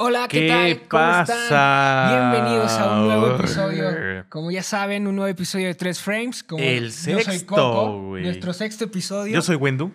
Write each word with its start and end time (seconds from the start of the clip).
Hola, 0.00 0.28
¿qué, 0.28 0.46
tal? 0.46 0.76
¿Cómo 0.86 1.02
pasa? 1.02 1.42
están? 1.42 2.30
Bienvenidos 2.32 2.70
a 2.78 2.92
un 3.00 3.06
nuevo 3.08 3.34
episodio. 3.34 4.24
Como 4.28 4.52
ya 4.52 4.62
saben, 4.62 5.08
un 5.08 5.16
nuevo 5.16 5.28
episodio 5.28 5.66
de 5.66 5.74
Tres 5.74 6.00
Frames. 6.00 6.44
Como 6.44 6.62
El 6.62 6.84
yo 6.84 6.90
soy 6.92 7.22
sexto, 7.24 7.46
Coco, 7.56 8.16
nuestro 8.20 8.52
sexto 8.52 8.84
episodio. 8.84 9.34
Yo 9.34 9.42
soy 9.42 9.56
Wendu. 9.56 9.90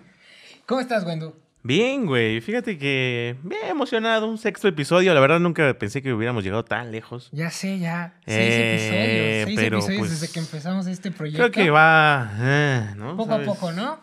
¿Cómo 0.65 0.81
estás, 0.81 1.05
Wendu? 1.05 1.33
Bien, 1.65 2.05
güey. 2.05 2.42
Fíjate 2.42 2.78
que 2.78 3.37
bien 3.44 3.62
emocionado. 3.69 4.28
Un 4.28 4.37
sexto 4.37 4.67
episodio. 4.67 5.13
La 5.13 5.21
verdad 5.21 5.39
nunca 5.39 5.74
pensé 5.79 6.01
que 6.01 6.12
hubiéramos 6.12 6.44
llegado 6.44 6.65
tan 6.65 6.92
lejos. 6.92 7.29
Ya 7.31 7.49
sé, 7.49 7.79
ya. 7.79 8.15
Seis 8.26 8.38
Eh, 8.38 9.42
episodios. 9.44 9.46
Seis 9.46 9.56
pero, 9.58 9.78
episodios 9.78 9.99
pues, 9.99 10.20
desde 10.20 10.33
que 10.33 10.40
empezamos 10.42 10.88
este 10.88 11.12
proyecto. 11.12 11.49
Creo 11.49 11.51
que 11.65 11.72
va... 11.72 12.29
eh, 12.42 12.94
¿no? 12.97 13.15
Poco 13.15 13.35
a 13.35 13.40
poco, 13.44 13.72
¿no? 13.72 13.99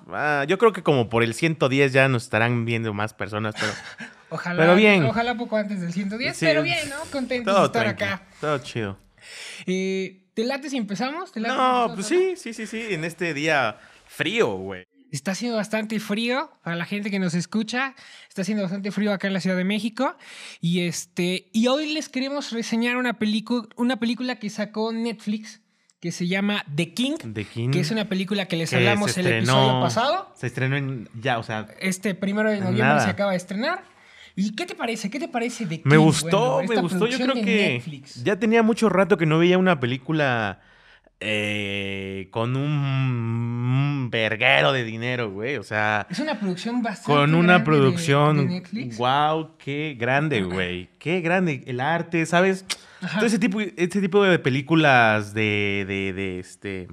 Yo 0.46 0.56
creo 0.56 0.72
que 0.72 0.82
como 0.82 1.10
por 1.10 1.22
el 1.22 1.34
110 1.34 1.92
ya 1.92 2.08
nos 2.08 2.22
estarán 2.22 2.64
viendo 2.64 2.94
más 2.94 3.12
personas, 3.12 3.54
pero 3.60 3.72
Ojalá, 4.30 4.60
Pero 4.62 4.74
bien. 4.76 5.04
Ojalá 5.04 5.34
poco 5.36 5.56
antes 5.56 5.80
del 5.80 5.92
110, 5.92 6.36
Sí. 6.36 6.46
pero 6.46 6.62
bien, 6.62 6.88
¿no? 6.88 6.96
Contentos 7.10 7.54
de 7.54 7.66
estar 7.66 7.82
tranqui, 7.84 8.04
acá. 8.04 8.22
todo 8.40 8.58
chido. 8.58 8.98
Eh, 9.66 10.22
¿Te 10.34 10.44
late 10.44 10.70
si 10.70 10.76
empezamos? 10.76 11.32
¿Te 11.32 11.40
late 11.40 11.52
si 11.54 11.58
No, 11.60 11.94
pues 11.94 12.06
sí, 12.06 12.34
sí, 12.36 12.52
sí, 12.54 12.66
sí. 12.66 12.86
En 12.90 13.04
este 13.04 13.34
día 13.34 13.76
frío, 14.06 14.54
güey. 14.54 14.84
Está 15.12 15.32
haciendo 15.32 15.56
bastante 15.56 15.98
frío 15.98 16.52
para 16.62 16.76
la 16.76 16.84
gente 16.84 17.10
que 17.10 17.18
nos 17.18 17.34
escucha. 17.34 17.94
Está 18.28 18.42
haciendo 18.42 18.62
bastante 18.62 18.92
frío 18.92 19.12
acá 19.12 19.26
en 19.26 19.32
la 19.32 19.40
Ciudad 19.40 19.56
de 19.56 19.64
México. 19.64 20.16
Y 20.60 20.82
este 20.86 21.48
y 21.52 21.66
hoy 21.66 21.92
les 21.92 22.08
queremos 22.08 22.52
reseñar 22.52 22.96
una 22.96 23.18
película 23.18 23.66
una 23.76 23.98
película 23.98 24.36
que 24.36 24.48
sacó 24.50 24.92
Netflix 24.92 25.60
que 26.00 26.12
se 26.12 26.28
llama 26.28 26.64
The 26.74 26.94
King, 26.94 27.16
The 27.34 27.44
King. 27.44 27.70
que 27.72 27.80
es 27.80 27.90
una 27.90 28.08
película 28.08 28.46
que 28.46 28.56
les 28.56 28.70
que 28.70 28.76
hablamos 28.76 29.18
el 29.18 29.26
estrenó- 29.26 29.38
episodio 29.64 29.80
pasado. 29.82 30.32
Se 30.34 30.46
estrenó 30.46 30.76
en... 30.76 31.08
Ya, 31.20 31.38
o 31.38 31.42
sea... 31.42 31.66
Este 31.78 32.14
primero 32.14 32.48
de 32.48 32.56
noviembre 32.58 32.84
Nada. 32.86 33.04
se 33.04 33.10
acaba 33.10 33.32
de 33.32 33.36
estrenar. 33.36 33.82
¿Y 34.46 34.54
qué 34.54 34.66
te 34.66 34.74
parece? 34.74 35.10
¿Qué 35.10 35.18
te 35.18 35.28
parece 35.28 35.66
King? 35.66 35.80
Me 35.84 35.96
gustó, 35.96 36.54
Bueno, 36.64 36.74
me 36.74 36.80
gustó. 36.80 37.06
Yo 37.06 37.18
producción 37.18 37.30
creo 37.30 37.34
de 37.34 37.42
que 37.44 37.68
Netflix. 37.74 38.24
ya 38.24 38.36
tenía 38.38 38.62
mucho 38.62 38.88
rato 38.88 39.16
que 39.16 39.26
no 39.26 39.38
veía 39.38 39.58
una 39.58 39.78
película 39.80 40.60
eh, 41.22 42.28
con 42.30 42.56
un 42.56 44.08
verguero 44.10 44.72
de 44.72 44.84
dinero, 44.84 45.30
güey. 45.30 45.56
O 45.56 45.62
sea, 45.62 46.06
Es 46.10 46.18
una 46.18 46.38
producción 46.38 46.82
bastante 46.82 47.12
con 47.12 47.34
una 47.34 47.38
grande 47.38 47.52
de- 47.52 47.58
de 47.58 47.64
producción. 47.64 48.46
Netflix. 48.48 48.96
wow, 48.98 49.50
qué 49.58 49.96
grande, 49.98 50.42
güey. 50.42 50.88
Qué 50.98 51.20
grande. 51.20 51.62
El 51.66 51.80
arte, 51.80 52.24
¿sabes? 52.26 52.64
Ajá. 53.02 53.18
Todo 53.18 53.26
ese 53.26 53.38
tipo, 53.38 53.60
ese 53.60 54.00
tipo 54.00 54.24
de 54.24 54.38
películas 54.38 55.34
de, 55.34 55.84
de, 55.86 56.12
de, 56.12 56.38
este, 56.38 56.88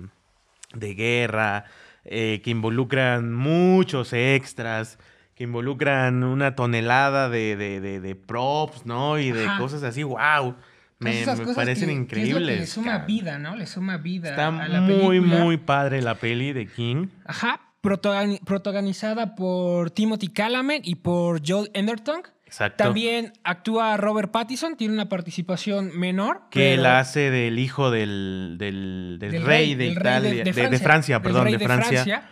de 0.74 0.94
guerra, 0.94 1.66
eh, 2.06 2.42
que 2.44 2.50
involucran 2.52 3.34
muchos 3.34 4.14
extras, 4.14 5.00
que 5.38 5.44
involucran 5.44 6.24
una 6.24 6.56
tonelada 6.56 7.30
de, 7.30 7.56
de, 7.56 7.80
de, 7.80 8.00
de 8.00 8.16
props, 8.16 8.86
¿no? 8.88 9.20
Y 9.20 9.32
de 9.32 9.46
Ajá. 9.46 9.60
cosas 9.60 9.84
así, 9.84 10.02
wow. 10.04 10.56
Me, 11.00 11.24
me 11.28 11.54
parecen 11.54 11.90
que- 12.08 12.16
que 12.16 12.22
increíbles. 12.22 12.56
es 12.56 12.60
le 12.62 12.66
suma 12.66 12.92
cabrón. 12.94 13.08
vida, 13.08 13.38
¿no? 13.38 13.56
Le 13.56 13.68
suma 13.68 13.98
vida 13.98 14.32
Está 14.32 14.48
a 14.48 14.68
la 14.68 14.82
muy, 14.82 15.20
película. 15.20 15.44
muy 15.44 15.58
padre 15.58 16.02
la 16.02 16.16
peli 16.16 16.54
de 16.54 16.66
King. 16.66 17.10
Ajá, 17.24 17.62
protagoni- 17.84 18.40
protagonizada 18.44 19.36
por 19.36 19.92
Timothy 19.92 20.30
Chalamet 20.30 20.88
y 20.88 20.96
por 20.96 21.42
Joel 21.48 21.70
Enderton. 21.76 22.22
Exacto. 22.48 22.84
También 22.86 23.34
actúa 23.44 23.96
Robert 23.98 24.32
Pattinson, 24.32 24.76
tiene 24.76 24.96
una 24.96 25.08
participación 25.08 25.92
menor. 26.00 26.44
que 26.50 26.78
la 26.78 26.98
hace 26.98 27.30
del 27.30 27.60
hijo 27.60 27.92
del, 27.92 28.56
del, 28.58 29.18
del 29.20 29.32
del 29.34 29.44
rey, 29.46 29.76
de 29.76 29.84
rey 29.86 29.92
Italia, 29.92 30.44
de, 30.46 30.70
de 30.70 30.80
Francia, 30.80 31.22
perdón, 31.22 31.52
de 31.52 31.60
Francia. 31.60 32.28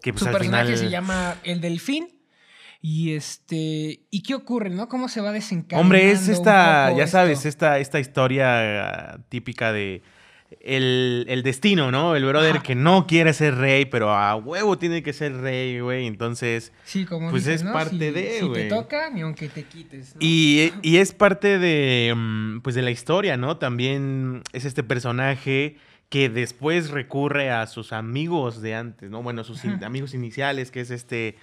Que 0.00 0.12
pues 0.12 0.20
Su 0.22 0.28
al 0.28 0.32
personaje 0.32 0.64
final. 0.66 0.78
se 0.78 0.88
llama 0.88 1.34
El 1.44 1.60
Delfín. 1.60 2.08
Y 2.80 3.14
este. 3.14 4.00
¿Y 4.10 4.22
qué 4.22 4.34
ocurre, 4.34 4.70
no? 4.70 4.88
¿Cómo 4.88 5.08
se 5.08 5.20
va 5.20 5.32
desencadenando? 5.32 5.80
Hombre, 5.82 6.10
es 6.12 6.28
esta, 6.28 6.92
ya 6.96 7.04
esto? 7.04 7.12
sabes, 7.18 7.44
esta, 7.44 7.78
esta 7.80 7.98
historia 8.00 9.14
ah, 9.14 9.18
típica 9.28 9.72
de 9.72 10.02
el, 10.60 11.26
el 11.28 11.42
destino, 11.42 11.90
¿no? 11.90 12.14
El 12.16 12.24
brother 12.24 12.56
Ajá. 12.56 12.62
que 12.62 12.74
no 12.74 13.06
quiere 13.06 13.32
ser 13.32 13.56
rey, 13.56 13.84
pero 13.84 14.10
a 14.14 14.34
huevo 14.36 14.78
tiene 14.78 15.02
que 15.02 15.12
ser 15.12 15.36
rey, 15.38 15.80
güey. 15.80 16.06
Entonces, 16.06 16.72
Sí, 16.84 17.04
como 17.04 17.30
pues 17.30 17.44
dices, 17.44 17.62
es 17.62 17.66
¿no? 17.66 17.72
parte 17.72 17.90
Si- 17.98 18.10
de, 18.12 18.38
Si 18.40 18.52
te 18.52 18.64
toca, 18.68 19.10
ni 19.10 19.20
aunque 19.22 19.48
te 19.48 19.64
quites. 19.64 20.14
¿no? 20.14 20.20
y, 20.20 20.72
y 20.82 20.98
es 20.98 21.12
parte 21.12 21.58
de, 21.58 22.14
mm, 22.16 22.60
pues 22.60 22.74
de 22.76 22.82
la 22.82 22.90
historia, 22.92 23.36
¿no? 23.36 23.58
También 23.58 24.42
es 24.52 24.64
este 24.64 24.82
personaje 24.84 25.76
que 26.08 26.30
después 26.30 26.90
recurre 26.90 27.50
a 27.50 27.66
sus 27.66 27.92
amigos 27.92 28.62
de 28.62 28.74
antes, 28.74 29.10
¿no? 29.10 29.22
Bueno, 29.22 29.44
sus 29.44 29.64
in- 29.66 29.84
amigos 29.84 30.14
iniciales, 30.14 30.70
que 30.70 30.80
es 30.80 30.90
este, 30.90 31.36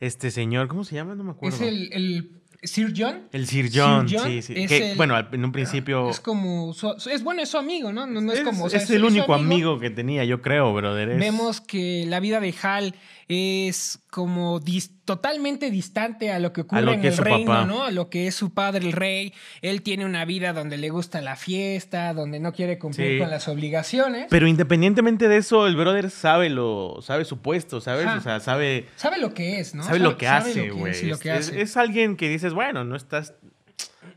este 0.00 0.30
señor, 0.30 0.68
¿cómo 0.68 0.84
se 0.84 0.94
llama? 0.94 1.14
No 1.14 1.24
me 1.24 1.30
acuerdo. 1.32 1.56
Es 1.56 1.62
el, 1.62 1.92
el 1.92 2.30
Sir 2.62 2.92
John. 2.96 3.28
El 3.32 3.46
Sir 3.46 3.70
John, 3.72 4.08
Sir 4.08 4.18
John 4.18 4.30
sí, 4.30 4.42
sí. 4.42 4.66
Que, 4.66 4.90
el- 4.92 4.96
bueno, 4.96 5.16
en 5.18 5.44
un 5.44 5.52
principio... 5.52 6.10
Es 6.10 6.20
como. 6.20 6.72
su- 6.72 6.94
es 7.10 7.22
bueno, 7.22 7.42
es 7.42 7.48
su 7.50 7.58
amigo, 7.58 7.92
¿no? 7.92 8.06
No, 8.06 8.20
no 8.20 8.32
es, 8.32 8.40
es, 8.40 8.44
como. 8.44 8.64
o 8.64 8.70
sea, 8.70 8.80
es 8.80 8.90
el 8.90 9.04
único 9.04 9.34
amigo. 9.34 9.78
que 9.78 9.90
tenía, 9.90 10.24
yo 10.24 10.42
creo, 10.42 10.72
brother. 10.74 11.18
Vemos 11.18 11.60
que 11.60 12.04
la 12.06 12.20
vida 12.20 12.40
de 12.40 12.54
Hal 12.62 12.94
es 13.28 13.98
como 14.10 14.60
dis- 14.60 14.90
totalmente 15.04 15.70
distante 15.70 16.30
a 16.32 16.38
lo 16.38 16.52
que 16.52 16.60
ocurre 16.62 16.82
lo 16.82 16.92
en 16.92 17.04
el 17.04 17.16
reino, 17.16 17.46
papá. 17.52 17.64
¿no? 17.64 17.84
A 17.84 17.90
lo 17.90 18.08
que 18.08 18.26
es 18.28 18.34
su 18.34 18.50
padre, 18.54 18.86
el 18.86 18.92
rey. 18.92 19.32
Él 19.62 19.82
tiene 19.82 20.04
una 20.06 20.24
vida 20.24 20.52
donde 20.52 20.76
le 20.76 20.90
gusta 20.90 21.20
la 21.20 21.34
fiesta, 21.36 22.14
donde 22.14 22.38
no 22.40 22.52
quiere 22.52 22.78
cumplir 22.78 23.14
Sí. 23.14 23.18
con 23.18 23.30
las 23.30 23.48
obligaciones. 23.48 24.26
Pero 24.30 24.46
independientemente 24.46 25.28
de 25.28 25.38
eso, 25.38 25.66
el 25.66 25.76
brother 25.76 26.10
sabe 26.10 26.50
lo, 26.50 26.98
sabe 27.02 27.24
su 27.24 27.38
puesto, 27.42 27.80
¿sabes? 27.80 28.06
O 28.06 28.20
sea, 28.20 28.40
sabe, 28.40 28.86
Sabe 28.96 29.18
lo 29.18 29.34
que 29.34 29.58
es, 29.60 29.74
¿no? 29.74 29.82
sabe 29.82 29.98
lo 29.98 30.16
que 30.16 30.26
sabe 30.26 30.50
hace, 30.50 30.70
güey. 30.70 30.92
es 30.92 31.48
es 31.50 31.76
alguien 31.76 32.16
que 32.16 32.28
dices, 32.28 32.52
bueno, 32.54 32.84
no 32.84 32.94
estás. 32.96 33.34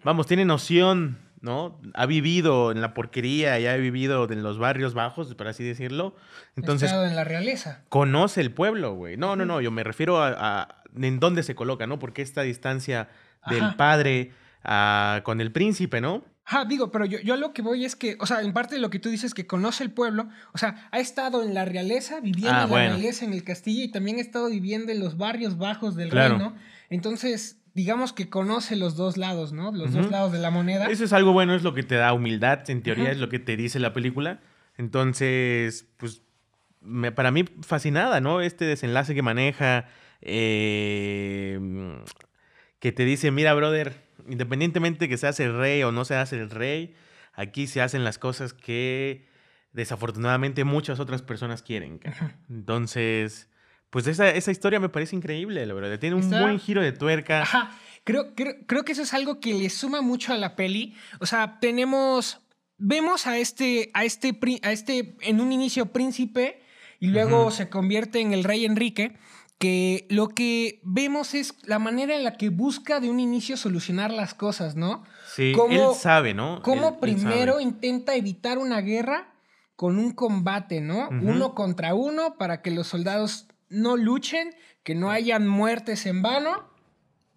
Vamos, 0.03 0.27
tiene 0.27 0.45
noción, 0.45 1.17
¿no? 1.41 1.79
Ha 1.93 2.05
vivido 2.05 2.71
en 2.71 2.81
la 2.81 2.93
porquería 2.93 3.59
y 3.59 3.67
ha 3.67 3.75
vivido 3.77 4.29
en 4.31 4.43
los 4.43 4.57
barrios 4.57 4.93
bajos, 4.93 5.33
por 5.35 5.47
así 5.47 5.63
decirlo. 5.63 6.15
Entonces, 6.55 6.89
Estado 6.89 7.05
en 7.07 7.15
la 7.15 7.23
realeza. 7.23 7.83
conoce 7.89 8.41
el 8.41 8.51
pueblo, 8.51 8.93
güey. 8.93 9.17
No, 9.17 9.35
no, 9.35 9.45
no, 9.45 9.61
yo 9.61 9.71
me 9.71 9.83
refiero 9.83 10.21
a, 10.21 10.33
a 10.37 10.83
en 10.95 11.19
dónde 11.19 11.43
se 11.43 11.55
coloca, 11.55 11.87
¿no? 11.87 11.99
Porque 11.99 12.21
esta 12.21 12.41
distancia 12.41 13.09
del 13.49 13.63
Ajá. 13.63 13.77
padre 13.77 14.31
ah, 14.63 15.21
con 15.23 15.39
el 15.41 15.51
príncipe, 15.51 16.01
¿no? 16.01 16.25
Ajá, 16.45 16.65
digo, 16.65 16.91
pero 16.91 17.05
yo, 17.05 17.19
yo 17.19 17.35
a 17.35 17.37
lo 17.37 17.53
que 17.53 17.61
voy 17.61 17.85
es 17.85 17.95
que, 17.95 18.17
o 18.19 18.25
sea, 18.25 18.41
en 18.41 18.53
parte 18.53 18.73
de 18.73 18.81
lo 18.81 18.89
que 18.89 18.97
tú 18.97 19.09
dices 19.09 19.35
que 19.35 19.45
conoce 19.45 19.83
el 19.83 19.91
pueblo, 19.91 20.29
o 20.51 20.57
sea, 20.57 20.89
ha 20.91 20.97
estado 20.99 21.43
en 21.43 21.53
la 21.53 21.63
realeza, 21.63 22.21
viviendo 22.21 22.49
Ah, 22.49 22.55
en 22.55 22.59
la 22.61 22.65
bueno. 22.65 22.89
realeza, 22.95 23.23
en 23.23 23.33
el 23.33 23.43
castillo, 23.43 23.83
y 23.83 23.91
también 23.91 24.17
ha 24.17 24.21
estado 24.21 24.49
viviendo 24.49 24.91
en 24.91 24.99
los 24.99 25.15
barrios 25.15 25.59
bajos 25.59 25.95
del 25.95 26.09
Claro. 26.09 26.37
reino. 26.39 26.55
Entonces, 26.89 27.58
digamos 27.73 28.13
que 28.13 28.29
conoce 28.29 28.75
los 28.75 28.95
dos 28.95 29.17
lados, 29.17 29.53
¿no? 29.53 29.71
Los 29.71 29.93
dos 29.93 30.09
lados 30.09 30.31
de 30.31 30.39
la 30.39 30.49
moneda. 30.51 30.87
Eso 30.87 31.03
es 31.03 31.13
algo 31.13 31.33
bueno, 31.33 31.53
es 31.55 31.63
lo 31.63 31.73
que 31.73 31.83
te 31.83 31.95
da 31.95 32.13
humildad, 32.13 32.69
en 32.69 32.81
teoría 32.83 33.11
es 33.11 33.17
lo 33.19 33.29
que 33.29 33.39
te 33.39 33.55
dice 33.57 33.79
la 33.79 33.93
película. 33.93 34.41
Entonces, 34.77 35.85
pues, 35.97 36.21
me- 36.81 37.11
para 37.11 37.31
mí 37.31 37.45
fascinada, 37.61 38.21
¿no? 38.21 38.41
Este 38.41 38.65
desenlace 38.65 39.13
que 39.13 39.21
maneja, 39.21 39.87
eh, 40.21 41.59
que 42.79 42.91
te 42.91 43.05
dice, 43.05 43.31
mira, 43.31 43.53
brother, 43.53 43.93
independientemente 44.27 45.09
que 45.09 45.17
seas 45.17 45.39
el 45.39 45.55
rey 45.57 45.83
o 45.83 45.91
no 45.91 46.05
seas 46.05 46.31
el 46.33 46.49
rey, 46.49 46.95
aquí 47.33 47.67
se 47.67 47.81
hacen 47.81 48.03
las 48.03 48.17
cosas 48.17 48.53
que 48.53 49.27
desafortunadamente 49.73 50.63
muchas 50.63 50.99
otras 50.99 51.21
personas 51.21 51.61
quieren. 51.61 51.99
Entonces, 52.49 53.49
pues 53.89 54.07
esa, 54.07 54.29
esa 54.29 54.51
historia 54.51 54.79
me 54.79 54.89
parece 54.89 55.15
increíble, 55.15 55.65
la 55.65 55.73
verdad. 55.73 55.97
Tiene 55.99 56.15
un 56.15 56.23
Está- 56.23 56.41
buen 56.41 56.59
giro 56.59 56.81
de 56.81 56.91
tuerca. 56.91 57.41
Ajá. 57.41 57.71
Creo, 58.03 58.33
creo, 58.35 58.53
creo 58.65 58.83
que 58.83 58.93
eso 58.93 59.01
es 59.01 59.13
algo 59.13 59.39
que 59.39 59.53
le 59.53 59.69
suma 59.69 60.01
mucho 60.01 60.33
a 60.33 60.37
la 60.37 60.55
peli. 60.55 60.95
O 61.19 61.25
sea, 61.25 61.59
tenemos. 61.59 62.39
Vemos 62.77 63.27
a 63.27 63.37
este, 63.37 63.91
a 63.93 64.05
este, 64.05 64.39
a 64.63 64.71
este 64.71 65.17
en 65.21 65.41
un 65.41 65.51
inicio 65.51 65.87
príncipe 65.87 66.61
y 66.99 67.07
luego 67.07 67.51
se 67.51 67.69
convierte 67.69 68.21
en 68.21 68.31
el 68.33 68.43
rey 68.43 68.65
Enrique. 68.65 69.17
Que 69.57 70.07
lo 70.09 70.29
que 70.29 70.79
vemos 70.85 71.33
es 71.33 71.53
la 71.65 71.79
manera 71.79 72.15
en 72.15 72.23
la 72.23 72.37
que 72.37 72.47
busca 72.47 73.01
de 73.01 73.09
un 73.09 73.19
inicio 73.19 73.57
solucionar 73.57 74.09
las 74.09 74.33
cosas, 74.33 74.77
¿no? 74.77 75.03
Sí, 75.35 75.51
cómo- 75.53 75.89
él 75.91 75.95
sabe, 75.99 76.33
¿no? 76.33 76.61
Cómo 76.63 76.87
Él- 76.89 76.95
primero 77.01 77.59
intenta 77.59 78.15
evitar 78.15 78.57
una 78.57 78.79
guerra 78.79 79.33
con 79.75 79.99
un 79.99 80.13
combate, 80.13 80.79
¿no? 80.79 81.09
Uno 81.09 81.55
contra 81.55 81.93
uno 81.93 82.37
para 82.37 82.61
que 82.61 82.71
los 82.71 82.87
soldados 82.87 83.47
no 83.69 83.97
luchen, 83.97 84.53
que 84.83 84.95
no 84.95 85.09
hayan 85.11 85.47
muertes 85.47 86.05
en 86.05 86.21
vano. 86.21 86.69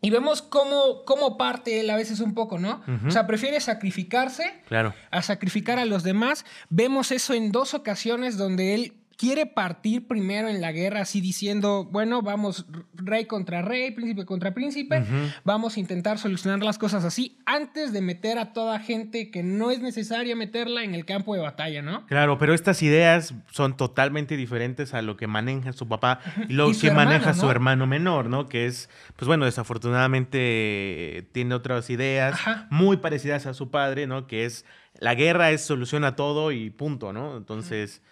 Y 0.04 0.10
vemos 0.10 0.42
cómo, 0.42 1.04
cómo 1.04 1.36
parte 1.38 1.78
él 1.78 1.88
a 1.88 1.94
veces 1.96 2.18
un 2.18 2.34
poco, 2.34 2.58
¿no? 2.58 2.82
O 3.06 3.10
sea, 3.12 3.26
prefiere 3.28 3.60
sacrificarse 3.60 4.60
Claro. 4.66 4.94
a 5.12 5.22
sacrificar 5.22 5.78
a 5.78 5.84
los 5.84 6.02
demás. 6.02 6.44
Vemos 6.70 7.12
eso 7.12 7.34
en 7.34 7.52
dos 7.52 7.72
ocasiones 7.72 8.36
donde 8.36 8.74
él 8.74 8.94
quiere 9.22 9.46
partir 9.46 10.08
primero 10.08 10.48
en 10.48 10.60
la 10.60 10.72
guerra, 10.72 11.02
así 11.02 11.20
diciendo, 11.20 11.84
bueno, 11.84 12.22
vamos 12.22 12.66
rey 12.94 13.26
contra 13.26 13.62
rey, 13.62 13.92
príncipe 13.92 14.26
contra 14.26 14.52
príncipe, 14.52 15.04
vamos 15.44 15.76
a 15.76 15.80
intentar 15.80 16.18
solucionar 16.18 16.60
las 16.64 16.76
cosas 16.76 17.04
así 17.04 17.38
antes 17.46 17.92
de 17.92 18.00
meter 18.00 18.36
a 18.40 18.52
toda 18.52 18.80
gente 18.80 19.30
que 19.30 19.44
no 19.44 19.70
es 19.70 19.78
necesaria 19.78 20.34
meterla 20.34 20.82
en 20.82 20.96
el 20.96 21.04
campo 21.04 21.36
de 21.36 21.40
batalla, 21.40 21.82
¿no? 21.82 22.04
Claro, 22.06 22.36
pero 22.36 22.52
estas 22.52 22.82
ideas 22.82 23.32
son 23.52 23.76
totalmente 23.76 24.36
diferentes 24.36 24.92
a 24.92 25.02
lo 25.02 25.16
que 25.16 25.28
maneja 25.28 25.72
su 25.72 25.86
papá 25.86 26.18
y 26.48 26.54
lo 26.54 26.72
que 26.72 26.90
maneja 26.90 27.32
su 27.32 27.48
hermano 27.48 27.86
menor, 27.86 28.28
¿no? 28.28 28.48
Que 28.48 28.66
es, 28.66 28.90
pues 29.14 29.28
bueno, 29.28 29.44
desafortunadamente 29.44 31.28
tiene 31.30 31.54
otras 31.54 31.90
ideas 31.90 32.40
muy 32.70 32.96
parecidas 32.96 33.46
a 33.46 33.54
su 33.54 33.70
padre, 33.70 34.08
¿no? 34.08 34.26
Que 34.26 34.46
es 34.46 34.64
la 34.98 35.14
guerra 35.14 35.52
es 35.52 35.60
solución 35.60 36.02
a 36.02 36.16
todo 36.16 36.50
y 36.50 36.70
punto, 36.70 37.12
¿no? 37.12 37.36
Entonces 37.36 38.02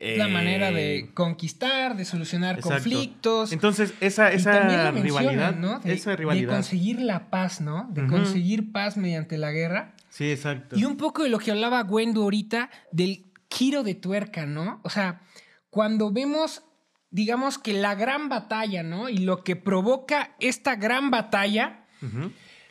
la 0.00 0.28
manera 0.28 0.70
de 0.70 0.96
eh, 0.96 1.10
conquistar, 1.12 1.94
de 1.94 2.06
solucionar 2.06 2.60
conflictos. 2.60 3.52
Entonces, 3.52 3.92
esa, 4.00 4.32
esa 4.32 4.90
rivalidad, 4.92 5.54
¿no? 5.54 5.78
De, 5.80 5.92
esa 5.92 6.16
rivalidad. 6.16 6.48
De 6.48 6.54
conseguir 6.54 7.02
la 7.02 7.28
paz, 7.28 7.60
¿no? 7.60 7.86
De 7.90 8.06
conseguir 8.06 8.72
paz 8.72 8.96
mediante 8.96 9.36
la 9.36 9.52
guerra. 9.52 9.94
Sí, 10.08 10.30
exacto. 10.30 10.76
Y 10.78 10.84
un 10.84 10.96
poco 10.96 11.22
de 11.22 11.28
lo 11.28 11.38
que 11.38 11.50
hablaba 11.50 11.82
Gwendo 11.82 12.22
ahorita, 12.22 12.70
del 12.92 13.26
giro 13.50 13.82
de 13.82 13.94
tuerca, 13.94 14.46
¿no? 14.46 14.80
O 14.84 14.90
sea, 14.90 15.20
cuando 15.68 16.10
vemos, 16.10 16.62
digamos 17.10 17.58
que 17.58 17.74
la 17.74 17.94
gran 17.94 18.30
batalla, 18.30 18.82
¿no? 18.82 19.10
Y 19.10 19.18
lo 19.18 19.44
que 19.44 19.54
provoca 19.54 20.34
esta 20.40 20.76
gran 20.76 21.10
batalla, 21.10 21.84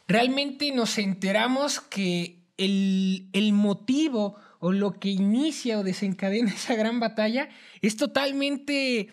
realmente 0.08 0.72
nos 0.72 0.98
enteramos 0.98 1.80
que 1.80 2.40
el, 2.58 3.30
el 3.34 3.54
motivo 3.54 4.36
o 4.60 4.72
lo 4.72 5.00
que 5.00 5.10
inicia 5.10 5.80
o 5.80 5.84
desencadena 5.84 6.52
esa 6.54 6.76
gran 6.76 7.00
batalla 7.00 7.50
es 7.82 7.98
totalmente 7.98 9.10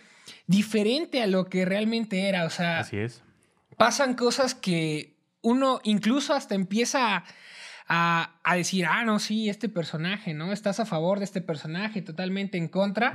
diferente 0.46 1.22
a 1.22 1.26
lo 1.26 1.46
que 1.46 1.64
realmente 1.64 2.28
era. 2.28 2.44
O 2.44 2.50
sea, 2.50 2.80
Así 2.80 2.96
es. 2.96 3.22
pasan 3.76 4.14
cosas 4.14 4.54
que 4.54 5.16
uno 5.42 5.80
incluso 5.84 6.34
hasta 6.34 6.54
empieza 6.54 7.24
a, 7.88 8.56
decir, 8.56 8.86
ah, 8.86 9.04
no, 9.04 9.20
sí, 9.20 9.48
este 9.48 9.68
personaje, 9.68 10.34
¿no? 10.34 10.52
Estás 10.52 10.80
a 10.80 10.86
favor 10.86 11.18
de 11.18 11.24
este 11.24 11.40
personaje, 11.40 12.02
totalmente 12.02 12.58
en 12.58 12.66
contra, 12.66 13.14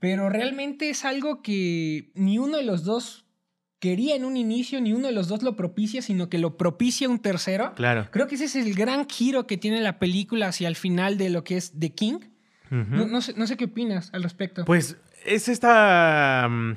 pero 0.00 0.28
realmente 0.28 0.90
es 0.90 1.04
algo 1.04 1.42
que 1.42 2.10
ni 2.14 2.38
uno 2.38 2.56
de 2.56 2.64
los 2.64 2.82
dos 2.82 3.24
quería 3.80 4.14
en 4.14 4.24
un 4.24 4.36
inicio, 4.36 4.80
ni 4.80 4.92
uno 4.92 5.08
de 5.08 5.14
los 5.14 5.26
dos 5.26 5.42
lo 5.42 5.56
propicia, 5.56 6.02
sino 6.02 6.28
que 6.28 6.38
lo 6.38 6.56
propicia 6.56 7.08
un 7.08 7.18
tercero. 7.18 7.72
Claro. 7.74 8.06
Creo 8.10 8.26
que 8.28 8.36
ese 8.36 8.44
es 8.44 8.54
el 8.54 8.74
gran 8.74 9.08
giro 9.08 9.46
que 9.46 9.56
tiene 9.56 9.80
la 9.80 9.98
película 9.98 10.48
hacia 10.48 10.68
el 10.68 10.76
final 10.76 11.18
de 11.18 11.30
lo 11.30 11.42
que 11.42 11.56
es 11.56 11.72
The 11.76 11.90
King. 11.90 12.20
no, 12.70 13.20
sé, 13.22 13.34
no, 13.36 13.46
sé, 13.46 13.56
qué 13.56 13.64
opinas 13.64 14.10
al 14.12 14.22
respecto. 14.22 14.64
Pues 14.66 14.98
es 15.24 15.48
esta, 15.48 16.46
mm, 16.48 16.72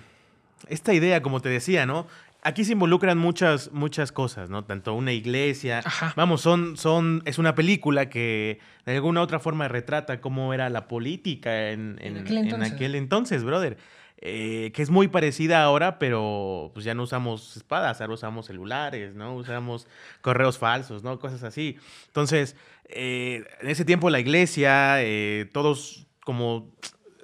esta 0.70 0.94
idea, 0.94 1.22
como 1.22 1.42
te 1.42 1.50
decía, 1.50 1.86
¿no? 1.86 2.08
Aquí 2.42 2.66
se 2.66 2.74
involucran 2.74 3.18
muchas, 3.18 3.72
muchas 3.72 4.12
cosas, 4.12 4.50
¿no? 4.50 4.64
Tanto 4.64 4.94
una 4.94 5.14
iglesia. 5.14 5.82
Vamos, 6.16 6.42
son, 6.42 6.78
son, 6.78 7.22
es 7.26 7.38
una 7.38 7.54
película 7.56 8.10
que 8.10 8.60
de 8.86 8.96
alguna 8.96 9.22
otra 9.22 9.40
forma 9.40 9.68
retrata 9.68 10.20
cómo 10.20 10.54
era 10.54 10.70
la 10.70 10.88
política 10.88 11.70
en, 11.70 11.98
en, 12.02 12.28
en 12.28 12.64
aquel 12.64 12.96
entonces, 12.96 13.44
brother. 13.44 13.78
Eh, 14.26 14.72
que 14.74 14.82
es 14.82 14.90
muy 14.90 15.10
parecida 15.10 15.62
ahora, 15.62 16.00
pero 16.00 16.72
pues 16.74 16.86
ya 16.86 16.94
no 16.94 17.04
usamos 17.04 17.58
espadas, 17.58 18.00
ahora 18.00 18.14
usamos 18.14 18.46
celulares, 18.46 19.16
¿no? 19.16 19.36
Usamos 19.36 19.86
correos 20.22 20.58
falsos, 20.58 21.04
¿no? 21.04 21.20
Cosas 21.20 21.44
así. 21.44 21.78
Entonces, 22.08 22.56
eh, 22.86 23.44
en 23.60 23.70
ese 23.70 23.84
tiempo 23.84 24.10
la 24.10 24.22
iglesia, 24.22 25.04
eh, 25.04 25.50
todos 25.52 26.08
como 26.24 26.72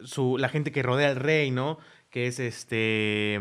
su, 0.03 0.37
la 0.37 0.49
gente 0.49 0.73
que 0.73 0.83
rodea 0.83 1.07
al 1.07 1.15
rey, 1.15 1.51
¿no? 1.51 1.77
Que 2.09 2.27
es 2.27 2.37
este 2.41 3.39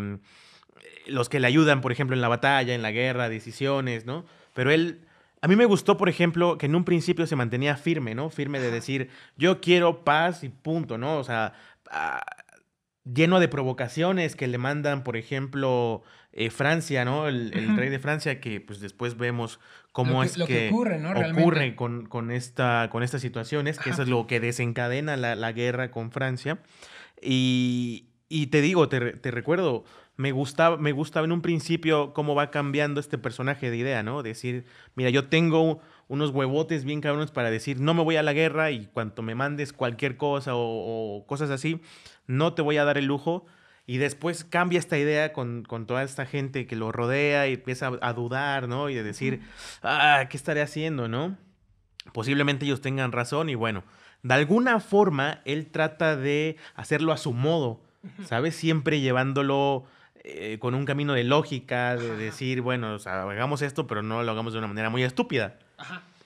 los 1.08 1.28
que 1.28 1.40
le 1.40 1.48
ayudan, 1.48 1.80
por 1.80 1.90
ejemplo, 1.90 2.14
en 2.14 2.20
la 2.20 2.28
batalla, 2.28 2.76
en 2.76 2.82
la 2.82 2.92
guerra, 2.92 3.28
decisiones, 3.28 4.06
¿no? 4.06 4.24
Pero 4.54 4.70
él, 4.70 5.00
a 5.40 5.48
mí 5.48 5.56
me 5.56 5.64
gustó, 5.64 5.96
por 5.96 6.08
ejemplo, 6.08 6.58
que 6.58 6.66
en 6.66 6.76
un 6.76 6.84
principio 6.84 7.26
se 7.26 7.34
mantenía 7.34 7.76
firme, 7.76 8.14
¿no? 8.14 8.30
Firme 8.30 8.60
de 8.60 8.70
decir, 8.70 9.10
yo 9.36 9.60
quiero 9.60 10.04
paz 10.04 10.44
y 10.44 10.48
punto, 10.48 10.96
¿no? 10.96 11.18
O 11.18 11.24
sea, 11.24 11.54
ah, 11.90 12.22
lleno 13.12 13.40
de 13.40 13.48
provocaciones 13.48 14.36
que 14.36 14.46
le 14.46 14.58
mandan, 14.58 15.02
por 15.04 15.16
ejemplo, 15.16 16.02
eh, 16.32 16.50
Francia, 16.50 17.04
¿no? 17.04 17.28
El, 17.28 17.76
rey 17.76 17.88
de 17.88 17.98
Francia, 17.98 18.40
que 18.40 18.60
pues 18.60 18.80
después 18.80 19.16
vemos 19.16 19.60
cómo 19.92 20.22
es 20.22 20.36
que, 20.36 20.68
ocurre, 20.68 20.98
¿no? 20.98 21.10
ocurre 21.10 21.74
con, 21.74 22.06
con, 22.06 22.30
esta, 22.30 22.88
con 22.90 23.02
estas 23.02 23.20
situaciones, 23.22 23.78
que 23.78 23.90
eso 23.90 24.02
es 24.02 24.08
lo 24.08 24.26
que 24.26 24.40
desencadena 24.40 25.16
la, 25.16 25.52
guerra 25.52 25.90
con 25.90 26.12
Francia. 26.12 26.58
Y, 27.20 28.06
te 28.50 28.60
digo, 28.60 28.88
te, 28.88 29.00
recuerdo, 29.30 29.84
me 30.16 30.32
gustaba, 30.32 30.76
me 30.76 30.92
gustaba 30.92 31.24
en 31.24 31.32
un 31.32 31.40
principio 31.40 32.12
cómo 32.12 32.34
va 32.34 32.50
cambiando 32.50 33.00
este 33.00 33.16
personaje 33.16 33.70
de 33.70 33.78
idea, 33.78 34.02
¿no? 34.02 34.22
Decir, 34.22 34.66
mira, 34.94 35.10
yo 35.10 35.28
tengo 35.28 35.80
unos 36.08 36.30
huevotes 36.30 36.84
bien 36.84 37.00
cabrones 37.00 37.30
para 37.30 37.50
decir, 37.50 37.80
no 37.80 37.94
me 37.94 38.02
voy 38.02 38.16
a 38.16 38.22
la 38.22 38.32
guerra 38.32 38.70
y 38.70 38.86
cuanto 38.86 39.22
me 39.22 39.34
mandes 39.34 39.72
cualquier 39.72 40.16
cosa 40.16 40.52
o 40.54 41.24
cosas 41.26 41.50
así, 41.50 41.82
no 42.28 42.54
te 42.54 42.62
voy 42.62 42.76
a 42.76 42.84
dar 42.84 42.96
el 42.96 43.06
lujo. 43.06 43.46
Y 43.86 43.96
después 43.96 44.44
cambia 44.44 44.78
esta 44.78 44.98
idea 44.98 45.32
con, 45.32 45.64
toda 45.86 46.02
esta 46.02 46.26
gente 46.26 46.66
que 46.66 46.76
lo 46.76 46.92
rodea 46.92 47.48
y 47.48 47.54
empieza 47.54 47.90
a, 48.02 48.12
dudar, 48.12 48.68
¿no? 48.68 48.90
Y 48.90 48.94
de 48.94 49.02
decir, 49.02 49.40
ah, 49.82 50.26
¿qué 50.28 50.36
estaré 50.36 50.60
haciendo, 50.60 51.08
no? 51.08 51.38
Posiblemente 52.12 52.66
ellos 52.66 52.82
tengan 52.82 53.12
razón 53.12 53.48
y 53.48 53.54
bueno, 53.54 53.82
de 54.22 54.34
alguna 54.34 54.80
forma 54.80 55.40
él 55.46 55.68
trata 55.70 56.16
de 56.16 56.56
hacerlo 56.74 57.12
a 57.12 57.16
su 57.16 57.32
modo, 57.32 57.80
¿sabes? 58.26 58.54
Siempre 58.54 59.00
llevándolo 59.00 59.86
eh, 60.22 60.58
con 60.58 60.74
un 60.74 60.84
camino 60.84 61.14
de 61.14 61.24
lógica, 61.24 61.96
de 61.96 62.14
decir, 62.16 62.60
bueno, 62.60 62.94
o 62.94 62.98
sea, 62.98 63.22
hagamos 63.22 63.62
esto, 63.62 63.86
pero 63.86 64.02
no 64.02 64.22
lo 64.22 64.30
hagamos 64.30 64.52
de 64.52 64.58
una 64.58 64.68
manera 64.68 64.90
muy 64.90 65.02
estúpida. 65.02 65.58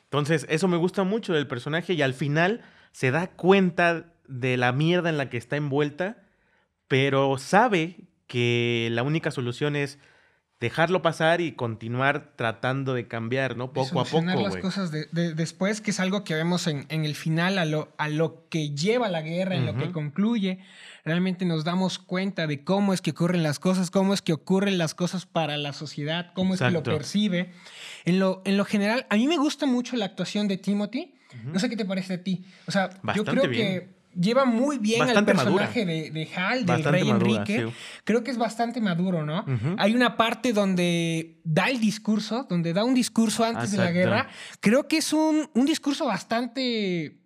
Entonces, 0.04 0.46
eso 0.48 0.66
me 0.66 0.76
gusta 0.76 1.04
mucho 1.04 1.32
del 1.32 1.46
personaje 1.46 1.92
y 1.92 2.02
al 2.02 2.14
final 2.14 2.62
se 2.90 3.12
da 3.12 3.28
cuenta 3.28 4.11
de 4.32 4.56
la 4.56 4.72
mierda 4.72 5.10
en 5.10 5.18
la 5.18 5.28
que 5.30 5.36
está 5.36 5.56
envuelta, 5.56 6.16
pero 6.88 7.38
sabe 7.38 7.96
que 8.26 8.88
la 8.90 9.02
única 9.02 9.30
solución 9.30 9.76
es 9.76 9.98
dejarlo 10.62 11.02
pasar 11.02 11.40
y 11.40 11.52
continuar 11.52 12.34
tratando 12.36 12.94
de 12.94 13.08
cambiar, 13.08 13.56
¿no? 13.56 13.72
Poco 13.72 14.00
a 14.00 14.04
poco. 14.04 14.24
las 14.24 14.56
cosas 14.58 14.92
de, 14.92 15.06
después, 15.34 15.80
que 15.80 15.90
es 15.90 15.98
algo 15.98 16.22
que 16.22 16.34
vemos 16.34 16.68
en, 16.68 16.86
el 16.88 17.16
final, 17.16 17.58
a 17.58 17.64
lo, 17.64 17.92
a 17.98 18.08
lo 18.08 18.48
que 18.48 18.70
lleva 18.70 19.08
la 19.08 19.22
guerra, 19.22 19.56
en 19.56 19.66
lo 19.66 19.76
que 19.76 19.90
concluye. 19.90 20.60
Realmente 21.04 21.44
nos 21.44 21.64
damos 21.64 21.98
cuenta 21.98 22.46
de 22.46 22.62
cómo 22.62 22.94
es 22.94 23.02
que 23.02 23.10
ocurren 23.10 23.42
las 23.42 23.58
cosas, 23.58 23.90
cómo 23.90 24.14
es 24.14 24.22
que 24.22 24.32
ocurren 24.32 24.78
las 24.78 24.94
cosas 24.94 25.26
para 25.26 25.56
la 25.56 25.72
sociedad, 25.72 26.32
cómo 26.32 26.54
es 26.54 26.60
que 26.60 26.70
lo 26.70 26.84
percibe. 26.84 27.52
En 28.04 28.20
lo, 28.20 28.40
en 28.44 28.56
lo 28.56 28.64
general, 28.64 29.04
a 29.10 29.16
mí 29.16 29.26
me 29.26 29.38
gusta 29.38 29.66
mucho 29.66 29.96
la 29.96 30.04
actuación 30.04 30.46
de 30.46 30.58
Timothy. 30.58 31.14
No 31.44 31.58
sé 31.58 31.68
qué 31.70 31.76
te 31.76 31.84
parece 31.84 32.14
a 32.14 32.22
ti. 32.22 32.44
O 32.68 32.70
sea, 32.70 32.90
yo 33.16 33.24
creo 33.24 33.50
que 33.50 34.01
lleva 34.14 34.44
muy 34.44 34.78
bien 34.78 35.02
al 35.02 35.24
personaje 35.24 35.84
de, 35.84 36.28
Hal, 36.36 36.66
del 36.66 36.84
rey 36.84 37.08
Enrique. 37.08 37.72
Creo 38.04 38.24
que 38.24 38.30
es 38.30 38.38
bastante 38.38 38.80
maduro, 38.80 39.24
¿no? 39.24 39.44
Hay 39.78 39.94
una 39.94 40.16
parte 40.16 40.52
donde 40.52 41.40
da 41.44 41.68
el 41.68 41.80
discurso, 41.80 42.46
donde 42.48 42.72
da 42.72 42.84
un 42.84 42.94
discurso 42.94 43.44
antes 43.44 43.72
de 43.72 43.78
la 43.78 43.90
guerra. 43.90 44.28
Creo 44.60 44.88
que 44.88 44.98
es 44.98 45.12
un, 45.12 45.48
un 45.54 45.66
discurso 45.66 46.06
bastante 46.06 47.22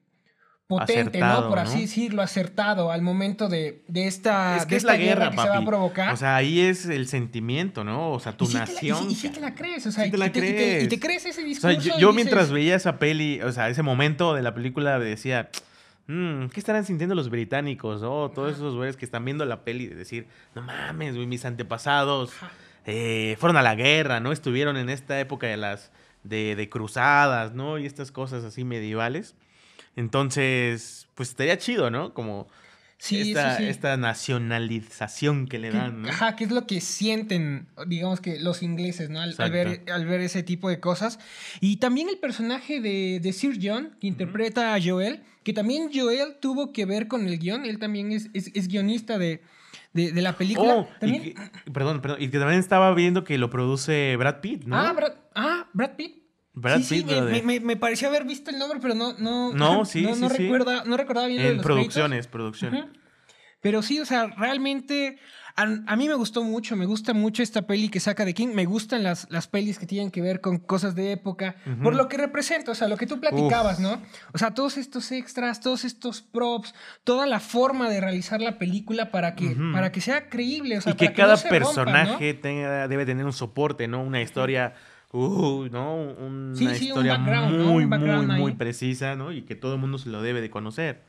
potente, 0.66 1.20
¿no? 1.20 1.48
Por 1.48 1.58
así 1.58 1.82
decirlo, 1.82 2.22
acertado 2.22 2.90
al 2.90 3.02
momento 3.02 3.48
de, 3.48 3.84
de 3.88 4.06
esta, 4.06 4.56
es 4.56 4.66
que 4.66 4.76
es 4.76 4.84
la 4.84 4.96
guerra, 4.96 5.30
que 5.30 5.38
se 5.38 5.48
va 5.48 5.58
a 5.58 5.64
provocar. 5.64 6.12
O 6.12 6.16
sea, 6.16 6.36
ahí 6.36 6.60
es 6.60 6.86
el 6.86 7.06
sentimiento, 7.06 7.84
¿no? 7.84 8.10
O 8.10 8.20
sea, 8.20 8.36
tu 8.36 8.48
nación. 8.48 9.10
y, 9.10 9.14
sí, 9.14 9.28
te 9.28 9.40
la 9.40 9.54
crees, 9.54 9.86
o 9.86 9.92
sea, 9.92 10.06
y, 10.06 10.10
te 10.10 10.18
la 10.18 10.32
crees. 10.32 10.84
Y 10.84 10.88
te, 10.88 10.98
crees 10.98 11.24
ese 11.26 11.42
discurso. 11.42 11.78
O 11.78 11.80
sea, 11.80 11.98
yo, 11.98 12.12
mientras 12.12 12.50
veía 12.50 12.74
esa 12.74 12.98
peli, 12.98 13.40
o 13.42 13.52
sea, 13.52 13.68
ese 13.68 13.82
momento 13.82 14.34
de 14.34 14.42
la 14.42 14.54
película 14.54 14.98
decía, 14.98 15.50
Mm, 16.08 16.46
¿Qué 16.48 16.60
estarán 16.60 16.84
sintiendo 16.84 17.14
los 17.14 17.30
británicos? 17.30 18.02
Oh, 18.04 18.30
todos 18.32 18.54
esos 18.54 18.74
güeyes 18.74 18.96
que 18.96 19.04
están 19.04 19.24
viendo 19.24 19.44
la 19.44 19.64
peli 19.64 19.88
de 19.88 19.96
decir, 19.96 20.26
no 20.54 20.62
mames, 20.62 21.16
mis 21.16 21.44
antepasados 21.44 22.32
eh, 22.84 23.36
fueron 23.40 23.56
a 23.56 23.62
la 23.62 23.74
guerra, 23.74 24.20
¿no? 24.20 24.30
Estuvieron 24.30 24.76
en 24.76 24.88
esta 24.88 25.18
época 25.18 25.48
de 25.48 25.56
las 25.56 25.90
de, 26.22 26.68
cruzadas, 26.70 27.54
¿no? 27.54 27.78
Y 27.78 27.86
estas 27.86 28.12
cosas 28.12 28.44
así 28.44 28.64
medievales. 28.64 29.34
Entonces, 29.96 31.08
pues 31.14 31.30
estaría 31.30 31.58
chido, 31.58 31.90
¿no? 31.90 32.14
Como 32.14 32.46
Sí, 32.98 33.32
esta, 33.32 33.58
esta 33.58 33.96
nacionalización 33.98 35.46
que 35.46 35.58
le 35.58 35.70
dan. 35.70 36.02
¿no? 36.02 36.08
Ajá, 36.08 36.34
que 36.34 36.44
es 36.44 36.50
lo 36.50 36.66
que 36.66 36.80
sienten, 36.80 37.68
digamos 37.86 38.20
que 38.20 38.40
los 38.40 38.62
ingleses, 38.62 39.10
¿no? 39.10 39.20
Al, 39.20 39.34
ver, 39.50 39.84
al 39.92 40.06
ver 40.06 40.22
ese 40.22 40.42
tipo 40.42 40.70
de 40.70 40.80
cosas. 40.80 41.18
Y 41.60 41.76
también 41.76 42.08
el 42.08 42.18
personaje 42.18 42.80
de, 42.80 43.32
Sir 43.32 43.58
John, 43.62 43.96
que 44.00 44.06
interpreta 44.06 44.74
a 44.74 44.80
Joel, 44.82 45.22
que 45.44 45.52
también 45.52 45.90
Joel 45.92 46.36
tuvo 46.40 46.72
que 46.72 46.86
ver 46.86 47.06
con 47.06 47.26
el 47.26 47.38
guion, 47.38 47.66
él 47.66 47.78
también 47.78 48.12
es, 48.12 48.30
es, 48.32 48.66
guionista 48.66 49.18
de, 49.18 49.42
de, 49.92 50.22
la 50.22 50.36
película. 50.36 50.74
Oh, 50.74 50.88
¿También? 50.98 51.34
perdón, 51.72 52.00
perdón, 52.00 52.22
y 52.22 52.30
que 52.30 52.38
también 52.38 52.60
estaba 52.60 52.94
viendo 52.94 53.24
que 53.24 53.36
lo 53.36 53.50
produce 53.50 54.16
Brad 54.16 54.40
Pitt, 54.40 54.64
¿no? 54.64 54.76
Ah, 54.76 54.92
Brad, 54.94 55.12
ah, 55.34 55.68
Brad 55.74 55.96
Pitt. 55.96 56.25
Brad 56.56 56.80
sí, 56.80 57.02
Pitt, 57.02 57.10
sí, 57.10 57.42
me, 57.42 57.60
me, 57.60 57.76
pareció 57.76 58.08
haber 58.08 58.24
visto 58.24 58.50
el 58.50 58.58
nombre, 58.58 58.78
pero 58.80 58.94
no, 58.94 59.12
no, 59.18 59.52
no, 59.52 59.84
sí, 59.84 60.02
no, 60.02 60.14
sí, 60.14 60.20
no, 60.22 60.28
recuerda, 60.30 60.84
no 60.84 60.96
recordaba 60.96 61.26
bien. 61.26 61.42
En 61.42 61.60
producciones, 61.60 62.26
producciones. 62.26 62.86
Pero 63.60 63.82
sí, 63.82 64.00
o 64.00 64.06
sea, 64.06 64.26
realmente 64.26 65.18
a, 65.56 65.96
mí 65.96 66.06
me 66.06 66.14
gustó 66.14 66.42
mucho, 66.42 66.76
me 66.76 66.84
gusta 66.84 67.14
mucho 67.14 67.42
esta 67.42 67.62
peli 67.62 67.88
que 67.88 67.98
saca 67.98 68.26
de 68.26 68.34
King. 68.34 68.48
Me 68.48 68.66
gustan 68.66 69.02
las, 69.02 69.26
las 69.30 69.48
pelis 69.48 69.78
que 69.78 69.86
tienen 69.86 70.10
que 70.10 70.20
ver 70.20 70.42
con 70.42 70.58
cosas 70.58 70.94
de 70.94 71.12
época, 71.12 71.56
por 71.82 71.94
lo 71.94 72.08
que 72.08 72.18
representa, 72.18 72.72
o 72.72 72.74
sea, 72.74 72.88
lo 72.88 72.98
que 72.98 73.06
tú 73.06 73.20
platicabas, 73.20 73.80
¿no? 73.80 74.02
O 74.34 74.38
sea, 74.38 74.52
todos 74.52 74.76
estos 74.76 75.10
extras, 75.12 75.60
todos 75.60 75.84
estos 75.84 76.20
props, 76.20 76.74
toda 77.04 77.26
la 77.26 77.40
forma 77.40 77.88
de 77.88 78.00
realizar 78.00 78.42
la 78.42 78.58
película 78.58 79.10
para 79.10 79.34
que, 79.34 79.56
para 79.72 79.92
que 79.92 80.02
sea 80.02 80.28
creíble. 80.28 80.76
O 80.76 80.80
sea, 80.82 80.92
y 80.92 80.96
que 80.96 81.12
cada 81.14 81.36
personaje 81.36 82.34
tenga, 82.34 82.86
debe 82.88 83.06
tener 83.06 83.24
un 83.24 83.32
soporte, 83.32 83.88
¿no? 83.88 84.02
Una 84.02 84.20
historia. 84.20 84.74
Uh, 84.74 84.95
¿no? 85.70 85.94
Una 85.94 86.72
historia 86.72 87.18
muy, 87.18 87.86
muy, 87.86 88.26
muy 88.26 88.54
precisa, 88.54 89.16
¿no? 89.16 89.32
Y 89.32 89.42
que 89.42 89.54
todo 89.54 89.74
el 89.74 89.80
mundo 89.80 89.98
se 89.98 90.10
lo 90.10 90.22
debe 90.22 90.40
de 90.40 90.50
conocer. 90.50 91.02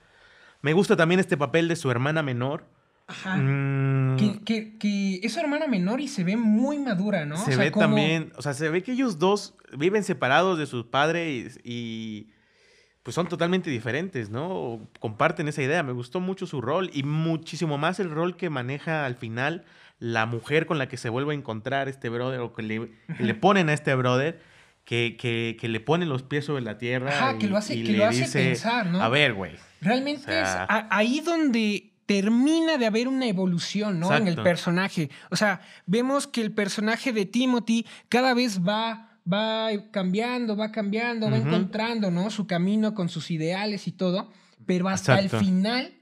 Me 0.62 0.74
gusta 0.74 0.96
también 0.96 1.20
este 1.20 1.38
papel 1.38 1.68
de 1.68 1.76
su 1.76 1.92
hermana 1.92 2.24
menor, 2.24 2.66
Ajá. 3.08 3.38
Mm. 3.38 4.18
Que, 4.44 5.20
es 5.24 5.34
su 5.34 5.40
hermana 5.40 5.68
menor 5.68 6.02
y 6.02 6.08
se 6.08 6.24
ve 6.24 6.36
muy 6.36 6.78
madura, 6.78 7.26
¿no? 7.26 7.38
Se 7.38 7.56
ve 7.56 7.72
también, 7.72 8.34
o 8.36 8.42
sea, 8.42 8.54
se 8.54 8.70
ve 8.70 8.84
que 8.84 8.92
ellos 8.92 9.18
dos 9.18 9.56
viven 9.78 10.04
separados 10.04 10.60
de 10.60 10.66
sus 10.66 10.86
padres 10.86 11.60
y, 11.64 12.28
pues 13.04 13.16
son 13.16 13.30
totalmente 13.30 13.70
diferentes, 13.70 14.30
¿no? 14.30 14.90
Comparten 15.00 15.48
esa 15.48 15.64
idea. 15.64 15.84
Me 15.84 15.94
gustó 15.94 16.20
mucho 16.20 16.46
su 16.46 16.60
rol 16.60 16.90
y 16.94 17.04
muchísimo 17.04 17.78
más 17.78 18.02
el 18.02 18.10
rol 18.10 18.36
que 18.36 18.50
maneja 18.50 19.06
al 19.06 19.16
final 19.16 19.64
la 20.00 20.26
mujer 20.26 20.66
con 20.66 20.78
la 20.78 20.88
que 20.88 20.98
se 20.98 21.10
vuelve 21.10 21.34
a 21.34 21.38
encontrar 21.38 21.90
este 21.90 22.10
brother 22.10 22.40
o 22.40 22.54
que 22.54 22.64
le, 22.64 23.34
ponen 23.36 23.70
a 23.70 23.74
este 23.74 23.94
brother. 23.96 24.42
Que, 24.86 25.18
que, 25.20 25.68
le 25.68 25.82
ponen 25.82 26.08
los 26.08 26.24
pies 26.24 26.46
sobre 26.46 26.62
la 26.62 26.78
tierra. 26.78 27.10
Ajá, 27.10 27.38
que 27.38 27.48
lo 27.48 27.58
hace, 27.58 27.84
que 27.84 27.92
lo 27.92 28.06
hace 28.06 28.26
pensar, 28.26 28.86
¿no? 28.86 29.02
A 29.02 29.10
ver, 29.10 29.34
güey. 29.34 29.52
Realmente 29.82 30.42
es 30.42 30.48
ahí 30.70 31.20
donde 31.20 31.92
termina 32.08 32.78
de 32.78 32.86
haber 32.86 33.10
una 33.10 33.28
evolución, 33.28 34.00
¿no? 34.00 34.16
En 34.16 34.28
el 34.28 34.42
personaje. 34.42 35.12
O 35.30 35.36
sea, 35.36 35.62
vemos 35.86 36.26
que 36.26 36.42
el 36.42 36.54
personaje 36.54 37.12
de 37.12 37.26
Timothy 37.26 37.86
cada 38.08 38.34
vez 38.34 38.62
va, 38.66 39.20
va 39.32 39.70
cambiando, 39.92 40.56
va 40.56 40.72
cambiando, 40.72 41.30
va 41.30 41.38
encontrando, 41.38 42.10
¿no? 42.10 42.32
Su 42.32 42.48
camino 42.48 42.96
con 42.96 43.10
sus 43.10 43.30
ideales 43.30 43.88
y 43.88 43.92
todo. 43.92 44.32
Pero 44.66 44.88
hasta 44.88 45.20
el 45.20 45.30
final 45.30 45.97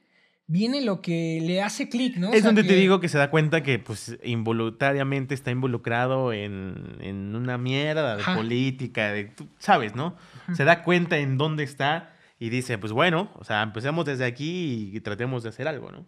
viene 0.48 0.82
lo 0.82 1.02
que 1.02 1.40
le 1.42 1.62
hace 1.62 1.90
clic, 1.90 2.18
¿no? 2.18 2.32
Es 2.32 2.44
donde 2.44 2.64
te 2.64 2.76
digo 2.76 3.00
que 3.00 3.10
se 3.10 3.18
da 3.18 3.30
cuenta 3.30 3.64
que, 3.64 3.80
pues, 3.80 4.18
involuntariamente 4.24 5.34
está 5.34 5.52
involucrado 5.52 6.34
en, 6.34 7.36
una 7.36 7.58
mierda 7.58 8.18
de 8.18 8.24
política, 8.24 9.12
de, 9.12 9.34
sabes, 9.58 9.96
¿no? 9.96 10.16
Se 10.54 10.64
da 10.64 10.84
cuenta 10.84 11.18
en 11.18 11.38
dónde 11.38 11.64
está 11.64 12.14
y 12.40 12.50
dice, 12.50 12.78
pues 12.78 12.92
bueno, 12.92 13.32
o 13.36 13.44
sea, 13.44 13.64
empecemos 13.64 14.06
desde 14.06 14.26
aquí 14.26 14.92
y, 14.94 15.00
tratemos 15.02 15.44
de 15.44 15.50
hacer 15.50 15.68
algo, 15.68 15.92
¿no? 15.92 16.06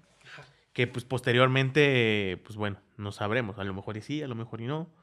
Que 0.74 0.86
pues 0.86 1.06
posteriormente, 1.06 2.40
pues 2.46 2.56
bueno, 2.56 2.80
no 2.98 3.12
sabremos, 3.12 3.58
a 3.58 3.64
lo 3.64 3.74
mejor 3.74 3.98
y 3.98 4.02
sí, 4.02 4.22
a 4.22 4.28
lo 4.28 4.36
mejor 4.36 4.62
y 4.62 4.68
no. 4.68 4.94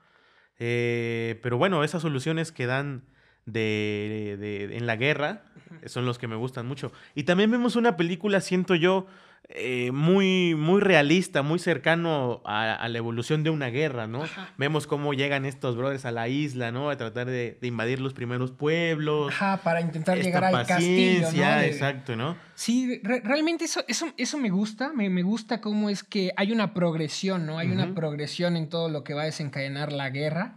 Eh, 0.60 1.40
pero 1.42 1.58
bueno, 1.58 1.82
esas 1.82 2.02
soluciones 2.02 2.52
que 2.52 2.66
dan 2.66 3.02
de, 3.46 4.36
de, 4.38 4.76
en 4.76 4.86
la 4.86 4.96
guerra 4.96 5.42
son 5.86 6.06
los 6.06 6.18
que 6.18 6.28
me 6.28 6.36
gustan 6.36 6.66
mucho. 6.66 6.92
Y 7.14 7.24
también 7.24 7.50
vemos 7.50 7.76
una 7.76 7.96
película, 7.96 8.40
siento 8.40 8.74
yo, 8.74 9.06
eh, 9.50 9.90
muy, 9.92 10.54
muy 10.54 10.80
realista, 10.80 11.42
muy 11.42 11.58
cercano 11.58 12.40
a, 12.46 12.88
la 12.88 12.98
evolución 12.98 13.44
de 13.44 13.50
una 13.50 13.68
guerra, 13.68 14.06
¿no? 14.06 14.22
Vemos 14.56 14.86
cómo 14.86 15.12
llegan 15.12 15.44
estos 15.44 15.76
brothers 15.76 16.06
a 16.06 16.12
la 16.12 16.28
isla, 16.28 16.72
¿no? 16.72 16.88
A 16.88 16.96
tratar 16.96 17.26
de, 17.26 17.58
invadir 17.60 18.00
los 18.00 18.14
primeros 18.14 18.52
pueblos. 18.52 19.30
Ajá, 19.34 19.60
para 19.62 19.82
intentar 19.82 20.18
llegar 20.18 20.44
al 20.44 20.66
castillo, 20.66 21.30
¿no? 21.30 21.60
exacto, 21.60 22.16
¿no? 22.16 22.36
Sí, 22.54 23.00
realmente 23.02 23.66
eso, 23.66 23.84
eso, 23.86 24.06
eso 24.16 24.38
me 24.38 24.48
gusta, 24.48 24.94
me, 24.94 25.10
me, 25.10 25.22
gusta 25.22 25.60
cómo 25.60 25.90
es 25.90 26.04
que 26.04 26.32
hay 26.36 26.50
una 26.50 26.72
progresión, 26.72 27.44
¿no? 27.44 27.58
Hay 27.58 27.70
una 27.70 27.94
progresión 27.94 28.56
en 28.56 28.70
todo 28.70 28.88
lo 28.88 29.04
que 29.04 29.12
va 29.12 29.22
a 29.22 29.26
desencadenar 29.26 29.92
la 29.92 30.08
guerra. 30.08 30.56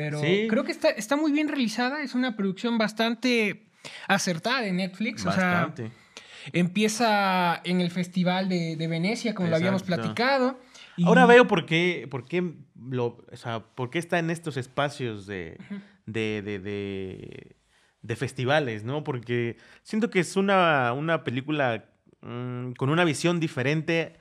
Pero 0.00 0.20
creo 0.48 0.64
que 0.64 0.72
está, 0.72 0.90
está 0.90 1.16
muy 1.16 1.32
bien 1.32 1.48
realizada, 1.48 2.02
es 2.02 2.14
una 2.14 2.36
producción 2.36 2.78
bastante 2.78 3.66
acertada 4.08 4.62
de 4.62 4.72
Netflix. 4.72 5.24
Bastante. 5.24 5.82
O 5.82 5.86
sea, 5.88 5.96
Empieza 6.52 7.60
en 7.64 7.80
el 7.80 7.90
Festival 7.90 8.48
de, 8.48 8.86
Venecia, 8.88 9.34
como 9.34 9.48
lo 9.48 9.56
habíamos 9.56 9.82
platicado. 9.82 10.58
Ahora 11.04 11.26
veo 11.26 11.46
por 11.46 11.66
qué, 11.66 12.06
por 12.10 12.24
qué, 12.24 12.54
lo, 12.78 13.18
o 13.30 13.36
sea, 13.36 13.60
por 13.60 13.90
qué 13.90 13.98
está 13.98 14.18
en 14.18 14.30
estos 14.30 14.56
espacios 14.56 15.26
de, 15.26 15.58
de, 16.06 16.42
de, 18.02 18.16
festivales, 18.16 18.84
¿no? 18.84 19.04
Porque 19.04 19.56
siento 19.82 20.10
que 20.10 20.20
es 20.20 20.36
una, 20.36 20.92
una 20.92 21.24
película 21.24 21.84
mm, 22.22 22.72
con 22.72 22.90
una 22.90 23.04
visión 23.04 23.38
diferente 23.38 24.16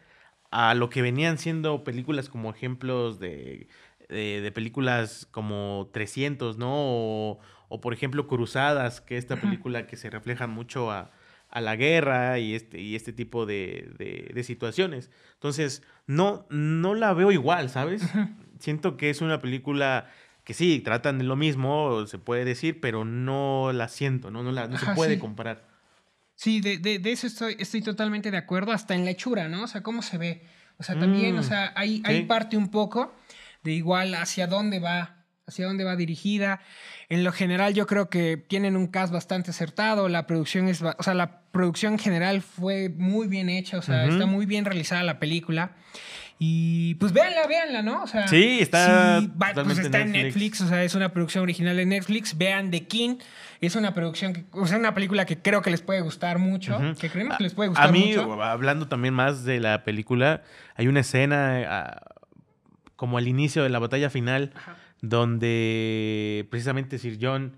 a 0.51 0.73
lo 0.73 0.89
que 0.89 1.01
venían 1.01 1.37
siendo 1.37 1.83
películas 1.83 2.29
como 2.29 2.49
ejemplos 2.49 3.19
de, 3.19 3.67
de, 4.09 4.51
películas 4.53 5.27
como 5.31 5.89
300, 5.93 6.57
¿no? 6.57 6.71
O, 6.71 7.39
o, 7.69 7.81
por 7.81 7.93
ejemplo 7.93 8.27
Cruzadas, 8.27 9.01
que 9.01 9.17
esta 9.17 9.35
película 9.37 9.87
que 9.87 9.97
se 9.97 10.09
refleja 10.09 10.47
mucho 10.47 10.91
a, 10.91 11.11
a 11.49 11.61
la 11.61 11.75
guerra 11.75 12.39
y 12.39 12.55
este, 12.55 12.79
y 12.79 12.95
este 12.95 13.13
tipo 13.13 13.45
de, 13.45 14.41
situaciones. 14.43 15.09
Entonces, 15.33 15.83
no, 16.07 16.45
no 16.49 16.95
la 16.95 17.13
veo 17.13 17.31
igual, 17.31 17.69
¿sabes? 17.69 18.03
Siento 18.59 18.97
que 18.97 19.09
es 19.09 19.21
una 19.21 19.41
película 19.41 20.09
que 20.43 20.53
sí, 20.53 20.79
tratan 20.79 21.19
de 21.19 21.23
lo 21.23 21.35
mismo, 21.35 22.07
se 22.07 22.17
puede 22.17 22.43
decir, 22.45 22.79
pero 22.81 23.05
no 23.05 23.71
la 23.73 23.87
siento, 23.87 24.31
no, 24.31 24.41
no, 24.41 24.51
la, 24.51 24.67
no 24.67 24.77
se 24.77 24.87
puede 24.95 25.19
comparar. 25.19 25.67
Sí, 26.35 26.61
de, 26.61 26.77
de, 26.77 27.11
eso 27.11 27.27
estoy, 27.27 27.55
estoy 27.59 27.81
totalmente 27.81 28.31
de 28.31 28.37
acuerdo, 28.37 28.71
hasta 28.71 28.95
en 28.95 29.05
la 29.05 29.11
hechura, 29.11 29.47
¿no? 29.47 29.63
O 29.63 29.67
sea, 29.67 29.83
cómo 29.83 30.01
se 30.01 30.17
ve. 30.17 30.41
O 30.77 30.83
sea, 30.83 30.97
también, 30.97 31.37
o 31.37 31.41
mm, 31.41 31.43
sea, 31.43 31.73
hay, 31.75 32.01
hay 32.05 32.23
parte 32.23 32.55
un 32.55 32.71
poco 32.71 33.13
de 33.63 33.73
igual 33.73 34.15
hacia 34.15 34.47
dónde 34.47 34.79
va 34.79 35.19
hacia 35.49 35.65
dónde 35.65 35.83
va 35.83 35.95
dirigida. 35.95 36.61
En 37.09 37.23
lo 37.23 37.31
general 37.31 37.73
yo 37.73 37.85
creo 37.87 38.09
que 38.09 38.37
tienen 38.37 38.77
un 38.77 38.87
cast 38.87 39.11
bastante 39.11 39.51
acertado, 39.51 40.07
la 40.07 40.25
producción 40.25 40.67
es, 40.67 40.81
o 40.81 41.03
sea, 41.03 41.13
la 41.13 41.41
producción 41.51 41.93
en 41.93 41.99
general 41.99 42.41
fue 42.41 42.89
muy 42.89 43.27
bien 43.27 43.49
hecha, 43.49 43.77
o 43.77 43.81
sea, 43.81 44.05
está 44.05 44.25
muy 44.25 44.45
bien 44.45 44.65
realizada 44.65 45.03
la 45.03 45.19
película. 45.19 45.71
Y 46.41 46.95
pues 46.95 47.11
véanla, 47.11 47.47
véanla, 47.47 47.81
¿no? 47.81 48.03
O 48.03 48.07
sea, 48.07 48.25
sí, 48.29 48.59
está, 48.61 49.21
pues 49.65 49.77
está 49.77 49.99
en 49.99 50.13
Netflix, 50.13 50.61
o 50.61 50.69
sea, 50.69 50.85
es 50.85 50.95
una 50.95 51.11
producción 51.11 51.43
original 51.43 51.75
de 51.75 51.85
Netflix. 51.85 52.37
Vean 52.37 52.71
The 52.71 52.87
King, 52.87 53.17
es 53.59 53.75
una 53.75 53.93
producción, 53.93 54.31
que, 54.31 54.45
o 54.53 54.65
sea, 54.65 54.77
una 54.77 54.93
película 54.93 55.25
que 55.25 55.41
creo 55.41 55.61
que 55.61 55.69
les 55.69 55.81
puede 55.81 55.99
gustar 55.99 56.39
mucho, 56.39 56.79
que 56.97 57.09
creemos 57.09 57.35
que 57.35 57.43
les 57.43 57.53
puede 57.53 57.67
gustar 57.67 57.91
mucho. 57.91 58.21
A 58.21 58.35
mí, 58.37 58.41
hablando 58.41 58.87
también 58.87 59.13
más 59.13 59.43
de 59.43 59.59
la 59.59 59.83
película, 59.83 60.43
hay 60.75 60.87
una 60.87 61.01
escena 61.01 61.61
ah, 61.67 62.18
como 62.99 63.17
al 63.17 63.29
inicio 63.29 63.63
de 63.63 63.69
la 63.69 63.79
batalla 63.79 64.09
final 64.09 64.51
donde 65.01 66.45
precisamente 66.51 66.97
Sir 66.99 67.17
John 67.21 67.55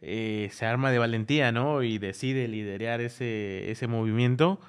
eh, 0.00 0.50
se 0.52 0.66
arma 0.66 0.92
de 0.92 1.00
valentía, 1.00 1.50
¿no? 1.50 1.82
Y 1.82 1.98
decide 1.98 2.46
liderar 2.46 3.00
ese, 3.00 3.72
ese 3.72 3.88
movimiento. 3.88 4.60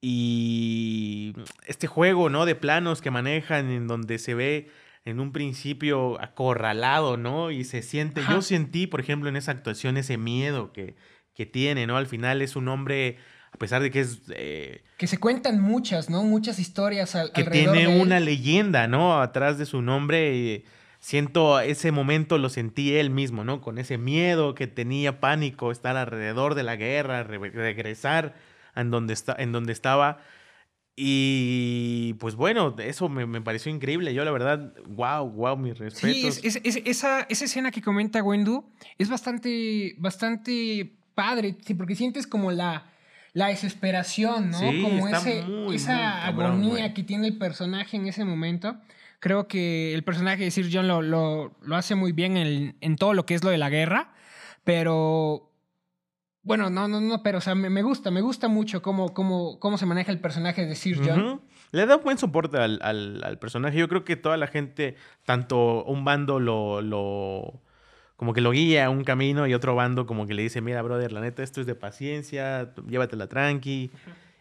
Y 0.00 1.34
este 1.68 1.86
juego, 1.86 2.30
¿no? 2.30 2.46
De 2.46 2.56
planos 2.56 3.00
que 3.00 3.12
manejan 3.12 3.70
en 3.70 3.86
donde 3.86 4.18
se 4.18 4.34
ve 4.34 4.72
en 5.04 5.20
un 5.20 5.30
principio 5.30 6.20
acorralado, 6.20 7.16
¿no? 7.16 7.52
Y 7.52 7.62
se 7.62 7.82
siente, 7.82 8.22
yo 8.28 8.42
sentí, 8.42 8.88
por 8.88 8.98
ejemplo, 8.98 9.28
en 9.28 9.36
esa 9.36 9.52
actuación 9.52 9.96
ese 9.96 10.18
miedo 10.18 10.72
que, 10.72 10.96
que 11.32 11.46
tiene, 11.46 11.86
¿no? 11.86 11.96
Al 11.96 12.08
final 12.08 12.42
es 12.42 12.56
un 12.56 12.66
hombre, 12.66 13.18
a 13.54 13.56
pesar 13.56 13.80
de 13.82 13.90
que 13.92 14.00
es... 14.00 14.20
Eh, 14.30 14.82
que 14.98 15.06
se 15.06 15.18
cuentan 15.18 15.60
muchas, 15.60 16.10
¿no? 16.10 16.24
Muchas 16.24 16.58
historias 16.58 17.14
al, 17.14 17.30
que 17.30 17.44
tiene 17.44 18.00
una 18.00 18.18
leyenda, 18.18 18.88
¿no? 18.88 19.22
Atrás 19.22 19.58
de 19.58 19.64
su 19.64 19.80
nombre 19.80 20.64
siento 20.98 21.60
ese 21.60 21.92
momento 21.92 22.36
lo 22.36 22.48
sentí 22.48 22.96
él 22.96 23.10
mismo, 23.10 23.44
¿no? 23.44 23.60
Con 23.60 23.78
ese 23.78 23.96
miedo 23.96 24.56
que 24.56 24.66
tenía, 24.66 25.20
pánico, 25.20 25.70
estar 25.70 25.96
alrededor 25.96 26.56
de 26.56 26.64
la 26.64 26.74
guerra, 26.74 27.22
regresar 27.22 28.34
en 28.74 28.90
donde, 28.90 29.12
está, 29.12 29.36
en 29.38 29.52
donde 29.52 29.72
estaba. 29.72 30.18
Y 30.96 32.14
pues 32.14 32.34
bueno, 32.34 32.74
eso 32.78 33.08
me, 33.08 33.40
pareció 33.40 33.70
increíble. 33.70 34.14
Yo 34.14 34.24
la 34.24 34.32
verdad, 34.32 34.74
wow, 34.88 35.28
wow, 35.28 35.56
mis 35.56 35.78
respetos. 35.78 36.36
Sí, 36.36 36.50
esa, 36.86 37.20
esa 37.28 37.44
escena 37.44 37.70
que 37.70 37.82
comenta 37.82 38.20
Wendu 38.20 38.64
es 38.98 39.08
bastante, 39.08 39.94
bastante 39.98 40.96
padre, 41.14 41.56
sí, 41.64 41.74
porque 41.74 41.94
sientes 41.94 42.26
como 42.26 42.50
la, 42.50 42.93
la 43.34 43.48
desesperación, 43.48 44.50
¿no? 44.50 44.60
como 44.60 45.08
ese, 45.08 45.44
esa 45.74 46.24
agonía 46.24 46.94
que 46.94 47.02
tiene 47.02 47.26
el 47.26 47.36
personaje 47.36 47.96
en 47.96 48.06
ese 48.06 48.24
momento. 48.24 48.76
Creo 49.18 49.48
que 49.48 49.92
el 49.92 50.04
personaje 50.04 50.44
de 50.44 50.50
Sir 50.50 50.68
John 50.72 50.86
lo, 50.86 51.02
lo, 51.02 51.76
hace 51.76 51.96
muy 51.96 52.12
bien 52.12 52.36
en, 52.36 52.76
en, 52.80 52.96
todo 52.96 53.12
lo 53.12 53.26
que 53.26 53.34
es 53.34 53.42
lo 53.42 53.50
de 53.50 53.58
la 53.58 53.68
guerra, 53.68 54.12
pero... 54.62 55.50
Bueno, 56.42 56.68
no, 56.68 56.88
no, 56.88 57.00
no, 57.00 57.22
pero 57.22 57.38
o 57.38 57.40
sea, 57.40 57.54
me, 57.54 57.82
gusta, 57.82 58.10
me 58.10 58.20
gusta 58.20 58.48
mucho 58.48 58.82
cómo, 58.82 59.14
cómo, 59.14 59.58
cómo 59.58 59.78
se 59.78 59.86
maneja 59.86 60.12
el 60.12 60.20
personaje 60.20 60.66
de 60.66 60.74
Sir 60.74 61.00
John. 61.02 61.40
Le 61.72 61.86
da 61.86 61.96
buen 61.96 62.18
soporte 62.18 62.58
al, 62.58 62.78
al, 62.82 63.38
personaje. 63.38 63.78
Yo 63.78 63.88
creo 63.88 64.04
que 64.04 64.16
toda 64.16 64.36
la 64.36 64.46
gente, 64.46 64.94
tanto 65.24 65.82
un 65.84 66.04
bando 66.04 66.38
lo, 66.38 66.82
lo, 66.82 67.62
como 68.16 68.32
que 68.32 68.40
lo 68.40 68.52
guía 68.52 68.86
a 68.86 68.90
un 68.90 69.04
camino 69.04 69.46
y 69.46 69.54
otro 69.54 69.74
bando 69.74 70.06
como 70.06 70.26
que 70.26 70.34
le 70.34 70.42
dice, 70.42 70.60
mira, 70.60 70.82
brother, 70.82 71.12
la 71.12 71.20
neta, 71.20 71.42
esto 71.42 71.60
es 71.60 71.66
de 71.66 71.74
paciencia, 71.74 72.72
llévatela 72.88 73.28
tranqui. 73.28 73.90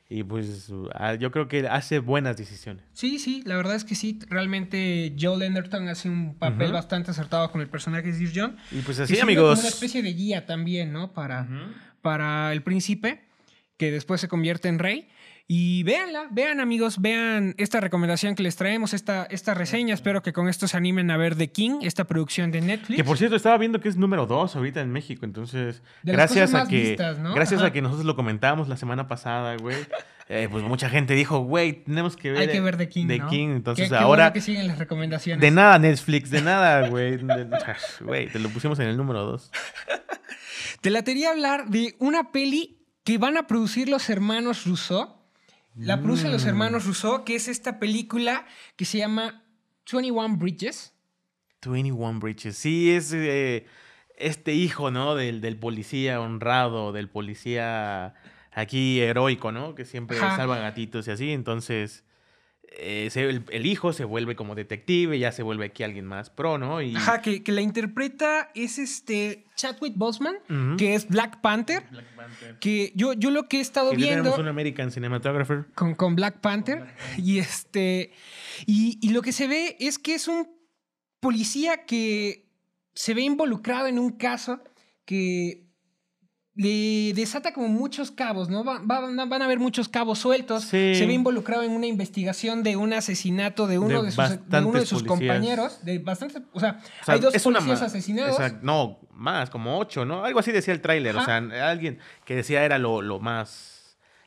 Y 0.09 0.23
pues 0.23 0.71
ah, 0.93 1.15
yo 1.15 1.31
creo 1.31 1.47
que 1.47 1.67
hace 1.67 1.97
buenas 1.97 2.37
decisiones. 2.37 2.83
Sí, 2.93 3.17
sí, 3.17 3.41
la 3.45 3.55
verdad 3.55 3.75
es 3.75 3.83
que 3.83 3.95
sí. 3.95 4.19
Realmente 4.29 5.15
Joel 5.19 5.41
Enderton 5.41 5.87
hace 5.87 6.07
un 6.07 6.35
papel 6.35 6.71
bastante 6.71 7.09
acertado 7.09 7.51
con 7.51 7.61
el 7.61 7.67
personaje 7.67 8.11
de 8.11 8.13
Sir 8.13 8.31
John. 8.35 8.57
Y 8.71 8.81
pues 8.81 8.99
así, 8.99 9.19
amigos. 9.19 9.55
Como 9.57 9.61
una 9.61 9.69
especie 9.69 10.03
de 10.03 10.13
guía 10.13 10.45
también, 10.45 10.93
¿no? 10.93 11.13
Para, 11.13 11.47
para 12.03 12.53
el 12.53 12.61
príncipe, 12.61 13.23
que 13.77 13.91
después 13.91 14.21
se 14.21 14.27
convierte 14.27 14.67
en 14.69 14.79
rey. 14.79 15.07
Y 15.45 15.83
véanla, 15.83 16.29
vean 16.31 16.61
amigos, 16.61 17.01
vean 17.01 17.53
esta 17.57 17.81
recomendación 17.81 18.33
que 18.33 18.43
les 18.43 18.55
traemos, 18.55 18.93
esta, 18.93 19.25
esta 19.25 19.53
reseña. 19.53 19.93
Espero 19.93 20.21
que 20.23 20.31
con 20.31 20.47
esto 20.47 20.69
se 20.69 20.77
animen 20.77 21.11
a 21.11 21.17
ver 21.17 21.35
The 21.35 21.51
King, 21.51 21.79
esta 21.81 22.05
producción 22.05 22.49
de 22.51 22.61
Netflix. 22.61 22.95
Que 22.95 23.03
por 23.03 23.17
cierto, 23.17 23.35
estaba 23.35 23.57
viendo 23.57 23.81
que 23.81 23.89
es 23.89 23.97
número 23.97 24.25
2 24.25 24.55
ahorita 24.55 24.79
en 24.79 24.91
México, 24.93 25.25
entonces 25.25 25.83
De 26.01 26.13
gracias 26.13 26.53
a 26.53 26.65
que 26.65 26.79
vistas, 26.79 27.19
¿no? 27.19 27.33
gracias 27.33 27.59
Ajá. 27.59 27.67
a 27.67 27.73
que 27.73 27.81
nosotros 27.81 28.05
lo 28.05 28.15
comentamos 28.15 28.69
la 28.69 28.77
semana 28.77 29.09
pasada, 29.09 29.57
güey. 29.57 29.75
eh, 30.29 30.47
pues 30.49 30.63
mucha 30.63 30.89
gente 30.89 31.13
dijo, 31.13 31.39
güey, 31.39 31.83
tenemos 31.83 32.15
que 32.15 32.31
ver 32.31 32.39
Hay 32.39 32.47
que 32.47 32.61
ver 32.61 32.77
The 32.77 32.87
King, 32.87 33.07
The 33.07 33.17
¿no? 33.19 33.29
King, 33.29 33.47
entonces 33.49 33.89
Qué- 33.89 33.97
qué 33.97 34.01
ahora 34.01 34.23
bueno 34.29 34.33
que 34.33 34.41
siguen 34.41 34.67
las 34.67 34.79
recomendaciones. 34.79 35.41
de 35.41 35.51
nada 35.51 35.77
Netflix, 35.77 36.29
de 36.29 36.41
nada, 36.41 36.87
güey. 36.87 37.19
Güey, 37.99 38.27
te 38.31 38.39
lo 38.39 38.47
pusimos 38.47 38.79
en 38.79 38.87
el 38.87 38.95
número 38.95 39.25
2. 39.25 39.51
Te 40.79 40.89
la 40.89 41.03
quería 41.03 41.31
hablar 41.31 41.67
de 41.67 41.95
una 41.99 42.31
peli 42.31 42.77
que 43.03 43.17
van 43.17 43.37
a 43.37 43.47
producir 43.47 43.89
los 43.89 44.09
hermanos 44.09 44.65
Rousseau. 44.65 45.15
La 45.75 46.01
producen 46.01 46.31
los 46.31 46.45
Mm. 46.45 46.49
hermanos 46.49 46.85
Rousseau, 46.85 47.23
que 47.25 47.35
es 47.35 47.47
esta 47.47 47.79
película 47.79 48.45
que 48.75 48.85
se 48.85 48.99
llama 48.99 49.43
21 49.91 50.37
Bridges. 50.37 50.93
21 51.65 52.19
Bridges. 52.19 52.55
Sí, 52.57 52.91
es 52.91 53.11
eh, 53.13 53.65
este 54.17 54.53
hijo, 54.53 54.91
¿no? 54.91 55.15
Del, 55.15 55.41
del 55.41 55.57
policía 55.57 56.21
honrado, 56.21 56.91
del 56.91 57.09
policía 57.09 58.13
aquí 58.51 58.99
heroico, 59.01 59.51
¿no? 59.51 59.73
Que 59.73 59.85
siempre 59.85 60.17
Ajá. 60.17 60.35
salva 60.37 60.59
gatitos 60.59 61.07
y 61.07 61.11
así. 61.11 61.31
Entonces, 61.31 62.03
eh, 62.77 63.09
se- 63.11 63.29
el, 63.29 63.43
el 63.51 63.65
hijo 63.65 63.93
se 63.93 64.03
vuelve 64.03 64.35
como 64.35 64.55
detective, 64.55 65.17
ya 65.19 65.31
se 65.31 65.43
vuelve 65.43 65.65
aquí 65.65 65.83
alguien 65.83 66.05
más 66.05 66.29
pro, 66.29 66.57
¿no? 66.57 66.81
Y, 66.81 66.95
Ajá, 66.95 67.21
que, 67.21 67.43
que 67.43 67.51
la 67.51 67.61
interpreta 67.61 68.49
es 68.55 68.79
este 68.79 69.45
Chadwick 69.55 69.93
Boseman, 69.95 70.35
que 70.77 70.95
es 70.95 71.07
Black 71.07 71.41
Panther. 71.41 71.83
Que 72.59 72.91
yo, 72.95 73.13
yo 73.13 73.29
lo 73.31 73.47
que 73.47 73.57
he 73.57 73.61
estado 73.61 73.91
que 73.91 73.97
viendo 73.97 74.23
tenemos 74.23 74.39
un 74.39 74.47
American 74.47 74.91
Cinematographer. 74.91 75.65
con, 75.75 75.93
con 75.95 76.15
Black 76.15 76.39
Panther. 76.41 76.85
Y 77.17 77.37
este. 77.39 78.11
Y, 78.65 78.97
y 79.01 79.09
lo 79.09 79.21
que 79.21 79.31
se 79.31 79.47
ve 79.47 79.75
es 79.79 79.99
que 79.99 80.15
es 80.15 80.27
un 80.27 80.47
policía 81.19 81.85
que 81.85 82.47
se 82.93 83.13
ve 83.13 83.21
involucrado 83.21 83.87
en 83.87 83.99
un 83.99 84.11
caso 84.11 84.61
que 85.05 85.62
le 86.55 87.13
desata 87.15 87.51
como 87.51 87.67
muchos 87.67 88.11
cabos, 88.11 88.47
¿no? 88.49 88.63
Va- 88.63 88.79
va- 88.79 89.25
van 89.25 89.41
a 89.41 89.45
haber 89.45 89.57
muchos 89.59 89.89
cabos 89.89 90.19
sueltos. 90.19 90.63
Sí. 90.65 90.93
Se 90.95 91.05
ve 91.07 91.13
involucrado 91.13 91.63
en 91.63 91.71
una 91.71 91.87
investigación 91.87 92.61
de 92.61 92.75
un 92.75 92.93
asesinato 92.93 93.65
de 93.65 93.79
uno 93.79 94.01
De 94.03 94.05
de, 94.05 94.11
sus, 94.11 94.29
de 94.49 94.59
uno 94.63 94.79
de 94.79 94.85
sus 94.85 95.03
compañeros. 95.03 95.83
De 95.83 95.97
bastantes, 95.97 96.43
o 96.53 96.59
sea, 96.59 96.79
O 97.01 97.05
sea, 97.05 97.15
hay 97.15 97.19
dos 97.19 97.33
policías 97.41 97.81
asesinados. 97.81 98.37
No, 98.61 98.99
más, 99.11 99.49
como 99.49 99.79
ocho, 99.79 100.05
¿no? 100.05 100.23
Algo 100.25 100.39
así 100.39 100.51
decía 100.51 100.73
el 100.75 100.81
tráiler. 100.81 101.15
O 101.17 101.25
sea, 101.25 101.37
alguien 101.37 101.97
que 102.25 102.35
decía 102.35 102.63
era 102.63 102.77
lo, 102.77 103.01
lo 103.01 103.19
más. 103.19 103.72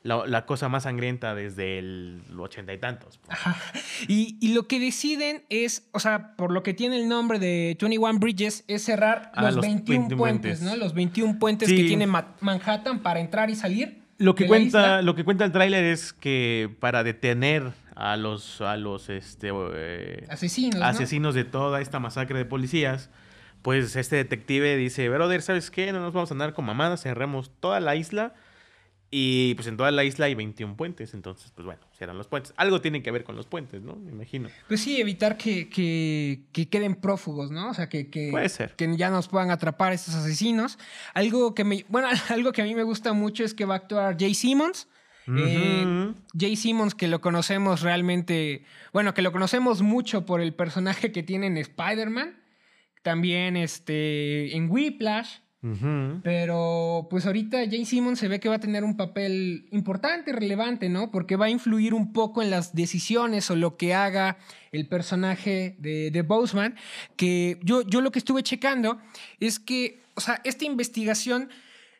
La, 0.06 0.26
la 0.26 0.46
cosa 0.46 0.68
más 0.68 0.84
sangrienta 0.84 1.34
desde 1.34 1.78
el 1.78 2.22
ochenta 2.38 2.72
y 2.72 2.78
tantos. 2.78 3.18
Ajá. 3.28 3.56
Y, 4.08 4.36
y 4.40 4.54
lo 4.54 4.68
que 4.68 4.78
deciden 4.78 5.44
es, 5.48 5.88
o 5.92 6.00
sea, 6.00 6.36
por 6.36 6.52
lo 6.52 6.62
que 6.62 6.75
tiene 6.75 6.96
el 7.00 7.08
nombre 7.08 7.38
de 7.38 7.76
21 7.80 8.18
Bridges, 8.18 8.64
es 8.68 8.84
cerrar 8.84 9.32
Ah, 9.34 9.42
los, 9.46 9.56
los 9.56 9.62
21 9.66 10.00
20 10.02 10.16
puentes, 10.16 10.58
puentes. 10.60 10.62
¿no? 10.62 10.76
Los 10.84 10.94
21 10.94 11.38
puentes 11.38 11.68
Sí. 11.68 11.76
que 11.76 11.84
tiene 11.84 12.06
Ma- 12.06 12.34
Manhattan 12.40 13.00
para 13.00 13.20
entrar 13.20 13.50
y 13.50 13.56
salir. 13.56 14.02
Lo 14.18 14.34
que 14.34 14.46
cuenta, 14.46 15.02
lo 15.02 15.14
que 15.14 15.25
cuenta 15.25 15.44
el 15.44 15.52
tráiler 15.52 15.84
es 15.84 16.12
que 16.12 16.75
para 16.80 17.02
detener 17.02 17.72
a 17.94 18.16
los, 18.16 18.60
a 18.60 18.76
los 18.76 19.08
este, 19.10 19.50
eh, 19.75 20.25
Asesinos. 20.30 20.80
¿no? 20.80 20.86
asesinos 20.86 21.34
de 21.34 21.44
toda 21.44 21.80
esta 21.80 21.98
masacre 21.98 22.38
de 22.38 22.44
policías, 22.44 23.10
pues 23.62 23.96
este 23.96 24.16
detective 24.16 24.76
dice, 24.76 25.08
brother, 25.08 25.42
¿sabes 25.42 25.70
qué? 25.70 25.92
No 25.92 26.00
nos 26.00 26.12
vamos 26.12 26.30
a 26.30 26.34
andar 26.34 26.52
con 26.54 26.64
mamadas, 26.64 27.02
cerremos 27.02 27.50
toda 27.60 27.80
la 27.80 27.96
isla. 27.96 28.34
Y 29.18 29.54
pues 29.54 29.66
en 29.66 29.78
toda 29.78 29.90
la 29.92 30.04
isla 30.04 30.26
hay 30.26 30.35
21 30.35 30.76
puentes, 30.76 31.14
entonces 31.14 31.50
pues 31.54 31.64
bueno, 31.64 31.80
cierran 31.96 32.18
los 32.18 32.26
puentes. 32.26 32.52
Algo 32.58 32.82
tiene 32.82 33.02
que 33.02 33.11
ver 33.11 33.25
con 33.25 33.35
los 33.35 33.46
puentes, 33.46 33.80
¿no? 33.80 33.96
Me 33.96 34.12
imagino. 34.12 34.50
Pues 34.68 34.82
sí, 34.82 35.00
evitar 35.00 35.38
que, 35.38 35.70
que- 35.70 36.42
que 36.52 36.68
queden 36.68 36.96
prófugos, 36.96 37.50
¿no? 37.50 37.70
O 37.70 37.75
sea, 37.75 37.88
que, 37.88 38.11
que, 38.11 38.28
Puede 38.30 38.50
ser. 38.50 38.75
que 38.76 38.94
ya 38.94 39.08
nos 39.08 39.28
puedan 39.28 39.50
atrapar 39.50 39.94
estos 39.94 40.14
asesinos. 40.16 40.78
Algo 41.14 41.54
que 41.54 41.64
me, 41.64 41.87
bueno, 41.88 42.08
algo 42.28 42.52
que 42.52 42.61
a 42.61 42.64
mí 42.66 42.75
me 42.75 42.82
gusta 42.82 43.14
mucho 43.14 43.42
es 43.42 43.55
que 43.55 43.64
va 43.64 43.74
a 43.74 43.79
actuar 43.79 44.16
Jay 44.20 44.35
Simmons. 44.35 44.87
Eh. 45.35 46.12
Jay 46.38 46.55
Simmons, 46.55 46.94
que 46.94 47.09
lo 47.09 47.22
conocemos 47.22 47.81
realmente, 47.81 48.64
bueno, 48.92 49.14
que 49.14 49.22
lo 49.22 49.33
conocemos 49.33 49.81
mucho 49.81 50.26
por 50.26 50.42
el 50.42 50.52
personaje 50.52 51.11
que 51.11 51.22
tiene 51.22 51.46
en 51.46 51.57
Spider-Man, 51.57 52.37
también 53.02 53.57
este, 53.57 54.55
en 54.55 54.70
Whiplash, 54.70 55.38
Pero 56.22 57.07
pues 57.11 57.26
ahorita 57.26 57.59
Jay 57.68 57.85
Simmons 57.85 58.18
se 58.18 58.29
ve 58.29 58.40
que 58.40 58.48
va 58.48 58.57
a 58.57 58.61
tener 58.61 58.85
un 58.85 58.96
papel 58.96 59.66
importante, 59.70 60.33
relevante, 60.33 60.88
¿no? 60.88 61.11
Porque 61.11 61.37
va 61.37 61.46
a 61.46 61.50
influir 61.50 61.94
un 61.94 62.12
poco 62.12 62.42
en 62.42 62.50
las 62.50 62.74
decisiones 62.74 63.50
o 63.50 63.57
lo 63.57 63.76
que 63.76 63.94
haga 63.94 64.38
el 64.72 64.87
personaje 64.87 65.76
de, 65.79 66.11
de 66.11 66.22
Boseman, 66.22 66.76
que 67.16 67.59
yo, 67.62 67.83
yo 67.83 68.00
lo 68.00 68.11
que 68.12 68.18
estuve 68.18 68.42
checando 68.42 68.98
es 69.40 69.59
que, 69.59 70.02
o 70.14 70.20
sea, 70.20 70.40
esta 70.44 70.64
investigación 70.64 71.48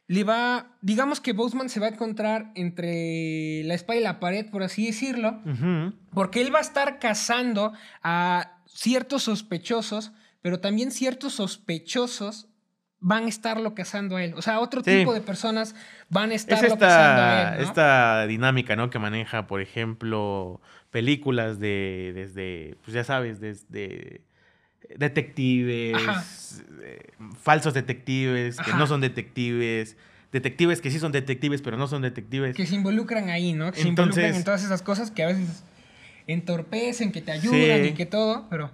le 0.09 0.24
va, 0.24 0.76
digamos 0.83 1.20
que 1.20 1.33
Boseman 1.33 1.68
se 1.68 1.81
va 1.81 1.87
a 1.87 1.90
encontrar 1.90 2.52
entre 2.55 3.64
la 3.64 3.74
espada 3.74 3.98
y 3.98 4.02
la 4.02 4.20
pared, 4.20 4.46
por 4.50 4.62
así 4.62 4.87
decirlo, 4.87 5.40
porque 6.14 6.40
él 6.40 6.55
va 6.55 6.59
a 6.59 6.62
estar 6.62 6.98
cazando 6.98 7.72
a 8.02 8.61
ciertos 8.66 9.24
sospechosos, 9.24 10.12
pero 10.42 10.61
también 10.61 10.92
ciertos 10.92 11.35
sospechosos 11.35 12.48
van 13.09 13.27
a 13.27 13.29
estarlo 13.29 13.73
cazando 13.73 14.16
a 14.16 14.25
él. 14.25 14.35
O 14.37 14.42
sea, 14.42 14.59
otro 14.59 14.83
Sí. 14.83 14.90
tipo 14.90 15.14
de 15.14 15.21
personas 15.21 15.77
van 16.09 16.33
a 16.33 16.35
Es 16.35 16.40
estarlo 16.42 16.77
cazando 16.77 17.23
a 17.23 17.53
él. 17.55 17.59
¿no? 17.62 17.64
esta 17.69 18.27
dinámica, 18.27 18.75
¿no? 18.75 18.90
Que 18.90 18.99
maneja, 18.99 19.47
por 19.47 19.61
ejemplo, 19.61 20.61
películas 20.90 21.61
de, 21.61 22.11
desde, 22.16 22.77
pues 22.83 22.95
ya 22.95 23.05
sabes, 23.05 23.38
desde 23.38 24.23
detectives, 24.97 26.64
eh, 26.83 27.12
falsos 27.40 27.75
detectives, 27.75 28.57
que 28.59 28.73
no 28.73 28.88
son 28.88 29.01
detectives, 29.01 29.97
detectives 30.33 30.81
que 30.81 30.90
sí 30.90 30.99
son 30.99 31.12
detectives, 31.12 31.62
pero 31.62 31.77
no 31.77 31.87
son 31.87 32.03
detectives. 32.03 32.57
Que 32.57 32.66
se 32.66 32.75
involucran 32.75 33.31
ahí, 33.31 33.53
¿no? 33.53 33.71
Que 33.71 33.83
se 33.83 33.88
involucran 33.88 34.35
en 34.35 34.42
todas 34.42 34.64
esas 34.64 34.83
cosas 34.83 35.12
que 35.12 35.23
a 35.23 35.29
veces 35.29 35.62
entorpecen, 36.27 37.12
que 37.12 37.21
te 37.23 37.31
ayudan 37.31 37.83
Sí. 37.85 37.88
y 37.90 37.92
que 37.95 38.07
todo, 38.07 38.47
pero... 38.51 38.73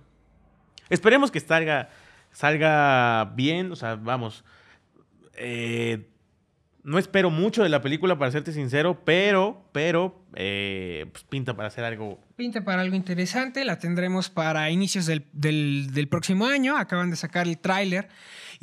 Esperemos 0.89 1.31
que 1.31 1.41
salga, 1.41 1.91
salga 2.33 3.33
bien, 3.37 3.71
o 3.73 3.77
sea, 3.77 3.95
vamos. 3.97 4.45
eh, 5.35 6.09
no 6.85 6.99
espero 6.99 7.31
mucho 7.31 7.63
de 7.63 7.69
la 7.69 7.81
película, 7.81 8.19
para 8.19 8.33
serte 8.33 8.53
sincero, 8.53 9.03
pero, 9.05 9.65
pero, 9.71 10.21
eh, 10.35 11.07
pues 11.13 11.23
pinta 11.23 11.55
para 11.55 11.69
hacer 11.69 11.85
algo 11.85 12.19
Pinta 12.35 12.65
para 12.65 12.83
algo 12.83 12.97
interesante, 12.97 13.65
la 13.65 13.79
tendremos 13.79 14.31
para 14.31 14.69
inicios 14.69 15.07
del, 15.07 15.25
del- 15.33 15.93
del 15.93 16.09
próximo 16.09 16.45
año, 16.47 16.77
acaban 16.77 17.09
de 17.11 17.15
sacar 17.17 17.47
el 17.47 17.57
tráiler 17.59 18.09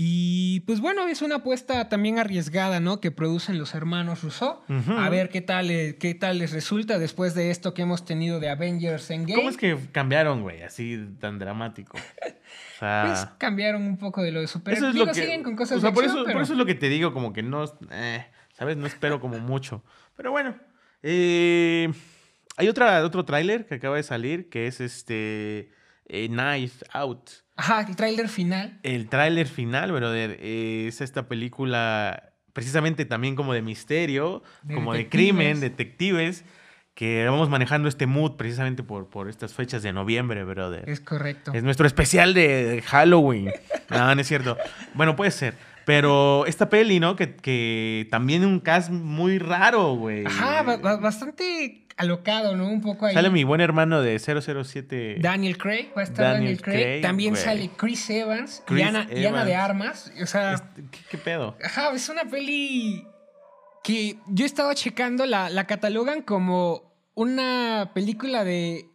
y 0.02 0.62
pues 0.62 0.80
bueno, 0.80 1.10
es 1.10 1.22
una 1.22 1.36
apuesta 1.36 1.90
también 1.90 2.20
arriesgada, 2.20 2.80
¿no? 2.80 3.02
Que 3.02 3.12
producen 3.12 3.58
los 3.60 3.76
hermanos 3.76 4.24
Rousseau, 4.24 4.62
a 4.98 5.10
ver 5.10 5.28
qué 5.28 5.42
tal, 5.42 5.70
eh, 5.70 5.98
qué 6.00 6.14
tal 6.16 6.38
les 6.38 6.54
resulta 6.54 6.98
después 7.00 7.36
de 7.36 7.52
esto 7.52 7.74
que 7.74 7.82
hemos 7.82 8.06
tenido 8.06 8.40
de 8.40 8.50
Avengers 8.50 9.12
Endgame. 9.12 9.36
¿Cómo 9.36 9.50
es 9.50 9.58
que 9.58 9.78
cambiaron, 9.92 10.42
güey? 10.42 10.62
Así 10.64 10.98
tan 11.20 11.38
dramático. 11.38 11.98
O 11.98 12.80
sea, 12.80 13.04
Pues 13.08 13.26
cambiaron 13.38 13.82
un 13.84 13.98
poco 13.98 14.22
de 14.24 14.32
lo 14.32 14.40
de 14.40 14.48
super. 14.48 14.74
eso 14.74 14.88
es 14.88 14.94
Digo, 14.94 15.06
lo 15.08 15.12
que. 15.12 15.20
siguen 15.20 15.44
con 15.44 15.58
cosas 15.58 15.80
o 15.80 15.82
sea, 15.82 15.90
de 15.90 15.94
por, 15.94 16.04
acción, 16.06 16.18
eso, 16.20 16.24
por 16.24 16.32
pero- 16.34 16.44
eso 16.46 16.54
es 16.54 16.60
lo 16.60 16.66
que 16.66 16.76
te 16.76 16.88
digo, 16.88 17.12
como 17.14 17.34
que 17.34 17.44
no. 17.44 17.66
eh, 17.92 18.26
¿Sabes? 18.54 18.78
No 18.78 18.88
espero 18.88 19.20
como 19.20 19.38
mucho. 19.40 19.84
Pero 20.16 20.32
bueno. 20.32 20.56
eh, 21.04 21.92
hay 22.56 22.68
otra, 22.70 23.04
otro 23.04 23.26
tráiler 23.26 23.66
que 23.66 23.76
acaba 23.76 23.98
de 23.98 24.04
salir 24.04 24.50
que 24.50 24.68
es 24.68 24.80
este. 24.80 25.72
Eh, 26.10 26.28
Knife 26.28 26.86
Out. 26.92 27.30
Ajá, 27.56 27.86
el 27.88 27.96
tráiler 27.96 28.28
final. 28.30 28.80
El 28.84 29.10
tráiler 29.10 29.48
final, 29.48 29.92
brother, 29.92 30.38
eh, 30.40 30.88
es 30.88 31.02
esta 31.02 31.28
película 31.28 32.34
precisamente 32.54 33.06
también 33.06 33.36
como 33.36 33.54
de 33.54 33.62
misterio, 33.62 34.44
De 34.64 34.76
como 34.76 34.94
de 34.94 35.08
crimen, 35.08 35.60
detectives, 35.60 36.44
que 36.94 37.26
vamos 37.26 37.50
manejando 37.50 37.88
este 37.88 38.06
mood 38.06 38.36
precisamente 38.36 38.84
por, 38.84 39.10
por 39.10 39.30
estas 39.30 39.54
fechas 39.54 39.84
de 39.84 39.94
noviembre, 39.94 40.44
brother. 40.44 40.90
Es 40.90 41.00
correcto. 41.00 41.54
Es 41.54 41.64
nuestro 41.64 41.88
especial 41.88 42.34
de 42.34 42.84
Halloween. 42.86 43.52
No, 43.90 44.14
no 44.14 44.22
es 44.22 44.28
cierto. 44.28 44.56
Bueno, 44.94 45.16
puede 45.16 45.32
ser. 45.32 45.56
Pero 45.90 46.46
esta 46.46 46.70
peli, 46.70 47.00
¿no? 47.00 47.16
Que, 47.16 47.36
que 47.36 48.08
también 48.12 48.46
un 48.46 48.60
cast 48.60 48.92
muy 48.92 49.40
raro, 49.40 49.96
güey. 49.96 50.24
Ajá, 50.28 50.62
ba- 50.62 50.78
ba- 50.78 50.98
bastante 50.98 51.88
alocado, 51.98 52.56
¿no? 52.56 52.68
Un 52.70 52.80
poco 52.82 53.08
ahí. 53.08 53.16
Sale 53.16 53.32
mi 53.32 53.44
buen 53.44 53.60
hermano 53.60 54.00
de 54.04 54.20
007. 54.20 55.18
Daniel 55.20 55.58
Craig, 55.58 55.88
va 55.98 56.02
a 56.02 56.04
estar 56.04 56.26
Daniel, 56.34 56.58
Daniel 56.58 56.62
Craig. 56.62 56.84
Craig, 56.84 57.02
También 57.02 57.36
sale 57.36 57.72
Chris 57.76 58.08
Evans 58.12 58.60
y, 58.62 58.66
Chris 58.72 58.86
Ana, 58.86 59.08
y 59.12 59.26
Ana 59.26 59.46
de. 59.46 59.56
Armas. 59.56 60.14
O 60.22 60.26
sea, 60.28 60.54
Este, 60.54 60.84
¿qué, 60.92 61.00
qué 61.10 61.18
pedo? 61.18 61.58
ajá, 61.64 61.92
es 61.96 62.08
una 62.08 62.26
peli 62.26 63.08
que 63.84 64.18
yo 64.28 64.44
he 64.44 64.48
estado 64.48 64.72
checando, 64.76 65.26
la, 65.26 65.50
la 65.50 65.66
catalogan 65.66 66.22
como 66.22 66.94
una 67.16 67.90
película 67.96 68.44
de 68.44 68.86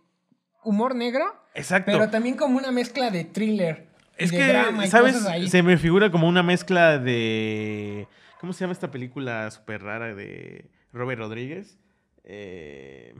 humor 0.62 0.94
negro, 0.94 1.24
Exacto. 1.56 1.90
pero 1.90 2.08
también 2.08 2.36
como 2.36 2.56
una 2.56 2.70
mezcla 2.70 3.10
de 3.10 3.24
thriller. 3.24 3.88
Es 4.16 4.30
que, 4.30 4.86
¿sabes? 4.88 5.24
Se 5.50 5.62
me 5.62 5.76
figura 5.78 6.10
como 6.10 6.28
una 6.28 6.42
mezcla 6.42 6.98
de. 6.98 8.06
¿Cómo 8.40 8.52
se 8.52 8.60
llama 8.60 8.72
esta 8.72 8.90
película 8.90 9.50
súper 9.50 9.82
rara 9.82 10.14
de 10.14 10.70
Robert 10.92 11.18
Rodríguez? 11.20 11.78
Eh, 12.24 13.14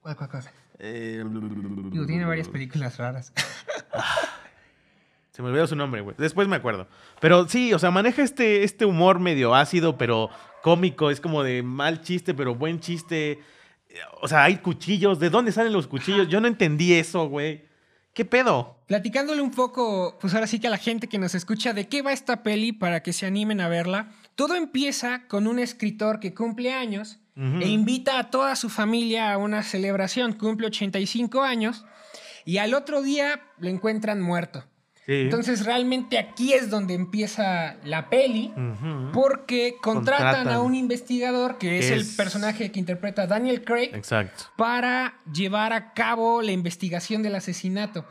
¿Cuál, 0.00 0.16
cuál 0.16 0.30
cosa? 0.30 0.52
eh, 0.78 1.22
Digo, 1.90 2.06
tiene 2.06 2.24
varias 2.24 2.48
películas 2.48 2.96
raras. 2.98 3.32
Se 5.30 5.42
me 5.42 5.48
olvidó 5.50 5.66
su 5.68 5.76
nombre, 5.76 6.00
güey. 6.00 6.16
Después 6.18 6.48
me 6.48 6.56
acuerdo. 6.56 6.88
Pero 7.20 7.46
sí, 7.48 7.72
o 7.72 7.78
sea, 7.78 7.92
maneja 7.92 8.22
este, 8.22 8.64
este 8.64 8.84
humor 8.84 9.20
medio 9.20 9.54
ácido, 9.54 9.96
pero 9.96 10.30
cómico. 10.62 11.10
Es 11.10 11.20
como 11.20 11.44
de 11.44 11.62
mal 11.62 12.00
chiste, 12.00 12.34
pero 12.34 12.56
buen 12.56 12.80
chiste. 12.80 13.38
O 14.20 14.26
sea, 14.26 14.42
hay 14.44 14.56
cuchillos. 14.56 15.20
¿De 15.20 15.30
dónde 15.30 15.52
salen 15.52 15.72
los 15.72 15.86
cuchillos? 15.86 16.26
Yo 16.28 16.40
no 16.40 16.48
entendí 16.48 16.94
eso, 16.94 17.28
güey. 17.28 17.67
¿Qué 18.18 18.24
pedo? 18.24 18.74
Platicándole 18.88 19.40
un 19.40 19.52
poco, 19.52 20.18
pues 20.20 20.34
ahora 20.34 20.48
sí 20.48 20.58
que 20.58 20.66
a 20.66 20.70
la 20.70 20.76
gente 20.76 21.06
que 21.06 21.20
nos 21.20 21.36
escucha, 21.36 21.72
de 21.72 21.86
qué 21.86 22.02
va 22.02 22.12
esta 22.12 22.42
peli 22.42 22.72
para 22.72 23.00
que 23.00 23.12
se 23.12 23.26
animen 23.26 23.60
a 23.60 23.68
verla. 23.68 24.10
Todo 24.34 24.56
empieza 24.56 25.28
con 25.28 25.46
un 25.46 25.60
escritor 25.60 26.18
que 26.18 26.34
cumple 26.34 26.72
años 26.72 27.20
e 27.36 27.68
invita 27.68 28.18
a 28.18 28.28
toda 28.28 28.56
su 28.56 28.70
familia 28.70 29.32
a 29.32 29.38
una 29.38 29.62
celebración. 29.62 30.32
Cumple 30.32 30.66
85 30.66 31.42
años 31.42 31.84
y 32.44 32.58
al 32.58 32.74
otro 32.74 33.02
día 33.02 33.40
lo 33.58 33.68
encuentran 33.68 34.20
muerto. 34.20 34.64
Sí. 35.08 35.14
Entonces 35.22 35.64
realmente 35.64 36.18
aquí 36.18 36.52
es 36.52 36.68
donde 36.68 36.92
empieza 36.92 37.76
la 37.82 38.10
peli. 38.10 38.52
Porque 39.14 39.76
contratan, 39.80 40.26
Contratan. 40.26 40.52
a 40.52 40.60
un 40.60 40.74
investigador 40.74 41.56
que 41.56 41.78
es, 41.78 41.90
el 41.90 42.04
personaje 42.14 42.70
que 42.70 42.78
interpreta 42.78 43.26
Daniel 43.26 43.64
Craig 43.64 43.88
Exacto. 43.94 44.44
para 44.58 45.18
llevar 45.32 45.72
a 45.72 45.94
cabo 45.94 46.42
la 46.42 46.52
investigación 46.52 47.22
del 47.22 47.36
asesinato. 47.36 48.04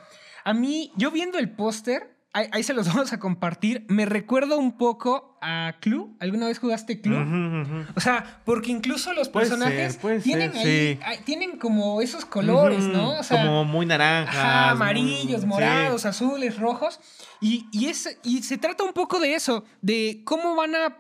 A 0.44 0.56
mí, 0.56 0.92
yo 0.96 1.12
viendo 1.12 1.38
el 1.38 1.52
póster, 1.52 2.17
ahí, 2.38 2.48
ahí 2.52 2.64
se 2.64 2.74
los 2.74 2.88
vamos 2.94 3.14
a 3.14 3.20
compartir, 3.20 3.86
me 3.90 4.06
recuerda 4.06 4.56
un 4.56 4.78
poco 4.78 5.38
a 5.42 5.76
Clue. 5.82 6.16
¿Alguna 6.20 6.48
vez 6.48 6.60
jugaste 6.60 7.02
Clue? 7.02 7.86
O 7.96 8.00
sea, 8.00 8.42
porque 8.46 8.72
incluso 8.72 9.14
los 9.14 9.30
Puede 9.30 9.48
personajes 9.48 9.94
ser, 9.94 10.02
puede 10.02 10.20
tienen 10.22 10.52
ser, 10.54 10.62
ahí, 10.62 10.96
sí. 10.96 11.00
ahí- 11.04 11.20
tienen 11.26 11.58
como 11.58 12.02
esos 12.02 12.26
colores, 12.26 12.84
¿no? 12.84 13.20
O 13.20 13.24
sea, 13.24 13.46
como 13.46 13.64
muy 13.66 13.86
naranjas. 13.86 14.36
Ajá, 14.36 14.64
muy- 14.76 14.82
amarillos, 14.82 15.42
sí. 15.42 15.48
morados, 15.48 16.06
azules, 16.06 16.58
rojos. 16.58 17.00
Y, 17.42 17.68
y, 17.72 17.88
es, 17.88 18.20
y 18.24 18.44
se 18.44 18.58
trata 18.58 18.84
un 18.84 18.94
poco 18.94 19.20
de 19.20 19.36
eso, 19.36 19.64
de 19.82 20.22
cómo 20.26 20.56
van 20.56 20.76
a... 20.76 20.98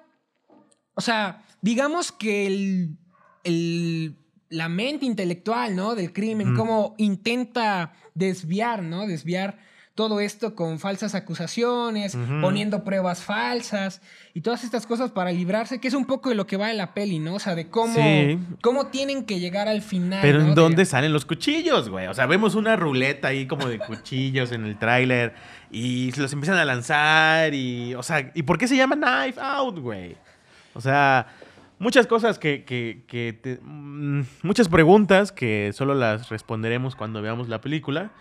O 0.96 1.02
sea, 1.02 1.44
digamos 1.62 2.12
que 2.12 2.48
el, 2.48 2.98
el- 3.44 4.16
la 4.50 4.70
mente 4.70 5.06
intelectual, 5.06 5.76
¿no? 5.76 5.94
Del 5.96 6.14
crimen, 6.14 6.56
cómo 6.56 6.96
intenta 6.98 7.92
desviar, 8.14 8.82
¿no? 8.82 9.06
Desviar 9.06 9.58
todo 9.98 10.20
esto 10.22 10.54
con 10.56 10.78
falsas 10.80 11.16
acusaciones, 11.16 12.16
poniendo 12.40 12.84
pruebas 12.84 13.24
falsas 13.24 14.00
y 14.36 14.42
todas 14.42 14.64
estas 14.64 14.86
cosas 14.86 15.10
para 15.12 15.32
librarse, 15.32 15.80
que 15.82 15.88
es 15.88 15.96
un 15.96 16.06
poco 16.06 16.30
de 16.30 16.36
lo 16.36 16.46
que 16.46 16.56
va 16.56 16.68
de 16.68 16.76
la 16.76 16.94
peli, 16.94 17.18
¿no? 17.18 17.34
O 17.34 17.40
sea, 17.40 17.56
de 17.56 17.68
cómo, 17.68 17.96
Sí. 17.96 18.38
cómo 18.62 18.88
tienen 18.88 19.26
que 19.26 19.40
llegar 19.40 19.68
al 19.68 19.82
final. 19.82 20.20
Pero 20.22 20.38
¿no? 20.38 20.44
¿en 20.50 20.50
De- 20.56 20.62
dónde 20.62 20.86
salen 20.86 21.12
los 21.12 21.26
cuchillos, 21.26 21.90
güey? 21.90 22.06
O 22.08 22.14
sea, 22.14 22.28
vemos 22.28 22.54
una 22.54 22.76
ruleta 22.76 23.30
ahí 23.30 23.48
como 23.48 23.68
de 23.68 23.80
cuchillos 23.80 24.52
en 24.52 24.66
el 24.66 24.78
tráiler 24.78 25.34
y 25.72 26.12
se 26.14 26.22
los 26.22 26.32
empiezan 26.32 26.60
a 26.60 26.64
lanzar 26.66 27.54
y, 27.56 27.96
o 27.96 28.04
sea, 28.04 28.32
¿y 28.36 28.44
por 28.44 28.58
qué 28.60 28.68
se 28.68 28.78
llama 28.78 28.96
Knife 28.96 29.42
Out, 29.42 29.80
güey? 29.80 30.16
O 30.76 30.80
sea, 30.80 31.26
muchas 31.80 32.06
cosas 32.06 32.38
que, 32.38 32.64
que, 32.66 33.02
que 33.08 33.34
te- 33.34 33.60
mm, 33.64 34.22
muchas 34.44 34.70
preguntas 34.70 35.32
que 35.32 35.72
solo 35.74 35.96
las 35.96 36.30
responderemos 36.30 36.96
cuando 36.96 37.22
veamos 37.24 37.50
la 37.50 37.62
película, 37.62 38.12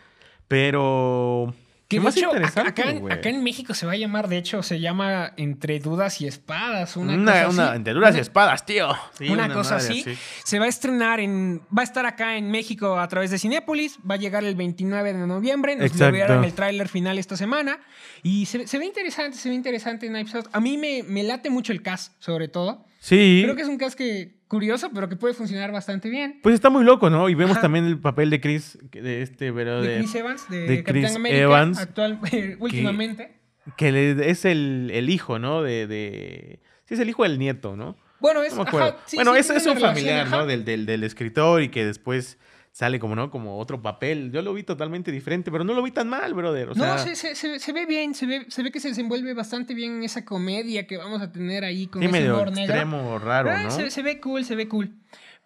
pero... 0.49 1.53
Que 1.89 1.99
¿qué 1.99 2.01
de 2.01 2.05
más 2.05 2.17
hecho, 2.17 2.27
acá, 2.31 2.37
interesante, 2.39 2.69
acá 2.83 2.91
en, 2.91 3.13
acá 3.13 3.29
en 3.29 3.45
México 3.45 3.73
se 3.73 3.87
va 3.87 3.93
a 3.93 3.97
llamar, 3.97 4.27
de 4.29 4.39
hecho, 4.39 4.61
se 4.65 4.81
llama 4.81 5.33
Entre 5.37 5.79
Dudas 5.79 6.21
y 6.21 6.27
Espadas. 6.27 6.97
Una, 6.97 7.15
Una, 7.15 7.45
cosa 7.45 7.49
una, 7.51 7.69
así. 7.69 7.77
entre 7.77 7.93
duras 7.93 8.17
y 8.17 8.19
espadas, 8.19 8.67
tío. 8.67 8.89
Sí, 9.17 9.29
una 9.29 9.53
cosa 9.53 9.77
madre 9.77 10.01
así. 10.01 10.19
Se 10.45 10.59
va 10.59 10.65
a 10.65 10.69
estrenar 10.69 11.21
en. 11.21 11.63
Va 11.67 11.83
a 11.83 11.85
estar 11.85 12.05
acá 12.05 12.37
en 12.37 12.51
México 12.51 12.99
a 12.99 13.07
través 13.07 13.31
de 13.31 13.39
Cinépolis. 13.39 13.99
Va 14.09 14.15
a 14.17 14.19
llegar 14.19 14.43
el 14.43 14.57
29 14.57 15.13
de 15.13 15.27
noviembre. 15.29 15.77
Nos 15.77 15.95
liberaron 15.95 16.43
el 16.43 16.55
tráiler 16.55 16.89
final 16.89 17.19
esta 17.19 17.37
semana. 17.37 17.79
Y 18.25 18.47
se, 18.47 18.67
se 18.67 18.79
ve 18.79 18.85
interesante, 18.85 19.39
se 19.39 19.49
ve 19.49 19.55
interesante 19.55 20.09
Knives 20.09 20.35
Out. 20.35 20.49
A 20.53 20.59
mí 20.61 20.77
me, 20.79 21.05
me 21.05 21.23
late 21.23 21.51
mucho 21.51 21.73
el 21.73 21.83
cast, 21.83 22.15
sobre 22.19 22.49
todo. 22.49 22.85
Sí. 22.99 23.43
Creo 23.45 23.55
que 23.55 23.63
es 23.63 23.69
un 23.69 23.79
cast 23.79 23.97
que, 23.97 24.36
curioso, 24.49 24.91
pero 24.95 25.09
que 25.09 25.17
puede 25.17 25.35
funcionar 25.35 25.73
bastante 25.73 26.09
bien. 26.09 26.41
Pues 26.43 26.55
está 26.55 26.71
muy 26.71 26.85
loco, 26.85 27.11
¿no? 27.11 27.29
Y 27.29 27.35
vemos 27.35 27.53
Ajá. 27.53 27.63
también 27.63 27.87
el 27.87 27.99
papel 27.99 28.31
de 28.31 28.41
Chris, 28.41 28.79
de 28.93 29.23
este, 29.23 29.53
pero 29.53 29.83
De 29.83 29.89
de, 29.89 29.99
Chris 29.99 30.15
Evans, 30.15 30.49
de, 30.49 30.61
de 30.61 30.85
Capitán 30.85 30.93
Chris 30.93 31.17
América, 31.17 31.43
Evans, 31.43 31.79
actual, 31.79 32.21
últimamente. 32.61 33.39
que 33.77 34.17
es 34.31 34.45
el, 34.45 34.91
el 34.93 35.11
hijo, 35.11 35.39
¿no? 35.39 35.63
De, 35.63 35.87
de... 35.87 36.61
Sí, 36.85 36.95
es 36.95 37.01
el 37.01 37.09
hijo 37.09 37.25
del 37.25 37.39
nieto, 37.39 37.77
¿no? 37.77 37.97
Bueno, 38.21 38.43
es. 38.43 38.55
No 38.55 38.63
me 38.63 38.69
acuerdo. 38.69 38.89
ajá, 38.89 38.99
sí, 39.07 39.17
bueno, 39.17 39.35
sí, 39.35 39.41
es, 39.41 39.49
un 39.51 39.55
relación, 39.57 39.79
familiar, 39.79 40.27
ajá. 40.27 40.37
¿no? 40.39 40.47
Del, 40.47 40.65
del, 40.65 40.87
del 40.87 41.05
escritor 41.05 41.63
y 41.63 41.69
que 41.69 41.85
después 41.85 42.39
sale 42.77 43.01
como, 43.01 43.17
¿no? 43.17 43.31
Como 43.31 43.59
otro 43.59 43.81
papel. 43.81 44.31
Yo 44.33 44.43
lo 44.43 44.53
vi 44.53 44.63
totalmente 44.63 45.11
diferente, 45.11 45.51
pero 45.51 45.65
no 45.65 45.73
lo 45.73 45.83
vi 45.83 45.93
tan 45.93 46.11
mal, 46.11 46.35
brother. 46.35 46.69
O 46.69 46.75
no, 46.75 46.85
sea, 46.85 46.99
se, 46.99 47.17
se- 47.17 47.35
se- 47.35 47.59
se 47.59 47.73
ve 47.73 47.87
bien, 47.87 48.15
se 48.15 48.27
ve, 48.27 48.45
se 48.51 48.63
ve 48.63 48.71
que 48.71 48.81
se 48.81 48.89
desenvuelve 48.89 49.33
bastante 49.33 49.73
bien 49.73 49.97
en 49.97 50.03
esa 50.03 50.27
comedia 50.27 50.87
que 50.87 50.99
vamos 50.99 51.23
a 51.23 51.33
tener 51.33 51.65
ahí 51.65 51.87
con 51.87 52.03
sí, 52.03 52.09
ese 52.09 52.13
medio 52.21 52.35
humor 52.35 52.53
negro. 52.53 52.75
extremo, 52.75 53.19
raro, 53.19 53.51
Ah, 53.51 53.63
¿no? 53.63 53.71
se, 53.91 54.03
ve 54.03 54.21
cool, 54.21 54.45
se 54.45 54.55
ve 54.57 54.69
cool. 54.69 54.93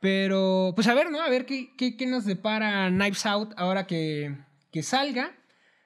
Pero, 0.00 0.72
pues 0.74 0.88
a 0.88 0.94
ver, 0.94 1.10
¿no? 1.12 1.20
A 1.22 1.28
ver 1.28 1.46
qué, 1.46 1.70
qué, 1.76 1.96
qué 1.96 2.06
nos 2.06 2.24
depara 2.24 2.88
Knives 2.88 3.24
Out 3.26 3.52
ahora 3.56 3.86
que, 3.86 4.34
que 4.72 4.82
salga. 4.82 5.30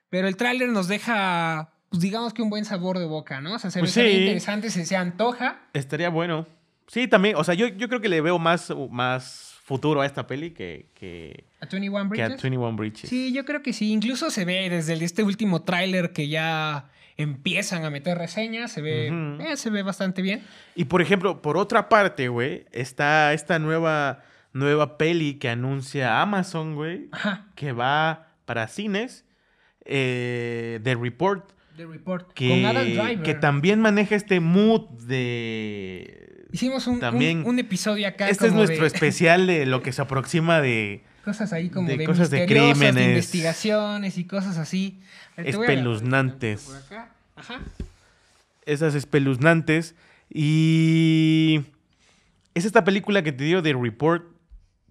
Pero 0.09 0.29
el 0.29 0.37
tráiler 0.39 0.71
nos 0.71 0.89
deja, 0.89 1.75
pues 1.91 2.01
digamos 2.01 2.33
que 2.33 2.41
un 2.41 2.49
buen 2.49 2.65
sabor 2.65 2.99
de 2.99 3.05
boca, 3.07 3.41
¿no? 3.43 3.55
O 3.57 3.59
sea, 3.59 3.71
se 3.71 3.81
Pues 3.81 3.91
ve, 3.95 4.01
se 4.01 4.03
ve 4.03 4.13
sí. 4.13 4.21
interesante, 4.21 4.71
se, 4.71 4.87
se 4.87 4.97
antoja. 4.97 5.61
Estaría 5.75 6.09
bueno. 6.09 6.47
Sí, 6.87 7.07
también, 7.07 7.37
o 7.37 7.45
sea, 7.45 7.55
yo, 7.55 7.67
yo 7.67 7.89
creo 7.89 8.01
que 8.01 8.09
le 8.09 8.21
veo 8.23 8.39
más, 8.39 8.73
más 8.91 9.54
futuro 9.65 10.03
a 10.03 10.07
esta 10.07 10.27
peli 10.27 10.51
que, 10.51 10.87
que, 10.95 11.45
A 11.61 11.67
21 11.67 11.97
que 12.11 12.21
a 12.21 12.27
Bridges. 12.29 12.43
21 12.43 12.77
Bridges. 12.77 13.09
Sí, 13.09 13.33
yo 13.33 13.45
creo 13.47 13.63
que 13.63 13.73
sí. 13.73 13.91
Incluso 13.91 14.31
se 14.31 14.45
ve 14.45 14.69
desde 14.69 15.03
este 15.03 15.23
último 15.23 15.63
tráiler 15.63 16.13
que 16.13 16.29
ya 16.29 16.91
empiezan 17.17 17.85
a 17.85 17.91
meter 17.91 18.19
reseñas, 18.19 18.73
se 18.73 18.83
ve, 18.83 19.09
eh, 19.41 19.57
se 19.57 19.71
ve 19.71 19.83
bastante 19.83 20.21
bien. 20.21 20.43
Y 20.75 20.85
por 20.85 21.01
ejemplo, 21.01 21.41
por 21.41 21.57
otra 21.57 21.89
parte, 21.89 22.29
güey, 22.29 22.67
está 22.73 23.33
esta 23.33 23.59
nueva, 23.59 24.23
nueva 24.53 24.99
peli 24.99 25.35
que 25.35 25.49
anuncia 25.49 26.21
Amazon, 26.21 26.75
güey, 26.75 27.09
que 27.55 27.73
va 27.73 28.35
para 28.45 28.69
cines, 28.69 29.25
eh, 29.87 30.79
The 30.83 30.95
Report, 30.95 31.53
The 31.77 31.87
Report. 31.87 32.33
que, 32.35 32.49
con 32.51 32.67
Adam 32.67 32.85
Driver. 32.85 33.23
que 33.23 33.35
también 33.35 33.81
maneja 33.81 34.15
este 34.15 34.41
mood 34.41 34.91
de... 35.07 36.24
Hicimos 36.55 36.87
un, 36.87 36.95
un- 36.95 37.01
también- 37.01 37.43
un 37.45 37.59
episodio 37.59 38.07
acá. 38.07 38.29
Este 38.31 38.47
es 38.47 38.53
nuestro 38.53 38.83
de 38.83 38.87
especial 38.87 39.49
de 39.49 39.67
lo 39.67 39.83
que 39.83 39.91
se 39.93 40.01
aproxima 40.03 40.61
de... 40.61 41.03
Cosas 41.25 41.53
ahí 41.53 41.69
como 41.69 41.89
de 41.89 41.97
de, 41.97 42.05
cosas 42.05 42.31
de 42.31 42.47
crímenes. 42.47 43.09
investigaciones 43.09 44.19
y 44.19 44.25
cosas 44.25 44.57
así. 44.59 45.01
Espeluznantes. 45.37 46.63
por 46.63 46.77
acá. 46.77 47.11
Ajá. 47.35 47.61
Esas 48.67 48.95
espeluznantes. 48.95 49.97
Y... 50.33 51.63
Es 52.55 52.65
esta 52.65 52.85
película 52.85 53.23
que 53.23 53.33
te 53.33 53.43
digo 53.43 53.61
de 53.63 53.73
Report, 53.73 54.25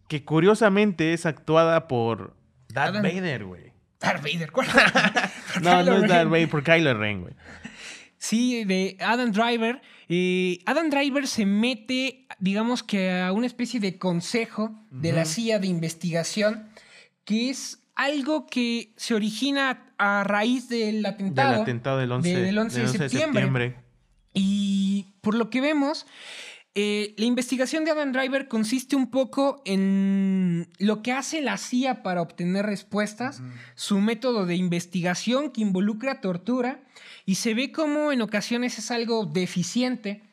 que 0.10 0.26
curiosamente 0.26 1.14
es 1.14 1.26
actuada 1.26 1.88
por 1.88 2.36
Darth 2.74 2.96
Adam- 2.96 3.04
Vader, 3.04 3.46
güey. 3.46 3.72
Darth 4.02 4.22
Vader. 4.22 4.52
¿cuál? 4.52 4.68
No, 5.62 5.78
Kylo 5.80 5.98
no 6.00 6.04
es. 6.04 6.10
Darth 6.10 6.30
Vader, 6.30 6.50
por 6.50 6.64
Kylo 6.64 6.94
Ren, 6.96 7.22
güey. 7.22 7.34
Sí, 8.18 8.64
de 8.66 8.98
Adam 9.00 9.32
Driver. 9.32 9.82
Eh, 10.16 10.60
Adam 10.68 10.92
Driver 10.92 11.28
se 11.28 11.44
mete, 11.48 12.28
digamos 12.38 12.84
que 12.84 13.10
a 13.12 13.32
una 13.32 13.48
especie 13.48 13.80
de 13.80 13.98
consejo 13.98 14.80
de 14.92 15.12
la. 15.12 15.26
CIA 15.26 15.58
de 15.58 15.66
investigación, 15.68 16.68
que 17.26 17.50
es 17.50 17.80
algo 17.96 18.46
que 18.46 18.94
se 18.96 19.16
origina 19.16 19.92
a 19.98 20.24
raíz 20.24 20.70
del 20.70 21.04
atentado. 21.04 21.54
Del 21.54 21.62
atentado 21.62 21.98
del 21.98 22.12
11, 22.12 22.30
de- 22.36 22.42
del 22.44 22.58
11 22.60 22.82
de 22.82 22.88
septiembre. 22.90 23.76
Y 24.36 25.08
por 25.22 25.34
lo 25.34 25.50
que 25.50 25.62
vemos, 25.62 26.06
eh, 26.76 27.16
la 27.18 27.26
investigación 27.26 27.84
de 27.86 27.92
Adam 27.92 28.12
Driver 28.12 28.48
consiste 28.48 28.96
un 28.96 29.10
poco 29.10 29.62
en 29.66 30.68
lo 30.78 31.02
que 31.02 31.12
hace 31.12 31.42
la 31.42 31.58
CIA 31.58 32.04
para 32.04 32.22
obtener 32.22 32.66
respuestas, 32.68 33.42
su 33.76 34.00
método 34.00 34.46
de 34.46 34.56
investigación 34.56 35.50
que 35.52 35.62
involucra 35.62 36.20
tortura 36.22 36.82
y 37.26 37.36
se 37.36 37.54
ve 37.54 37.72
como 37.72 38.12
en 38.12 38.22
ocasiones 38.22 38.78
es 38.78 38.92
algo 38.92 39.26
deficiente. 39.26 40.24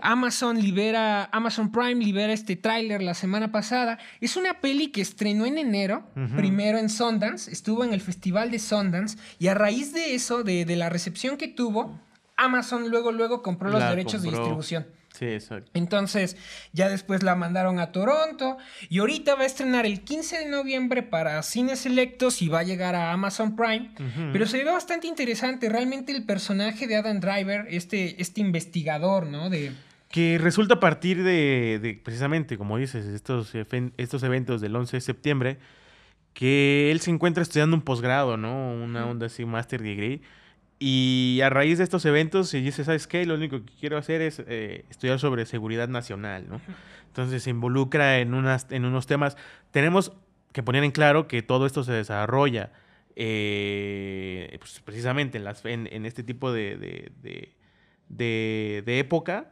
Amazon 0.00 0.60
libera, 0.60 1.24
Amazon 1.26 1.70
Prime 1.70 2.04
libera 2.04 2.32
este 2.32 2.56
tráiler 2.56 3.00
la 3.00 3.14
semana 3.14 3.52
pasada. 3.52 3.98
Es 4.20 4.36
una 4.36 4.60
peli 4.60 4.88
que 4.88 5.00
estrenó 5.00 5.46
en 5.46 5.58
enero, 5.58 6.04
primero 6.34 6.78
en 6.78 6.88
Sundance, 6.88 7.50
estuvo 7.52 7.84
en 7.84 7.92
el 7.92 8.00
festival 8.00 8.50
de 8.50 8.58
Sundance 8.58 9.16
y 9.38 9.46
a 9.46 9.54
raíz 9.54 9.92
de 9.92 10.16
eso, 10.16 10.42
de, 10.42 10.64
de 10.64 10.76
la 10.76 10.88
recepción 10.88 11.36
que 11.36 11.46
tuvo, 11.46 12.00
Amazon 12.36 12.88
luego 12.88 13.12
luego 13.12 13.42
compró 13.42 13.70
los 13.70 13.80
La 13.80 13.90
derechos 13.90 14.22
de 14.22 14.30
distribución. 14.30 14.86
Sí, 15.18 15.24
exacto. 15.24 15.70
Entonces, 15.72 16.36
ya 16.72 16.90
después 16.90 17.22
la 17.22 17.34
mandaron 17.34 17.78
a 17.78 17.90
Toronto 17.90 18.58
y 18.90 18.98
ahorita 18.98 19.34
va 19.34 19.42
a 19.42 19.46
estrenar 19.46 19.86
el 19.86 20.02
15 20.02 20.40
de 20.40 20.46
noviembre 20.50 21.02
para 21.02 21.42
cines 21.42 21.80
selectos 21.80 22.42
y 22.42 22.48
va 22.48 22.60
a 22.60 22.62
llegar 22.64 22.94
a 22.94 23.12
Amazon 23.12 23.56
Prime. 23.56 23.92
Pero 24.32 24.46
se 24.46 24.62
ve 24.62 24.70
bastante 24.70 25.06
interesante. 25.06 25.70
Realmente 25.70 26.12
el 26.12 26.24
personaje 26.24 26.86
de 26.86 26.96
Adam 26.96 27.20
Driver, 27.20 27.66
este, 27.70 28.20
este 28.20 28.42
investigador, 28.42 29.26
¿no? 29.26 29.48
De, 29.48 29.72
Que 30.10 30.36
resulta 30.36 30.74
a 30.74 30.80
partir 30.80 31.22
de, 31.22 31.78
de, 31.80 31.94
precisamente, 31.94 32.58
como 32.58 32.76
dices, 32.76 33.06
estos, 33.06 33.54
estos 33.96 34.22
eventos 34.22 34.60
del 34.60 34.76
11 34.76 34.98
de 34.98 35.00
septiembre, 35.00 35.58
que 36.34 36.90
él 36.90 37.00
se 37.00 37.10
encuentra 37.10 37.42
estudiando 37.42 37.74
un 37.74 37.82
posgrado, 37.82 38.36
¿no? 38.36 38.74
Una 38.74 39.06
onda 39.06 39.26
así, 39.26 39.46
master 39.46 39.82
degree. 39.82 40.20
Y 40.78 41.40
a 41.42 41.48
raíz 41.48 41.78
de 41.78 41.84
estos 41.84 42.04
eventos 42.04 42.50
se 42.50 42.60
dice, 42.60 42.84
¿sabes 42.84 43.06
qué? 43.06 43.24
Lo 43.24 43.34
único 43.34 43.64
que 43.64 43.72
quiero 43.80 43.96
hacer 43.96 44.20
es 44.20 44.42
eh, 44.46 44.84
estudiar 44.90 45.18
sobre 45.18 45.46
seguridad 45.46 45.88
nacional, 45.88 46.46
¿no? 46.48 46.60
Entonces 47.06 47.42
se 47.42 47.50
involucra 47.50 48.18
en, 48.18 48.34
unas, 48.34 48.66
en 48.70 48.84
unos 48.84 49.06
temas. 49.06 49.36
Tenemos 49.70 50.12
que 50.52 50.62
poner 50.62 50.84
en 50.84 50.90
claro 50.90 51.28
que 51.28 51.40
todo 51.42 51.64
esto 51.66 51.82
se 51.82 51.92
desarrolla 51.92 52.72
eh, 53.16 54.56
pues, 54.58 54.80
precisamente 54.84 55.38
en, 55.38 55.44
las, 55.44 55.64
en, 55.64 55.88
en 55.90 56.04
este 56.06 56.22
tipo 56.22 56.52
de, 56.52 56.76
de, 56.76 57.52
de- 58.84 58.98
época. 58.98 59.50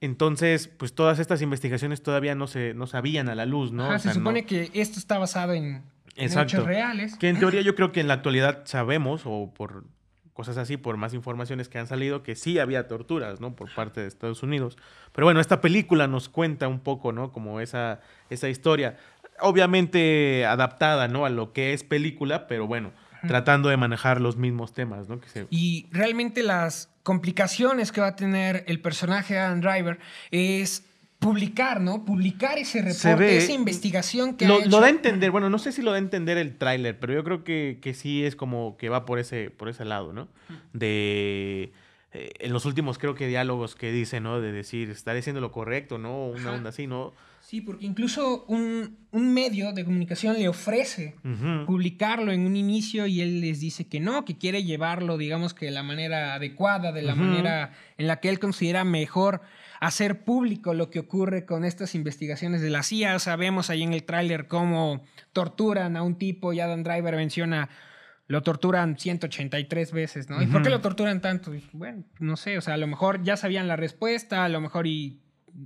Entonces, 0.00 0.68
pues 0.68 0.94
todas 0.94 1.18
estas 1.18 1.40
investigaciones 1.42 2.02
todavía 2.02 2.34
no 2.34 2.46
se 2.46 2.74
no 2.74 2.86
sabían 2.86 3.28
a 3.28 3.34
la 3.34 3.46
luz, 3.46 3.72
¿no? 3.72 3.84
Ajá, 3.86 3.96
O 3.96 3.98
sea, 3.98 4.12
se 4.12 4.18
no- 4.18 4.24
supone 4.24 4.44
que 4.44 4.70
esto 4.74 4.98
está 4.98 5.18
basado 5.18 5.52
en, 5.54 5.82
hechos 6.16 6.64
reales. 6.64 7.16
que 7.16 7.28
en 7.28 7.38
teoría 7.38 7.60
yo 7.62 7.74
creo 7.74 7.90
que 7.90 8.00
en 8.00 8.08
la 8.08 8.14
actualidad 8.14 8.62
sabemos, 8.66 9.22
o 9.24 9.52
por 9.54 9.84
cosas 10.34 10.58
así, 10.58 10.76
por 10.76 10.96
más 10.96 11.14
informaciones 11.14 11.68
que 11.68 11.78
han 11.78 11.86
salido, 11.86 12.22
que 12.22 12.34
sí 12.34 12.58
había 12.58 12.88
torturas, 12.88 13.40
¿no? 13.40 13.54
Por 13.54 13.72
parte 13.72 14.00
de 14.00 14.08
Estados 14.08 14.42
Unidos. 14.42 14.76
Pero 15.12 15.26
bueno, 15.26 15.40
esta 15.40 15.60
película 15.60 16.08
nos 16.08 16.28
cuenta 16.28 16.68
un 16.68 16.80
poco, 16.80 17.12
¿no? 17.12 17.32
Como 17.32 17.60
esa, 17.60 18.00
esa 18.30 18.48
historia. 18.48 18.98
Obviamente 19.40 20.44
adaptada, 20.44 21.08
¿no? 21.08 21.24
A 21.24 21.30
lo 21.30 21.52
que 21.52 21.72
es 21.72 21.84
película, 21.84 22.48
pero 22.48 22.66
bueno, 22.66 22.92
tratando 23.28 23.68
de 23.68 23.76
manejar 23.76 24.20
los 24.20 24.36
mismos 24.36 24.74
temas, 24.74 25.08
¿no? 25.08 25.20
Que 25.20 25.28
se... 25.28 25.46
Y 25.50 25.86
realmente 25.92 26.42
las 26.42 26.90
complicaciones 27.04 27.92
que 27.92 28.00
va 28.00 28.08
a 28.08 28.16
tener 28.16 28.64
el 28.66 28.80
personaje 28.80 29.34
de 29.34 29.40
Adam 29.40 29.60
Driver 29.60 29.98
es 30.32 30.84
publicar, 31.24 31.80
¿no? 31.80 32.04
Publicar 32.04 32.58
ese 32.58 32.80
Se 32.92 33.08
reporte, 33.10 33.32
ve- 33.32 33.36
esa 33.38 33.52
investigación 33.52 34.36
que 34.36 34.46
Lo, 34.46 34.54
ha 34.54 34.58
lo 34.58 34.64
hecho. 34.66 34.80
da 34.80 34.86
a 34.86 34.90
entender, 34.90 35.30
bueno, 35.30 35.50
no 35.50 35.58
sé 35.58 35.72
si 35.72 35.82
lo 35.82 35.90
da 35.90 35.96
a 35.96 36.00
entender 36.00 36.38
el 36.38 36.56
tráiler, 36.56 36.98
pero 37.00 37.12
yo 37.14 37.24
creo 37.24 37.42
que, 37.44 37.78
que 37.82 37.94
sí 37.94 38.24
es 38.24 38.36
como 38.36 38.76
que 38.76 38.88
va 38.88 39.04
por 39.04 39.18
ese, 39.18 39.50
por 39.50 39.68
ese 39.68 39.84
lado, 39.84 40.12
¿no? 40.12 40.28
De 40.72 41.72
eh, 42.12 42.30
en 42.38 42.52
los 42.52 42.64
últimos 42.66 42.98
creo 42.98 43.14
que 43.14 43.26
diálogos 43.26 43.74
que 43.74 43.90
dice, 43.90 44.20
¿no? 44.20 44.40
De 44.40 44.52
decir, 44.52 44.90
estaré 44.90 45.18
haciendo 45.20 45.40
lo 45.40 45.50
correcto, 45.50 45.98
¿no? 45.98 46.26
Una 46.28 46.40
Ajá. 46.40 46.52
onda 46.52 46.70
así, 46.70 46.86
¿no? 46.86 47.12
Sí, 47.40 47.60
porque 47.60 47.84
incluso 47.84 48.44
un, 48.48 48.96
un 49.10 49.34
medio 49.34 49.72
de 49.74 49.84
comunicación 49.84 50.38
le 50.38 50.48
ofrece 50.48 51.14
publicarlo 51.66 52.32
en 52.32 52.46
un 52.46 52.56
inicio 52.56 53.06
y 53.06 53.20
él 53.20 53.42
les 53.42 53.60
dice 53.60 53.86
que 53.86 54.00
no, 54.00 54.24
que 54.24 54.38
quiere 54.38 54.64
llevarlo, 54.64 55.18
digamos 55.18 55.52
que 55.52 55.66
de 55.66 55.70
la 55.72 55.82
manera 55.82 56.34
adecuada, 56.34 56.90
de 56.90 57.02
la 57.02 57.14
manera 57.14 57.72
en 57.98 58.06
la 58.06 58.18
que 58.20 58.30
él 58.30 58.38
considera 58.38 58.84
mejor 58.84 59.42
hacer 59.86 60.24
público 60.24 60.74
lo 60.74 60.90
que 60.90 61.00
ocurre 61.00 61.44
con 61.46 61.64
estas 61.64 61.94
investigaciones 61.94 62.60
de 62.62 62.70
la 62.70 62.82
CIA. 62.82 63.18
Sabemos 63.18 63.70
ahí 63.70 63.82
en 63.82 63.92
el 63.92 64.04
tráiler 64.04 64.46
cómo 64.46 65.02
torturan 65.32 65.96
a 65.96 66.02
un 66.02 66.16
tipo 66.16 66.52
y 66.52 66.60
Adam 66.60 66.82
Driver 66.82 67.16
menciona 67.16 67.68
lo 68.26 68.42
torturan 68.42 68.96
183 68.98 69.92
veces, 69.92 70.30
¿no? 70.30 70.40
¿Y 70.42 70.46
por 70.46 70.62
qué 70.62 70.70
lo 70.70 70.80
torturan 70.80 71.20
tanto? 71.20 71.52
Bueno, 71.72 72.04
no 72.20 72.36
sé, 72.36 72.56
o 72.56 72.62
sea, 72.62 72.74
a 72.74 72.76
lo 72.78 72.86
mejor 72.86 73.22
ya 73.22 73.36
sabían 73.36 73.68
la 73.68 73.76
respuesta, 73.76 74.44
a 74.46 74.48
lo 74.48 74.62
mejor 74.62 74.86
y 74.86 75.20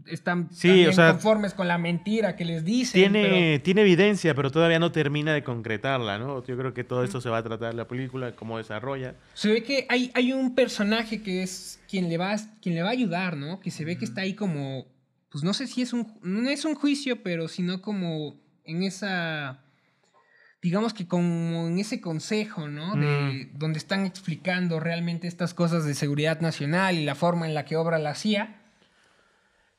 están 0.07 0.49
Sí, 0.51 0.69
también 0.69 0.89
o 0.89 0.93
sea, 0.93 1.11
conformes 1.13 1.55
con 1.55 1.69
la 1.69 1.79
mentira 1.79 2.35
que 2.35 2.45
les 2.45 2.65
dicen. 2.65 3.01
Tiene, 3.01 3.23
pero- 3.23 3.63
tiene 3.63 3.81
evidencia, 3.83 4.35
pero 4.35 4.51
todavía 4.51 4.81
no 4.81 4.91
termina 4.91 5.33
de 5.33 5.45
concretarla, 5.45 6.19
¿no? 6.19 6.45
Yo 6.45 6.57
creo 6.59 6.75
que 6.75 6.83
todo 6.83 7.05
esto 7.05 7.21
se 7.21 7.31
va 7.31 7.39
a 7.39 7.43
tratar 7.45 7.75
la 7.75 7.87
película, 7.87 8.33
cómo 8.35 8.59
desarrolla. 8.59 9.15
Se 9.35 9.53
ve 9.53 9.63
que 9.63 9.87
hay, 9.89 10.11
hay 10.15 10.33
un 10.33 10.57
personaje 10.57 11.23
que 11.23 11.45
es 11.45 11.78
quien 11.89 12.09
le, 12.09 12.19
va, 12.19 12.33
a- 12.35 12.61
quien 12.61 12.75
le 12.75 12.83
va 12.83 12.89
a 12.89 12.93
ayudar, 12.93 13.37
¿no? 13.37 13.61
Que 13.61 13.71
se 13.71 13.85
ve 13.85 13.97
que 13.99 14.05
está 14.05 14.21
ahí 14.23 14.35
como, 14.35 14.87
pues 15.31 15.43
no 15.45 15.53
sé 15.55 15.67
si 15.67 15.83
es 15.83 15.93
un, 15.93 16.13
no 16.23 16.49
es 16.51 16.65
un 16.65 16.75
juicio, 16.75 17.23
pero 17.23 17.49
sino 17.49 17.81
como 17.83 18.37
en 18.65 18.83
esa, 18.83 19.61
digamos 20.63 20.93
que 20.93 21.07
como 21.07 21.67
en 21.69 21.79
ese 21.79 22.01
consejo, 22.01 22.69
¿no? 22.69 22.95
De, 22.97 23.51
donde 23.55 23.79
están 23.79 24.05
explicando 24.07 24.81
realmente 24.81 25.27
estas 25.29 25.55
cosas 25.55 25.85
de 25.85 25.95
seguridad 25.95 26.41
nacional 26.41 26.97
y 26.99 27.05
la 27.05 27.15
forma 27.15 27.47
en 27.47 27.55
la 27.55 27.65
que 27.65 27.77
obra 27.77 27.99
la 27.99 28.15
CIA. 28.15 28.57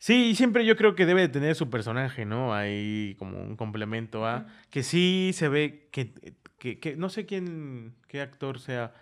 Sí, 0.02 0.30
y 0.30 0.36
siempre 0.36 0.66
yo 0.66 0.78
creo 0.78 0.96
que 0.96 1.06
debe 1.06 1.22
de 1.22 1.28
tener 1.30 1.56
su 1.56 1.70
personaje, 1.70 2.24
¿no? 2.26 2.54
Ahí 2.54 3.16
como 3.20 3.38
un 3.42 3.58
complemento 3.58 4.26
a... 4.26 4.48
Que 4.70 4.82
sí 4.82 5.32
se 5.34 5.50
ve 5.50 5.90
que, 5.92 6.14
que, 6.58 6.80
que- 6.80 6.96
no 6.96 7.10
sé 7.10 7.26
quién, 7.26 7.94
qué 8.08 8.22
actor 8.22 8.60
sea, 8.62 8.94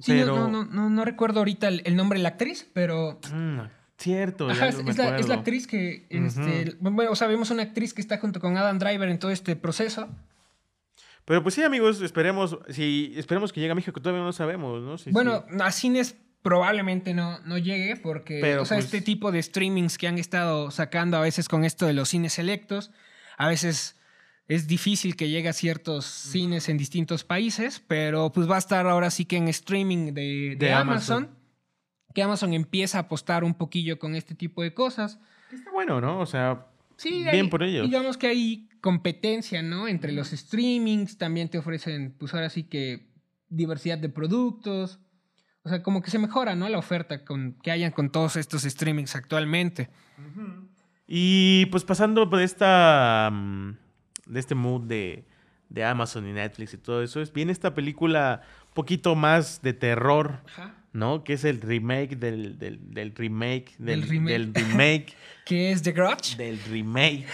Sí, 0.00 0.12
no- 0.12 0.18
pero... 0.20 0.36
no, 0.36 0.48
no, 0.48 0.64
no, 0.64 0.90
no 0.90 1.04
recuerdo 1.04 1.40
ahorita 1.40 1.68
el, 1.68 1.82
el 1.84 1.96
nombre 1.96 2.18
de 2.18 2.22
la 2.24 2.30
actriz, 2.30 2.68
pero 2.72 3.18
Mm, 3.32 3.60
cierto, 3.98 4.50
Ajá, 4.50 4.68
es, 4.68 4.82
me 4.82 4.90
es 4.90 4.98
la, 4.98 5.04
es 5.04 5.10
la 5.10 5.16
acuerdo. 5.16 5.32
actriz 5.34 5.66
que, 5.66 6.06
este, 6.10 6.76
bueno, 6.80 7.10
o 7.10 7.16
sea, 7.16 7.26
vemos 7.28 7.50
una 7.50 7.62
actriz 7.62 7.94
que 7.94 8.00
está 8.02 8.18
junto 8.18 8.40
con 8.40 8.56
Adam 8.56 8.78
Driver 8.78 9.08
en 9.08 9.18
todo 9.18 9.30
este 9.30 9.56
proceso. 9.56 10.08
Pero 11.24 11.42
pues 11.42 11.54
sí, 11.56 11.62
amigos, 11.64 12.00
esperemos, 12.02 12.58
si, 12.68 13.12
esperemos 13.16 13.52
que 13.52 13.60
llegue 13.60 13.72
a 13.72 13.74
México, 13.74 14.00
todavía 14.00 14.22
no 14.24 14.32
sabemos, 14.32 14.82
¿no? 14.82 15.12
Bueno, 15.12 15.44
sí. 15.50 15.56
a 15.60 15.72
cines 15.72 16.16
probablemente 16.42 17.14
no, 17.14 17.40
no 17.40 17.58
llegue 17.58 17.96
porque, 17.96 18.38
Pero, 18.40 18.62
o 18.62 18.64
sea, 18.64 18.76
pues- 18.76 18.84
este 18.84 19.00
tipo 19.00 19.32
de 19.32 19.42
streamings 19.42 19.98
que 19.98 20.06
han 20.06 20.18
estado 20.18 20.70
sacando 20.70 21.16
a 21.16 21.20
veces 21.20 21.48
con 21.48 21.64
esto 21.64 21.86
de 21.86 21.94
los 21.94 22.08
cines 22.10 22.34
selectos, 22.34 22.92
a 23.38 23.48
veces 23.48 23.96
es 24.48 24.66
difícil 24.68 25.16
que 25.16 25.28
llegue 25.28 25.48
a 25.48 25.52
ciertos 25.52 26.04
cines 26.04 26.68
en 26.68 26.78
distintos 26.78 27.24
países, 27.24 27.82
pero 27.86 28.30
pues 28.32 28.48
va 28.48 28.56
a 28.56 28.58
estar 28.58 28.86
ahora 28.86 29.10
sí 29.10 29.24
que 29.24 29.36
en 29.36 29.48
streaming 29.48 30.12
de, 30.14 30.50
de 30.50 30.56
De 30.56 30.72
Amazon, 30.72 31.24
Amazon. 31.24 31.38
que 32.14 32.22
Amazon 32.22 32.52
empieza 32.54 32.98
a 32.98 33.00
apostar 33.02 33.42
un 33.44 33.54
poquillo 33.54 33.98
con 33.98 34.14
este 34.14 34.34
tipo 34.34 34.62
de 34.62 34.72
cosas. 34.74 35.18
Está 35.52 35.70
bueno, 35.72 36.00
¿no? 36.00 36.20
O 36.20 36.26
sea, 36.26 36.66
Sí, 36.96 37.10
Bien 37.24 37.28
hay- 37.28 37.48
por 37.48 37.62
ellos. 37.62 37.84
Digamos 37.84 38.16
que 38.16 38.26
hay 38.28 38.68
competencia, 38.80 39.60
¿no? 39.62 39.86
Entre 39.88 40.12
los 40.12 40.28
streamings, 40.30 41.18
también 41.18 41.48
te 41.50 41.58
ofrecen, 41.58 42.14
pues 42.18 42.32
ahora 42.32 42.48
sí 42.48 42.62
que 42.62 43.10
diversidad 43.48 43.98
de 43.98 44.08
productos. 44.08 44.98
O 45.62 45.68
sea, 45.68 45.82
como 45.82 46.00
que 46.00 46.10
se 46.10 46.18
mejora, 46.18 46.54
¿no? 46.54 46.68
La 46.70 46.78
oferta 46.78 47.24
con, 47.24 47.58
que 47.62 47.70
hayan 47.72 47.90
con 47.92 48.10
todos 48.10 48.36
estos 48.36 48.62
streamings 48.62 49.14
actualmente. 49.16 49.90
Y 51.06 51.66
pues 51.66 51.84
pasando 51.84 52.28
por 52.30 52.40
esta 52.40 53.30
mm, 53.32 53.72
de 54.26 54.40
este 54.40 54.54
mood 54.54 54.82
de, 54.82 55.24
de 55.68 55.84
Amazon 55.84 56.28
y 56.28 56.32
Netflix 56.32 56.74
y 56.74 56.78
todo 56.78 57.02
eso, 57.02 57.20
es 57.20 57.32
viene 57.32 57.52
esta 57.52 57.74
película 57.74 58.42
un 58.68 58.74
poquito 58.74 59.14
más 59.14 59.62
de 59.62 59.72
terror, 59.72 60.40
Ajá. 60.46 60.74
¿no? 60.92 61.24
Que 61.24 61.32
es 61.34 61.44
el 61.44 61.60
remake 61.60 62.16
del, 62.16 62.58
del, 62.58 62.78
del 62.92 63.14
remake, 63.14 63.72
del, 63.78 64.00
Del 64.02 64.08
remake. 64.08 64.32
del 64.32 64.54
remake, 64.54 65.06
Que 65.46 65.70
es 65.72 65.82
The 65.82 65.92
Grudge. 65.92 66.36
del 66.36 66.58
remake. 66.64 67.26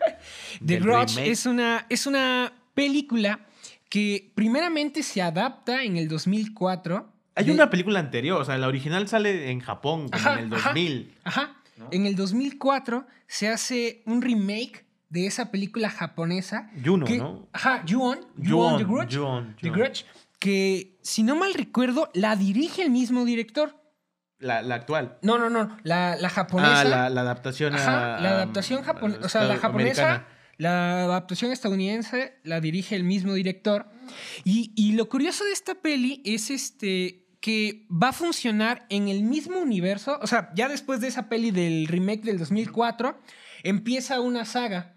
The 0.64 0.78
Grudge 0.78 1.14
remake. 1.16 1.30
es 1.30 1.46
una, 1.46 1.86
es 1.88 2.06
una 2.06 2.52
película 2.74 3.40
que 3.88 4.30
primeramente 4.34 5.02
se 5.02 5.20
adapta 5.22 5.82
en 5.82 5.96
el 5.96 6.08
2004. 6.08 7.08
Hay 7.34 7.44
de- 7.46 7.52
una 7.52 7.70
película 7.70 7.98
anterior, 8.00 8.40
o 8.40 8.44
sea, 8.44 8.56
la 8.58 8.68
original 8.68 9.06
sale 9.08 9.50
en 9.50 9.60
Japón, 9.60 10.08
como 10.08 10.14
Ajá, 10.16 10.38
en 10.40 10.46
el 10.46 10.54
ajá. 10.54 10.68
2000. 10.70 11.12
Ajá. 11.24 11.56
¿no? 11.78 11.88
En 11.90 12.06
el 12.06 12.16
2004 12.16 13.06
se 13.26 13.48
hace 13.48 14.02
un 14.06 14.20
remake 14.22 14.81
de 15.12 15.26
esa 15.26 15.50
película 15.50 15.90
japonesa. 15.90 16.70
Juno, 16.82 17.04
que- 17.06 17.18
¿no? 17.18 17.46
Ajá, 17.52 17.84
Ju-on. 17.86 18.18
Ju-on, 18.42 18.78
The 18.78 18.84
Grudge. 18.84 19.14
Ju-on, 19.16 19.56
The 19.60 19.68
Ju-on. 19.68 19.78
Grudge, 19.78 20.04
Que, 20.38 20.98
si 21.02 21.22
no 21.22 21.36
mal 21.36 21.52
recuerdo, 21.54 22.10
la 22.14 22.34
dirige 22.34 22.82
el 22.82 22.90
mismo 22.90 23.24
director. 23.24 23.76
La, 24.38 24.60
la 24.62 24.74
actual. 24.74 25.18
No, 25.22 25.38
no, 25.38 25.50
no. 25.50 25.76
La, 25.84 26.16
la 26.16 26.28
japonesa. 26.30 26.80
Ah, 26.80 26.84
la, 26.84 27.10
la 27.10 27.20
adaptación 27.20 27.74
Ajá, 27.74 28.16
a... 28.16 28.20
la 28.20 28.30
adaptación 28.30 28.82
japonesa. 28.82 29.20
O 29.24 29.28
sea, 29.28 29.44
la 29.44 29.56
japonesa. 29.58 30.02
americana. 30.02 30.28
La 30.58 31.04
adaptación 31.04 31.52
estadounidense 31.52 32.38
la 32.42 32.60
dirige 32.60 32.96
el 32.96 33.04
mismo 33.04 33.34
director. 33.34 33.86
Y, 34.44 34.72
y 34.76 34.92
lo 34.92 35.08
curioso 35.08 35.44
de 35.44 35.52
esta 35.52 35.74
peli 35.76 36.22
es 36.24 36.50
este 36.50 37.28
que 37.40 37.86
va 37.90 38.08
a 38.08 38.12
funcionar 38.12 38.86
en 38.88 39.08
el 39.08 39.22
mismo 39.24 39.58
universo. 39.58 40.18
O 40.22 40.26
sea, 40.26 40.50
ya 40.54 40.68
después 40.68 41.00
de 41.00 41.08
esa 41.08 41.28
peli 41.28 41.50
del 41.50 41.86
remake 41.88 42.22
del 42.22 42.38
2004, 42.38 43.18
empieza 43.62 44.20
una 44.20 44.44
saga. 44.44 44.96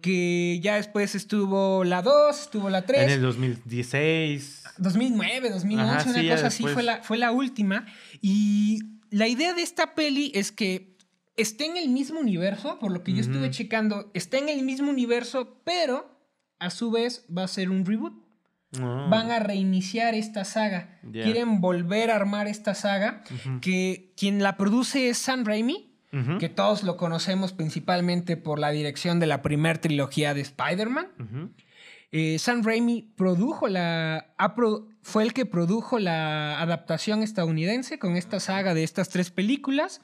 Que 0.00 0.60
ya 0.62 0.76
después 0.76 1.14
estuvo 1.14 1.82
la 1.84 2.02
2, 2.02 2.40
estuvo 2.40 2.68
la 2.68 2.84
3. 2.84 3.02
En 3.04 3.10
el 3.10 3.22
2016. 3.22 4.64
2009, 4.78 5.50
2011, 5.50 5.90
Ajá, 5.90 6.10
una 6.10 6.20
sí, 6.20 6.28
cosa 6.28 6.46
así 6.48 6.62
fue 6.64 6.82
la, 6.82 7.02
fue 7.02 7.18
la 7.18 7.32
última. 7.32 7.86
Y 8.20 8.80
la 9.10 9.28
idea 9.28 9.54
de 9.54 9.62
esta 9.62 9.94
peli 9.94 10.32
es 10.34 10.52
que 10.52 10.94
esté 11.36 11.66
en 11.66 11.76
el 11.76 11.88
mismo 11.88 12.20
universo, 12.20 12.78
por 12.78 12.92
lo 12.92 13.02
que 13.02 13.12
yo 13.12 13.20
estuve 13.20 13.50
checando, 13.50 14.10
está 14.14 14.38
en 14.38 14.48
el 14.48 14.62
mismo 14.62 14.90
universo, 14.90 15.60
pero 15.64 16.18
a 16.58 16.70
su 16.70 16.90
vez 16.90 17.24
va 17.36 17.44
a 17.44 17.48
ser 17.48 17.70
un 17.70 17.84
reboot. 17.84 18.14
Ah. 18.80 19.06
Van 19.08 19.30
a 19.30 19.38
reiniciar 19.38 20.14
esta 20.14 20.44
saga. 20.44 20.98
Quieren 21.12 21.60
volver 21.60 22.10
a 22.10 22.16
armar 22.16 22.48
esta 22.48 22.74
saga, 22.74 23.22
que 23.60 24.12
quien 24.16 24.42
la 24.42 24.56
produce 24.56 25.08
es 25.08 25.18
Sam 25.18 25.44
Raimi. 25.44 25.93
Que 26.38 26.48
todos 26.48 26.82
lo 26.84 26.96
conocemos 26.96 27.52
principalmente 27.52 28.36
por 28.36 28.58
la 28.58 28.70
dirección 28.70 29.18
de 29.20 29.26
la 29.26 29.42
primer 29.42 29.78
trilogía 29.78 30.32
de 30.34 30.42
Spider-Man. 30.42 31.08
Ujú. 31.18 31.50
Eh, 32.12 32.38
Sam 32.38 32.62
Raimi 32.62 33.02
produjo 33.16 33.66
la, 33.66 34.34
pro- 34.54 34.86
fue 35.02 35.24
el 35.24 35.32
que 35.32 35.46
produjo 35.46 35.98
la 35.98 36.60
adaptación 36.60 37.22
estadounidense 37.24 37.98
con 37.98 38.16
esta 38.16 38.38
saga 38.38 38.74
de 38.74 38.84
estas 38.84 39.08
tres 39.08 39.30
películas. 39.32 40.00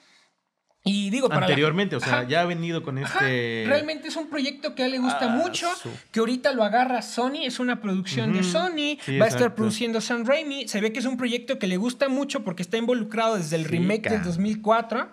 Y 0.83 1.11
digo, 1.11 1.29
para 1.29 1.40
la- 1.42 1.46
Anteriormente, 1.46 1.94
o 1.96 2.01
sea, 2.01 2.20
Ajá. 2.20 2.25
ya 2.29 2.40
ha 2.40 2.46
venido 2.46 2.83
con 2.83 2.96
Ajá, 2.96 3.18
este. 3.18 3.64
Realmente 3.68 4.09
es 4.09 4.16
un 4.16 4.31
proyecto 4.31 4.75
que 4.75 4.83
a 4.83 4.87
él 4.87 4.92
le 4.92 4.99
gusta 4.99 5.31
Ah, 5.35 5.37
mucho, 5.37 5.68
su- 5.77 5.90
que 6.11 6.20
ahorita 6.20 6.53
lo 6.55 6.64
agarra 6.64 7.03
Sony, 7.03 7.44
es 7.44 7.61
una 7.61 7.83
producción 7.83 8.33
de. 8.33 8.42
Sony, 8.42 8.96
Sí, 9.05 9.18
va 9.18 9.27
a 9.27 9.29
estar 9.29 9.55
produciendo 9.55 10.01
Sam 10.01 10.25
Raimi, 10.25 10.68
se 10.68 10.81
ve 10.81 10.90
que 10.90 11.01
es 11.01 11.05
un 11.05 11.18
proyecto 11.18 11.59
que 11.59 11.66
le 11.66 11.77
gusta 11.77 12.09
mucho 12.09 12.44
porque 12.44 12.62
está 12.62 12.79
involucrado 12.79 13.37
desde 13.37 13.57
el 13.57 13.66
remake 13.66 14.09
del 14.09 14.20
ca. 14.20 14.25
2004 14.25 15.09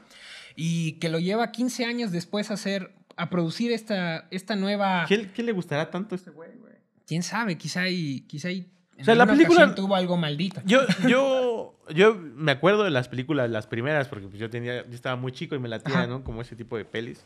y 0.57 0.93
que 0.93 1.07
lo 1.07 1.19
lleva 1.19 1.51
15 1.51 1.85
años 1.85 2.11
después 2.11 2.51
a 2.51 2.55
hacer, 2.55 2.91
a 3.15 3.29
producir 3.29 3.71
esta, 3.71 4.27
esta 4.31 4.55
nueva... 4.57 5.05
¿Qué, 5.07 5.29
qué 5.31 5.43
le 5.43 5.51
gustará 5.53 5.89
tanto 5.91 6.15
a 6.15 6.17
este 6.17 6.31
güey, 6.31 6.49
güey? 6.57 6.73
¿Quién 7.05 7.23
sabe? 7.23 7.57
Quizá 7.57 7.87
y, 7.87 8.21
quizá 8.21 8.51
y 8.51 8.67
en 8.95 9.01
O 9.01 9.05
sea, 9.05 9.15
la 9.15 9.27
película- 9.27 9.75
tuvo 9.75 9.95
algo 9.95 10.17
maldito. 10.17 10.59
Yo, 10.65 10.81
yo, 11.07 11.79
yo 11.93 12.15
me 12.15 12.51
acuerdo 12.51 12.83
de 12.83 12.89
las 12.89 13.07
películas, 13.07 13.49
las 13.49 13.67
primeras, 13.67 14.07
porque 14.07 14.27
pues 14.27 14.39
yo 14.39 14.49
tenía, 14.49 14.83
yo 14.87 14.93
estaba 14.95 15.15
muy 15.15 15.31
chico 15.31 15.53
y 15.55 15.59
me 15.59 15.69
latía, 15.69 15.93
Ajá. 15.99 16.07
¿no? 16.07 16.23
Como 16.23 16.41
ese 16.41 16.55
tipo 16.55 16.75
de 16.75 16.83
pelis. 16.85 17.23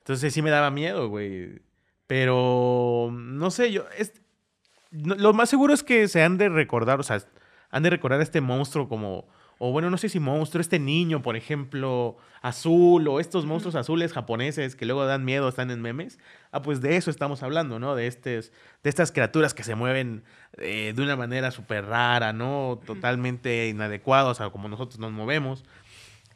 Entonces 0.00 0.34
sí 0.34 0.42
me 0.42 0.50
daba 0.50 0.70
miedo, 0.72 1.08
güey. 1.08 1.60
Pero 2.08 3.10
no 3.12 3.50
sé, 3.52 3.70
yo. 3.70 3.84
es- 3.96 4.12
no- 4.90 5.14
lo 5.14 5.32
más 5.32 5.48
seguro 5.48 5.72
es 5.74 5.82
que 5.84 6.08
se 6.08 6.22
han 6.22 6.38
de 6.38 6.48
recordar, 6.48 6.98
o 6.98 7.02
sea, 7.02 7.22
han 7.70 7.82
de 7.82 7.90
recordar 7.90 8.18
a 8.20 8.22
este 8.24 8.40
monstruo 8.40 8.88
como. 8.88 9.28
O 9.58 9.72
bueno, 9.72 9.90
no 9.90 9.98
sé 9.98 10.08
si 10.08 10.20
monstruo, 10.20 10.60
este 10.60 10.78
niño, 10.78 11.20
por 11.20 11.36
ejemplo, 11.36 12.16
azul, 12.42 13.08
o 13.08 13.18
estos 13.18 13.44
monstruos 13.44 13.74
azules 13.74 14.12
japoneses 14.12 14.76
que 14.76 14.86
luego 14.86 15.04
dan 15.04 15.24
miedo, 15.24 15.48
están 15.48 15.70
en 15.70 15.82
memes. 15.82 16.18
Ah, 16.52 16.62
pues 16.62 16.80
de 16.80 16.96
eso 16.96 17.10
estamos 17.10 17.42
hablando, 17.42 17.78
¿no? 17.78 17.96
De, 17.96 18.06
estes, 18.06 18.52
de 18.84 18.90
estas 18.90 19.10
criaturas 19.10 19.54
que 19.54 19.64
se 19.64 19.74
mueven 19.74 20.22
eh, 20.58 20.92
de 20.94 21.02
una 21.02 21.16
manera 21.16 21.50
súper 21.50 21.86
rara, 21.86 22.32
¿no? 22.32 22.80
Totalmente 22.86 23.68
inadecuados 23.68 24.40
a 24.40 24.50
como 24.50 24.68
nosotros 24.68 25.00
nos 25.00 25.10
movemos. 25.10 25.64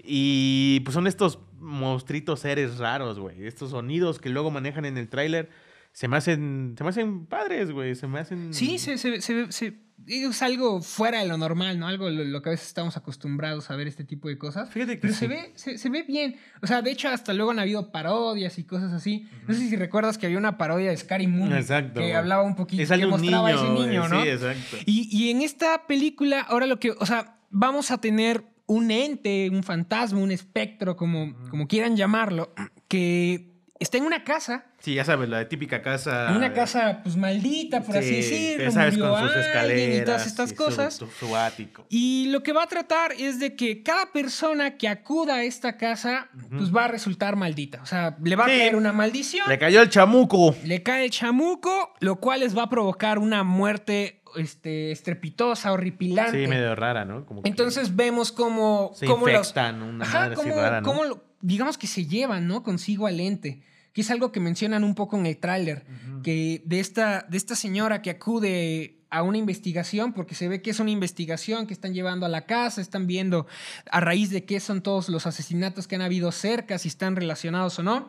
Y 0.03 0.81
pues 0.81 0.95
son 0.95 1.07
estos 1.07 1.39
monstruitos 1.61 2.41
seres 2.41 2.79
raros, 2.79 3.21
güey. 3.21 3.47
Estos 3.47 3.71
sonidos 3.71 4.19
que 4.19 4.31
luego 4.31 4.51
manejan 4.51 4.85
en 4.85 4.99
el 4.99 5.09
tráiler. 5.09 5.49
Se 5.93 6.09
me 6.09 6.17
hacen. 6.17 6.75
Se 6.77 6.85
me 6.85 6.91
hacen 6.91 7.27
padres, 7.27 7.71
güey. 7.71 7.95
Se 7.95 8.07
me 8.07 8.19
hacen. 8.21 8.53
Sí, 8.55 8.79
se, 8.79 8.97
se- 8.99 9.21
se- 9.21 9.53
se- 9.53 9.83
es 10.07 10.43
algo 10.43 10.83
fuera 10.83 11.21
de 11.21 11.29
lo 11.29 11.37
normal, 11.39 11.79
¿no? 11.79 11.87
Algo 11.87 12.11
lo, 12.11 12.25
lo 12.25 12.43
que 12.43 12.49
a 12.49 12.53
veces 12.53 12.67
estamos 12.67 12.97
acostumbrados 12.97 13.71
a 13.71 13.77
ver 13.77 13.87
este 13.87 14.03
tipo 14.03 14.29
de 14.29 14.37
cosas. 14.37 14.69
Fíjate 14.71 14.95
que 14.95 15.03
Pero 15.03 15.13
sí. 15.13 15.21
se, 15.21 15.29
ve, 15.29 15.53
se, 15.55 15.79
se 15.79 15.91
ve 15.91 16.03
bien. 16.03 16.37
O 16.61 16.67
sea, 16.67 16.83
de 16.83 16.91
hecho, 16.91 17.09
hasta 17.09 17.33
luego 17.35 17.53
han 17.53 17.61
habido 17.61 17.93
parodias 17.93 18.59
y 18.59 18.65
cosas 18.65 18.93
así. 18.93 19.29
No 19.47 19.55
sé 19.55 19.69
si 19.69 19.77
recuerdas 19.77 20.19
que 20.19 20.27
había 20.27 20.39
una 20.39 20.59
parodia 20.59 20.91
de 20.91 20.97
Scary 20.97 21.29
Moon 21.29 21.53
Exacto, 21.53 22.01
que 22.01 22.15
hablaba 22.15 22.43
un 22.43 22.57
poquito, 22.57 22.83
que 22.97 23.07
mostraba 23.07 23.49
a 23.49 23.53
ese 23.53 23.69
niño. 23.69 24.09
¿no? 24.09 24.23
Sí, 24.23 24.29
exacto. 24.29 24.77
Y, 24.87 25.09
y 25.17 25.31
en 25.31 25.43
esta 25.43 25.87
película, 25.87 26.41
ahora 26.41 26.67
lo 26.67 26.81
que, 26.81 26.91
o 26.91 27.07
sea, 27.07 27.37
vamos 27.51 27.91
a 27.93 27.99
tener 28.01 28.45
un 28.67 28.91
ente, 28.91 29.51
un 29.51 29.63
fantasma, 29.63 30.19
un 30.19 30.33
espectro, 30.33 30.97
como, 30.97 31.35
como 31.51 31.69
quieran 31.69 31.97
llamarlo, 31.97 32.53
que 32.89 33.52
está 33.83 33.99
en 33.99 34.05
una 34.05 34.25
casa, 34.25 34.65
Sí, 34.79 34.95
ya 34.95 35.05
sabes, 35.05 35.29
la 35.29 35.49
típica 35.49 35.81
casa. 35.83 36.31
en 36.31 36.37
una 36.37 36.53
casa 36.53 37.01
pues 37.05 37.17
maldita, 37.17 37.83
por 37.83 37.97
así 37.97 38.09
Sí, 38.09 38.17
decirlo, 38.57 38.65
ya 38.65 38.71
sabes, 38.73 38.99
con 38.99 39.21
sus 39.29 39.37
escaleras. 39.37 40.03
y 40.03 40.05
todas 40.05 40.27
estas 40.27 40.53
y 40.53 40.55
cosas. 40.57 40.95
Su, 40.95 41.07
su 41.07 41.37
ático. 41.37 41.87
Y 41.89 42.29
lo 42.31 42.43
que 42.43 42.53
va 42.53 42.65
a 42.65 42.67
tratar 42.67 43.13
es 43.13 43.39
de 43.39 43.55
que 43.55 43.83
cada 43.85 44.11
persona 44.13 44.77
que 44.77 44.89
acuda 44.89 45.37
a 45.37 45.45
esta 45.45 45.77
casa, 45.77 46.29
pues 46.51 46.75
va 46.75 46.87
a 46.87 46.89
resultar 46.89 47.37
maldita. 47.37 47.81
O 47.83 47.87
sea, 47.87 48.17
le 48.23 48.35
va 48.35 48.45
a 48.45 48.47
caer 48.49 48.75
una 48.75 48.93
maldición. 48.93 49.49
Le 49.49 49.59
cayó 49.59 49.83
el 49.83 49.89
chamuco. 49.91 50.57
Le 50.65 50.83
cae 50.83 51.05
el 51.05 51.11
chamuco, 51.11 51.95
lo 52.01 52.17
cual 52.17 52.41
les 52.41 52.57
va 52.59 52.65
a 52.65 52.69
provocar 52.69 53.19
una 53.21 53.45
muerte 53.45 54.21
este, 54.37 54.91
estrepitosa, 54.93 55.73
horripilante. 55.73 56.43
Sí, 56.43 56.49
medio 56.49 56.75
rara, 56.75 57.05
¿no? 57.05 57.25
Como 57.27 57.43
que 57.43 57.49
Entonces 57.49 57.95
vemos 57.95 58.33
cómo, 58.33 58.91
se 58.95 59.07
cómo 59.07 59.27
los- 59.29 59.37
infectan, 59.49 59.83
una 59.83 60.05
Ajá, 60.05 60.21
madre 60.21 60.35
así 60.35 60.43
cómo- 60.43 60.57
rara, 60.61 60.81
¿no? 60.81 60.87
cómo 60.89 61.05
lo- 61.05 61.25
digamos 61.43 61.77
que 61.79 61.87
se 61.87 62.07
llevan, 62.07 62.47
¿no? 62.49 62.63
Consigo 62.63 63.07
al 63.07 63.21
ente. 63.21 63.63
Que 63.93 64.01
es 64.01 64.11
algo 64.11 64.33
que 64.33 64.41
mencionan 64.41 64.85
un 64.85 64.95
poco 64.95 65.19
en 65.19 65.27
el 65.27 65.37
tráiler. 65.37 65.85
Que 66.23 66.63
de 66.65 66.81
esta, 66.81 67.27
de 67.29 67.37
esta 67.37 67.55
señora 67.57 68.01
que 68.01 68.11
acude 68.11 69.03
a 69.13 69.23
una 69.23 69.37
investigación, 69.37 70.15
porque 70.15 70.35
se 70.35 70.49
ve 70.49 70.63
que 70.63 70.71
es 70.71 70.81
una 70.81 70.91
investigación 70.91 71.67
que 71.67 71.75
están 71.75 71.93
llevando 71.93 72.25
a 72.25 72.31
la 72.31 72.47
casa, 72.47 72.81
están 72.81 73.07
viendo 73.07 73.47
a 73.91 74.01
raíz 74.01 74.31
de 74.31 74.47
qué 74.47 74.59
son 74.59 74.81
todos 74.81 75.11
los 75.11 75.27
asesinatos 75.27 75.87
que 75.87 75.97
han 75.97 76.01
habido 76.01 76.33
cerca, 76.33 76.79
si 76.79 76.89
están 76.89 77.15
relacionados 77.15 77.79
o 77.79 77.83
no. 77.83 78.09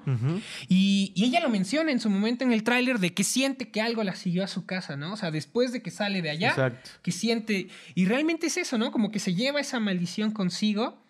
Y, 0.70 1.12
y 1.14 1.26
ella 1.26 1.42
lo 1.42 1.50
menciona 1.50 1.92
en 1.92 2.00
su 2.00 2.10
momento 2.10 2.46
en 2.46 2.54
el 2.54 2.64
tráiler 2.64 3.00
de 3.00 3.14
que 3.14 3.26
siente 3.26 3.70
que 3.70 3.82
algo 3.82 4.02
la 4.06 4.16
siguió 4.16 4.46
a 4.46 4.48
su 4.48 4.66
casa, 4.66 4.96
¿no? 4.96 5.12
O 5.12 5.18
sea, 5.18 5.30
después 5.30 5.74
de 5.74 5.82
que 5.82 5.92
sale 5.92 6.22
de 6.22 6.30
allá, 6.30 6.52
Exacto. 6.52 6.90
que 7.02 7.12
siente, 7.12 7.68
y 7.96 8.06
realmente 8.06 8.48
es 8.48 8.56
eso, 8.56 8.78
¿no? 8.78 8.94
Como 8.94 9.12
que 9.12 9.20
se 9.20 9.36
lleva 9.36 9.60
esa 9.60 9.82
maldición 9.82 10.32
consigo. 10.32 11.04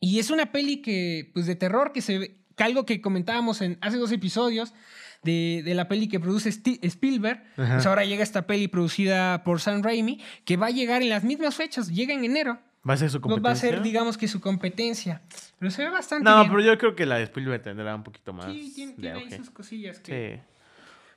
Y 0.00 0.20
es 0.20 0.30
una 0.30 0.52
peli 0.52 0.76
que, 0.80 1.32
pues 1.34 1.46
de 1.46 1.56
terror, 1.56 1.90
que 1.92 2.02
se 2.02 2.18
ve, 2.18 2.37
algo 2.64 2.84
que 2.86 3.00
comentábamos 3.00 3.60
en 3.60 3.78
hace 3.80 3.96
dos 3.96 4.12
episodios 4.12 4.72
de, 5.22 5.62
de 5.64 5.74
la 5.74 5.88
peli 5.88 6.08
que 6.08 6.20
produce 6.20 6.50
Sti- 6.50 6.78
Spielberg, 6.82 7.42
Ajá. 7.56 7.74
pues 7.74 7.86
ahora 7.86 8.04
llega 8.04 8.22
esta 8.22 8.46
peli 8.46 8.68
producida 8.68 9.42
por 9.44 9.60
Sam 9.60 9.82
Raimi, 9.82 10.20
que 10.44 10.56
va 10.56 10.66
a 10.66 10.70
llegar 10.70 11.02
en 11.02 11.08
las 11.08 11.24
mismas 11.24 11.54
fechas, 11.56 11.88
llega 11.88 12.14
en 12.14 12.24
enero. 12.24 12.58
¿Va 12.88 12.94
a 12.94 12.96
ser 12.96 13.10
su 13.10 13.20
competencia? 13.20 13.48
Va 13.48 13.52
a 13.52 13.56
ser, 13.56 13.82
digamos 13.82 14.16
que 14.16 14.28
su 14.28 14.40
competencia. 14.40 15.20
Pero 15.58 15.70
se 15.72 15.82
ve 15.82 15.90
bastante 15.90 16.24
No, 16.30 16.38
bien. 16.40 16.50
pero 16.50 16.62
yo 16.62 16.78
creo 16.78 16.94
que 16.94 17.04
la 17.04 17.16
de 17.16 17.24
Spielberg 17.24 17.62
tendrá 17.62 17.94
un 17.94 18.04
poquito 18.04 18.32
más 18.32 18.46
Sí, 18.46 18.72
tiene, 18.96 19.12
ahí 19.12 19.30
sus 19.36 19.50
cosillas 19.50 19.98
que... 19.98 20.36
Sí. 20.36 20.42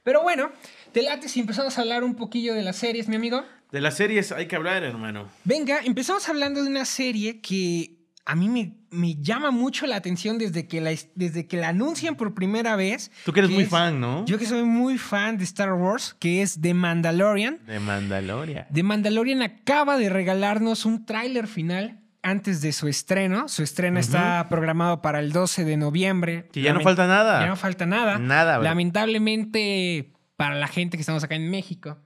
Pero 0.03 0.23
bueno, 0.23 0.49
te 0.91 1.03
late 1.03 1.29
si 1.29 1.39
empezamos 1.39 1.77
a 1.77 1.81
hablar 1.81 2.03
un 2.03 2.15
poquillo 2.15 2.55
de 2.55 2.63
las 2.63 2.75
series, 2.77 3.07
mi 3.07 3.15
amigo. 3.17 3.43
De 3.71 3.79
las 3.81 3.95
series 3.95 4.31
hay 4.31 4.47
que 4.47 4.55
hablar, 4.55 4.83
hermano. 4.83 5.29
Venga, 5.43 5.79
empezamos 5.85 6.27
hablando 6.27 6.63
de 6.63 6.69
una 6.69 6.85
serie 6.85 7.39
que 7.39 7.99
a 8.25 8.35
mí 8.35 8.47
me, 8.49 8.77
me 8.91 9.15
llama 9.15 9.51
mucho 9.51 9.87
la 9.87 9.95
atención 9.95 10.37
desde 10.37 10.67
que 10.67 10.79
la, 10.81 10.91
desde 11.15 11.47
que 11.47 11.57
la 11.57 11.69
anuncian 11.69 12.15
por 12.15 12.33
primera 12.33 12.75
vez. 12.75 13.11
Tú 13.25 13.33
que 13.33 13.39
eres 13.39 13.49
que 13.49 13.55
muy 13.55 13.63
es- 13.63 13.69
fan, 13.69 13.99
¿no? 13.99 14.25
Yo 14.25 14.37
que 14.37 14.45
soy 14.45 14.63
muy 14.63 14.97
fan 14.97 15.37
de 15.37 15.43
Star 15.43 15.73
Wars, 15.73 16.15
que 16.19 16.41
es 16.41 16.61
The 16.61 16.73
Mandalorian. 16.73 17.59
De 17.65 17.79
Mandalorian. 17.79 18.67
The 18.71 18.83
Mandalorian 18.83 19.41
acaba 19.41 19.97
de 19.97 20.09
regalarnos 20.09 20.85
un 20.85 21.05
tráiler 21.05 21.47
final 21.47 21.99
antes 22.23 22.61
de 22.61 22.71
su 22.73 22.87
estreno. 22.87 23.47
Su 23.47 23.63
estreno 23.63 23.99
está 23.99 24.47
programado 24.49 25.01
para 25.01 25.19
el 25.19 25.31
12 25.31 25.65
de 25.65 25.77
noviembre. 25.77 26.47
Que 26.53 26.61
ya 26.61 26.73
no 26.73 26.81
falta 26.81 27.07
nada. 27.07 27.41
Ya 27.41 27.47
no 27.47 27.55
falta 27.55 27.87
nada. 27.87 28.19
Nada, 28.19 28.57
bro. 28.59 28.63
Lamentablemente, 28.65 30.13
para 30.37 30.55
la 30.55 30.67
gente 30.67 30.97
que 30.97 31.01
estamos 31.01 31.23
acá 31.23 31.35
en 31.35 31.49
México, 31.49 31.97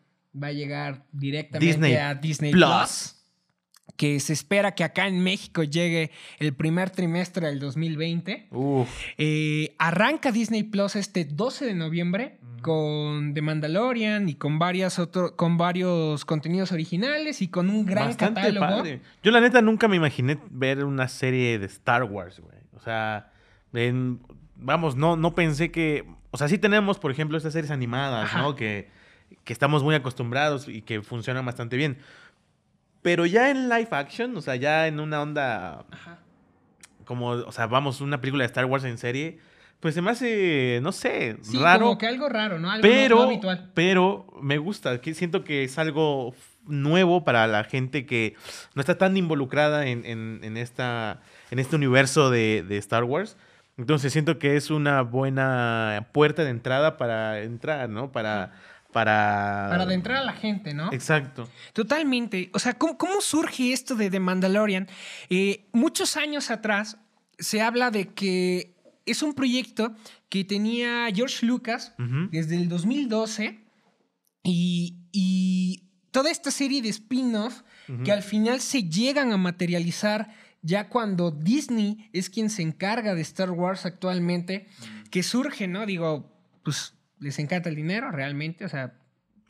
va 0.41 0.47
a 0.47 0.51
llegar 0.51 1.05
directamente 1.11 1.65
Disney 1.67 1.95
a 1.95 2.15
Disney 2.15 2.51
Plus. 2.51 2.65
Plus. 2.65 3.14
Que 3.97 4.19
se 4.19 4.33
espera 4.33 4.73
que 4.75 4.83
acá 4.83 5.07
en 5.07 5.23
México 5.23 5.63
llegue 5.63 6.11
el 6.39 6.53
primer 6.53 6.89
trimestre 6.89 7.47
del 7.47 7.59
2020. 7.59 8.47
Uf. 8.51 8.89
Eh, 9.17 9.73
arranca 9.77 10.31
Disney 10.33 10.63
Plus 10.63 10.95
este 10.97 11.23
12 11.23 11.65
de 11.65 11.73
noviembre 11.75 12.37
con 12.61 13.33
The 13.33 13.41
Mandalorian 13.41 14.27
y 14.27 14.35
con, 14.35 14.59
varias 14.59 14.99
otro- 14.99 15.35
con 15.35 15.57
varios 15.57 16.25
contenidos 16.25 16.71
originales 16.71 17.41
y 17.41 17.47
con 17.47 17.69
un 17.69 17.85
gran 17.85 18.07
Bastante 18.07 18.41
catálogo. 18.41 18.65
padre. 18.65 19.01
Yo 19.23 19.31
la 19.31 19.39
neta 19.39 19.61
nunca 19.61 19.87
me 19.87 19.95
imaginé 19.95 20.39
ver 20.49 20.83
una 20.83 21.07
serie 21.07 21.57
de 21.59 21.65
Star 21.67 22.03
Wars, 22.03 22.39
güey. 22.39 22.57
O 22.75 22.79
sea, 22.81 23.31
en- 23.73 24.19
vamos, 24.57 24.95
no, 24.95 25.15
no 25.15 25.35
pensé 25.35 25.71
que... 25.71 26.05
O 26.31 26.37
sea, 26.37 26.49
sí 26.49 26.57
tenemos, 26.57 26.99
por 26.99 27.11
ejemplo, 27.11 27.37
estas 27.37 27.53
series 27.53 27.71
animadas, 27.71 28.25
Ajá. 28.25 28.41
¿no? 28.41 28.55
Que, 28.55 28.89
que 29.45 29.53
estamos 29.53 29.83
muy 29.83 29.95
acostumbrados 29.95 30.67
y 30.67 30.81
que 30.81 31.01
funcionan 31.01 31.45
bastante 31.45 31.77
bien. 31.77 31.97
Pero 33.05 33.27
ya 33.27 33.51
en 33.51 33.69
live 33.69 33.87
action, 33.91 34.35
o 34.35 34.41
sea, 34.41 34.55
ya 34.55 34.87
en 34.87 34.99
una 34.99 35.21
onda 35.21 35.85
Ajá. 35.91 36.17
como, 37.05 37.27
o 37.29 37.51
sea, 37.51 37.67
vamos, 37.67 38.01
una 38.01 38.19
película 38.19 38.41
de 38.41 38.47
Star 38.47 38.65
Wars 38.65 38.83
en 38.83 38.97
serie, 38.97 39.37
pues 39.79 39.93
se 39.93 40.01
me 40.01 40.09
hace, 40.09 40.79
no 40.81 40.91
sé, 40.91 41.37
Sí, 41.43 41.59
raro. 41.59 41.81
como 41.85 41.97
que 41.99 42.07
algo 42.07 42.27
raro, 42.29 42.57
¿no? 42.59 42.71
Algo 42.71 42.81
pero, 42.81 43.17
no 43.17 43.21
habitual. 43.23 43.69
pero 43.75 44.25
me 44.41 44.57
gusta, 44.57 44.99
que 45.01 45.13
siento 45.13 45.43
que 45.43 45.63
es 45.65 45.77
algo 45.77 46.33
nuevo 46.65 47.23
para 47.23 47.45
la 47.45 47.63
gente 47.63 48.07
que 48.07 48.33
no 48.73 48.79
está 48.81 48.97
tan 48.97 49.15
involucrada 49.17 49.85
en, 49.85 50.03
en- 50.03 50.39
en 50.41 50.57
esta, 50.57 51.21
en 51.51 51.59
este 51.59 51.75
universo 51.75 52.31
de, 52.31 52.63
de 52.67 52.77
Star 52.79 53.03
Wars. 53.03 53.37
Entonces 53.77 54.11
siento 54.13 54.39
que 54.39 54.55
es 54.55 54.71
una 54.71 55.01
buena 55.01 56.07
puerta 56.11 56.43
de 56.43 56.49
entrada 56.49 56.97
para 56.97 57.41
entrar, 57.41 57.87
¿no? 57.89 58.11
Para... 58.11 58.53
Para, 58.95 59.67
Para 59.69 59.83
adentrar 59.83 60.15
a 60.19 60.23
la 60.23 60.31
gente, 60.31 60.73
¿no? 60.73 60.89
Exacto. 60.93 61.49
Totalmente. 61.73 62.49
O 62.53 62.59
sea, 62.59 62.75
¿cómo, 62.75 62.97
cómo 62.97 63.19
surge 63.19 63.73
esto 63.73 63.93
de 63.95 64.09
The 64.09 64.21
Mandalorian? 64.21 64.87
Eh, 65.29 65.65
muchos 65.73 66.15
años 66.15 66.49
atrás 66.49 66.97
se 67.37 67.61
habla 67.61 67.91
de 67.91 68.07
que 68.13 68.73
es 69.05 69.21
un 69.21 69.33
proyecto 69.33 69.93
que 70.29 70.45
tenía 70.45 71.07
George 71.13 71.45
Lucas 71.45 71.93
desde 72.31 72.55
el 72.55 72.69
2012 72.69 73.59
y, 74.43 74.95
y 75.11 75.83
toda 76.11 76.31
esta 76.31 76.49
serie 76.49 76.81
de 76.81 76.87
spin-off 76.87 77.63
Ujú. 77.89 78.03
que 78.03 78.13
al 78.13 78.23
final 78.23 78.61
se 78.61 78.83
llegan 78.83 79.33
a 79.33 79.37
materializar 79.37 80.29
ya 80.61 80.87
cuando 80.87 81.31
Disney 81.31 82.09
es 82.13 82.29
quien 82.29 82.49
se 82.49 82.61
encarga 82.61 83.13
de 83.13 83.21
Star 83.23 83.51
Wars 83.51 83.85
actualmente, 83.85 84.67
que 85.11 85.21
surge, 85.21 85.67
¿no? 85.67 85.85
Digo, 85.85 86.31
pues 86.63 86.94
les 87.19 87.39
encanta 87.39 87.69
el 87.69 87.75
dinero 87.75 88.11
realmente, 88.11 88.65
o 88.65 88.69
sea, 88.69 88.93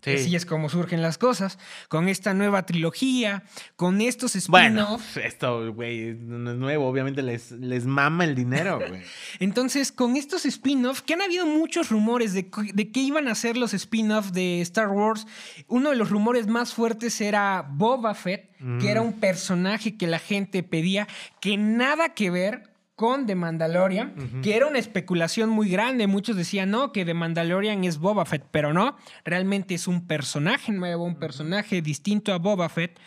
Sí. 0.02 0.12
así 0.12 0.36
es 0.36 0.46
como 0.46 0.70
surgen 0.70 1.02
las 1.02 1.18
cosas, 1.18 1.58
con 1.90 2.10
esta 2.10 2.36
nueva 2.36 2.64
trilogía, 2.68 3.42
con 3.76 4.02
estos 4.02 4.36
spin-off. 4.36 5.16
Bueno, 5.16 5.28
esto, 5.28 5.74
güey, 5.74 6.14
no 6.14 6.52
es 6.52 6.58
nuevo. 6.58 6.88
Obviamente 6.88 7.24
les, 7.24 7.50
les 7.54 7.88
mama 7.88 8.24
el 8.26 8.36
dinero, 8.36 8.78
güey. 8.88 9.02
Entonces, 9.40 9.92
con 9.92 10.16
estos 10.16 10.46
spin-off, 10.46 11.02
que 11.02 11.16
han 11.16 11.24
habido 11.24 11.48
muchos 11.48 11.90
rumores 11.90 12.34
de, 12.34 12.52
de 12.76 12.92
qué 12.92 13.00
iban 13.00 13.28
a 13.28 13.34
ser 13.34 13.58
los 13.58 13.74
spin-off 13.74 14.30
de 14.30 14.62
Star 14.62 14.90
Wars, 14.90 15.26
uno 15.70 15.90
de 15.90 15.96
los 15.96 16.12
rumores 16.12 16.46
más 16.46 16.72
fuertes 16.76 17.20
era 17.20 17.66
Boba 17.68 18.14
Fett, 18.14 18.52
que 18.80 18.92
era 18.92 19.02
un 19.02 19.14
personaje 19.14 19.98
que 19.98 20.06
la 20.06 20.20
gente 20.20 20.62
pedía 20.62 21.08
que 21.42 21.58
nada 21.58 22.14
que 22.14 22.30
ver 22.30 22.75
con 22.96 23.26
The 23.26 23.36
Mandalorian, 23.36 24.42
que 24.42 24.56
era 24.56 24.68
una 24.68 24.80
especulación 24.80 25.50
muy 25.50 25.70
grande. 25.70 26.08
Muchos 26.08 26.36
decían, 26.36 26.72
no, 26.72 26.92
que 26.92 27.04
The 27.04 27.14
Mandalorian 27.14 27.84
es 27.84 27.98
Boba 27.98 28.26
Fett, 28.26 28.46
pero 28.52 28.74
no, 28.74 28.96
realmente 29.26 29.76
es 29.76 29.88
un 29.88 30.08
personaje 30.08 30.72
nuevo, 30.72 31.04
un 31.04 31.16
personaje 31.20 31.82
distinto 31.82 32.34
a 32.34 32.38
Boba 32.38 32.70
Fett. 32.70 32.98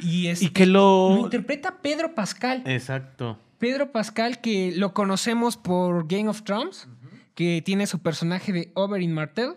Y, 0.00 0.22
Y 0.22 0.26
este, 0.28 0.52
que 0.52 0.66
lo 0.66 1.10
lo... 1.10 1.20
interpreta 1.20 1.80
Pedro 1.80 2.14
Pascal. 2.14 2.62
Exacto. 2.66 3.38
Pedro 3.58 3.92
Pascal, 3.92 4.40
que 4.40 4.72
lo 4.74 4.94
conocemos 4.94 5.56
por 5.56 6.08
Game 6.08 6.28
of 6.28 6.42
Thrones, 6.42 6.88
que 7.34 7.62
tiene 7.62 7.86
su 7.86 8.00
personaje 8.00 8.52
de 8.52 8.72
Oberyn 8.74 9.12
Martell. 9.12 9.54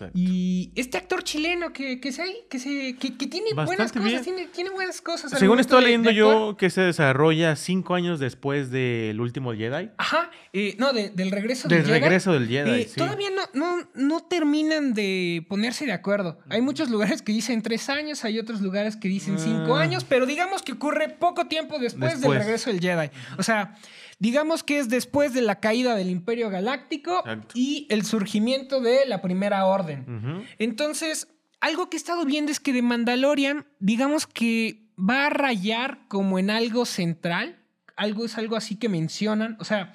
Exacto. 0.00 0.18
Y 0.18 0.70
este 0.76 0.96
actor 0.98 1.22
chileno 1.24 1.72
que, 1.72 2.00
que, 2.00 2.12
se, 2.12 2.22
que, 2.48 2.58
se, 2.58 2.96
que, 2.96 3.16
que 3.16 3.26
tiene 3.26 3.52
buenas 3.54 3.92
cosas, 3.92 4.22
tiene, 4.22 4.46
tiene 4.46 4.70
buenas 4.70 5.00
cosas. 5.00 5.32
Según 5.38 5.58
estoy 5.60 5.84
leyendo 5.84 6.10
de 6.10 6.14
yo, 6.16 6.56
que 6.56 6.70
se 6.70 6.82
desarrolla 6.82 7.56
cinco 7.56 7.94
años 7.94 8.20
después 8.20 8.70
del 8.70 9.20
último 9.20 9.52
Jedi. 9.54 9.90
Ajá, 9.98 10.30
eh, 10.52 10.76
no, 10.78 10.92
de- 10.92 11.10
del 11.10 11.30
regreso 11.30 11.68
Del 11.68 11.78
del 11.78 11.86
Jedi. 11.88 12.00
regreso 12.00 12.32
del 12.32 12.48
Jedi, 12.48 12.70
Eh, 12.82 12.84
sí. 12.88 12.96
Todavía 12.96 13.28
no, 13.30 13.42
no, 13.54 13.88
no 13.94 14.20
terminan 14.24 14.94
de 14.94 15.44
ponerse 15.48 15.84
de 15.86 15.92
acuerdo. 15.92 16.38
Hay 16.48 16.60
muchos 16.62 16.90
lugares 16.90 17.22
que 17.22 17.32
dicen 17.32 17.62
tres 17.62 17.88
años, 17.88 18.24
hay 18.24 18.38
otros 18.38 18.60
lugares 18.60 18.96
que 18.96 19.08
dicen 19.08 19.38
cinco 19.38 19.76
Ah. 19.76 19.82
años, 19.82 20.04
pero 20.04 20.26
digamos 20.26 20.62
que 20.62 20.72
ocurre 20.72 21.08
poco 21.08 21.46
tiempo 21.46 21.78
después, 21.78 22.20
del 22.20 22.34
regreso 22.34 22.70
del 22.70 22.80
Jedi. 22.80 23.10
O 23.38 23.42
sea, 23.42 23.76
digamos 24.18 24.62
que 24.62 24.78
es 24.78 24.88
después 24.88 25.32
de 25.32 25.42
la 25.42 25.60
caída 25.60 25.94
del 25.94 26.10
Imperio 26.10 26.50
Galáctico 26.50 27.18
Exacto. 27.20 27.54
y 27.54 27.86
el 27.90 28.04
surgimiento 28.04 28.80
de 28.80 29.06
la 29.06 29.22
Primera 29.22 29.66
Orden. 29.66 30.46
Entonces, 30.58 31.28
algo 31.60 31.90
que 31.90 31.96
he 31.96 31.98
estado 32.00 32.24
viendo 32.24 32.52
es 32.52 32.60
que 32.60 32.72
de 32.72 32.82
Mandalorian, 32.82 33.66
digamos 33.78 34.26
que 34.26 34.88
va 34.98 35.26
a 35.26 35.30
rayar 35.30 36.06
como 36.08 36.38
en 36.38 36.50
algo 36.50 36.84
central. 36.84 37.56
Algo 37.96 38.24
es 38.24 38.38
algo 38.38 38.56
así 38.56 38.76
que 38.76 38.88
mencionan. 38.88 39.56
O 39.60 39.64
sea, 39.64 39.94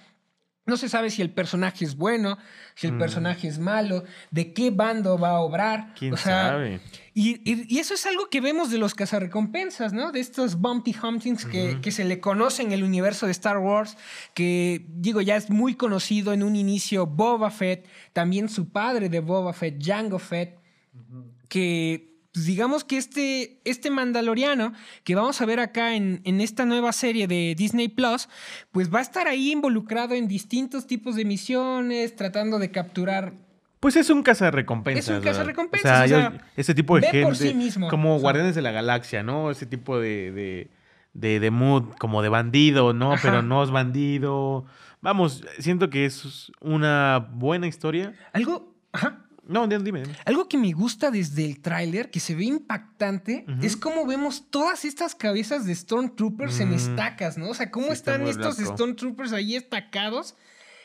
no 0.66 0.78
se 0.78 0.88
sabe 0.88 1.09
si 1.09 1.22
el 1.22 1.30
personaje 1.30 1.84
es 1.84 1.97
bueno, 1.97 2.38
si 2.76 2.88
el 2.88 2.93
Mm. 2.93 2.99
personaje 2.99 3.47
es 3.49 3.59
malo, 3.59 4.03
de 4.32 4.53
qué 4.53 4.72
bando 4.72 5.18
va 5.18 5.32
a 5.32 5.39
obrar. 5.41 5.93
¿Quién 5.97 6.14
o 6.14 6.18
sea, 6.18 6.47
sabe? 6.49 6.80
Y, 7.14 7.41
y- 7.43 7.66
y 7.76 7.80
eso 7.80 7.93
es 7.93 8.05
algo 8.05 8.30
que 8.30 8.39
vemos 8.41 8.72
de 8.72 8.78
los 8.78 8.95
cazarrecompensas, 8.95 9.91
¿no? 9.93 10.11
De 10.11 10.20
estos 10.22 10.55
bounty 10.59 10.95
huntings 11.03 11.45
que, 11.45 11.80
que 11.82 11.91
se 11.91 12.05
le 12.05 12.20
conoce 12.20 12.64
en 12.64 12.72
el 12.72 12.84
universo 12.84 13.26
de 13.26 13.34
Star 13.34 13.57
Wars, 13.57 13.97
que 14.34 14.86
digo, 14.89 15.20
ya 15.22 15.36
es 15.36 15.49
muy 15.49 15.76
conocido 15.76 16.32
en 16.34 16.43
un 16.43 16.55
inicio 16.55 17.05
Boba 17.07 17.51
Fett, 17.51 17.86
también 18.14 18.47
su 18.49 18.70
padre 18.70 19.09
de 19.09 19.20
Boba 19.20 19.51
Fett, 19.53 19.84
Jango 19.84 20.18
Fett, 20.18 20.57
que 21.49 22.12
pues, 22.34 22.45
digamos 22.45 22.84
que 22.84 22.97
este, 22.97 23.59
este 23.63 23.89
mandaloriano 23.91 24.73
que 25.03 25.15
vamos 25.15 25.39
a 25.41 25.45
ver 25.45 25.59
acá 25.59 25.95
en, 25.95 26.21
en 26.23 26.41
esta 26.41 26.65
nueva 26.65 26.91
serie 26.91 27.27
de 27.27 27.53
Disney 27.57 27.88
Plus, 27.89 28.27
pues 28.71 28.93
va 28.93 28.99
a 28.99 29.01
estar 29.03 29.27
ahí 29.27 29.51
involucrado 29.51 30.15
en 30.15 30.27
distintos 30.27 30.88
tipos 30.88 31.15
de 31.15 31.25
misiones, 31.25 32.15
tratando 32.15 32.59
de 32.59 32.71
capturar 32.71 33.34
Pues 33.79 33.95
es 33.97 34.09
un 34.09 34.23
cazarrecompensas. 34.23 35.05
Es 35.05 35.09
un 35.09 35.15
¿verdad? 35.19 35.31
cazarrecompensas, 35.31 35.91
O 35.91 36.07
sea, 36.07 36.17
o 36.17 36.29
yo- 36.31 36.38
sea, 36.38 36.47
ese 36.57 36.73
tipo 36.73 36.95
de 36.95 37.01
ve 37.01 37.07
gente. 37.07 37.25
por 37.27 37.36
sí 37.36 37.53
mismo. 37.53 37.88
Como 37.89 38.15
O 38.15 38.17
sea. 38.17 38.21
Guardianes 38.23 38.55
de 38.55 38.61
la 38.61 38.71
Galaxia, 38.71 39.23
¿no? 39.23 39.51
Ese 39.51 39.65
tipo 39.65 39.99
de. 39.99 40.31
de, 40.31 40.69
de, 41.13 41.39
de 41.39 41.51
mood, 41.51 41.93
como 41.99 42.23
de 42.23 42.29
bandido, 42.29 42.93
¿no? 42.93 43.13
Ajá. 43.13 43.21
Pero 43.21 43.41
no 43.43 43.61
es 43.63 43.69
bandido. 43.69 44.65
Vamos, 45.01 45.43
siento 45.59 45.89
que 45.91 46.05
es 46.05 46.51
una 46.61 47.27
buena 47.34 47.67
historia. 47.67 48.13
algo... 48.31 48.73
Ajá. 48.93 49.19
No, 49.45 49.67
dime. 49.67 49.83
dime. 49.83 50.03
Algo 50.25 50.47
que 50.47 50.57
me 50.57 50.71
gusta 50.71 51.11
desde 51.11 51.45
el 51.45 51.59
tráiler, 51.61 52.09
que 52.09 52.19
se 52.21 52.33
ve 52.35 52.45
impactante, 52.45 53.45
es 53.61 53.75
cómo 53.75 54.05
vemos 54.05 54.49
todas 54.49 54.85
estas 54.85 55.15
cabezas 55.15 55.65
de 55.65 55.75
Stormtroopers 55.75 56.59
en 56.61 56.69
Mm. 56.71 56.75
estacas, 56.75 57.37
¿no? 57.37 57.49
O 57.49 57.53
sea, 57.53 57.69
cómo 57.69 57.87
Sí, 57.87 57.93
están 57.93 58.25
estos. 58.27 58.55
Stormtroopers 58.57 59.33
ahí 59.33 59.55
estacados. 59.55 60.35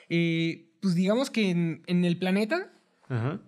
Eh, 0.09 0.70
pues 0.80 0.94
digamos 0.94 1.30
que 1.30 1.50
en, 1.50 1.82
en 1.86 2.04
el 2.04 2.18
planeta. 2.18 2.70
Ajá. 3.09 3.40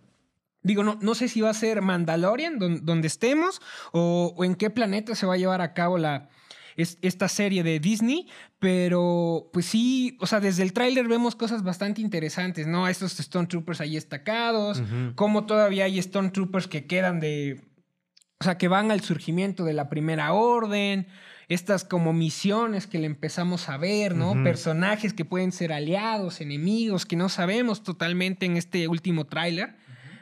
Digo, 0.63 0.85
no, 0.85 0.99
no 1.01 1.15
sé 1.15 1.29
si 1.29 1.41
va 1.41 1.49
a 1.51 1.55
ser 1.55 1.81
Mandalorian, 1.81 2.59
don- 2.59 2.85
donde 2.85 3.07
estemos, 3.09 3.63
o, 3.93 4.35
o 4.37 4.45
en 4.45 4.55
qué 4.55 4.69
planeta 4.71 5.15
se 5.15 5.25
va 5.27 5.35
a 5.35 5.39
llevar 5.39 5.63
a 5.63 5.73
cabo 5.73 5.97
la, 5.97 6.29
es- 6.77 6.99
esta 7.03 7.29
serie 7.29 7.63
de 7.63 7.81
Disney, 7.81 8.29
pero 8.59 9.51
pues 9.53 9.67
sí, 9.67 10.17
o 10.21 10.27
sea, 10.27 10.41
desde 10.41 10.63
el 10.63 10.73
tráiler 10.73 11.09
vemos 11.09 11.35
cosas 11.37 11.63
bastante 11.63 12.01
interesantes, 12.01 12.67
¿no? 12.67 12.89
Estos 12.89 13.13
Stormtroopers 13.17 13.81
ahí 13.81 13.97
estacados, 13.97 14.81
Ujú. 14.81 15.15
cómo 15.15 15.47
todavía 15.47 15.85
hay 15.85 16.01
Stormtroopers 16.01 16.69
que 16.69 16.87
quedan 16.87 17.21
de. 17.21 17.63
O 18.41 18.45
sea, 18.45 18.57
que 18.57 18.69
van 18.69 18.91
al 18.91 19.01
surgimiento 19.03 19.65
de 19.65 19.75
la 19.75 19.89
primera 19.91 20.33
orden. 20.33 21.07
Estas 21.49 21.85
como 21.85 22.13
misiones 22.13 22.87
que 22.87 22.99
le 23.01 23.07
empezamos 23.07 23.69
a 23.69 23.77
ver, 23.77 24.15
¿no? 24.15 24.41
Personajes 24.45 25.13
que 25.13 25.25
pueden 25.25 25.51
ser 25.51 25.73
aliados, 25.73 26.41
enemigos, 26.41 27.05
que 27.07 27.17
no 27.17 27.29
sabemos 27.29 27.83
totalmente 27.83 28.47
en 28.47 28.57
este 28.57 28.87
último 28.87 29.27
tráiler. 29.27 29.75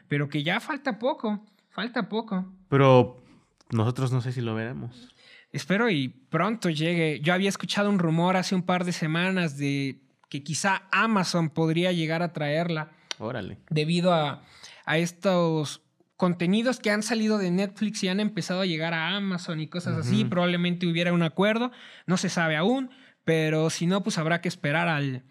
Pero 0.08 0.30
que 0.30 0.42
ya 0.42 0.58
falta 0.58 0.98
poco. 0.98 1.44
Falta 1.68 2.08
poco. 2.08 2.46
Pero 2.70 3.18
nosotros 3.70 4.10
no 4.10 4.22
sé 4.22 4.32
si 4.32 4.40
lo 4.40 4.54
veremos. 4.54 5.14
Espero 5.52 5.90
y 5.90 6.08
pronto 6.08 6.70
llegue. 6.70 7.20
Yo 7.20 7.32
había 7.32 7.48
escuchado 7.48 7.88
un 7.88 7.98
rumor 7.98 8.36
hace 8.36 8.54
un 8.54 8.62
par 8.62 8.84
de 8.84 8.92
semanas 8.92 9.56
de 9.56 10.02
que 10.28 10.42
quizá 10.42 10.82
Amazon 10.92 11.50
podría 11.50 11.92
llegar 11.92 12.22
a 12.22 12.32
traerla. 12.32 12.92
Órale. 13.20 13.58
debido 13.68 14.14
a, 14.14 14.44
a 14.86 14.98
estos 14.98 15.82
contenidos 16.16 16.78
que 16.78 16.90
han 16.90 17.02
salido 17.02 17.38
de 17.38 17.50
Netflix 17.50 18.02
y 18.02 18.08
han 18.08 18.20
empezado 18.20 18.60
a 18.60 18.66
llegar 18.66 18.94
a 18.94 19.16
Amazon 19.16 19.60
y 19.60 19.68
cosas 19.68 19.96
así. 19.96 20.24
Probablemente 20.24 20.86
hubiera 20.86 21.12
un 21.12 21.22
acuerdo, 21.22 21.70
no 22.06 22.16
se 22.16 22.28
sabe 22.28 22.56
aún, 22.56 22.90
pero 23.24 23.70
si 23.70 23.86
no, 23.86 24.02
pues 24.02 24.18
habrá 24.18 24.40
que 24.40 24.48
esperar 24.48 24.88
al, 24.88 25.24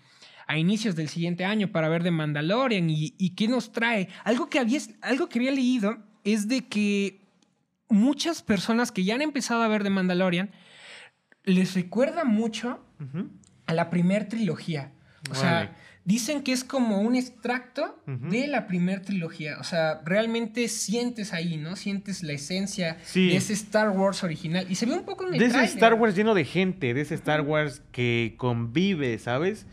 a 0.48 0.58
inicios 0.58 0.96
del 0.96 1.10
siguiente 1.10 1.46
año 1.46 1.72
para 1.72 1.90
ver 1.90 2.04
de 2.04 2.12
Mandalorian 2.12 2.90
y, 2.90 3.16
y 3.18 3.36
qué 3.36 3.48
nos 3.48 3.72
trae. 3.72 4.10
Algo 4.24 4.50
que, 4.50 4.60
había, 4.60 4.80
algo 5.02 5.28
que 5.30 5.40
había 5.40 5.52
leído 5.52 5.98
es 6.24 6.48
de 6.48 6.68
que 6.68 7.27
muchas 7.90 8.42
personas 8.42 8.92
que 8.92 9.04
ya 9.04 9.16
han 9.16 9.22
empezado 9.22 9.62
a 9.64 9.68
ver 9.68 9.84
de 9.84 9.90
Mandalorian 9.90 10.52
les 11.44 11.76
recuerda 11.76 12.24
mucho 12.26 12.80
a 13.66 13.74
la 13.74 13.90
primer 13.90 14.28
trilogía. 14.28 14.92
O 15.32 15.36
sea, 15.36 15.76
dicen 16.04 16.42
que 16.44 16.52
es 16.54 16.64
como 16.64 17.02
un 17.02 17.16
extracto 17.16 18.02
de 18.06 18.48
la 18.48 18.68
primer 18.68 19.02
trilogía. 19.02 19.58
O 19.60 19.64
sea, 19.64 20.02
realmente 20.06 20.68
sientes 20.68 21.34
ahí, 21.34 21.58
¿no? 21.58 21.76
Sientes 21.76 22.24
la 22.24 22.34
esencia 22.34 22.98
Sí. 23.04 23.28
de 23.28 23.38
ese 23.38 23.54
Star 23.54 23.90
Wars 23.90 24.24
original. 24.24 24.66
Y 24.70 24.76
se 24.76 24.86
ve 24.86 24.94
un 24.94 25.04
poco 25.04 25.28
en 25.28 25.34
el 25.34 25.40
De 25.40 25.46
ese. 25.48 25.64
Star 25.66 25.94
Wars 25.96 26.16
lleno 26.16 26.34
de 26.34 26.46
gente, 26.46 26.94
de 26.94 27.02
ese 27.02 27.16
Star 27.16 27.42
Wars 27.42 27.82
que 27.92 28.36
convive, 28.38 29.18
¿sabes? 29.20 29.66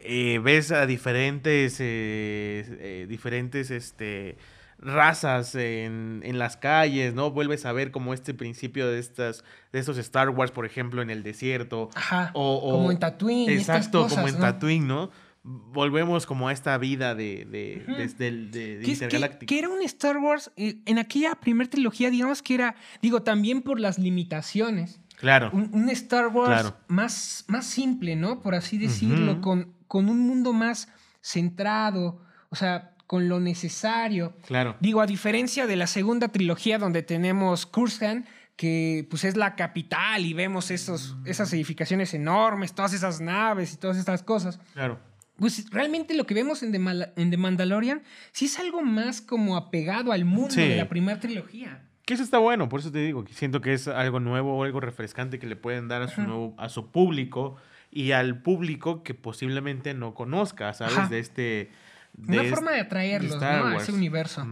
Eh, 0.00 0.40
ves 0.42 0.72
a 0.72 0.84
diferentes, 0.86 1.76
eh, 1.78 2.64
eh, 2.80 3.06
diferentes, 3.08 3.70
este, 3.70 4.36
razas 4.82 5.54
en, 5.54 6.20
en 6.24 6.38
las 6.38 6.56
calles, 6.56 7.14
¿no? 7.14 7.30
Vuelves 7.30 7.64
a 7.66 7.72
ver 7.72 7.90
como 7.92 8.12
este 8.14 8.34
principio 8.34 8.88
de 8.88 8.98
estas, 8.98 9.44
de 9.72 9.78
estos 9.78 9.96
Star 9.98 10.28
Wars, 10.30 10.50
por 10.50 10.66
ejemplo, 10.66 11.00
en 11.02 11.08
el 11.10 11.22
desierto. 11.22 11.88
Ajá. 11.94 12.30
O- 12.34 12.56
o- 12.56 12.72
como 12.72 12.90
en 12.90 12.98
Tatooine. 12.98 13.48
estas 13.52 13.76
Exacto, 13.78 14.02
cosas, 14.02 14.16
como 14.16 14.28
en 14.28 14.34
¿no? 14.34 14.40
Tatooine, 14.40 14.86
¿no? 14.88 15.10
Volvemos 15.44 16.24
como 16.26 16.48
a 16.48 16.52
esta 16.52 16.78
vida 16.78 17.14
de, 17.16 17.44
de, 17.46 17.84
de 18.18 19.46
Que, 19.46 19.58
era 19.58 19.68
un 19.68 19.82
Star 19.82 20.18
Wars, 20.18 20.52
eh, 20.56 20.76
en 20.86 20.98
aquella 20.98 21.34
primera 21.34 21.68
trilogía, 21.68 22.10
digamos 22.10 22.42
que 22.42 22.54
era, 22.54 22.76
digo, 23.00 23.22
también 23.22 23.62
por 23.62 23.80
las 23.80 23.98
limitaciones. 23.98 25.00
Claro. 25.16 25.50
Un, 25.52 25.70
un 25.72 25.88
Star 25.90 26.28
Wars 26.28 26.48
Claro. 26.48 26.76
más, 26.88 27.44
más 27.48 27.66
simple, 27.66 28.14
¿no? 28.16 28.40
Por 28.40 28.54
así 28.54 28.78
decirlo, 28.78 29.40
con, 29.40 29.72
con 29.88 30.08
un 30.08 30.20
mundo 30.20 30.52
más 30.52 30.88
centrado, 31.20 32.20
o 32.50 32.56
sea, 32.56 32.91
con 33.12 33.28
lo 33.28 33.40
necesario. 33.40 34.32
Claro. 34.46 34.74
Digo, 34.80 35.02
a 35.02 35.06
diferencia 35.06 35.66
de 35.66 35.76
la 35.76 35.86
segunda 35.86 36.28
trilogía 36.28 36.78
donde 36.78 37.02
tenemos 37.02 37.66
Kurskan, 37.66 38.24
que 38.56 39.06
pues 39.10 39.24
es 39.24 39.36
la 39.36 39.54
capital 39.54 40.24
y 40.24 40.32
vemos 40.32 40.70
esos, 40.70 41.14
esas 41.26 41.52
edificaciones 41.52 42.14
enormes, 42.14 42.72
todas 42.74 42.94
esas 42.94 43.20
naves 43.20 43.74
y 43.74 43.76
todas 43.76 43.98
estas 43.98 44.22
cosas. 44.22 44.58
Claro. 44.72 44.98
Pues 45.36 45.68
realmente 45.70 46.14
lo 46.14 46.24
que 46.24 46.32
vemos 46.32 46.62
en 46.62 46.72
The, 46.72 46.78
Mal- 46.78 47.12
en 47.16 47.30
The 47.30 47.36
Mandalorian 47.36 48.02
sí 48.32 48.46
es 48.46 48.58
algo 48.58 48.80
más 48.80 49.20
como 49.20 49.58
apegado 49.58 50.12
al 50.12 50.24
mundo 50.24 50.52
Sí. 50.54 50.62
de 50.66 50.76
la 50.76 50.88
primera 50.88 51.20
trilogía. 51.20 51.82
Que 52.06 52.14
eso 52.14 52.22
está 52.22 52.38
bueno, 52.38 52.70
por 52.70 52.80
eso 52.80 52.90
te 52.90 53.00
digo, 53.00 53.24
que 53.24 53.34
siento 53.34 53.60
que 53.60 53.74
es 53.74 53.88
algo 53.88 54.20
nuevo 54.20 54.56
o 54.56 54.64
algo 54.64 54.80
refrescante 54.80 55.38
que 55.38 55.46
le 55.46 55.56
pueden 55.56 55.86
dar 55.86 56.00
a 56.00 56.08
su, 56.08 56.22
nuevo, 56.22 56.54
a 56.56 56.70
su 56.70 56.90
público 56.90 57.56
y 57.90 58.12
al 58.12 58.40
público 58.40 59.02
que 59.02 59.12
posiblemente 59.12 59.92
no 59.92 60.14
conozca, 60.14 60.72
¿sabes? 60.72 60.96
Ajá. 60.96 61.08
De 61.08 61.18
este... 61.18 61.70
Una 62.16 62.44
forma 62.44 62.72
de 62.72 62.80
atraerlos, 62.80 63.40
de 63.40 63.46
¿no? 63.46 63.66
A 63.68 63.76
ese 63.76 63.92
universo. 63.92 64.46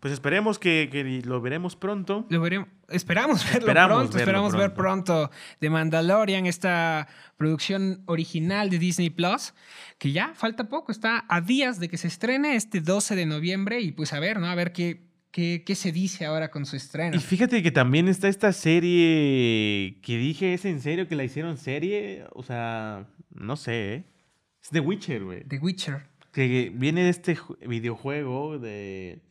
Pues 0.00 0.12
esperemos 0.12 0.58
que, 0.58 0.88
que 0.90 1.22
lo 1.24 1.40
veremos 1.40 1.76
pronto. 1.76 2.26
Lo 2.28 2.40
veremos. 2.40 2.68
Esperamos 2.88 3.44
verlo 3.44 3.68
Esperamos 3.68 3.96
pronto. 3.96 4.08
verlo 4.08 4.18
esperamos 4.18 4.52
ver 4.56 4.74
pronto. 4.74 5.14
pronto 5.14 5.36
The 5.60 5.70
Mandalorian, 5.70 6.46
esta 6.46 7.06
producción 7.36 8.02
original 8.06 8.68
de 8.68 8.80
Disney 8.80 9.10
Plus, 9.10 9.54
que 9.98 10.10
ya 10.10 10.32
falta 10.34 10.68
poco, 10.68 10.90
está 10.90 11.24
a 11.28 11.40
días 11.40 11.78
de 11.78 11.88
que 11.88 11.98
se 11.98 12.08
estrene 12.08 12.56
este 12.56 12.80
12 12.80 13.14
de 13.14 13.26
noviembre 13.26 13.80
y 13.80 13.92
pues 13.92 14.12
a 14.12 14.18
ver, 14.18 14.40
¿no? 14.40 14.48
A 14.48 14.56
ver 14.56 14.72
qué, 14.72 15.04
qué, 15.30 15.62
qué 15.64 15.74
se 15.76 15.92
dice 15.92 16.26
ahora 16.26 16.50
con 16.50 16.66
su 16.66 16.74
estreno. 16.74 17.14
Y 17.16 17.20
fíjate 17.20 17.62
que 17.62 17.70
también 17.70 18.08
está 18.08 18.26
esta 18.26 18.52
serie 18.52 19.98
que 20.02 20.18
dije, 20.18 20.52
¿es 20.52 20.64
en 20.64 20.80
serio 20.80 21.06
que 21.06 21.14
la 21.14 21.22
hicieron 21.22 21.56
serie? 21.56 22.24
O 22.32 22.42
sea, 22.42 23.06
no 23.30 23.56
sé, 23.56 23.94
¿eh? 23.94 24.04
Es 24.60 24.70
The 24.70 24.80
Witcher, 24.80 25.22
güey. 25.22 25.44
The 25.44 25.58
Witcher. 25.58 26.11
Que 26.32 26.72
viene 26.74 27.04
de 27.04 27.10
este 27.10 27.36
ju- 27.36 27.56
videojuego 27.66 28.58
de 28.58 29.22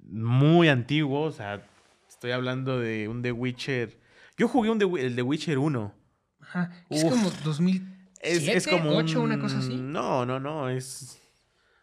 muy 0.00 0.68
antiguo, 0.68 1.22
o 1.22 1.32
sea, 1.32 1.66
estoy 2.08 2.30
hablando 2.32 2.78
de 2.78 3.08
un 3.08 3.22
The 3.22 3.32
Witcher. 3.32 3.98
Yo 4.36 4.48
jugué 4.48 4.70
un 4.70 4.78
The, 4.78 4.86
el 5.06 5.16
The 5.16 5.22
Witcher 5.22 5.58
1. 5.58 5.94
Ajá. 6.40 6.70
Es 6.90 7.04
Uf. 7.04 7.10
como 7.10 7.30
2007, 7.44 7.86
Es, 8.20 8.48
es 8.48 8.68
como 8.68 8.90
8, 8.96 9.18
un- 9.20 9.24
una 9.26 9.38
cosa 9.38 9.58
así. 9.58 9.76
No, 9.76 10.24
no, 10.26 10.38
no, 10.38 10.68
es 10.68 11.20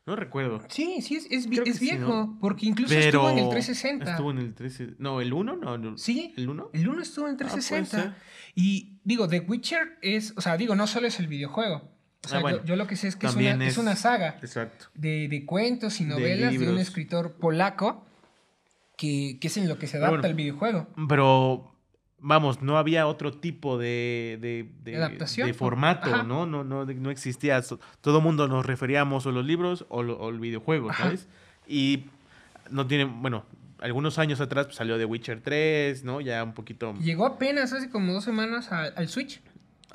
no 0.06 0.16
recuerdo. 0.16 0.62
Sí, 0.70 1.02
sí, 1.02 1.16
es, 1.16 1.26
es, 1.32 1.48
es 1.48 1.78
sí, 1.78 1.86
viejo, 1.86 2.08
¿no? 2.08 2.38
porque 2.40 2.68
incluso 2.68 2.94
Pero 2.94 3.06
estuvo 3.08 3.30
en 3.32 3.40
el 3.40 3.50
360. 3.50 4.12
Estuvo 4.12 4.30
en 4.32 4.38
el 4.38 4.54
360. 4.54 5.02
No, 5.04 5.20
el 5.22 5.34
1 5.34 5.56
no. 5.56 5.98
Sí, 5.98 6.32
¿El 6.38 6.48
1? 6.50 6.70
el 6.74 6.88
1 6.88 7.02
estuvo 7.02 7.28
en 7.28 7.34
Ah, 7.34 7.38
puede 7.38 7.50
360. 7.52 7.98
ser. 8.04 8.14
y 8.54 9.00
digo, 9.04 9.28
The 9.28 9.40
Witcher 9.40 9.98
es, 10.04 10.36
o 10.38 10.42
sea, 10.42 10.58
digo, 10.58 10.76
no 10.76 10.86
solo 10.86 11.08
es 11.08 11.20
el 11.20 11.28
videojuego. 11.28 11.95
O 12.26 12.28
sea, 12.28 12.40
Ah, 12.40 12.42
bueno. 12.42 12.58
yo, 12.60 12.64
yo 12.66 12.76
lo 12.76 12.88
que 12.88 12.96
sé 12.96 13.08
es 13.08 13.16
que 13.16 13.28
es 13.28 13.36
una, 13.36 13.52
es... 13.66 13.74
es- 13.74 13.78
una 13.78 13.96
saga 13.96 14.38
de, 14.96 15.28
de 15.28 15.46
cuentos 15.46 16.02
y 16.02 16.06
novelas 16.06 16.52
de, 16.58 16.70
un 16.70 16.78
escritor 16.80 17.34
polaco 17.34 18.04
que, 18.98 19.38
que 19.40 19.48
es 19.48 19.58
en 19.58 19.68
lo 19.68 19.78
que 19.78 19.88
se 19.88 19.98
adapta 19.98 20.12
Bueno. 20.18 20.28
el 20.28 20.34
videojuego. 20.36 20.88
Pero, 21.10 21.72
vamos, 22.20 22.62
no 22.62 22.78
había 22.78 23.08
otro 23.08 23.34
tipo 23.38 23.78
de, 23.78 24.70
de, 24.84 24.96
Adaptación, 24.98 25.54
formato, 25.54 26.14
Ajá. 26.14 26.24
¿no? 26.24 26.46
No, 26.46 26.64
no, 26.64 26.86
no 26.86 27.10
existía. 27.12 27.62
Todo 28.02 28.22
mundo 28.22 28.48
nos 28.48 28.66
referíamos 28.66 29.26
o 29.26 29.32
los 29.32 29.46
libros 29.46 29.86
o, 29.90 30.02
lo- 30.04 30.18
o 30.18 30.30
el 30.30 30.40
videojuego, 30.40 30.90
Ajá. 30.90 31.04
¿sabes? 31.06 31.28
Y 31.68 32.06
no 32.70 32.88
tiene, 32.88 33.04
bueno, 33.06 33.46
algunos 33.80 34.18
años 34.18 34.40
atrás 34.40 34.68
pues, 34.68 34.78
salió 34.78 34.98
The 34.98 35.06
Witcher 35.06 35.42
3, 35.42 36.04
¿no? 36.06 36.22
Ya 36.22 36.44
un 36.44 36.54
poquito... 36.54 36.94
Llegó 36.96 37.26
apenas 37.26 37.74
hace 37.74 37.90
como 37.90 38.14
dos 38.14 38.24
semanas 38.24 38.72
al 38.72 39.08
Switch. 39.10 39.42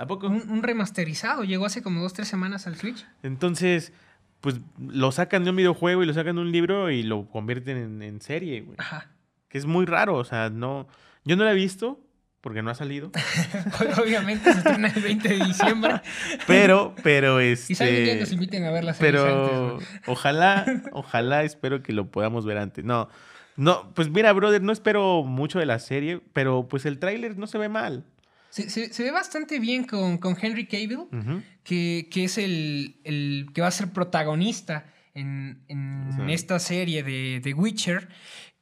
¿A 0.00 0.06
poco? 0.06 0.28
Un, 0.28 0.48
un 0.48 0.62
remasterizado. 0.62 1.44
Llegó 1.44 1.66
hace 1.66 1.82
como 1.82 2.00
dos, 2.00 2.14
tres 2.14 2.26
semanas 2.26 2.66
al 2.66 2.76
Switch. 2.76 3.06
Entonces, 3.22 3.92
pues 4.40 4.60
lo 4.78 5.12
sacan 5.12 5.44
de 5.44 5.50
un 5.50 5.56
videojuego 5.56 6.02
y 6.02 6.06
lo 6.06 6.14
sacan 6.14 6.36
de 6.36 6.40
un 6.40 6.52
libro 6.52 6.90
y 6.90 7.02
lo 7.02 7.28
convierten 7.28 7.76
en, 7.76 8.02
en 8.02 8.20
serie, 8.22 8.62
güey. 8.62 8.76
Ajá. 8.78 9.10
Que 9.48 9.58
es 9.58 9.66
muy 9.66 9.84
raro, 9.84 10.16
o 10.16 10.24
sea, 10.24 10.48
no... 10.48 10.88
Yo 11.24 11.36
no 11.36 11.44
la 11.44 11.52
he 11.52 11.54
visto 11.54 12.00
porque 12.40 12.62
no 12.62 12.70
ha 12.70 12.74
salido. 12.74 13.10
Obviamente 14.02 14.50
se 14.50 14.58
estrena 14.60 14.88
el 14.88 15.02
20 15.02 15.28
de 15.28 15.44
diciembre. 15.44 16.00
Pero, 16.46 16.94
pero 17.02 17.38
este... 17.38 17.74
Y 17.74 17.76
saben 17.76 18.04
que 18.06 18.16
nos 18.20 18.32
inviten 18.32 18.64
a 18.64 18.70
ver 18.70 18.84
las 18.84 18.96
Pero 18.96 19.74
antes, 19.74 19.88
ojalá, 20.06 20.64
ojalá 20.92 21.42
espero 21.42 21.82
que 21.82 21.92
lo 21.92 22.10
podamos 22.10 22.46
ver 22.46 22.56
antes. 22.56 22.86
No, 22.86 23.10
no, 23.56 23.92
pues 23.92 24.08
mira, 24.08 24.32
brother, 24.32 24.62
no 24.62 24.72
espero 24.72 25.22
mucho 25.24 25.58
de 25.58 25.66
la 25.66 25.78
serie, 25.78 26.22
pero 26.32 26.66
pues 26.66 26.86
el 26.86 26.98
tráiler 26.98 27.36
no 27.36 27.46
se 27.46 27.58
ve 27.58 27.68
mal. 27.68 28.06
Se, 28.50 28.68
se- 28.68 28.92
se 28.92 29.02
ve 29.04 29.10
bastante 29.12 29.58
bien 29.60 29.84
con, 29.84 30.18
con 30.18 30.36
Henry 30.40 30.66
Cavill, 30.66 30.98
Ujú. 31.12 31.42
que, 31.62 32.08
que 32.10 32.24
es 32.24 32.36
el, 32.38 33.00
el 33.04 33.46
que 33.54 33.60
va 33.60 33.68
a 33.68 33.70
ser 33.72 33.90
protagonista 33.92 34.92
en, 35.14 35.64
en 35.68 36.08
O 36.08 36.12
sea, 36.16 36.28
esta 36.30 36.58
serie 36.58 37.02
de 37.02 37.40
The 37.42 37.54
Witcher. 37.54 38.08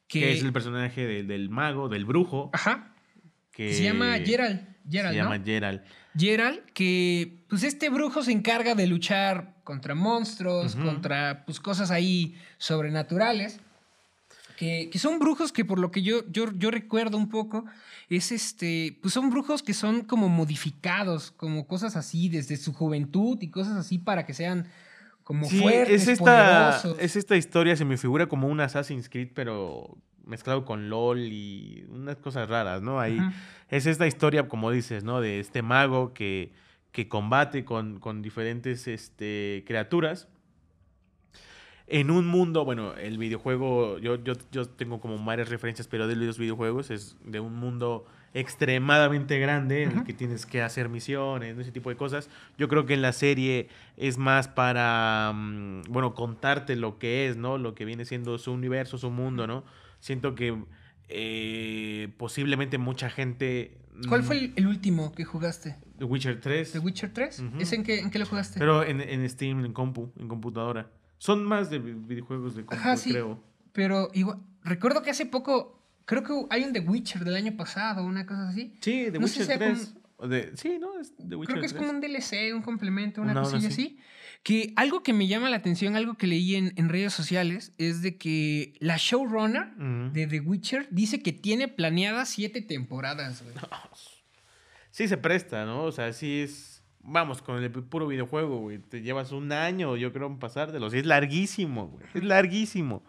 Que, 0.07 0.19
Que 0.21 0.31
es 0.33 0.43
el 0.43 0.53
personaje 0.53 1.05
de- 1.05 1.23
del 1.23 1.49
mago, 1.49 1.89
del 1.89 2.05
brujo. 2.05 2.49
Ajá. 2.53 2.93
Que 3.51 3.73
Se 3.73 3.83
llama 3.83 4.17
Gerald. 4.25 4.61
Se 4.89 5.13
llama. 5.13 5.39
Gerald. 5.43 5.81
Gerald, 6.17 6.59
que 6.73 7.45
pues 7.49 7.63
este 7.63 7.89
brujo 7.89 8.23
se 8.23 8.31
encarga 8.31 8.73
de 8.73 8.87
luchar 8.87 9.55
contra 9.63 9.93
monstruos, 9.93 10.75
contra 10.75 11.45
pues 11.45 11.59
cosas 11.59 11.91
ahí 11.91 12.35
sobrenaturales. 12.57 13.59
Que, 14.59 14.89
que 14.91 14.99
son 14.99 15.19
brujos 15.19 15.53
que 15.53 15.63
por 15.63 15.79
lo 15.79 15.89
que 15.89 16.01
yo, 16.01 16.29
yo, 16.29 16.51
yo 16.57 16.69
recuerdo 16.69 17.15
un 17.15 17.29
poco, 17.29 17.63
es 18.09 18.33
este, 18.33 18.97
pues 19.01 19.13
son 19.13 19.29
brujos 19.29 19.63
que 19.63 19.73
son 19.73 20.01
como 20.01 20.27
modificados, 20.27 21.31
como 21.31 21.65
cosas 21.65 21.95
así 21.95 22.27
desde 22.27 22.57
su 22.57 22.73
juventud 22.73 23.37
y 23.41 23.51
cosas 23.51 23.77
así 23.77 23.99
para 23.99 24.25
que 24.25 24.33
sean 24.33 24.67
como 25.23 25.45
Sí, 25.45 25.59
fuertes, 25.61 26.01
es 26.01 26.07
esta, 26.09 26.71
poderosos. 26.81 26.97
es 26.99 27.15
esta 27.15 27.37
historia, 27.37 27.77
se 27.77 27.85
me 27.85 27.95
figura 27.97 28.27
como 28.27 28.49
un 28.49 28.59
Assassin's 28.59 29.07
Creed, 29.07 29.29
pero 29.33 29.97
mezclado 30.25 30.65
con 30.65 30.89
LOL 30.89 31.19
y 31.19 31.85
unas 31.89 32.17
cosas 32.17 32.49
raras, 32.49 32.81
¿no? 32.81 32.99
Ahí 32.99 33.17
es 33.69 33.85
esta 33.85 34.07
historia, 34.07 34.49
como 34.49 34.71
dices, 34.71 35.05
¿no? 35.05 35.21
De 35.21 35.39
este 35.39 35.61
mago 35.61 36.13
que, 36.13 36.51
que 36.91 37.07
combate 37.07 37.63
con, 37.63 37.99
con 38.01 38.21
diferentes 38.21 38.89
este, 38.89 39.63
criaturas. 39.65 40.27
En 41.91 42.11
un 42.11 42.27
mundo, 42.27 42.65
bueno, 42.65 42.93
el 42.95 43.17
videojuego, 43.17 43.97
yo, 43.97 44.23
yo, 44.23 44.33
yo 44.51 44.65
tengo 44.69 45.01
como 45.01 45.17
varias 45.25 45.49
referencias, 45.49 45.87
pero 45.87 46.07
de 46.07 46.15
los 46.15 46.37
videojuegos 46.37 46.91
es 46.91 47.17
de 47.25 47.39
un 47.39 47.55
mundo 47.55 48.05
extremadamente 48.35 49.39
grande 49.39 49.83
en 49.83 49.97
el 49.97 50.03
que 50.03 50.13
tienes 50.13 50.45
que 50.45 50.61
hacer 50.61 50.87
misiones, 50.87 51.57
ese 51.57 51.71
tipo 51.71 51.89
de 51.89 51.95
cosas. 51.95 52.29
Yo 52.59 52.67
creo 52.67 52.85
que 52.85 52.93
en 52.93 53.01
la 53.01 53.11
serie 53.11 53.69
es 53.97 54.19
más 54.19 54.47
para, 54.47 55.31
mm, 55.33 55.83
bueno, 55.89 56.13
contarte 56.13 56.75
lo 56.75 56.99
que 56.99 57.27
es, 57.27 57.37
¿no? 57.37 57.57
Lo 57.57 57.73
que 57.73 57.85
viene 57.85 58.05
siendo 58.05 58.37
su 58.37 58.51
universo, 58.51 58.99
su 58.99 59.09
mundo, 59.09 59.47
¿no? 59.47 59.63
Siento 59.99 60.35
que 60.35 60.63
eh, 61.07 62.09
posiblemente 62.17 62.77
mucha 62.77 63.09
gente... 63.09 63.79
¿Cuál 64.07 64.21
mm, 64.21 64.25
fue 64.25 64.37
el, 64.37 64.53
el 64.57 64.67
último 64.67 65.11
que 65.13 65.25
jugaste? 65.25 65.77
The 65.97 66.05
Witcher 66.05 66.39
3. 66.39 66.71
¿The 66.71 66.79
Witcher 66.79 67.11
3? 67.11 67.39
Ujú. 67.39 67.59
¿Ese 67.59 67.75
en 67.75 67.83
qué, 67.83 67.99
en 67.99 68.11
qué 68.11 68.19
lo 68.19 68.27
jugaste? 68.27 68.59
Pero 68.59 68.83
en, 68.83 69.01
en 69.01 69.27
Steam, 69.27 69.65
en 69.65 69.73
compu, 69.73 70.11
en 70.19 70.27
computadora. 70.27 70.87
Son 71.19 71.43
más 71.45 71.69
de 71.69 71.77
vi- 71.79 71.93
videojuegos 71.93 72.55
de 72.55 72.65
compu, 72.65 72.75
Ajá, 72.81 72.97
sí. 72.97 73.11
creo. 73.11 73.43
Pero 73.71 74.09
igual, 74.13 74.39
recuerdo 74.63 75.03
que 75.03 75.11
hace 75.11 75.25
poco, 75.27 75.79
creo 76.05 76.23
que 76.23 76.33
hay 76.49 76.63
un 76.63 76.73
The 76.73 76.79
Witcher 76.79 77.23
del 77.23 77.35
año 77.35 77.55
pasado, 77.55 78.03
una 78.03 78.25
cosa 78.25 78.49
así. 78.49 78.73
Sí, 78.81 79.09
The 79.11 79.19
No 79.19 79.27
sé 79.27 79.41
Witcher 79.41 79.43
si 79.43 79.43
sea 79.45 79.57
3. 79.59 79.95
O 80.21 80.27
de- 80.27 80.57
sí, 80.57 80.77
¿no? 80.79 80.99
Es 80.99 81.15
The 81.15 81.35
Witcher 81.35 81.53
creo 81.53 81.59
que 81.61 81.65
es 81.67 81.73
3. 81.73 81.85
como 81.85 81.91
un 81.91 82.01
DLC, 82.01 82.53
un 82.53 82.61
complemento, 82.61 83.21
una 83.21 83.33
cosilla 83.35 83.67
así. 83.69 83.83
así. 83.83 83.99
Que 84.43 84.73
algo 84.77 85.03
que 85.03 85.11
me 85.13 85.27
llama 85.27 85.49
la 85.49 85.57
atención, 85.57 85.95
algo 85.97 86.15
que 86.15 86.25
leí 86.27 86.55
en, 86.55 86.73
en 86.77 86.87
redes 86.89 87.13
sociales, 87.13 87.73
es 87.77 88.01
de 88.01 88.17
que 88.17 88.73
la 88.79 88.95
showrunner 88.97 89.75
de 90.13 90.27
The 90.27 90.39
Witcher 90.39 90.87
dice 90.91 91.21
que 91.21 91.33
tiene 91.33 91.67
planeadas 91.67 92.29
siete 92.29 92.61
temporadas, 92.61 93.43
güey. 93.43 93.53
Sí 94.91 95.07
se 95.07 95.17
presta, 95.17 95.65
¿no? 95.65 95.83
O 95.83 95.91
sea, 95.91 96.11
sí 96.13 96.39
es... 96.39 96.68
Vamos, 97.01 97.41
con 97.41 97.63
el 97.63 97.71
puro 97.71 98.07
videojuego, 98.07 98.59
güey. 98.59 98.79
Te 98.79 99.01
llevas 99.01 99.31
un 99.31 99.51
año, 99.51 99.95
yo 99.95 100.11
creo, 100.11 100.27
en 100.27 100.37
pasártelo. 100.37 100.89
Sí, 100.89 100.99
es 100.99 101.05
larguísimo, 101.05 101.87
güey. 101.87 102.05
Es 102.13 102.23
larguísimo. 102.23 103.03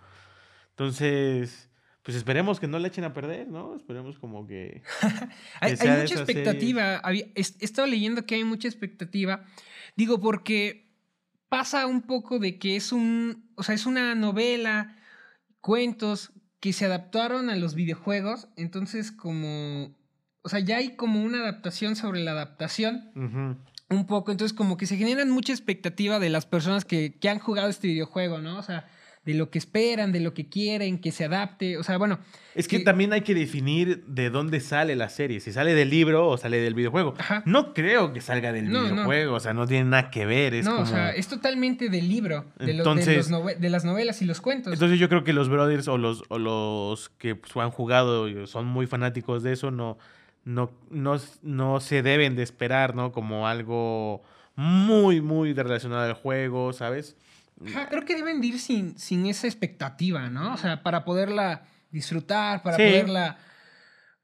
Entonces, 0.70 1.68
pues 2.02 2.16
esperemos 2.16 2.60
que 2.60 2.66
no 2.66 2.78
le 2.78 2.88
echen 2.88 3.04
a 3.04 3.12
perder, 3.12 3.48
¿no? 3.48 3.76
Esperemos 3.76 4.18
como 4.18 4.46
que... 4.46 4.82
Hay, 5.60 5.72
mucha 5.72 6.02
expectativa. 6.02 6.98
Había- 6.98 7.26
he, 7.34 7.40
estado 7.40 7.86
leyendo 7.86 8.24
que 8.24 8.36
hay 8.36 8.44
mucha 8.44 8.68
expectativa. 8.68 9.44
Digo, 9.96 10.20
porque 10.20 10.90
pasa 11.48 11.86
un 11.86 12.02
poco 12.02 12.38
de 12.38 12.58
que 12.58 12.76
es 12.76 12.92
un. 12.92 13.50
O 13.56 13.62
sea, 13.62 13.74
es 13.74 13.84
una 13.84 14.14
novela, 14.14 14.96
cuentos 15.60 16.32
que 16.60 16.72
se 16.72 16.86
adaptaron 16.86 17.50
a 17.50 17.56
los 17.56 17.74
videojuegos. 17.74 18.48
Entonces, 18.56 19.12
como. 19.12 19.94
O 20.42 20.48
sea, 20.48 20.60
ya 20.60 20.78
hay 20.78 20.96
como 20.96 21.22
una 21.22 21.40
adaptación 21.40 21.96
sobre 21.96 22.20
la 22.20 22.30
adaptación. 22.30 23.10
Ujú. 23.14 23.56
Un 23.90 24.06
poco. 24.06 24.30
Entonces, 24.30 24.56
como 24.56 24.76
que 24.76 24.86
se 24.86 24.96
generan 24.96 25.30
mucha 25.30 25.52
expectativa 25.52 26.18
de 26.18 26.30
las 26.30 26.46
personas 26.46 26.84
que, 26.84 27.14
que 27.20 27.28
han 27.28 27.38
jugado 27.40 27.68
este 27.68 27.88
videojuego, 27.88 28.38
¿no? 28.40 28.56
O 28.58 28.62
sea, 28.62 28.86
de 29.26 29.34
lo 29.34 29.50
que 29.50 29.58
esperan, 29.58 30.12
de 30.12 30.20
lo 30.20 30.32
que 30.32 30.48
quieren, 30.48 30.98
que 30.98 31.12
se 31.12 31.24
adapte. 31.26 31.76
O 31.76 31.82
sea, 31.82 31.98
bueno. 31.98 32.18
Es 32.54 32.68
que 32.68 32.78
que- 32.78 32.84
también 32.84 33.12
hay 33.12 33.20
que 33.20 33.34
definir 33.34 34.02
de 34.06 34.30
dónde 34.30 34.60
sale 34.60 34.96
la 34.96 35.08
serie, 35.08 35.40
si 35.40 35.52
sale 35.52 35.74
del 35.74 35.90
libro 35.90 36.26
o 36.28 36.38
sale 36.38 36.58
del 36.60 36.74
videojuego. 36.74 37.14
Ajá. 37.18 37.42
No 37.46 37.74
creo 37.74 38.12
que 38.12 38.20
salga 38.20 38.52
del 38.52 38.70
No, 38.70 38.82
no. 38.82 38.92
videojuego, 38.92 39.34
o 39.34 39.40
sea, 39.40 39.52
no 39.54 39.66
tiene 39.66 39.90
nada 39.90 40.10
que 40.10 40.24
ver. 40.24 40.54
Es 40.54 40.64
no, 40.64 40.70
como... 40.72 40.82
o 40.84 40.86
sea, 40.86 41.10
es 41.10 41.26
totalmente 41.28 41.88
del 41.90 42.08
libro, 42.08 42.46
de, 42.58 42.66
lo- 42.66 42.72
de 42.72 42.78
Entonces- 42.78 43.16
los 43.16 43.30
nove- 43.30 43.56
de 43.58 43.70
las 43.70 43.84
novelas 43.84 44.22
y 44.22 44.24
los 44.24 44.40
cuentos. 44.40 44.72
Entonces 44.72 44.98
yo 44.98 45.08
creo 45.08 45.22
que 45.24 45.32
los 45.34 45.48
brothers 45.48 45.86
o 45.88 45.98
los, 45.98 46.22
o 46.28 46.38
los 46.38 47.08
que 47.18 47.34
pues, 47.34 47.54
han 47.56 47.70
jugado 47.72 48.28
y 48.28 48.46
son 48.46 48.66
muy 48.66 48.86
fanáticos 48.86 49.42
de 49.42 49.52
eso, 49.52 49.70
no, 49.70 49.98
no, 50.54 50.70
no, 50.90 51.20
no 51.42 51.80
se 51.80 52.02
deben 52.02 52.36
de 52.36 52.42
esperar, 52.42 52.94
¿no? 52.94 53.12
Como 53.12 53.46
algo 53.46 54.22
muy, 54.56 55.20
muy 55.20 55.52
relacionado 55.52 56.02
al 56.02 56.14
juego, 56.14 56.72
¿sabes? 56.72 57.16
Ajá, 57.66 57.88
creo 57.88 58.04
que 58.04 58.14
deben 58.16 58.40
de 58.40 58.46
ir 58.48 58.58
sin, 58.58 58.98
sin 58.98 59.26
esa 59.26 59.46
expectativa, 59.46 60.28
¿no? 60.30 60.54
O 60.54 60.56
sea, 60.56 60.82
para 60.82 61.04
poderla 61.04 61.62
disfrutar, 61.90 62.62
para 62.62 62.76
Sí. 62.76 62.82
poderla 62.84 63.38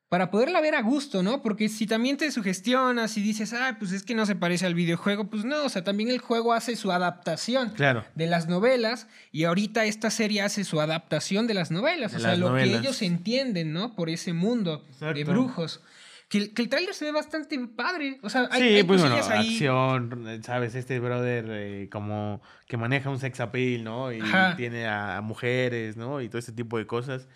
para 0.08 0.30
poderla 0.30 0.60
ver 0.60 0.76
a 0.76 0.82
gusto, 0.82 1.24
¿no? 1.24 1.42
Porque 1.42 1.68
si 1.68 1.84
también 1.84 2.16
te 2.16 2.30
sugestionas 2.30 3.16
y 3.16 3.22
dices, 3.22 3.52
ah, 3.52 3.74
pues 3.76 3.90
es 3.90 4.04
que 4.04 4.14
no 4.14 4.24
se 4.24 4.36
parece 4.36 4.64
al 4.64 4.74
videojuego, 4.74 5.28
pues 5.28 5.44
no, 5.44 5.64
o 5.64 5.68
sea, 5.68 5.82
también 5.82 6.10
el 6.10 6.20
juego 6.20 6.52
hace 6.52 6.76
su 6.76 6.92
adaptación 6.92 7.70
Claro. 7.70 8.04
de 8.14 8.26
las 8.28 8.46
novelas 8.46 9.08
y 9.32 9.44
ahorita 9.44 9.84
esta 9.84 10.10
serie 10.10 10.42
hace 10.42 10.62
su 10.62 10.80
adaptación 10.80 11.48
de 11.48 11.54
las 11.54 11.72
novelas, 11.72 12.12
De 12.12 12.18
o 12.18 12.20
sea, 12.20 12.36
lo 12.36 12.50
novelas. 12.50 12.68
que 12.70 12.78
ellos 12.86 13.02
entienden, 13.02 13.72
¿no? 13.72 13.96
Por 13.96 14.08
ese 14.08 14.32
mundo 14.32 14.84
de 15.00 15.24
brujos. 15.24 15.82
Que, 16.28 16.38
el- 16.38 16.54
que 16.54 16.62
el 16.62 16.68
tráiler 16.68 16.92
se 16.94 17.04
ve 17.04 17.12
bastante 17.12 17.56
padre, 17.68 18.18
o 18.22 18.28
sea, 18.28 18.48
hay, 18.50 18.60
sí, 18.62 18.68
hay 18.76 18.82
pues 18.82 19.00
bueno, 19.00 19.14
ahí. 19.30 19.46
acción, 19.54 20.40
¿sabes? 20.42 20.74
Este 20.74 20.98
brother 20.98 21.46
eh, 21.50 21.88
como 21.90 22.42
que 22.66 22.76
maneja 22.76 23.10
un 23.10 23.20
sex 23.20 23.38
appeal, 23.40 23.84
¿no? 23.84 24.12
Y 24.12 24.20
Ajá. 24.20 24.56
tiene 24.56 24.86
a, 24.86 25.18
a 25.18 25.20
mujeres, 25.20 25.96
¿no? 25.96 26.20
Y 26.20 26.28
todo 26.28 26.38
ese 26.38 26.52
tipo 26.52 26.78
de 26.78 26.86
cosas. 26.86 27.28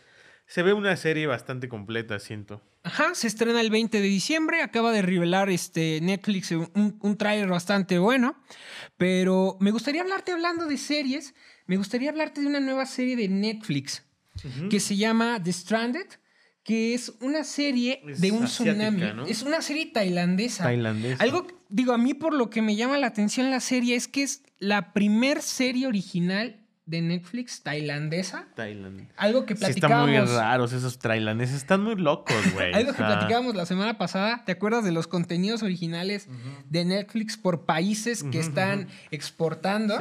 Se 0.47 0.65
ve 0.65 0.73
una 0.73 0.97
serie 0.97 1.29
bastante 1.29 1.69
completa, 1.69 2.19
siento. 2.19 2.61
Ajá, 2.83 3.15
se 3.15 3.29
estrena 3.29 3.61
el 3.61 3.71
20 3.71 4.01
de 4.01 4.09
diciembre. 4.09 4.63
Acaba 4.63 4.91
de 4.91 5.03
revelar 5.03 5.49
este 5.51 6.01
Netflix 6.03 6.51
un, 6.51 6.99
un 7.01 7.17
tráiler 7.17 7.47
bastante 7.49 8.01
bueno. 8.01 8.43
Pero 8.97 9.57
me 9.61 9.71
gustaría 9.71 10.03
hablarte 10.03 10.33
hablando 10.33 10.67
de 10.67 10.77
series. 10.77 11.35
Me 11.67 11.77
gustaría 11.77 12.11
hablarte 12.11 12.41
de 12.41 12.49
una 12.49 12.59
nueva 12.59 12.87
serie 12.87 13.15
de 13.15 13.29
Netflix 13.29 14.05
que 14.71 14.81
se 14.81 14.97
llama 14.97 15.41
The 15.43 15.53
Stranded, 15.53 16.07
que 16.63 16.95
es 16.95 17.13
una 17.21 17.45
serie 17.45 18.03
Es 18.07 18.21
de 18.21 18.33
un 18.33 18.45
asiática, 18.45 18.91
tsunami. 18.91 19.17
¿no? 19.17 19.27
Es 19.27 19.43
una 19.43 19.63
serie 19.63 19.87
tailandesa. 19.87 20.65
Tailandesa. 20.65 21.23
Algo, 21.23 21.47
digo, 21.69 21.93
a 21.93 21.99
mí 21.99 22.15
por 22.15 22.35
lo 22.35 22.51
que 22.51 22.63
me 22.63 22.77
llama 22.77 22.99
la 22.99 23.07
atención 23.07 23.51
la 23.51 23.61
serie 23.61 23.97
es 23.97 24.09
que 24.09 24.23
es 24.23 24.43
la 24.59 24.93
primer 24.93 25.43
serie 25.43 25.87
original 25.87 26.60
de 26.91 27.01
Netflix 27.03 27.63
tailandesa. 27.63 28.47
Tailand. 28.57 29.09
Algo 29.17 29.47
que 29.47 29.55
Sí, 29.57 29.65
están 29.65 29.91
muy 30.01 30.11
platicábamos. 30.11 30.31
raros 30.35 30.73
esos 30.73 30.99
tailandeses. 30.99 31.57
Están 31.57 31.83
muy 31.83 31.95
locos, 31.97 32.37
güey. 32.53 32.73
Algo 32.75 32.91
o 32.91 32.95
que 32.95 33.03
platicábamos 33.03 33.55
la 33.55 33.65
semana 33.65 33.97
pasada, 33.97 34.43
¿te 34.45 34.53
acuerdas 34.53 34.85
de 34.85 34.93
los 34.93 35.07
contenidos 35.07 35.63
originales 35.63 36.29
de 36.69 36.85
Netflix 36.85 37.37
por 37.37 37.65
países 37.65 38.25
que 38.25 38.41
están 38.41 38.89
exportando? 39.11 39.99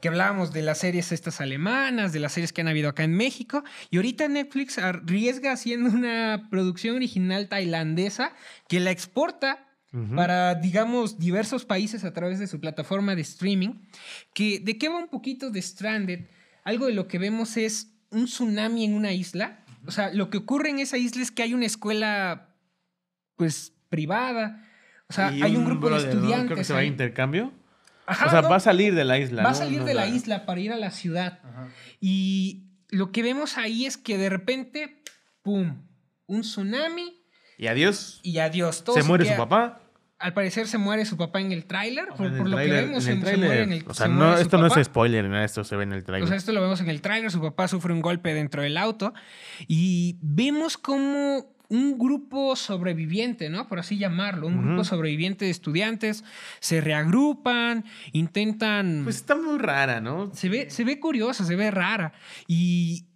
Que 0.00 0.08
hablábamos 0.08 0.52
de 0.52 0.62
las 0.62 0.78
series 0.78 1.10
estas 1.12 1.40
alemanas, 1.40 2.12
de 2.12 2.20
las 2.20 2.32
series 2.32 2.52
que 2.52 2.60
han 2.60 2.68
habido 2.68 2.88
acá 2.90 3.04
en 3.04 3.14
México. 3.16 3.64
Y 3.90 3.96
ahorita 3.96 4.28
Netflix 4.28 4.78
arriesga 4.78 5.52
haciendo 5.52 5.90
una 5.90 6.48
producción 6.50 6.96
original 6.96 7.48
tailandesa 7.48 8.32
que 8.68 8.80
la 8.80 8.90
exporta 8.90 9.65
Para, 10.14 10.54
digamos, 10.54 11.18
diversos 11.18 11.64
países 11.64 12.04
a 12.04 12.12
través 12.12 12.38
de 12.38 12.46
su 12.46 12.60
plataforma 12.60 13.14
de 13.14 13.22
streaming. 13.22 13.74
Que, 14.34 14.60
¿De 14.60 14.76
qué 14.76 14.88
va 14.88 14.96
un 14.98 15.08
poquito 15.08 15.50
de 15.50 15.62
Stranded? 15.62 16.26
Algo 16.64 16.86
de 16.86 16.92
lo 16.92 17.08
que 17.08 17.18
vemos 17.18 17.56
es 17.56 17.94
un 18.10 18.26
tsunami 18.26 18.84
en 18.84 18.94
una 18.94 19.12
isla. 19.12 19.64
O 19.86 19.90
sea, 19.90 20.12
lo 20.12 20.28
que 20.28 20.38
ocurre 20.38 20.70
en 20.70 20.80
esa 20.80 20.98
isla 20.98 21.22
es 21.22 21.30
que 21.30 21.42
hay 21.42 21.54
una 21.54 21.66
escuela, 21.66 22.54
pues, 23.36 23.72
privada. 23.88 24.68
O 25.08 25.12
sea, 25.12 25.28
hay 25.28 25.56
un 25.56 25.64
grupo 25.64 25.86
brother, 25.86 26.08
de 26.08 26.14
¿no? 26.14 26.20
estudiantes. 26.20 26.46
Creo 26.46 26.58
que 26.58 26.64
se 26.64 26.72
va 26.72 26.80
a 26.80 26.84
intercambio. 26.84 27.52
Ajá, 28.06 28.26
o 28.26 28.30
sea, 28.30 28.42
no, 28.42 28.50
va 28.50 28.56
a 28.56 28.60
salir 28.60 28.94
de 28.94 29.04
la 29.04 29.18
isla. 29.18 29.42
va 29.42 29.50
a 29.50 29.52
¿no? 29.52 29.58
salir 29.58 29.80
No 29.80 29.84
de 29.84 29.94
la 29.94 30.06
isla 30.06 30.46
para 30.46 30.60
ir 30.60 30.72
a 30.72 30.76
la 30.76 30.90
ciudad. 30.90 31.40
Y 32.00 32.66
lo 32.88 33.12
que 33.12 33.22
vemos 33.22 33.56
ahí 33.58 33.86
es 33.86 33.96
que 33.96 34.18
de 34.18 34.28
repente, 34.28 35.02
¡pum! 35.42 35.82
Un 36.26 36.40
tsunami 36.42 37.22
Y 37.58 37.66
adiós. 37.68 38.20
y 38.22 38.38
adiós. 38.38 38.84
Todo 38.84 38.96
se 38.96 39.02
muere 39.02 39.24
su 39.24 39.36
papá. 39.36 39.80
Al 40.18 40.32
parecer 40.32 40.66
se 40.66 40.78
muere 40.78 41.04
su 41.04 41.16
papá 41.16 41.40
en 41.40 41.52
el 41.52 41.66
tráiler. 41.66 42.08
Por, 42.16 42.26
En 42.26 42.32
el 42.32 42.38
por 42.38 42.48
lo 42.48 42.56
que 42.56 42.64
tráiler- 42.64 42.86
vemos, 42.86 43.06
en 43.06 43.18
el 43.18 43.24
se, 43.24 43.30
se 43.30 43.36
muere 43.36 43.62
en 43.64 43.72
el 43.72 43.84
tráiler. 43.84 43.90
O 43.90 43.94
sea, 43.94 44.06
se 44.06 44.12
no, 44.12 44.38
esto 44.38 44.56
no 44.58 44.66
es 44.66 44.84
spoiler, 44.86 45.28
nada, 45.28 45.44
esto 45.44 45.62
se 45.62 45.76
ve 45.76 45.82
en 45.84 45.92
el 45.92 46.00
O 46.00 46.04
trailer. 46.04 46.28
sea, 46.28 46.36
esto 46.38 46.52
lo 46.52 46.62
vemos 46.62 46.80
en 46.80 46.88
el 46.88 47.00
tráiler. 47.02 47.30
Su 47.30 47.40
papá 47.42 47.68
sufre 47.68 47.92
un 47.92 48.00
golpe 48.00 48.32
dentro 48.32 48.62
del 48.62 48.76
auto. 48.78 49.12
Y 49.68 50.16
vemos 50.22 50.78
como 50.78 51.54
un 51.68 51.98
grupo 51.98 52.54
sobreviviente, 52.56 53.50
¿no? 53.50 53.66
Por 53.68 53.78
así 53.80 53.98
llamarlo. 53.98 54.46
Un 54.46 54.64
grupo 54.66 54.84
sobreviviente 54.84 55.44
de 55.46 55.50
estudiantes 55.50 56.24
se 56.60 56.80
reagrupan, 56.80 57.84
intentan... 58.12 59.02
Pues 59.04 59.16
está 59.16 59.34
muy 59.34 59.58
rara, 59.58 60.00
¿no? 60.00 60.32
se, 60.34 60.48
ve, 60.48 60.70
se 60.70 60.84
ve 60.84 60.98
curiosa, 61.00 61.44
se 61.44 61.56
ve 61.56 61.70
rara. 61.72 62.12
Y 62.46 63.06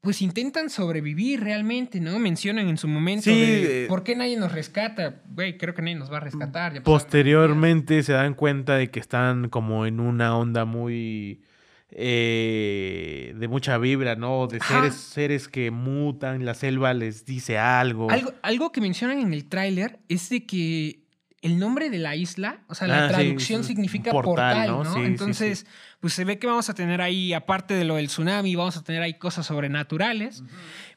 pues 0.00 0.22
intentan 0.22 0.70
sobrevivir 0.70 1.40
realmente, 1.40 2.00
¿no? 2.00 2.18
Mencionan 2.18 2.68
en 2.68 2.78
su 2.78 2.88
momento 2.88 3.24
Sí, 3.24 3.38
de, 3.38 3.84
eh, 3.84 3.86
¿por 3.88 4.02
qué 4.02 4.16
nadie 4.16 4.36
nos 4.38 4.52
rescata? 4.52 5.20
Güey, 5.28 5.58
creo 5.58 5.74
que 5.74 5.82
nadie 5.82 5.96
nos 5.96 6.10
va 6.10 6.16
a 6.16 6.20
rescatar. 6.20 6.72
ya 6.74 6.82
Posteriormente 6.82 8.02
se 8.02 8.12
dan 8.14 8.34
cuenta 8.34 8.76
de 8.76 8.90
que 8.90 8.98
están 9.00 9.50
como 9.50 9.84
en 9.84 10.00
una 10.00 10.36
onda 10.36 10.64
muy 10.64 11.42
eh, 11.90 13.34
de 13.36 13.48
mucha 13.48 13.76
vibra, 13.78 14.16
¿no? 14.16 14.46
De 14.46 14.58
Ajá. 14.58 14.74
seres, 14.80 14.94
seres 14.94 15.48
que 15.48 15.70
mutan, 15.70 16.44
la 16.44 16.54
selva 16.54 16.94
les 16.94 17.26
dice 17.26 17.58
algo. 17.58 18.10
Algo, 18.10 18.32
algo 18.42 18.72
que 18.72 18.80
mencionan 18.80 19.18
en 19.20 19.34
el 19.34 19.46
tráiler 19.48 19.98
es 20.08 20.30
de 20.30 20.46
que 20.46 21.00
el 21.42 21.58
nombre 21.58 21.90
de 21.90 21.98
la 21.98 22.16
isla, 22.16 22.60
o 22.68 22.74
sea, 22.74 22.86
la 22.86 23.06
Ah, 23.06 23.08
traducción 23.08 23.64
significa 23.64 24.12
portal, 24.12 24.34
portal, 24.34 24.66
¿no? 24.68 24.84
¿no? 24.84 24.94
Sí, 24.94 25.00
sí, 25.00 25.06
Entonces, 25.06 25.66
pues 26.00 26.14
se 26.14 26.24
ve 26.24 26.38
que 26.38 26.46
vamos 26.46 26.68
a 26.70 26.74
tener 26.74 27.00
ahí, 27.00 27.32
aparte 27.32 27.74
de 27.74 27.84
lo 27.84 27.96
del 27.96 28.06
tsunami, 28.08 28.54
vamos 28.56 28.76
a 28.76 28.82
tener 28.82 29.02
ahí 29.02 29.14
cosas 29.14 29.46
sobrenaturales. 29.46 30.42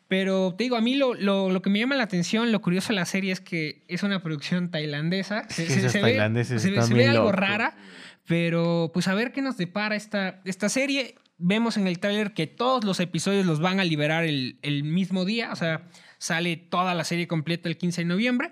Pero 0.07 0.53
te 0.57 0.65
digo, 0.65 0.75
a 0.75 0.81
mí 0.81 0.95
lo, 0.95 1.13
lo- 1.13 1.49
lo 1.49 1.61
que 1.61 1.69
me 1.69 1.79
llama 1.79 1.95
la 1.95 2.03
atención, 2.03 2.51
lo 2.51 2.61
curioso 2.61 2.89
de 2.89 2.95
la 2.95 3.05
serie 3.05 3.31
es 3.31 3.39
que 3.41 3.83
es 3.87 4.03
una 4.03 4.21
producción 4.21 4.69
tailandesa. 4.69 5.47
Se, 5.49 5.65
se- 5.67 5.89
se 5.89 5.97
ve, 5.99 6.03
tailandeses 6.71 6.87
se 6.87 6.93
ve- 6.93 7.07
algo 7.17 7.31
rara, 7.31 7.75
pero 8.27 8.91
pues 8.93 9.07
a 9.07 9.13
ver 9.15 9.31
qué 9.31 9.41
nos 9.41 9.57
depara 9.57 9.95
esta, 9.95 10.41
esta 10.45 10.69
serie. 10.69 11.15
Vemos 11.37 11.77
en 11.77 11.87
el 11.87 11.99
tráiler 11.99 12.33
que 12.33 12.47
todos 12.47 12.83
los 12.83 12.99
episodios 12.99 13.45
los 13.45 13.59
van 13.59 13.79
a 13.79 13.83
liberar 13.83 14.23
el, 14.23 14.59
el 14.61 14.83
mismo 14.83 15.25
día, 15.25 15.51
o 15.51 15.55
sea, 15.55 15.87
sale 16.19 16.55
toda 16.57 16.93
la 16.93 17.03
serie 17.03 17.27
completa 17.27 17.67
el 17.67 17.77
15 17.77 18.01
de 18.01 18.05
noviembre. 18.05 18.51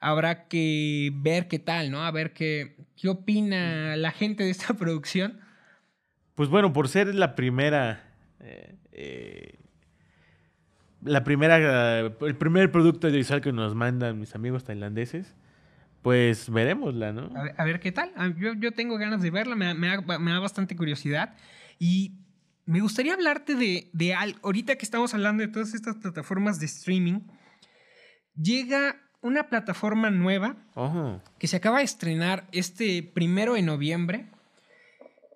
Habrá 0.00 0.46
que 0.48 1.10
ver 1.14 1.48
qué 1.48 1.58
tal, 1.58 1.90
¿no? 1.90 2.04
A 2.04 2.10
ver 2.10 2.32
qué, 2.32 2.76
qué 2.96 3.08
opina 3.08 3.96
la 3.96 4.12
gente 4.12 4.44
de 4.44 4.50
esta 4.50 4.74
producción. 4.78 5.39
Pues 6.34 6.48
bueno, 6.48 6.72
por 6.72 6.88
ser 6.88 7.14
la 7.14 7.34
primera. 7.34 8.02
eh, 8.40 8.74
eh, 8.92 9.54
la 11.02 11.24
primera. 11.24 12.00
el 12.00 12.36
primer 12.36 12.70
producto 12.70 13.06
audiovisual 13.06 13.40
que 13.40 13.52
nos 13.52 13.74
mandan 13.74 14.18
mis 14.18 14.34
amigos 14.34 14.64
tailandeses. 14.64 15.34
Pues 16.02 16.48
veremosla, 16.50 17.12
¿no? 17.12 17.30
A 17.36 17.42
ver, 17.42 17.54
a 17.58 17.64
ver 17.64 17.80
qué 17.80 17.92
tal. 17.92 18.10
Ah, 18.16 18.30
Yo, 18.38 18.54
yo 18.54 18.72
tengo 18.72 18.96
ganas 18.96 19.20
de 19.20 19.30
verla, 19.30 19.54
me, 19.54 19.66
da- 19.66 19.74
me 19.74 19.88
da, 19.88 20.18
me 20.18 20.30
da 20.30 20.38
bastante 20.38 20.74
curiosidad. 20.76 21.34
Y 21.78 22.14
me 22.64 22.80
gustaría 22.80 23.12
hablarte 23.14 23.54
de, 23.54 23.90
de 23.92 24.14
algo. 24.14 24.38
Ahorita 24.42 24.76
que 24.76 24.84
estamos 24.84 25.12
hablando 25.12 25.42
de 25.42 25.48
todas 25.48 25.74
estas 25.74 25.96
plataformas 25.96 26.58
de 26.58 26.66
streaming, 26.66 27.20
llega 28.34 28.96
una 29.20 29.48
plataforma 29.50 30.10
nueva 30.10 30.56
que 31.38 31.46
se 31.46 31.56
acaba 31.56 31.78
de 31.78 31.84
estrenar 31.84 32.46
este 32.52 33.02
primero 33.02 33.52
de 33.54 33.62
noviembre. 33.62 34.29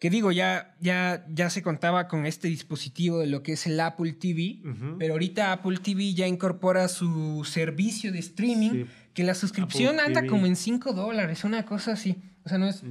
Que 0.05 0.11
digo, 0.11 0.33
ya, 0.33 0.77
ya, 0.81 1.25
ya 1.31 1.49
se 1.49 1.63
contaba 1.63 2.09
con 2.09 2.27
este 2.27 2.49
dispositivo 2.49 3.21
de 3.21 3.27
lo 3.27 3.43
que 3.43 3.53
es 3.53 3.67
el 3.67 3.81
Apple 3.81 4.13
TV, 4.13 4.61
pero 4.99 5.15
ahorita 5.15 5.51
Apple 5.51 5.79
TV 5.79 6.13
ya 6.13 6.27
incorpora 6.29 6.89
su 6.89 7.43
servicio 7.51 8.13
de 8.13 8.19
streaming, 8.19 8.71
Sí. 8.71 8.87
que 9.15 9.25
la 9.25 9.33
suscripción 9.35 9.95
Apple 9.95 10.07
anda 10.09 10.21
TV. 10.21 10.29
como 10.29 10.45
en 10.45 10.57
5 10.57 10.93
dólares, 10.93 11.43
una 11.45 11.65
cosa 11.65 11.93
así. 11.93 12.17
O 12.45 12.51
sea, 12.51 12.59
no 12.59 12.69
es, 12.69 12.83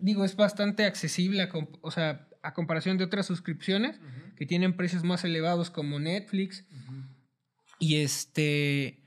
digo, 0.00 0.24
es 0.24 0.34
bastante 0.34 0.86
accesible, 0.86 1.42
a, 1.42 1.50
o 1.82 1.90
sea, 1.90 2.26
a 2.42 2.54
comparación 2.54 2.96
de 2.96 3.04
otras 3.04 3.26
suscripciones 3.26 4.00
que 4.36 4.46
tienen 4.46 4.74
precios 4.74 5.04
más 5.04 5.24
elevados 5.24 5.68
como 5.68 6.00
Netflix. 6.00 6.64
Y 7.80 7.96
este. 7.96 9.01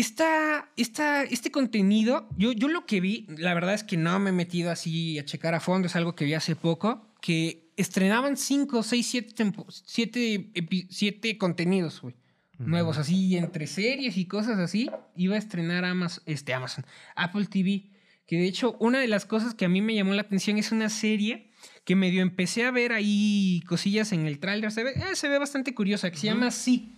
Esta, 0.00 0.70
esta, 0.76 1.22
este 1.24 1.50
contenido, 1.50 2.28
yo, 2.38 2.52
yo 2.52 2.68
lo 2.68 2.86
que 2.86 3.00
vi, 3.00 3.26
la 3.28 3.52
verdad 3.54 3.74
es 3.74 3.84
que 3.84 3.96
no 3.98 4.18
me 4.18 4.30
he 4.30 4.32
metido 4.32 4.70
así 4.70 5.18
a 5.18 5.24
checar 5.26 5.54
a 5.54 5.60
fondo, 5.60 5.86
es 5.88 5.96
algo 5.96 6.14
que 6.14 6.24
vi 6.24 6.32
hace 6.34 6.56
poco, 6.56 7.06
que 7.20 7.70
estrenaban 7.76 8.36
5, 8.38 8.82
6, 8.82 9.06
7 9.06 9.34
siete, 9.84 10.50
siete 10.88 11.36
contenidos, 11.38 12.00
güey. 12.00 12.14
Nuevos, 12.58 12.98
así, 12.98 13.36
entre 13.38 13.66
series 13.66 14.16
y 14.18 14.26
cosas 14.26 14.58
así, 14.58 14.90
iba 15.16 15.34
a 15.34 15.38
estrenar 15.38 15.84
Amazon, 15.86 16.22
este 16.26 16.52
Amazon, 16.54 16.84
Apple 17.16 17.46
TV. 17.46 17.90
Que 18.26 18.36
de 18.36 18.46
hecho, 18.46 18.76
una 18.80 19.00
de 19.00 19.08
las 19.08 19.24
cosas 19.26 19.54
que 19.54 19.64
a 19.64 19.68
mí 19.68 19.80
me 19.82 19.94
llamó 19.94 20.12
la 20.14 20.22
atención 20.22 20.56
es 20.58 20.70
una 20.70 20.88
serie 20.90 21.50
que 21.84 21.94
medio 21.96 22.20
empecé 22.22 22.64
a 22.64 22.70
ver 22.70 22.92
ahí 22.92 23.62
cosillas 23.66 24.12
en 24.12 24.26
el 24.26 24.38
tráiler. 24.38 24.70
Se 24.72 24.84
ve, 24.84 24.90
eh, 24.90 25.14
se 25.14 25.28
ve 25.28 25.38
bastante 25.38 25.74
curiosa, 25.74 26.10
que 26.10 26.16
se 26.18 26.26
llama 26.26 26.50
Sí. 26.50 26.92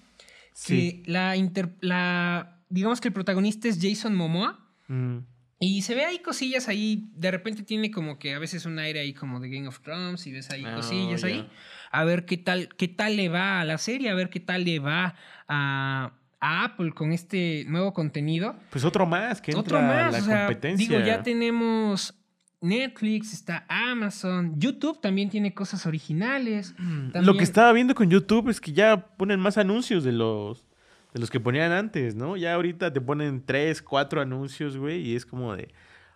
Sí. 0.53 1.03
La, 1.07 1.37
inter- 1.37 1.77
la. 1.81 2.62
Digamos 2.73 3.01
que 3.01 3.09
el 3.09 3.15
protagonista 3.15 3.69
es 3.69 3.79
Jason 3.81 4.15
Momoa. 4.15 4.59
Mm. 4.89 5.19
Y 5.61 5.83
se 5.83 5.95
ve 5.95 6.05
ahí 6.05 6.19
cosillas 6.19 6.69
ahí. 6.69 7.09
De 7.15 7.31
repente 7.31 7.63
tiene 7.63 7.91
como 7.93 8.19
que 8.19 8.35
a 8.35 8.39
veces 8.41 8.67
un 8.67 8.79
aire 8.81 8.99
ahí 9.01 9.15
como 9.15 9.39
de 9.39 9.49
Game 9.49 9.69
of 9.69 9.81
Thrones 9.81 10.27
y 10.27 10.33
ves 10.33 10.51
ahí 10.51 10.65
Ah, 10.67 10.75
cosillas 10.75 11.23
ahí. 11.23 11.49
A 11.93 12.03
ver 12.05 12.25
qué 12.25 12.37
tal, 12.37 12.69
qué 12.77 12.89
tal 12.89 13.17
le 13.17 13.29
va 13.29 13.61
a 13.61 13.65
la 13.65 13.79
serie, 13.79 14.11
a 14.11 14.15
ver 14.15 14.29
qué 14.31 14.41
tal 14.41 14.65
le 14.65 14.79
va 14.81 15.15
a, 15.47 16.13
a 16.41 16.65
Apple 16.65 16.91
con 16.93 17.13
este 17.13 17.65
nuevo 17.69 17.93
contenido. 17.93 18.57
Pues 18.71 18.85
otro 18.85 19.07
más 19.07 19.41
que 19.41 19.53
entra 19.53 19.61
Otro 19.61 19.81
más, 19.83 20.13
la 20.13 20.19
o 20.19 20.23
sea, 20.23 20.47
competencia. 20.47 20.89
digo, 20.89 21.07
ya 21.07 21.23
tenemos 21.23 22.15
Netflix, 22.61 23.33
está 23.33 23.65
Amazon, 23.69 24.55
YouTube 24.59 25.01
también 25.01 25.31
tiene 25.31 25.53
cosas 25.55 25.85
originales. 25.87 26.75
Lo 26.79 27.13
También- 27.13 27.37
que 27.39 27.45
estaba 27.45 27.73
viendo 27.73 27.95
con 27.95 28.09
YouTube 28.11 28.49
es 28.49 28.61
que 28.61 28.73
ya 28.73 28.97
ponen 29.17 29.39
más 29.39 29.59
anuncios 29.59 30.03
de 30.05 30.13
los, 30.13 30.67
de 31.13 31.21
los 31.21 31.31
que 31.31 31.41
ponían 31.41 31.73
antes, 31.73 32.15
¿no? 32.15 32.37
Ya 32.37 32.55
ahorita 32.55 32.93
te 32.93 33.01
ponen 33.01 33.45
tres, 33.45 33.83
cuatro 33.83 34.21
anuncios, 34.21 34.77
güey, 34.77 35.01
y 35.01 35.15
es 35.17 35.27
como 35.27 35.55
de, 35.55 35.69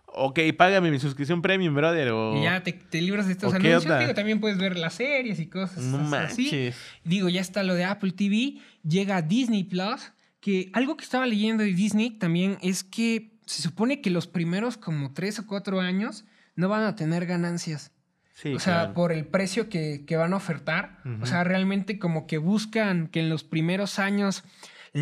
ok, 0.07 0.39
págame 0.57 0.89
mi 0.89 0.99
suscripción 0.99 1.41
premium, 1.41 1.75
brother, 1.75 2.09
o... 2.09 2.37
Y 2.37 2.43
ya 2.43 2.63
te, 2.63 2.73
te 2.73 3.01
libras 3.01 3.27
de 3.27 3.33
estos 3.33 3.53
¿O 3.53 3.57
qué 3.57 3.69
anuncios. 3.69 3.99
Digo, 3.99 4.13
también 4.13 4.39
puedes 4.39 4.57
ver 4.57 4.77
las 4.77 4.95
series 4.95 5.39
y 5.39 5.47
cosas 5.47 5.83
No 5.83 5.99
así. 5.99 6.43
manches. 6.43 6.77
Digo, 7.03 7.29
ya 7.29 7.41
está 7.41 7.63
lo 7.63 7.75
de 7.75 7.83
Apple 7.85 8.11
TV, 8.11 8.59
llega 8.83 9.21
Disney 9.21 9.63
Plus, 9.63 10.13
que 10.39 10.69
algo 10.73 10.97
que 10.97 11.03
estaba 11.03 11.25
leyendo 11.25 11.63
de 11.63 11.73
Disney 11.73 12.11
también 12.11 12.57
es 12.61 12.83
que 12.83 13.37
se 13.45 13.61
supone 13.61 14.01
que 14.01 14.09
los 14.09 14.27
primeros 14.27 14.77
como 14.77 15.13
tres 15.13 15.39
o 15.39 15.45
cuatro 15.47 15.79
años 15.79 16.25
no 16.55 16.69
van 16.69 16.83
a 16.83 16.95
tener 16.95 17.25
ganancias. 17.25 17.91
Sí, 18.33 18.53
o 18.53 18.59
sea, 18.59 18.73
claro. 18.73 18.93
por 18.93 19.11
el 19.11 19.25
precio 19.25 19.67
que, 19.67 20.03
que 20.05 20.15
van 20.15 20.33
a 20.33 20.35
ofertar. 20.35 20.99
O 21.21 21.25
sea, 21.25 21.43
realmente 21.43 21.97
como 21.97 22.27
que 22.27 22.37
buscan 22.37 23.07
que 23.07 23.19
en 23.19 23.29
los 23.29 23.43
primeros 23.43 23.97
años 23.97 24.43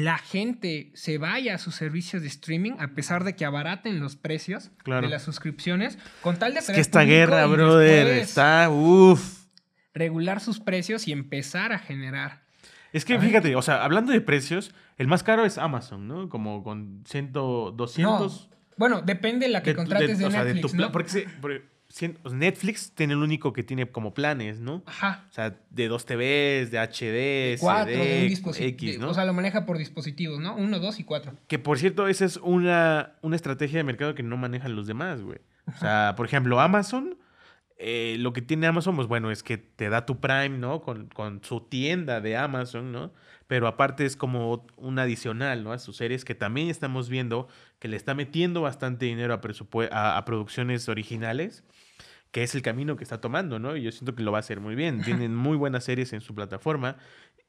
la 0.04 0.18
gente 0.18 0.92
se 0.94 1.18
vaya 1.18 1.56
a 1.56 1.58
sus 1.58 1.74
servicios 1.76 2.22
de 2.22 2.28
streaming 2.28 2.74
a 2.80 2.90
pesar 2.90 3.24
de 3.24 3.34
que 3.36 3.46
abaraten 3.46 4.00
los 4.02 4.18
precios 4.18 4.72
Claro. 4.84 5.04
de 5.04 5.08
las 5.10 5.24
suscripciones 5.24 5.98
con 6.22 6.38
tal 6.38 6.54
de 6.54 6.60
Es 6.60 6.68
que 6.70 6.82
esta 6.82 7.04
guerra, 7.04 7.46
brother, 7.46 8.08
está, 8.08 8.70
uff. 8.70 9.46
regular 9.94 10.42
sus 10.42 10.60
precios 10.60 11.08
y 11.08 11.14
empezar 11.14 11.72
a 11.72 11.80
generar. 11.80 12.44
Es 12.92 13.06
que 13.06 13.14
A 13.14 13.18
ver. 13.18 13.28
fíjate, 13.28 13.56
o 13.56 13.62
sea, 13.62 13.86
hablando 13.86 14.12
de 14.12 14.20
precios, 14.20 14.74
el 14.98 15.08
más 15.08 15.24
caro 15.24 15.46
es 15.46 15.58
Amazon, 15.58 16.08
¿no? 16.10 16.28
Como 16.30 16.62
con 16.64 17.04
100, 17.06 17.32
200... 17.32 18.50
No, 18.50 18.56
bueno, 18.78 19.02
depende 19.02 19.46
de 19.46 19.54
la 19.54 19.64
que 19.64 19.74
contrates 19.76 20.20
de, 20.20 20.26
o 20.26 20.32
sea, 20.32 20.44
Netflix, 20.44 20.72
tu 20.72 20.78
¿no? 20.78 20.92
Porque, 20.92 21.10
se- 21.10 21.28
Netflix 22.32 22.92
tiene 22.94 23.14
el 23.14 23.20
único 23.20 23.54
que 23.54 23.64
tiene 23.64 23.90
como 23.90 24.14
planes, 24.14 24.60
¿no? 24.60 24.84
Ajá. 24.86 25.26
O 25.30 25.34
sea, 25.34 25.58
de 25.70 25.88
dos 25.88 26.06
TVs, 26.06 26.72
de 26.72 26.80
HD, 26.80 27.60
Cuatro 27.60 27.94
de 27.94 28.22
un 28.24 28.28
dispositivo. 28.30 28.70
X, 28.70 29.00
¿no? 29.00 29.10
O 29.10 29.14
sea, 29.14 29.26
lo 29.26 29.34
maneja 29.34 29.66
por 29.66 29.78
dispositivos, 29.78 30.40
¿no? 30.40 30.56
Uno, 30.56 30.80
dos 30.80 31.00
y 31.00 31.04
cuatro. 31.04 31.34
que 31.48 31.60
por 31.60 31.80
cierto, 31.80 32.08
esa 32.08 32.26
es 32.26 32.38
una, 32.38 33.14
una 33.22 33.36
estrategia 33.36 33.78
de 33.78 33.84
mercado 33.84 34.16
que 34.16 34.24
no 34.24 34.38
manejan 34.38 34.76
los 34.76 34.88
demás, 34.88 35.22
güey. 35.22 35.40
O 35.68 35.78
sea, 35.78 36.14
por 36.16 36.26
ejemplo, 36.26 36.60
Amazon, 36.60 37.18
eh, 37.78 38.16
lo 38.20 38.34
que 38.34 38.42
tiene 38.42 38.68
Amazon, 38.68 38.96
pues 38.96 39.08
bueno, 39.08 39.32
es 39.32 39.44
que 39.44 39.58
te 39.58 39.90
da 39.90 40.06
tu 40.06 40.20
Prime, 40.20 40.58
¿no? 40.58 40.82
Con, 40.82 41.08
con 41.08 41.44
su 41.44 41.62
tienda 41.62 42.22
de 42.22 42.38
Amazon, 42.38 42.92
¿no? 42.92 43.12
Pero 43.48 43.68
aparte 43.68 44.06
es 44.06 44.16
como 44.16 44.66
un 44.78 44.98
adicional, 44.98 45.64
¿no? 45.64 45.72
A 45.72 45.78
sus 45.78 45.98
series 45.98 46.26
que 46.26 46.36
también 46.36 46.70
estamos 46.70 47.10
viendo 47.10 47.48
que 47.80 47.88
le 47.88 47.98
está 47.98 48.16
metiendo 48.16 48.62
bastante 48.62 49.06
dinero 49.06 49.40
a, 49.92 50.18
a 50.18 50.26
producciones 50.26 50.90
originales, 50.90 51.64
que 52.36 52.44
es 52.44 52.54
el 52.54 52.62
camino 52.62 52.98
que 52.98 53.06
está 53.06 53.22
tomando, 53.22 53.60
¿no? 53.60 53.78
Y 53.78 53.82
yo 53.84 53.94
siento 53.94 54.14
que 54.14 54.22
lo 54.22 54.34
va 54.34 54.40
a 54.40 54.42
hacer 54.42 54.60
muy 54.60 54.76
bien. 54.76 55.02
Tienen 55.04 55.34
muy 55.34 55.56
buenas 55.56 55.86
series 55.86 56.12
en 56.12 56.20
su 56.20 56.36
plataforma 56.36 56.98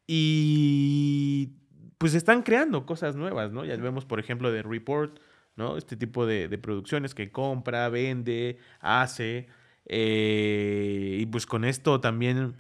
y 0.07 1.55
pues 1.99 2.15
están 2.15 2.43
creando 2.45 2.87
cosas 2.87 3.17
nuevas, 3.17 3.51
¿no? 3.51 3.65
Ya 3.65 3.77
vemos, 3.79 4.05
por 4.05 4.21
ejemplo, 4.21 4.53
de 4.53 4.63
Report, 4.63 5.19
¿no? 5.57 5.77
Este 5.77 5.97
tipo 5.97 6.25
de, 6.25 6.47
de 6.47 6.59
producciones 6.59 7.17
que 7.17 7.33
compra, 7.33 7.89
vende, 7.89 8.59
hace. 8.79 9.49
eh, 9.87 11.19
y 11.21 11.27
pues 11.27 11.47
con 11.47 11.65
esto 11.65 12.01
también 12.01 12.55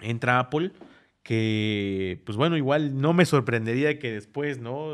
entra 0.00 0.40
Apple, 0.40 0.72
que 1.22 2.20
pues 2.26 2.36
bueno, 2.36 2.58
igual 2.58 3.00
no 3.00 3.14
me 3.14 3.24
sorprendería 3.24 3.98
que 3.98 4.12
después, 4.12 4.58
¿no? 4.60 4.92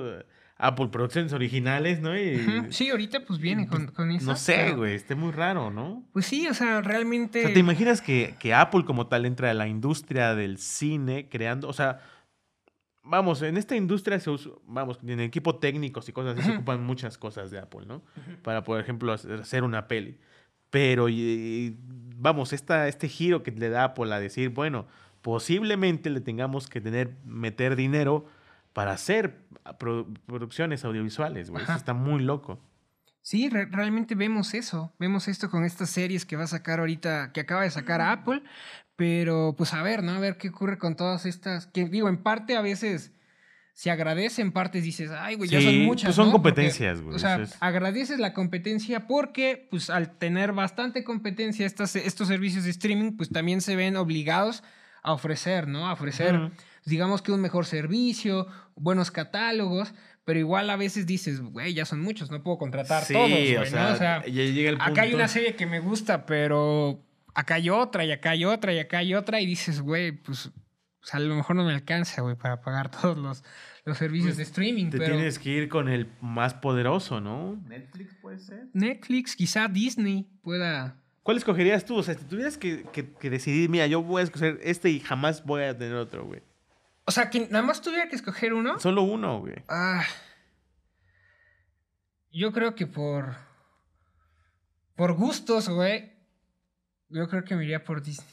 Apple 0.57 0.89
Producciones 0.89 1.33
Originales, 1.33 2.01
¿no? 2.01 2.17
Y. 2.19 2.67
Sí, 2.71 2.91
ahorita 2.91 3.21
pues 3.27 3.41
viene 3.41 3.67
con, 3.67 3.89
con 3.89 4.11
eso. 4.11 4.27
no 4.27 4.37
sé, 4.37 4.55
pero- 4.67 4.77
güey, 4.79 4.95
esté 4.95 5.15
muy 5.15 5.33
raro, 5.33 5.71
¿no? 5.71 6.05
Pues 6.13 6.27
sí, 6.27 6.47
o 6.47 6.55
sea, 6.55 6.81
realmente. 6.81 7.41
O 7.41 7.43
sea, 7.43 7.53
¿te 7.53 7.61
imaginas 7.61 8.01
que, 8.01 8.37
que 8.39 8.55
Apple 8.55 8.85
como 8.85 9.07
tal 9.09 9.27
entra 9.27 9.51
a 9.51 9.55
la 9.55 9.67
industria 9.67 10.35
del 10.35 10.59
cine 10.59 11.29
creando, 11.29 11.69
o 11.69 11.73
sea, 11.73 12.01
vamos, 13.03 13.43
en 13.43 13.57
esta 13.57 13.77
industria 13.77 14.19
se 14.21 14.31
usa, 14.31 14.53
vamos, 14.67 14.99
en 15.07 15.21
equipo 15.21 15.57
técnicos 15.57 16.09
y 16.09 16.13
cosas 16.13 16.39
así 16.39 16.49
se 16.49 16.55
ocupan 16.57 16.85
muchas 16.85 17.19
cosas 17.19 17.51
de 17.51 17.59
Apple, 17.59 17.87
¿no? 17.87 18.03
Para, 18.43 18.63
por 18.65 18.81
ejemplo, 18.81 19.13
hacer 19.13 19.65
una 19.65 19.89
peli. 19.89 20.19
Pero, 20.71 21.09
y, 21.09 21.77
vamos, 22.17 22.53
esta, 22.53 22.89
este 22.89 23.09
giro 23.09 23.43
que 23.43 23.51
le 23.53 23.69
da 23.69 23.85
Apple 23.85 24.13
a 24.13 24.19
decir, 24.21 24.51
bueno, 24.51 24.87
posiblemente 25.23 26.11
le 26.11 26.21
tengamos 26.21 26.69
que 26.69 26.81
tener, 26.81 27.17
meter 27.25 27.77
dinero 27.77 28.27
para 28.75 28.93
hacer 28.93 29.47
produ- 29.79 30.15
producciones 30.27 30.85
audiovisuales, 30.85 31.49
güey. 31.49 31.65
Eso 31.65 31.73
está 31.73 31.95
muy 31.95 32.23
loco. 32.23 32.61
Sí, 33.23 33.49
re- 33.49 33.65
realmente 33.71 34.15
vemos 34.15 34.53
eso. 34.53 34.93
Vemos 34.99 35.29
esto 35.29 35.49
con 35.49 35.65
estas 35.65 35.89
series 35.89 36.27
que 36.27 36.37
va 36.37 36.45
a 36.45 36.49
sacar 36.49 36.81
ahorita, 36.81 37.33
que 37.33 37.41
acaba 37.41 37.63
de 37.63 37.71
sacar 37.71 38.03
a 38.03 38.13
Apple. 38.13 38.43
Pero 38.97 39.55
pues 39.57 39.73
a 39.75 39.83
ver, 39.83 40.03
¿no? 40.03 40.13
A 40.13 40.19
ver 40.21 40.37
qué 40.37 40.51
ocurre 40.51 40.77
con 40.79 40.95
todas 40.95 41.25
estas. 41.27 41.67
Que 41.67 41.87
digo, 41.87 42.09
en 42.09 42.19
parte 42.23 42.57
a 42.57 42.61
veces 42.61 43.13
se 43.73 43.91
agradece, 43.91 44.41
en 44.43 44.53
partes 44.53 44.85
dices, 44.85 45.11
ay, 45.11 45.35
güey, 45.35 45.51
ya 45.51 45.61
son 45.61 45.73
pues 45.73 45.87
muchas. 45.87 46.15
son 46.15 46.27
¿no? 46.27 46.33
Porque, 46.33 46.51
competencias, 46.51 47.01
güey, 47.01 47.17
O 47.17 47.19
sea, 47.19 47.37
es- 47.41 47.57
agradeces 47.61 48.21
la 48.21 48.33
competencia 48.35 49.07
porque, 49.09 49.67
pues 49.71 49.91
al 49.91 50.17
tener 50.19 50.53
bastante 50.53 51.03
competencia, 51.03 51.67
estas, 51.67 51.97
estos 51.97 52.29
servicios 52.29 52.65
de 52.65 52.71
streaming, 52.71 53.17
pues 53.17 53.31
también 53.31 53.61
se 53.63 53.75
ven 53.75 53.97
obligados 53.97 54.63
a 55.03 55.13
ofrecer, 55.13 55.67
¿no? 55.67 55.89
A 55.89 55.93
ofrecer. 55.95 56.53
Digamos 56.85 57.23
que 57.23 57.33
un 57.33 57.41
mejor 57.41 57.67
servicio, 57.67 58.47
buenos 58.77 59.11
catálogos, 59.11 59.95
pero 60.25 60.39
igual 60.39 60.71
a 60.71 60.77
veces 60.77 61.07
dices, 61.07 61.41
güey, 61.41 61.75
ya 61.75 61.85
son 61.85 62.01
muchos, 62.01 62.31
no 62.31 62.43
puedo 62.43 62.59
contratar 62.59 63.05
Sí, 63.05 63.13
todos, 63.15 63.29
güey, 63.31 63.57
o 63.57 63.61
¿no? 63.61 63.67
sea, 63.67 63.93
O 63.93 63.97
sea, 63.97 64.27
ya 64.27 64.43
llega 64.45 64.71
el 64.71 64.77
acá 64.81 65.03
hay 65.03 65.15
una 65.15 65.29
serie 65.29 65.55
que 65.55 65.67
me 65.67 65.81
gusta, 65.81 66.25
pero 66.27 67.03
acá 67.35 67.57
hay 67.57 67.71
otra, 67.71 68.05
y 68.05 68.13
acá 68.13 68.31
hay 68.31 68.45
otra, 68.45 68.73
y 68.73 68.79
acá 68.79 68.99
hay 68.99 69.15
otra, 69.15 69.41
y 69.41 69.47
dices, 69.47 69.81
güey, 69.81 70.13
pues, 70.13 70.47
o 70.47 71.07
sea, 71.07 71.19
a 71.19 71.23
lo 71.23 71.35
mejor 71.35 71.57
no 71.57 71.65
me 71.65 71.73
alcanza, 71.75 72.23
güey, 72.23 72.37
para 72.37 72.63
pagar 72.63 72.91
todos 73.03 73.19
los, 73.19 73.45
los 73.85 73.99
servicios 73.99 74.29
Pues, 74.31 74.37
de 74.39 74.43
streaming, 74.45 74.91
Te 74.91 74.97
pero 74.99 75.15
tienes 75.17 75.39
que 75.39 75.51
ir 75.51 75.69
con 75.69 75.89
el 75.91 76.09
más 76.23 76.55
poderoso, 76.55 77.21
¿no? 77.21 77.61
Netflix 77.69 78.15
puede 78.23 78.39
ser. 78.39 78.69
Netflix, 78.73 79.37
quizá 79.37 79.69
Disney 79.69 80.27
pueda... 80.43 80.97
¿Cuál 81.23 81.37
escogerías 81.39 81.85
tú? 81.87 81.97
O 81.97 82.03
sea, 82.03 82.15
si 82.15 82.25
tuvieras 82.25 82.57
que, 82.59 82.85
que- 82.93 83.13
que 83.13 83.31
decidir, 83.31 83.69
mira, 83.71 83.87
yo 83.87 84.03
voy 84.03 84.21
a 84.21 84.25
escoger 84.25 84.59
este 84.63 84.91
y 84.91 85.01
jamás 85.01 85.43
voy 85.45 85.63
a 85.63 85.77
tener 85.77 85.95
otro, 85.95 86.25
güey. 86.27 86.43
O 87.07 87.11
sea, 87.13 87.29
que 87.31 87.41
nada 87.49 87.63
más 87.63 87.81
tuviera 87.83 88.09
que 88.09 88.17
escoger 88.17 88.55
uno. 88.55 88.79
Solo 88.81 89.03
uno, 89.03 89.41
güey. 89.41 89.57
Ah, 89.69 90.05
yo 92.33 92.53
creo 92.53 92.75
que 92.75 92.87
por. 92.87 93.35
Por 94.97 95.13
gustos, 95.15 95.69
güey. 95.69 96.13
Yo 97.09 97.29
creo 97.29 97.45
que 97.45 97.57
me 97.57 97.65
iría 97.65 97.85
por 97.85 98.03
Disney. 98.03 98.29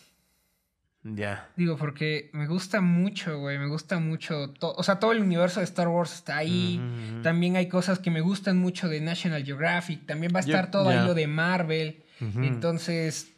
Ya. 1.03 1.49
Digo, 1.55 1.77
porque 1.77 2.29
me 2.33 2.45
gusta 2.47 2.79
mucho, 2.81 3.39
güey. 3.39 3.57
Me 3.57 3.67
gusta 3.67 3.99
mucho. 3.99 4.53
o 4.61 4.83
sea, 4.83 4.99
todo 4.99 5.11
el 5.11 5.21
universo 5.21 5.59
de 5.59 5.63
Star 5.65 5.87
Wars 5.87 6.13
está 6.13 6.37
ahí. 6.37 6.79
También 7.23 7.55
hay 7.55 7.67
cosas 7.67 7.99
que 7.99 8.11
me 8.11 8.21
gustan 8.21 8.57
mucho 8.59 8.87
de 8.87 9.01
National 9.01 9.43
Geographic. 9.43 10.05
También 10.05 10.31
va 10.35 10.39
a 10.39 10.43
Yo- 10.43 10.53
estar 10.53 10.69
todo 10.71 10.89
ahí 10.89 11.05
lo 11.05 11.13
de 11.13 11.27
Marvel. 11.27 12.03
Entonces. 12.19 13.33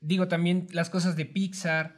Digo, 0.00 0.28
también 0.28 0.68
las 0.72 0.90
cosas 0.90 1.16
de 1.16 1.26
Pixar. 1.26 1.97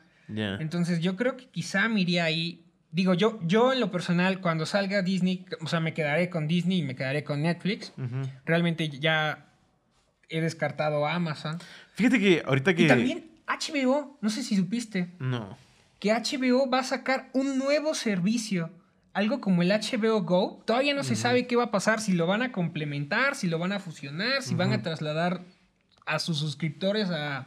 Entonces 0.60 1.00
yo 1.00 1.16
creo 1.16 1.36
que 1.36 1.46
quizá 1.48 1.88
me 1.88 2.00
iría 2.00 2.24
ahí. 2.24 2.64
Digo, 2.92 3.14
yo, 3.14 3.38
yo 3.44 3.72
en 3.72 3.78
lo 3.80 3.90
personal, 3.90 4.40
cuando 4.40 4.66
salga 4.66 5.02
Disney, 5.02 5.46
o 5.60 5.66
sea, 5.68 5.78
me 5.80 5.94
quedaré 5.94 6.28
con 6.28 6.48
Disney 6.48 6.78
y 6.78 6.82
me 6.82 6.96
quedaré 6.96 7.22
con 7.24 7.42
Netflix. 7.42 7.92
Realmente 8.44 8.88
ya 8.88 9.46
he 10.28 10.40
descartado 10.40 11.06
a 11.06 11.14
Amazon. 11.14 11.58
Fíjate 11.94 12.18
que 12.18 12.42
ahorita 12.44 12.74
que. 12.74 12.82
Y 12.82 12.86
también 12.88 13.30
HBO, 13.46 14.18
no 14.20 14.30
sé 14.30 14.42
si 14.42 14.56
supiste, 14.56 15.10
No. 15.18 15.56
que 15.98 16.12
HBO 16.12 16.68
va 16.70 16.80
a 16.80 16.84
sacar 16.84 17.28
un 17.32 17.58
nuevo 17.58 17.94
servicio. 17.94 18.70
Algo 19.12 19.40
como 19.40 19.62
el 19.62 19.70
HBO 19.70 20.22
Go. 20.22 20.62
Todavía 20.64 20.94
no 20.94 21.02
se 21.02 21.16
sabe 21.16 21.46
qué 21.48 21.56
va 21.56 21.64
a 21.64 21.70
pasar, 21.72 22.00
si 22.00 22.12
lo 22.12 22.26
van 22.28 22.42
a 22.42 22.52
complementar, 22.52 23.34
si 23.34 23.48
lo 23.48 23.58
van 23.58 23.72
a 23.72 23.80
fusionar, 23.80 24.42
si 24.42 24.54
van 24.54 24.72
a 24.72 24.82
trasladar 24.82 25.40
a 26.06 26.18
sus 26.20 26.38
suscriptores 26.38 27.10
a, 27.10 27.46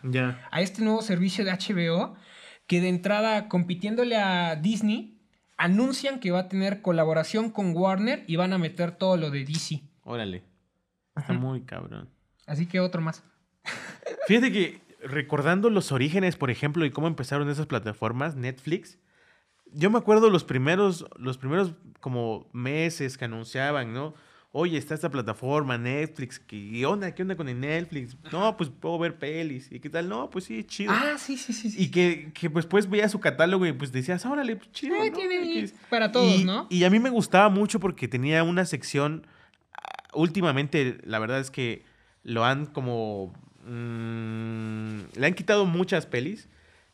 a 0.52 0.62
este 0.62 0.82
nuevo 0.84 1.02
servicio 1.02 1.44
de 1.46 1.52
HBO 1.52 2.16
que 2.68 2.82
de 2.82 2.90
entrada 2.90 3.50
compitiéndole 3.50 4.18
a 4.18 4.56
Disney 4.56 5.20
anuncian 5.58 6.20
que 6.20 6.32
va 6.32 6.40
a 6.40 6.50
tener 6.50 6.82
colaboración 6.82 7.50
con 7.50 7.76
Warner 7.76 8.24
y 8.28 8.36
van 8.36 8.54
a 8.54 8.58
meter 8.58 8.92
todo 8.92 9.18
lo 9.18 9.32
de 9.32 9.46
DC. 9.46 9.82
Órale. 10.04 10.44
Está 11.16 11.34
muy 11.34 11.62
cabrón. 11.62 12.10
Así 12.46 12.66
que 12.66 12.80
otro 12.80 13.02
más. 13.02 13.24
Fíjate 14.28 14.52
que 14.52 14.82
recordando 15.04 15.70
los 15.70 15.92
orígenes, 15.92 16.36
por 16.36 16.50
ejemplo, 16.50 16.86
y 16.86 16.92
cómo 16.92 17.08
empezaron 17.08 17.50
esas 17.50 17.68
plataformas, 17.68 18.36
Netflix, 18.36 18.98
yo 19.72 19.90
me 19.90 19.98
acuerdo 19.98 20.30
los 20.30 20.44
primeros, 20.44 21.06
los 21.18 21.38
primeros 21.38 21.74
como 22.00 22.50
meses 22.54 23.18
que 23.18 23.26
anunciaban, 23.26 23.94
¿no? 23.94 24.14
Oye, 24.56 24.78
está 24.78 24.94
esta 24.94 25.10
plataforma, 25.10 25.80
Netflix, 25.80 26.38
¿qué 26.38 26.86
onda? 26.86 27.12
¿Qué 27.16 27.24
onda 27.24 27.36
con 27.36 27.50
el 27.50 27.60
Netflix? 27.60 28.16
No, 28.32 28.56
pues 28.56 28.70
puedo 28.70 29.00
ver 29.00 29.18
pelis. 29.18 29.68
¿Y 29.72 29.80
qué 29.80 29.90
tal? 29.90 30.08
No, 30.08 30.30
pues 30.30 30.46
sí, 30.46 30.64
chido. 30.64 30.94
Ah, 30.94 31.16
sí, 31.18 31.38
sí, 31.38 31.54
sí. 31.54 31.72
sí. 31.72 31.82
Y 31.82 31.90
que, 31.90 32.32
que 32.36 32.52
pues, 32.52 32.68
pues 32.68 32.88
veías 32.88 33.12
su 33.12 33.20
catálogo 33.20 33.66
y 33.66 33.74
pues 33.74 33.92
decías, 33.92 34.24
órale, 34.28 34.56
pues 34.56 34.72
chido. 34.72 34.96
Eh, 34.98 35.10
¿no? 35.10 35.18
tiene 35.18 35.40
ahí 35.40 35.58
X". 35.58 35.74
para 35.90 36.12
todos, 36.12 36.42
y, 36.42 36.46
¿no? 36.46 36.68
Y 36.70 36.84
a 36.84 36.92
mí 36.92 37.00
me 37.00 37.10
gustaba 37.10 37.50
mucho 37.50 37.80
porque 37.80 38.08
tenía 38.08 38.44
una 38.44 38.64
sección, 38.66 39.26
ah, 39.74 40.10
últimamente, 40.14 41.00
la 41.04 41.18
verdad 41.18 41.40
es 41.40 41.50
que 41.50 41.82
lo 42.22 42.46
han 42.46 42.68
como 42.68 43.34
mm, 43.66 45.00
le 45.16 45.26
han 45.26 45.34
quitado 45.34 45.66
muchas 45.66 46.06
pelis. 46.06 46.48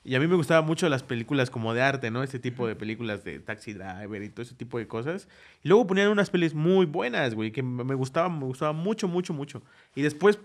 Y 0.10 0.16
a 0.16 0.20
mí 0.20 0.26
me 0.26 0.36
gustaban 0.36 0.66
mucho 0.66 0.90
las 0.90 1.04
películas 1.04 1.52
como 1.52 1.74
de 1.76 1.84
arte, 1.84 2.10
¿no? 2.10 2.24
Este 2.24 2.40
tipo 2.40 2.66
de 2.68 2.76
películas 2.76 3.24
de 3.24 3.40
Taxi 3.40 3.74
Driver 3.74 4.24
y 4.24 4.30
todo 4.30 4.42
ese 4.42 4.56
tipo 4.56 4.80
de 4.80 4.88
cosas. 4.88 5.28
Y 5.62 5.68
luego 5.68 5.86
ponían 5.86 6.08
unas 6.10 6.32
pelis 6.32 6.56
muy 6.56 6.88
buenas, 6.88 7.36
güey, 7.36 7.52
que 7.52 7.62
me 7.62 7.94
gustaban, 7.94 8.40
me 8.40 8.46
gustaban 8.46 8.76
mucho, 8.76 9.08
mucho, 9.08 9.34
mucho. 9.36 9.62
Y 9.94 10.02
después 10.02 10.40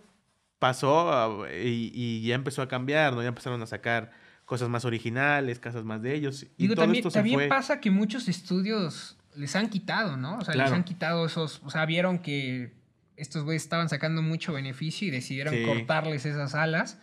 pasó 0.59 1.47
y, 1.49 1.91
y 1.95 2.27
ya 2.27 2.35
empezó 2.35 2.62
a 2.62 2.69
cambiar, 2.69 3.15
¿no? 3.15 3.23
Ya 3.23 3.29
empezaron 3.29 3.61
a 3.62 3.67
sacar 3.67 4.11
cosas 4.45 4.69
más 4.69 4.85
originales, 4.85 5.59
casas 5.59 5.85
más 5.85 6.03
de 6.03 6.15
ellos. 6.15 6.43
Y 6.59 6.65
Digo, 6.65 6.75
todo 6.75 6.85
también, 6.85 7.01
esto 7.01 7.11
se 7.11 7.19
también 7.19 7.41
fue. 7.41 7.49
pasa 7.49 7.81
que 7.81 7.91
muchos 7.91 8.29
estudios 8.29 9.17
les 9.35 9.57
han 9.57 9.69
quitado, 9.71 10.17
¿no? 10.17 10.39
O 10.39 10.45
sea, 10.45 10.55
les 10.55 10.62
Claro. 10.65 10.77
han 10.77 10.85
quitado 10.85 11.27
esos, 11.27 11.61
o 11.65 11.71
sea, 11.71 11.87
vieron 11.87 12.19
que 12.19 12.73
estos 13.17 13.45
güeyes 13.45 13.62
estaban 13.62 13.89
sacando 13.89 14.23
mucho 14.23 14.53
beneficio 14.53 15.09
y 15.09 15.11
decidieron 15.11 15.55
Sí. 15.55 15.65
cortarles 15.65 16.27
esas 16.27 16.55
alas. 16.55 16.99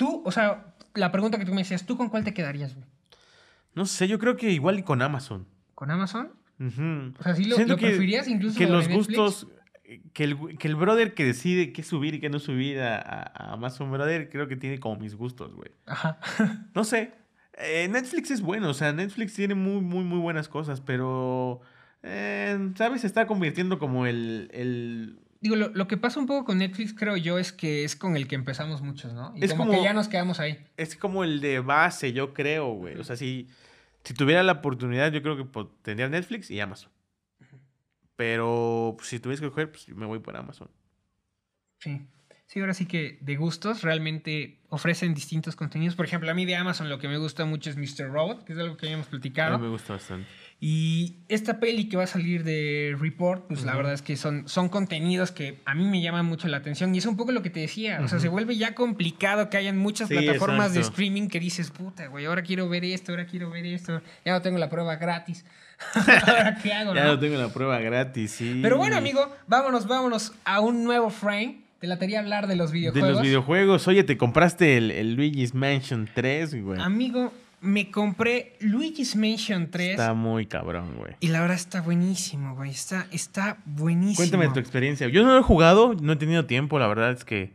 Tú, 0.00 0.22
o 0.24 0.32
sea, 0.32 0.72
la 0.94 1.12
pregunta 1.12 1.36
que 1.38 1.44
tú 1.44 1.52
me 1.52 1.60
decías, 1.60 1.84
¿tú 1.84 1.98
con 1.98 2.08
cuál 2.08 2.24
te 2.24 2.32
quedarías, 2.32 2.74
güey? 2.74 2.86
No 3.74 3.84
sé, 3.84 4.08
yo 4.08 4.18
creo 4.18 4.34
que 4.38 4.50
igual 4.50 4.78
y 4.78 4.82
con 4.82 5.02
Amazon. 5.02 5.46
¿Con 5.74 5.90
Amazon? 5.90 6.32
Ujú. 6.58 7.12
O 7.18 7.22
sea, 7.22 7.34
¿sí 7.36 7.44
lo, 7.44 7.58
lo 7.58 7.76
que- 7.76 7.86
preferirías 7.88 8.26
incluso 8.26 8.56
que 8.56 8.66
los 8.66 8.88
Netflix? 8.88 9.06
gustos 9.18 9.46
que 10.14 10.24
el, 10.24 10.56
que 10.58 10.68
el 10.68 10.76
brother 10.76 11.12
que 11.12 11.24
decide 11.26 11.72
qué 11.74 11.82
subir 11.82 12.14
y 12.14 12.20
qué 12.20 12.30
no 12.30 12.38
subir 12.38 12.80
a, 12.80 12.96
a, 12.96 13.20
a 13.24 13.52
Amazon 13.52 13.90
Brother 13.90 14.30
creo 14.30 14.48
que 14.48 14.56
tiene 14.56 14.80
como 14.80 14.96
mis 14.96 15.14
gustos, 15.16 15.52
güey. 15.54 15.70
Ajá. 15.86 16.18
No 16.74 16.84
sé. 16.84 17.12
Eh, 17.58 17.86
Netflix 17.88 18.30
es 18.30 18.40
bueno, 18.40 18.70
o 18.70 18.74
sea, 18.74 18.92
Netflix 18.94 19.34
tiene 19.34 19.54
muy, 19.54 19.82
muy, 19.82 20.02
muy 20.04 20.18
buenas 20.18 20.48
cosas, 20.48 20.80
pero, 20.80 21.60
eh, 22.02 22.72
¿sabes? 22.76 23.02
Se 23.02 23.06
está 23.06 23.26
convirtiendo 23.26 23.78
como 23.78 24.06
el... 24.06 24.48
el 24.54 25.18
Digo, 25.42 25.56
lo, 25.56 25.68
lo 25.70 25.88
que 25.88 25.96
pasa 25.96 26.20
un 26.20 26.26
poco 26.26 26.44
con 26.44 26.58
Netflix, 26.58 26.92
creo 26.92 27.16
yo, 27.16 27.38
es 27.38 27.50
que 27.52 27.82
es 27.84 27.96
con 27.96 28.14
el 28.16 28.28
que 28.28 28.34
empezamos 28.34 28.82
muchos, 28.82 29.14
¿no? 29.14 29.32
Y 29.36 29.44
Es 29.44 29.52
como, 29.52 29.64
como- 29.66 29.78
que 29.78 29.84
ya 29.84 29.94
nos 29.94 30.08
quedamos 30.08 30.38
ahí. 30.38 30.58
es 30.76 30.96
como 30.96 31.24
el 31.24 31.40
de 31.40 31.60
base, 31.60 32.12
yo 32.12 32.34
creo, 32.34 32.72
güey. 32.74 32.96
O 32.98 33.04
sea, 33.04 33.16
si, 33.16 33.48
si 34.04 34.12
tuviera 34.14 34.42
la 34.42 34.52
oportunidad, 34.52 35.10
yo 35.12 35.22
creo 35.22 35.36
que 35.38 35.44
po- 35.44 35.68
tendría 35.82 36.08
Netflix 36.10 36.50
y 36.50 36.60
Amazon. 36.60 36.90
Pero 38.16 38.94
pues, 38.98 39.08
si 39.08 39.18
tuviese 39.18 39.40
que 39.40 39.46
escoger, 39.46 39.70
pues 39.70 39.88
me 39.88 40.04
voy 40.06 40.18
por 40.18 40.36
Amazon. 40.36 40.68
Sí. 41.78 42.06
Sí, 42.52 42.58
ahora 42.58 42.74
sí 42.74 42.86
que 42.86 43.16
de 43.20 43.36
gustos 43.36 43.82
realmente 43.82 44.58
ofrecen 44.70 45.14
distintos 45.14 45.54
contenidos. 45.54 45.94
Por 45.94 46.04
ejemplo, 46.04 46.28
a 46.32 46.34
mí 46.34 46.44
de 46.46 46.56
Amazon 46.56 46.88
lo 46.88 46.98
que 46.98 47.06
me 47.06 47.16
gusta 47.16 47.44
mucho 47.44 47.70
es 47.70 47.76
Mr. 47.76 48.10
Robot, 48.10 48.42
que 48.42 48.54
es 48.54 48.58
algo 48.58 48.76
que 48.76 48.86
habíamos 48.86 49.06
A 49.06 49.10
platicado. 49.10 49.56
mí 49.56 49.62
me 49.66 49.70
gusta 49.70 49.92
bastante. 49.92 50.26
Y 50.58 51.18
esta 51.28 51.60
peli 51.60 51.88
que 51.88 51.96
va 51.96 52.02
a 52.02 52.06
salir 52.08 52.42
de 52.42 52.96
Report, 52.98 53.46
pues 53.46 53.62
la 53.62 53.70
Ujú. 53.70 53.76
verdad 53.76 53.92
es 53.94 54.02
que 54.02 54.16
son, 54.16 54.48
son 54.48 54.68
contenidos 54.68 55.30
que 55.30 55.60
a 55.64 55.76
mí 55.76 55.84
me 55.84 56.02
llaman 56.02 56.26
mucho 56.26 56.48
la 56.48 56.56
atención. 56.56 56.92
Y 56.92 56.98
es 56.98 57.06
un 57.06 57.16
poco 57.16 57.30
lo 57.30 57.40
que 57.40 57.50
te 57.50 57.60
decía. 57.60 58.00
O 58.02 58.08
sea, 58.08 58.18
se 58.18 58.26
vuelve 58.26 58.56
ya 58.56 58.74
complicado 58.74 59.48
que 59.48 59.56
hayan 59.56 59.78
muchas 59.78 60.08
Sí, 60.08 60.14
plataformas 60.14 60.72
de 60.74 60.80
exacto. 60.80 60.96
streaming 60.96 61.28
que 61.28 61.38
dices, 61.38 61.70
puta, 61.70 62.08
güey, 62.08 62.24
ahora 62.26 62.42
quiero 62.42 62.68
ver 62.68 62.84
esto, 62.84 63.12
ahora 63.12 63.26
quiero 63.26 63.48
ver 63.50 63.64
esto. 63.64 64.02
Ya 64.24 64.32
no 64.32 64.42
tengo 64.42 64.58
la 64.58 64.68
prueba 64.68 64.96
gratis. 64.96 65.44
¿Ahora 66.26 66.58
qué 66.60 66.72
hago? 66.72 66.94
Ya 66.96 67.04
no? 67.04 67.12
no 67.12 67.18
tengo 67.20 67.38
la 67.38 67.52
prueba 67.52 67.78
gratis, 67.78 68.32
sí. 68.32 68.58
Pero 68.60 68.76
bueno, 68.76 68.96
amigo, 68.96 69.32
vámonos, 69.46 69.86
vámonos 69.86 70.32
a 70.44 70.58
un 70.58 70.82
nuevo 70.82 71.10
frame. 71.10 71.69
Te 71.80 71.86
la 71.86 71.98
quería 71.98 72.20
hablar 72.20 72.46
de 72.46 72.56
los 72.56 72.70
De 72.72 72.78
videojuegos. 72.78 73.10
los 73.10 73.22
videojuegos. 73.22 73.88
Oye, 73.88 74.04
te 74.04 74.16
compraste 74.18 74.76
el, 74.76 74.90
el 74.90 75.14
Luigi's 75.14 75.54
Mansion 75.54 76.08
3, 76.14 76.62
güey. 76.62 76.80
Amigo, 76.80 77.32
me 77.62 77.90
compré 77.90 78.56
Luigi's 78.60 79.16
Mansion 79.16 79.70
3. 79.70 79.92
Está 79.92 80.12
muy 80.12 80.46
cabrón, 80.46 80.94
güey. 80.96 81.14
Y 81.20 81.28
la 81.28 81.40
verdad 81.40 81.56
está 81.56 81.80
buenísimo, 81.80 82.54
güey. 82.54 82.70
Está, 82.70 83.06
está 83.10 83.58
buenísimo. 83.64 84.16
Cuéntame 84.16 84.48
tu 84.50 84.60
experiencia. 84.60 85.08
Yo 85.08 85.24
no 85.24 85.32
lo 85.32 85.40
he 85.40 85.42
jugado, 85.42 85.94
no 85.94 86.12
he 86.12 86.16
tenido 86.16 86.44
tiempo, 86.46 86.78
la 86.78 86.86
verdad 86.86 87.12
es 87.12 87.24
que... 87.24 87.52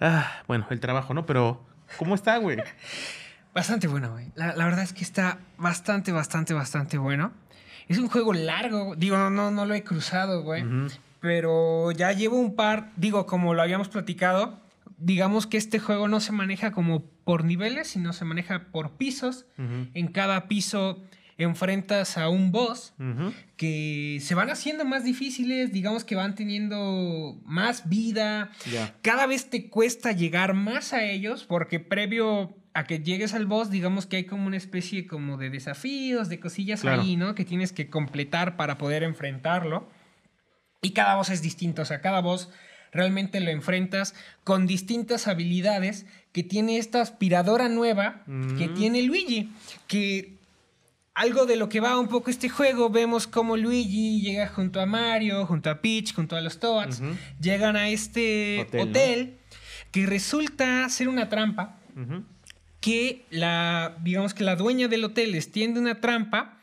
Ah, 0.00 0.42
bueno, 0.46 0.66
el 0.70 0.78
trabajo, 0.78 1.12
¿no? 1.12 1.26
Pero, 1.26 1.60
¿cómo 1.96 2.14
está, 2.14 2.36
güey? 2.38 2.58
Bastante 3.54 3.88
bueno, 3.88 4.12
güey. 4.12 4.26
La, 4.36 4.54
la 4.54 4.64
verdad 4.66 4.84
es 4.84 4.92
que 4.92 5.02
está 5.02 5.38
bastante, 5.56 6.12
bastante, 6.12 6.54
bastante 6.54 6.96
bueno. 6.98 7.32
Es 7.88 7.98
un 7.98 8.08
juego 8.08 8.32
largo. 8.34 8.94
Digo, 8.94 9.16
no, 9.16 9.30
no, 9.30 9.50
no 9.50 9.66
lo 9.66 9.74
he 9.74 9.82
cruzado, 9.82 10.42
güey. 10.44 10.62
Pero 11.20 11.90
ya 11.92 12.12
llevo 12.12 12.38
un 12.38 12.54
par, 12.54 12.90
digo, 12.96 13.26
como 13.26 13.54
lo 13.54 13.62
habíamos 13.62 13.88
platicado, 13.88 14.60
digamos 14.98 15.46
que 15.46 15.56
este 15.56 15.78
juego 15.78 16.08
no 16.08 16.20
se 16.20 16.32
maneja 16.32 16.72
como 16.72 17.04
por 17.24 17.44
niveles, 17.44 17.88
sino 17.88 18.12
se 18.12 18.24
maneja 18.24 18.66
por 18.72 18.92
pisos. 18.92 19.46
En 19.94 20.08
cada 20.08 20.48
piso 20.48 21.02
enfrentas 21.36 22.18
a 22.18 22.28
un 22.28 22.50
boss 22.50 22.94
que 23.56 24.18
se 24.20 24.34
van 24.34 24.50
haciendo 24.50 24.84
más 24.84 25.04
difíciles, 25.04 25.72
digamos 25.72 26.04
que 26.04 26.16
van 26.16 26.34
teniendo 26.34 27.38
más 27.44 27.88
vida. 27.88 28.50
Cada 29.02 29.26
vez 29.26 29.48
te 29.50 29.68
cuesta 29.68 30.12
llegar 30.12 30.54
más 30.54 30.92
a 30.92 31.04
ellos 31.04 31.44
porque 31.44 31.78
previo 31.80 32.56
a 32.74 32.84
que 32.84 33.00
llegues 33.00 33.34
al 33.34 33.46
boss, 33.46 33.70
digamos 33.70 34.06
que 34.06 34.16
hay 34.16 34.24
como 34.24 34.46
una 34.46 34.56
especie 34.56 35.06
como 35.06 35.36
de 35.36 35.50
desafíos, 35.50 36.28
de 36.28 36.38
cosillas 36.38 36.82
Claro. 36.82 37.02
ahí, 37.02 37.16
¿no? 37.16 37.34
Que 37.34 37.44
tienes 37.44 37.72
que 37.72 37.88
completar 37.88 38.56
para 38.56 38.78
poder 38.78 39.02
enfrentarlo. 39.02 39.88
Y 40.82 40.90
cada 40.90 41.16
voz 41.16 41.30
es 41.30 41.42
distinto, 41.42 41.82
o 41.82 41.84
sea, 41.84 42.00
cada 42.00 42.20
voz 42.20 42.50
realmente 42.92 43.40
lo 43.40 43.50
enfrentas 43.50 44.14
con 44.44 44.66
distintas 44.66 45.28
habilidades 45.28 46.06
que 46.32 46.42
tiene 46.42 46.78
esta 46.78 47.00
aspiradora 47.00 47.68
nueva 47.68 48.22
que 48.56 48.68
Mm. 48.68 48.74
tiene 48.74 49.02
Luigi, 49.02 49.50
que 49.86 50.34
algo 51.14 51.46
de 51.46 51.56
lo 51.56 51.68
que 51.68 51.80
va 51.80 51.98
un 51.98 52.06
poco 52.08 52.30
este 52.30 52.48
juego, 52.48 52.90
vemos 52.90 53.26
como 53.26 53.56
Luigi 53.56 54.20
llega 54.20 54.46
junto 54.46 54.80
a 54.80 54.86
Mario, 54.86 55.44
junto 55.46 55.68
a 55.68 55.80
Peach, 55.80 56.14
junto 56.14 56.36
a 56.36 56.40
los 56.40 56.60
Toads, 56.60 57.02
llegan 57.40 57.76
a 57.76 57.88
este 57.88 58.60
Hotel, 58.60 58.80
hotel, 58.80 59.26
¿no? 59.26 59.56
que 59.90 60.06
resulta 60.06 60.88
ser 60.88 61.08
una 61.08 61.28
trampa 61.28 61.76
que 62.80 63.24
la, 63.30 63.96
digamos 64.02 64.32
que 64.32 64.44
la 64.44 64.54
dueña 64.54 64.86
del 64.86 65.02
hotel 65.02 65.32
les 65.32 65.50
tiende 65.50 65.80
una 65.80 66.00
trampa 66.00 66.57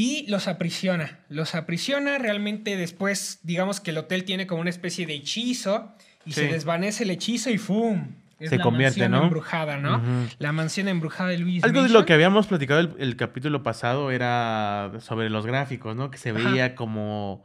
y 0.00 0.26
los 0.28 0.46
aprisiona. 0.46 1.18
Los 1.28 1.54
aprisiona, 1.56 2.18
realmente 2.18 2.76
después, 2.76 3.40
digamos 3.42 3.80
que 3.80 3.90
el 3.90 3.98
hotel 3.98 4.22
tiene 4.24 4.46
como 4.46 4.60
una 4.60 4.70
especie 4.70 5.06
de 5.06 5.14
hechizo 5.14 5.92
y 6.24 6.32
Sí. 6.32 6.42
se 6.42 6.46
desvanece 6.52 7.02
el 7.02 7.10
hechizo 7.10 7.50
y 7.50 7.58
¡fum! 7.58 8.12
Es 8.38 8.50
Se 8.50 8.58
la 8.58 8.62
convierte, 8.62 9.00
mansión 9.00 9.10
¿no? 9.10 9.24
embrujada, 9.24 9.76
¿no? 9.78 10.00
La 10.38 10.52
mansión 10.52 10.86
embrujada 10.86 11.30
de 11.30 11.38
Luis. 11.38 11.64
Algo 11.64 11.82
de 11.82 11.88
lo 11.88 12.06
que 12.06 12.12
habíamos 12.12 12.46
platicado 12.46 12.78
el, 12.78 12.94
el 13.00 13.16
capítulo 13.16 13.64
pasado 13.64 14.12
era 14.12 14.92
sobre 15.00 15.28
los 15.30 15.44
gráficos, 15.44 15.96
¿no? 15.96 16.12
Que 16.12 16.18
se 16.18 16.30
Ajá. 16.30 16.38
veía 16.50 16.76
como 16.76 17.44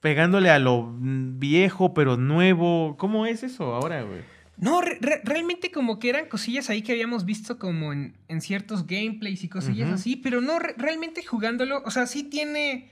pegándole 0.00 0.48
a 0.50 0.58
lo 0.58 0.94
viejo 0.98 1.92
pero 1.92 2.16
nuevo. 2.16 2.96
¿Cómo 2.98 3.26
es 3.26 3.42
eso 3.42 3.74
ahora, 3.74 4.00
güey? 4.02 4.20
No, 4.56 4.80
re- 4.80 4.98
re- 5.00 5.20
realmente 5.24 5.70
como 5.70 5.98
que 5.98 6.08
eran 6.10 6.26
cosillas 6.26 6.70
ahí 6.70 6.82
que 6.82 6.92
habíamos 6.92 7.24
visto 7.24 7.58
como 7.58 7.92
en, 7.92 8.14
en 8.28 8.40
ciertos 8.40 8.86
gameplays 8.86 9.42
y 9.44 9.48
cosillas 9.48 9.90
así, 9.90 10.16
pero 10.16 10.40
no, 10.40 10.58
re- 10.58 10.74
realmente 10.78 11.24
jugándolo, 11.24 11.82
o 11.84 11.90
sea, 11.90 12.06
sí 12.06 12.22
tiene, 12.22 12.88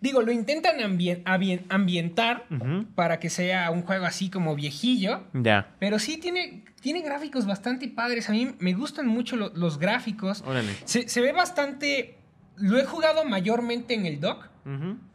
digo, 0.00 0.22
lo 0.22 0.32
intentan 0.32 0.80
ambien- 0.80 1.22
ambien- 1.26 1.64
ambientar 1.68 2.46
para 2.94 3.20
que 3.20 3.28
sea 3.28 3.70
un 3.70 3.82
juego 3.82 4.06
así 4.06 4.30
como 4.30 4.54
viejillo, 4.54 5.24
Ya, 5.34 5.74
pero 5.78 5.98
sí 5.98 6.16
tiene, 6.16 6.64
tiene 6.80 7.02
gráficos 7.02 7.44
bastante 7.46 7.88
padres, 7.88 8.30
a 8.30 8.32
mí 8.32 8.52
me 8.58 8.72
gustan 8.72 9.06
mucho 9.06 9.36
lo- 9.36 9.52
los 9.54 9.78
gráficos, 9.78 10.42
órale. 10.46 10.72
se, 10.86 11.08
se 11.10 11.20
ve 11.20 11.32
bastante, 11.32 12.16
lo 12.56 12.78
he 12.78 12.84
jugado 12.84 13.24
mayormente 13.26 13.92
en 13.94 14.06
el 14.06 14.18
dock. 14.18 14.48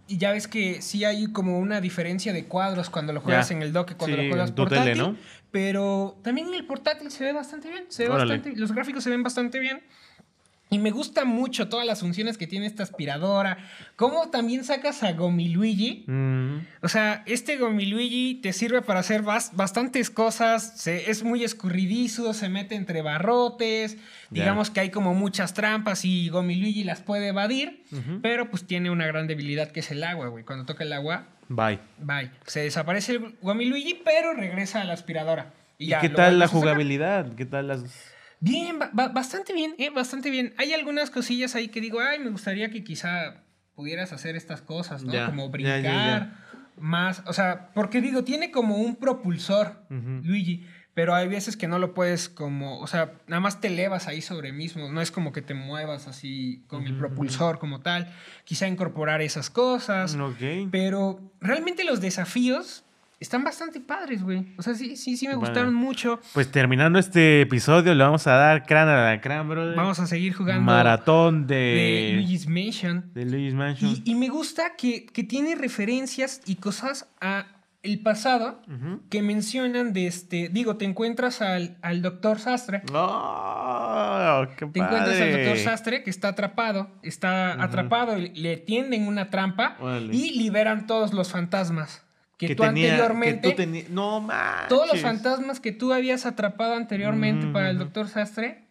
Y 0.10 0.18
ya 0.20 0.32
ves 0.32 0.48
que 0.48 0.82
sí 0.82 1.04
hay 1.04 1.28
como 1.34 1.60
una 1.60 1.82
diferencia 1.82 2.32
de 2.32 2.46
cuadros 2.46 2.90
cuando 2.90 3.12
lo 3.12 3.20
juegas 3.20 3.52
en 3.52 3.62
el 3.62 3.74
dock 3.74 3.90
que 3.90 3.96
cuando 3.96 4.16
Sí, 4.16 4.24
lo 4.24 4.30
juegas 4.30 4.50
en 4.52 4.56
tu 4.56 4.66
tele. 4.66 4.96
¿no? 4.96 5.18
Pero 5.52 6.20
también 6.24 6.54
el 6.54 6.66
portátil 6.66 7.10
se 7.12 7.24
ve 7.24 7.34
bastante 7.34 7.70
bien. 7.70 7.86
Se 7.90 8.04
ve 8.04 8.10
bastante, 8.10 8.56
los 8.56 8.72
gráficos 8.74 9.04
se 9.04 9.10
ven 9.10 9.24
bastante 9.24 9.60
bien. 9.60 9.82
Y 10.70 10.80
me 10.80 10.92
gusta 10.92 11.24
mucho 11.24 11.70
todas 11.70 11.88
las 11.88 12.02
funciones 12.02 12.38
que 12.38 12.46
tiene 12.46 12.66
esta 12.66 12.84
aspiradora. 12.84 13.58
Cómo 13.96 14.30
también 14.30 14.66
sacas 14.66 15.02
a 15.02 15.14
Gomiluigi. 15.14 16.04
Mm. 16.08 16.58
O 16.82 16.90
sea, 16.90 17.24
este 17.26 17.56
Gomiluigi 17.56 18.36
te 18.42 18.52
sirve 18.52 18.82
para 18.82 19.00
hacer 19.00 19.24
bas- 19.24 19.52
bastantes 19.54 20.10
cosas. 20.10 20.74
Se- 20.78 21.10
es 21.10 21.24
muy 21.24 21.46
escurridizo, 21.46 22.34
se 22.34 22.50
mete 22.50 22.76
entre 22.76 23.02
barrotes. 23.02 23.98
Digamos 24.30 24.70
que 24.70 24.82
hay 24.82 24.90
como 24.90 25.14
muchas 25.14 25.54
trampas 25.54 26.04
y 26.04 26.28
Gomiluigi 26.28 26.84
las 26.84 27.00
puede 27.02 27.30
evadir. 27.30 27.86
Pero 28.22 28.50
pues 28.50 28.66
tiene 28.68 28.90
una 28.90 29.08
gran 29.08 29.28
debilidad 29.28 29.72
que 29.72 29.80
es 29.80 29.92
el 29.92 30.04
agua, 30.04 30.28
güey. 30.28 30.44
Cuando 30.44 30.66
toca 30.66 30.84
el 30.84 30.92
agua, 30.92 31.28
Bye. 31.48 31.80
bye. 32.00 32.30
Se 32.46 32.60
desaparece 32.60 33.14
el 33.14 33.36
Gomiluigi, 33.42 34.02
pero 34.04 34.34
regresa 34.34 34.82
a 34.82 34.84
la 34.84 34.94
aspiradora. 34.94 35.54
Y, 35.78 35.86
¿Y 35.86 35.88
ya, 35.92 36.02
qué 36.02 36.10
tal 36.10 36.40
la 36.40 36.48
jugabilidad? 36.50 37.34
¿Qué 37.36 37.46
tal 37.46 37.70
las...? 37.70 37.86
Bien, 38.40 38.78
ba- 38.80 38.90
ba- 38.94 39.08
bastante 39.10 39.54
bien, 39.54 39.74
eh, 39.78 39.90
bastante 39.90 40.30
bien. 40.30 40.54
Hay 40.58 40.74
algunas 40.74 41.10
cosillas 41.10 41.56
ahí 41.56 41.70
que 41.70 41.82
digo, 41.82 42.00
ay, 42.00 42.20
me 42.20 42.30
gustaría 42.30 42.70
que 42.70 42.84
quizá 42.84 43.44
pudieras 43.76 44.14
hacer 44.14 44.36
estas 44.36 44.62
cosas, 44.62 45.04
¿no? 45.04 45.14
Ya, 45.14 45.26
Como 45.26 45.50
brincar 45.50 45.82
ya, 45.84 45.92
ya. 45.94 46.72
más, 46.78 47.24
o 47.26 47.34
sea, 47.34 47.72
porque 47.74 48.02
digo, 48.02 48.24
tiene 48.24 48.52
como 48.52 48.78
un 48.78 48.96
propulsor. 48.96 49.86
Luigi, 49.90 50.66
pero 50.94 51.14
hay 51.14 51.28
veces 51.28 51.56
que 51.58 51.68
no 51.68 51.78
lo 51.78 51.94
puedes 51.94 52.28
como, 52.28 52.80
o 52.80 52.88
sea, 52.88 53.14
nada 53.28 53.40
más 53.40 53.62
te 53.62 53.68
elevas 53.68 54.08
ahí 54.08 54.22
sobre 54.22 54.52
mismo, 54.52 54.92
no 54.92 55.00
es 55.00 55.12
como 55.12 55.32
que 55.32 55.44
te 55.44 55.54
muevas 55.54 56.08
así 56.08 56.64
con 56.68 56.86
el 56.88 56.98
propulsor 56.98 57.60
como 57.60 57.82
tal. 57.82 58.12
Quizá 58.46 58.68
incorporar 58.68 59.22
esas 59.22 59.50
cosas. 59.52 60.16
Pero 60.72 61.32
realmente 61.40 61.84
los 61.84 62.02
desafíos 62.02 62.84
están 63.20 63.44
bastante 63.44 63.80
padres, 63.82 64.22
güey. 64.24 64.54
O 64.58 64.62
sea, 64.62 64.76
sí, 64.76 64.96
sí, 64.96 65.18
sí 65.18 65.28
me 65.28 65.36
gustaron 65.36 65.74
mucho. 65.74 66.20
Pues 66.34 66.52
terminando 66.52 67.00
este 67.00 67.42
episodio, 67.42 67.96
le 67.96 68.04
vamos 68.04 68.28
a 68.28 68.34
dar 68.34 68.66
crán 68.66 68.88
a 68.90 69.10
la 69.12 69.22
crán, 69.22 69.50
brother. 69.50 69.76
Vamos 69.76 70.00
a 70.00 70.06
seguir 70.08 70.34
jugando 70.34 70.62
Maratón 70.62 71.48
de 71.48 71.56
de, 71.56 72.12
Luigi's 72.16 72.48
Mansion. 72.48 73.12
de 73.14 73.26
Luigi's 73.26 73.54
Mansion. 73.56 73.90
Y, 73.92 74.04
y 74.12 74.16
me 74.16 74.30
gusta 74.30 74.76
que, 74.78 75.06
que 75.08 75.24
tiene 75.24 75.56
referencias 75.56 76.42
y 76.46 76.56
cosas 76.58 77.08
a 77.20 77.48
el 77.84 78.00
pasado 78.02 78.62
que 79.10 79.22
mencionan 79.22 79.94
de 79.94 80.08
este. 80.08 80.50
Digo, 80.50 80.76
te 80.76 80.84
encuentras 80.86 81.42
al, 81.42 81.78
al 81.82 82.02
doctor 82.02 82.38
Sastre. 82.40 82.82
¡Oh, 82.92 84.46
qué 84.58 84.66
Te 84.66 84.80
encuentras 84.80 85.02
al 85.22 85.30
padre! 85.30 85.46
doctor 85.46 85.58
Sastre 85.64 86.04
que 86.04 86.10
está 86.10 86.30
atrapado. 86.30 86.90
Está 87.02 87.54
Ujú. 87.56 87.64
atrapado, 87.64 88.18
y 88.18 88.30
le 88.30 88.58
tienden 88.58 89.08
una 89.08 89.30
trampa 89.30 89.78
Órale. 89.80 90.14
y 90.14 90.38
liberan 90.38 90.86
todos 90.88 91.14
los 91.14 91.32
fantasmas. 91.32 92.04
Que, 92.38 92.54
tú 92.56 92.64
tenía- 92.64 92.92
anteriormente. 92.94 93.56
que 93.56 93.66
tú 93.86 93.94
No 93.94 94.22
manches. 94.22 94.68
Todos 94.70 94.88
los 94.88 95.02
fantasmas 95.02 95.60
que 95.60 95.72
tú 95.72 95.92
habías 95.94 96.26
atrapado 96.26 96.76
anteriormente 96.76 97.46
Ujú, 97.46 97.54
para 97.54 97.70
el 97.72 97.78
doctor 97.80 98.08
Sastre, 98.10 98.68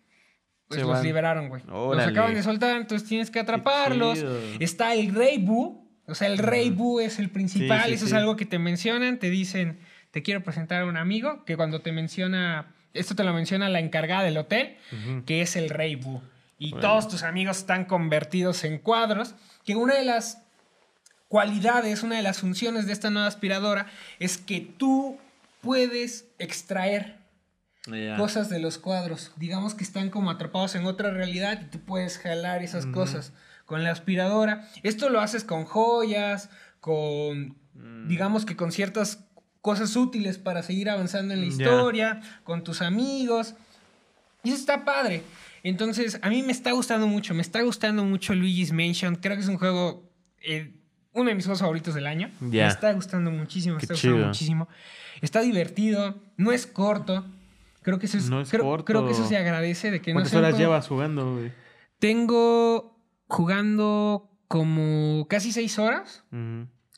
pues 0.69 0.79
Se 0.81 0.87
los 0.87 0.95
van. 0.95 1.03
liberaron, 1.05 1.49
güey. 1.49 1.63
Los 1.67 2.07
acaban 2.07 2.35
de 2.35 2.43
soltar, 2.43 2.77
entonces 2.77 3.09
tienes 3.09 3.31
que 3.31 3.41
atraparlos. 3.41 4.25
Está 4.61 4.95
el 4.95 5.15
Rey 5.15 5.39
Boo. 5.39 5.85
O 6.07 6.15
sea, 6.15 6.29
el 6.29 6.39
Rey 6.39 6.71
Boo 6.71 7.01
es 7.01 7.19
el 7.19 7.31
principal. 7.31 7.83
Sí, 7.83 7.89
sí, 7.89 7.95
Eso 7.95 8.07
sí. 8.07 8.13
es 8.13 8.17
algo 8.17 8.37
que 8.37 8.47
te 8.47 8.59
mencionan. 8.61 9.19
Te 9.19 9.31
dicen, 9.31 9.81
te 10.13 10.23
quiero 10.23 10.43
presentar 10.45 10.83
a 10.83 10.87
un 10.87 10.97
amigo. 10.97 11.45
Que 11.45 11.57
cuando 11.57 11.81
te 11.81 11.91
menciona, 11.91 12.73
esto 12.95 13.17
te 13.17 13.25
lo 13.25 13.33
menciona 13.33 13.69
la 13.69 13.81
encargada 13.81 14.23
del 14.23 14.39
hotel, 14.39 14.77
Ujú. 14.93 15.25
que 15.25 15.41
es 15.41 15.57
el 15.57 15.69
Rey 15.71 15.97
Boo. 15.97 16.23
Y 16.59 16.73
todos 16.73 17.09
tus 17.09 17.23
amigos 17.25 17.59
están 17.59 17.85
convertidos 17.85 18.63
en 18.65 18.79
cuadros. 18.79 19.35
Que 19.65 19.75
una 19.75 19.95
de 19.97 20.05
las 20.05 20.46
cualidades, 21.29 22.03
una 22.03 22.17
de 22.17 22.23
las 22.23 22.39
funciones 22.39 22.87
de 22.87 22.93
esta 22.93 23.11
nueva 23.11 23.29
aspiradora 23.29 23.87
es 24.19 24.39
que 24.39 24.61
tú 24.61 25.19
puedes 25.61 26.27
extraer 26.39 27.17
cosas 28.17 28.49
de 28.49 28.59
los 28.59 28.79
cuadros. 28.79 29.33
Digamos 29.37 29.75
que 29.75 29.85
están 29.85 30.11
como 30.11 30.31
atrapados 30.31 30.75
en 30.75 30.87
otra 30.87 31.11
realidad 31.11 31.61
y 31.63 31.67
tú 31.67 31.79
puedes 31.81 32.19
jalar 32.19 32.63
esas 32.63 32.85
cosas 32.87 33.33
con 33.65 33.85
la 33.85 33.93
aspiradora. 33.93 34.69
Esto 34.83 35.09
lo 35.09 35.21
haces 35.21 35.45
con 35.45 35.65
joyas, 35.65 36.51
con, 36.81 37.57
Mm. 37.77 38.09
digamos 38.09 38.45
que 38.47 38.57
con 38.57 38.73
ciertas 38.73 39.25
cosas 39.61 39.97
útiles 39.97 40.39
para 40.39 40.63
seguir 40.63 40.89
avanzando 40.89 41.35
en 41.35 41.41
la 41.41 41.47
historia, 41.47 42.21
con 42.45 42.65
tus 42.65 42.83
amigos. 42.83 43.55
Y 44.43 44.51
eso 44.51 44.59
está 44.59 44.85
padre. 44.85 45.23
Entonces, 45.63 46.19
a 46.23 46.29
mí 46.29 46.43
me 46.43 46.53
está 46.53 46.73
gustando 46.73 47.07
mucho, 47.07 47.35
me 47.35 47.43
está 47.43 47.63
gustando 47.63 48.05
mucho 48.05 48.35
Luigi's 48.35 48.73
Mansion. 48.73 49.17
Creo 49.17 49.35
que 49.37 49.43
es 49.43 49.49
un 49.49 49.59
juego, 49.59 50.09
eh, 50.41 50.73
uno 51.17 51.29
de 51.31 51.35
mis 51.35 51.45
juegos 51.45 51.61
favoritos 51.61 51.95
del 51.95 52.07
año. 52.07 52.31
Me 52.41 52.67
está 52.67 52.93
gustando 52.93 53.31
muchísimo, 53.31 53.77
me 53.77 53.83
está 53.83 53.95
gustando 53.95 54.27
muchísimo. 54.27 54.69
Está 55.21 55.41
divertido, 55.41 56.15
no 56.37 56.53
es 56.53 56.67
corto. 56.67 57.25
Creo 57.83 57.99
que 57.99 58.07
eso 58.07 58.19
es, 58.19 58.29
No 58.29 58.41
es 58.41 58.51
creo, 58.51 58.65
corto. 58.65 58.85
creo 58.85 59.07
que 59.07 59.13
eso 59.13 59.27
se 59.27 59.37
agradece 59.37 59.91
de 59.91 60.01
que 60.01 60.13
no 60.13 60.17
¿Cuántas 60.17 60.35
horas 60.35 60.59
llevas 60.59 60.87
jugando, 60.87 61.35
güey? 61.35 61.53
Tengo 61.99 62.99
jugando 63.27 64.31
como 64.49 65.27
casi 65.29 65.53
seis 65.53 65.79
horas 65.79 66.25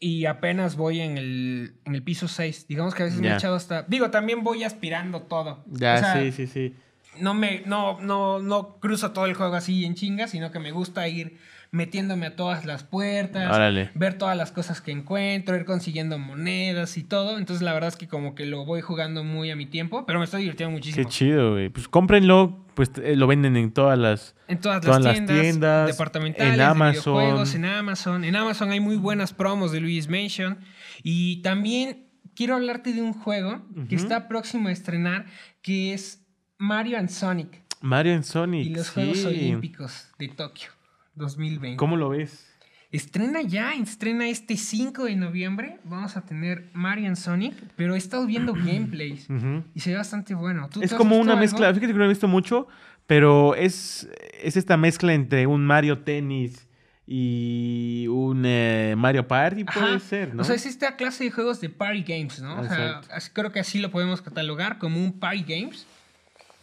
y 0.00 0.26
apenas 0.26 0.76
voy 0.76 1.00
en 1.00 1.16
el, 1.18 1.74
en 1.84 1.94
el 1.94 2.02
piso 2.02 2.28
6. 2.28 2.66
Digamos 2.68 2.94
que 2.94 3.02
a 3.02 3.06
veces 3.06 3.20
me 3.20 3.28
he 3.28 3.34
echado 3.34 3.54
hasta... 3.54 3.82
Digo, 3.82 4.10
también 4.10 4.42
voy 4.44 4.64
aspirando 4.64 5.22
todo. 5.22 5.64
Ya, 5.66 5.94
O 5.94 5.98
sea, 5.98 6.14
sí, 6.20 6.32
sí, 6.32 6.46
sí. 6.46 6.74
no 7.20 7.34
me 7.34 7.62
no, 7.66 8.00
no, 8.00 8.38
no 8.38 8.78
cruzo 8.80 9.12
todo 9.12 9.26
el 9.26 9.34
juego 9.34 9.54
así 9.54 9.84
en 9.84 9.94
chinga, 9.94 10.26
sino 10.28 10.50
que 10.50 10.58
me 10.58 10.70
gusta 10.72 11.08
ir 11.08 11.38
metiéndome 11.70 12.26
a 12.26 12.36
todas 12.36 12.64
las 12.64 12.82
puertas, 12.82 13.54
Órale. 13.54 13.90
ver 13.94 14.16
todas 14.16 14.36
las 14.36 14.52
cosas 14.52 14.80
que 14.80 14.90
encuentro, 14.90 15.54
ir 15.54 15.64
consiguiendo 15.64 16.18
monedas 16.18 16.96
y 16.96 17.04
todo. 17.04 17.38
Entonces 17.38 17.62
la 17.62 17.72
verdad 17.72 17.88
es 17.88 17.96
que 17.96 18.08
como 18.08 18.34
que 18.34 18.46
lo 18.46 18.64
voy 18.64 18.80
jugando 18.80 19.22
muy 19.24 19.50
a 19.50 19.56
mi 19.56 19.66
tiempo, 19.66 20.06
pero 20.06 20.18
me 20.18 20.24
estoy 20.24 20.42
divirtiendo 20.42 20.70
Qué 20.70 20.78
muchísimo. 20.78 21.08
chido, 21.08 21.52
güey. 21.52 21.68
Pues 21.68 21.88
cómprenlo, 21.88 22.64
pues 22.74 22.90
eh, 23.02 23.16
lo 23.16 23.26
venden 23.26 23.56
en 23.56 23.70
todas 23.72 23.98
las... 23.98 24.34
En 24.48 24.60
todas, 24.60 24.80
Todas 24.80 25.02
las 25.02 25.04
las 25.04 25.14
tiendas, 25.14 25.40
tiendas, 25.40 25.86
departamentales, 25.88 26.54
en 26.54 26.60
Amazon. 26.60 27.46
en 27.54 27.64
Amazon. 27.66 28.24
En 28.24 28.36
Amazon 28.36 28.70
hay 28.70 28.80
muy 28.80 28.96
buenas 28.96 29.34
promos 29.34 29.70
de 29.72 29.80
Luigi's 29.80 30.08
Mansion. 30.08 30.58
Y 31.02 31.42
también 31.42 32.06
quiero 32.34 32.54
hablarte 32.54 32.94
de 32.94 33.02
un 33.02 33.12
juego 33.12 33.62
que 33.88 33.96
está 33.96 34.26
próximo 34.26 34.68
a 34.68 34.72
estrenar, 34.72 35.26
que 35.60 35.92
es 35.92 36.24
Mario 36.56 36.98
and 36.98 37.10
Sonic. 37.10 37.62
Mario 37.82 38.14
en 38.14 38.24
Sonic. 38.24 38.66
Y 38.66 38.70
los 38.70 38.86
sí. 38.86 38.92
Juegos 38.94 39.24
Olímpicos 39.26 40.08
de 40.18 40.28
Tokio 40.28 40.77
2020. 41.18 41.76
¿Cómo 41.76 41.96
lo 41.96 42.08
ves? 42.10 42.46
Estrena 42.90 43.42
ya, 43.42 43.74
estrena 43.74 44.28
este 44.28 44.56
5 44.56 45.04
de 45.04 45.16
noviembre. 45.16 45.78
Vamos 45.84 46.16
a 46.16 46.24
tener 46.24 46.70
Mario 46.72 47.08
and 47.08 47.16
Sonic, 47.16 47.54
pero 47.76 47.94
he 47.94 47.98
estado 47.98 48.24
viendo 48.26 48.54
gameplays 48.54 49.28
y 49.74 49.80
se 49.80 49.90
ve 49.90 49.96
bastante 49.96 50.34
bueno. 50.34 50.68
¿Tú- 50.72 50.80
Es 50.82 50.90
tú 50.90 50.96
como 50.96 51.16
una 51.18 51.32
algo? 51.32 51.40
mezcla, 51.42 51.68
fíjate 51.74 51.92
que 51.92 51.98
no 51.98 52.04
he 52.06 52.08
visto 52.08 52.28
mucho, 52.28 52.66
pero 53.06 53.54
es, 53.54 54.08
es 54.42 54.56
esta 54.56 54.76
mezcla 54.78 55.12
entre 55.12 55.46
un 55.46 55.66
Mario 55.66 55.98
Tennis 55.98 56.66
y 57.06 58.06
un 58.08 58.42
eh, 58.46 58.94
Mario 58.96 59.26
Party, 59.26 59.64
puede 59.64 59.86
Ajá. 59.96 59.98
ser, 60.00 60.34
¿no? 60.34 60.42
O 60.42 60.44
sea, 60.44 60.54
es 60.54 60.66
esta 60.66 60.96
clase 60.96 61.24
de 61.24 61.30
juegos 61.30 61.60
de 61.60 61.68
party 61.70 62.02
games, 62.02 62.40
¿no? 62.40 62.60
O 62.60 62.64
sea, 62.68 63.00
creo 63.32 63.50
que 63.52 63.60
así 63.60 63.78
lo 63.80 63.90
podemos 63.90 64.20
catalogar 64.22 64.78
como 64.78 64.98
un 65.02 65.18
party 65.18 65.42
games. 65.46 65.86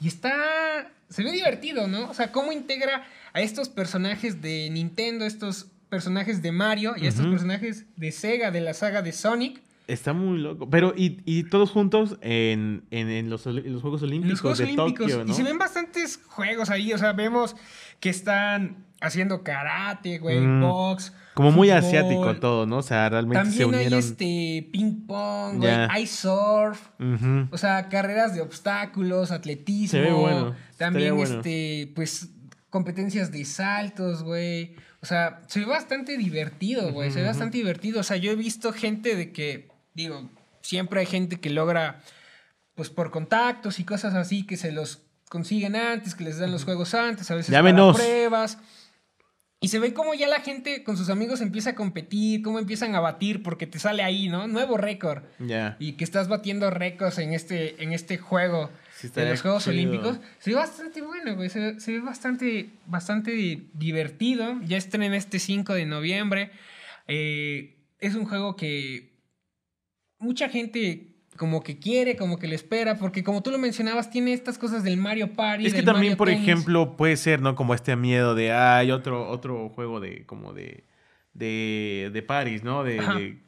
Y 0.01 0.07
está. 0.07 0.91
Se 1.09 1.23
ve 1.23 1.31
divertido, 1.31 1.87
¿no? 1.87 2.09
O 2.09 2.13
sea, 2.13 2.31
cómo 2.31 2.51
integra 2.51 3.03
a 3.35 3.41
estos 3.41 3.69
personajes 3.69 4.41
de 4.41 4.69
Nintendo, 4.71 5.25
estos 5.25 5.67
personajes 5.89 6.41
de 6.41 6.51
Mario 6.51 6.95
y 6.97 7.05
a 7.05 7.09
estos 7.09 7.27
personajes 7.27 7.85
de 7.95 8.11
Sega, 8.11 8.49
de 8.49 8.61
la 8.61 8.73
saga 8.73 9.01
de 9.03 9.11
Sonic. 9.11 9.61
Está 9.87 10.13
muy 10.13 10.39
loco. 10.39 10.67
Pero, 10.67 10.93
y, 10.97 11.21
y 11.25 11.43
todos 11.43 11.69
juntos 11.69 12.17
en, 12.21 12.85
en, 12.89 13.07
en 13.09 13.29
los, 13.29 13.45
oli- 13.45 13.67
en 13.67 13.73
los 13.73 13.83
Juegos 13.83 14.01
Olímpicos 14.01 14.31
los 14.31 14.41
Juegos 14.41 14.57
de 14.57 14.63
Olímpicos. 14.63 15.11
Tokio, 15.11 15.25
¿no? 15.25 15.31
Y 15.31 15.35
se 15.35 15.43
ven 15.43 15.59
bastantes 15.59 16.19
juegos 16.25 16.71
ahí. 16.71 16.91
O 16.91 16.97
sea, 16.97 17.13
vemos 17.13 17.55
que 17.99 18.09
están 18.09 18.83
haciendo 18.99 19.43
karate, 19.43 20.17
güey, 20.17 20.39
Mm. 20.39 20.61
box. 20.61 21.13
Como 21.35 21.51
muy 21.51 21.69
asiático 21.69 22.33
todo, 22.37 22.65
¿no? 22.65 22.77
O 22.77 22.81
sea, 22.81 23.09
realmente 23.09 23.51
se 23.51 23.59
También 23.59 23.93
hay 23.93 23.99
este 23.99 24.69
ping 24.71 25.05
pong, 25.05 25.57
güey, 25.57 25.69
Ya. 25.69 25.87
hay 25.91 26.07
surf. 26.07 26.81
O 27.51 27.57
sea, 27.57 27.87
carreras 27.89 28.33
de 28.33 28.41
obstáculos, 28.41 29.29
atletismo. 29.31 29.91
Se 29.91 30.01
ve 30.01 30.11
bueno, 30.13 30.55
También, 30.77 31.15
bueno. 31.15 31.35
este, 31.35 31.91
pues, 31.93 32.29
competencias 32.75 33.31
de 33.31 33.45
saltos, 33.45 34.21
güey. 34.21 34.75
O 34.99 35.05
sea, 35.05 35.39
se 35.47 35.61
ve 35.61 35.65
bastante 35.65 36.17
divertido, 36.17 36.91
güey. 36.91 37.09
Se 37.09 37.21
ve 37.21 37.27
bastante 37.27 37.57
divertido. 37.57 38.01
O 38.01 38.03
sea, 38.03 38.17
yo 38.17 38.31
he 38.31 38.35
visto 38.35 38.73
gente 38.73 39.15
de 39.15 39.31
que, 39.31 39.69
digo, 39.93 40.29
siempre 40.59 40.99
hay 40.99 41.05
gente 41.05 41.39
que 41.39 41.49
logra, 41.51 42.01
pues, 42.75 42.89
por 42.89 43.11
contactos 43.11 43.79
y 43.79 43.85
cosas 43.85 44.13
así, 44.13 44.45
que 44.45 44.57
se 44.57 44.73
los 44.73 45.03
consiguen 45.29 45.77
antes, 45.77 46.15
que 46.15 46.25
les 46.25 46.37
dan 46.37 46.51
los 46.51 46.65
juegos 46.65 46.93
antes, 46.95 47.31
a 47.31 47.35
veces 47.35 47.51
Llámenos. 47.53 47.95
para 47.95 48.03
pruebas. 48.05 48.57
Y 49.61 49.69
se 49.69 49.79
ve 49.79 49.93
cómo 49.93 50.13
ya 50.13 50.27
la 50.27 50.41
gente 50.41 50.83
con 50.83 50.97
sus 50.97 51.09
amigos 51.09 51.39
empieza 51.39 51.69
a 51.69 51.75
competir, 51.75 52.41
cómo 52.41 52.59
empiezan 52.59 52.93
a 52.93 52.99
batir, 52.99 53.41
porque 53.41 53.67
te 53.67 53.79
sale 53.79 54.03
ahí, 54.03 54.27
¿no? 54.27 54.47
Nuevo 54.47 54.75
récord 54.75 55.23
Ya. 55.39 55.77
y 55.79 55.93
que 55.93 56.03
estás 56.03 56.27
batiendo 56.27 56.69
récords 56.71 57.19
en 57.19 57.31
este, 57.31 57.81
en 57.81 57.93
este 57.93 58.17
juego 58.17 58.69
Sí, 58.97 59.09
de 59.09 59.29
los 59.29 59.41
Juegos 59.41 59.63
chido. 59.65 59.73
Olímpicos. 59.73 60.19
Se 60.39 60.51
ve 60.51 60.55
bastante 60.55 61.01
bueno, 61.01 61.35
güey. 61.35 61.49
Se, 61.49 61.59
ve- 61.59 61.79
se 61.81 61.91
ve 61.91 61.99
bastante, 61.99 62.69
bastante 62.85 63.31
divertido. 63.73 64.59
Ya 64.65 64.77
estrena 64.77 65.17
este 65.17 65.37
5 65.39 65.73
de 65.73 65.85
noviembre. 65.85 66.51
Eh, 67.07 67.75
es 67.99 68.15
un 68.15 68.25
juego 68.25 68.55
que 68.55 69.11
mucha 70.17 70.47
gente 70.49 71.11
como 71.37 71.61
que 71.61 71.77
quiere, 71.79 72.15
como 72.15 72.39
que 72.39 72.47
le 72.47 72.55
espera, 72.55 72.95
porque 72.97 73.21
como 73.23 73.43
tú 73.43 73.51
lo 73.51 73.57
mencionabas, 73.57 74.09
tiene 74.09 74.31
estas 74.31 74.57
cosas 74.57 74.83
del 74.85 74.95
Mario 74.95 75.33
Party. 75.33 75.65
Es 75.65 75.73
que 75.73 75.83
también, 75.83 76.11
Mario 76.13 76.17
por 76.17 76.29
Tennis. 76.29 76.43
ejemplo, 76.47 76.95
puede 76.95 77.17
ser, 77.17 77.41
¿no? 77.41 77.55
Como 77.55 77.73
este 77.73 77.93
miedo 77.97 78.33
de, 78.35 78.53
hay 78.53 78.91
otro, 78.91 79.27
otro 79.29 79.67
juego 79.67 79.99
de, 79.99 80.25
como 80.25 80.53
de, 80.53 80.85
de, 81.33 82.09
de 82.13 82.21
Paris, 82.21 82.63
¿no? 82.63 82.85
De- 82.85 83.43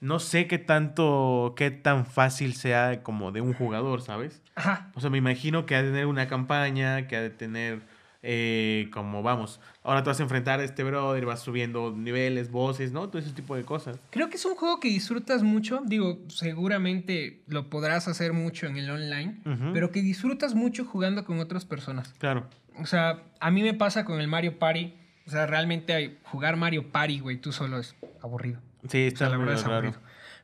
no 0.00 0.18
sé 0.18 0.46
qué 0.46 0.58
tanto, 0.58 1.54
qué 1.56 1.70
tan 1.70 2.06
fácil 2.06 2.54
sea 2.54 3.02
como 3.02 3.32
de 3.32 3.42
un 3.42 3.52
jugador, 3.52 4.00
¿sabes? 4.00 4.42
Ajá. 4.54 4.90
O 4.94 5.00
sea, 5.00 5.10
me 5.10 5.18
imagino 5.18 5.66
que 5.66 5.74
ha 5.74 5.82
de 5.82 5.90
tener 5.90 6.06
una 6.06 6.26
campaña, 6.26 7.06
que 7.06 7.16
ha 7.16 7.20
de 7.20 7.28
tener, 7.28 7.82
eh, 8.22 8.88
como, 8.92 9.22
vamos, 9.22 9.60
ahora 9.82 10.02
te 10.02 10.08
vas 10.08 10.18
a 10.18 10.22
enfrentar 10.22 10.60
a 10.60 10.64
este 10.64 10.84
brother, 10.84 11.26
vas 11.26 11.40
subiendo 11.40 11.92
niveles, 11.94 12.50
voces, 12.50 12.92
¿no? 12.92 13.10
Todo 13.10 13.18
ese 13.18 13.32
tipo 13.32 13.54
de 13.56 13.64
cosas. 13.64 13.98
Creo 14.10 14.30
que 14.30 14.36
es 14.36 14.44
un 14.46 14.54
juego 14.54 14.80
que 14.80 14.88
disfrutas 14.88 15.42
mucho. 15.42 15.82
Digo, 15.84 16.18
seguramente 16.28 17.42
lo 17.46 17.68
podrás 17.68 18.08
hacer 18.08 18.32
mucho 18.32 18.66
en 18.66 18.78
el 18.78 18.90
online, 18.90 19.40
pero 19.74 19.90
que 19.90 20.00
disfrutas 20.00 20.54
mucho 20.54 20.86
jugando 20.86 21.26
con 21.26 21.40
otras 21.40 21.66
personas. 21.66 22.14
Claro. 22.18 22.48
O 22.78 22.86
sea, 22.86 23.22
a 23.38 23.50
mí 23.50 23.62
me 23.62 23.74
pasa 23.74 24.06
con 24.06 24.18
el 24.20 24.28
Mario 24.28 24.58
Party. 24.58 24.94
O 25.26 25.30
sea, 25.30 25.46
realmente 25.46 26.18
jugar 26.24 26.56
Mario 26.56 26.90
Party, 26.90 27.20
güey, 27.20 27.36
tú 27.36 27.52
solo 27.52 27.78
es 27.78 27.94
aburrido. 28.22 28.60
Sí, 28.88 28.88
O 28.88 28.90
sea, 28.90 29.06
está 29.08 29.28
la 29.28 29.36
verdad 29.36 29.54
es 29.54 29.62
raro. 29.64 29.74
aburrido. 29.88 30.00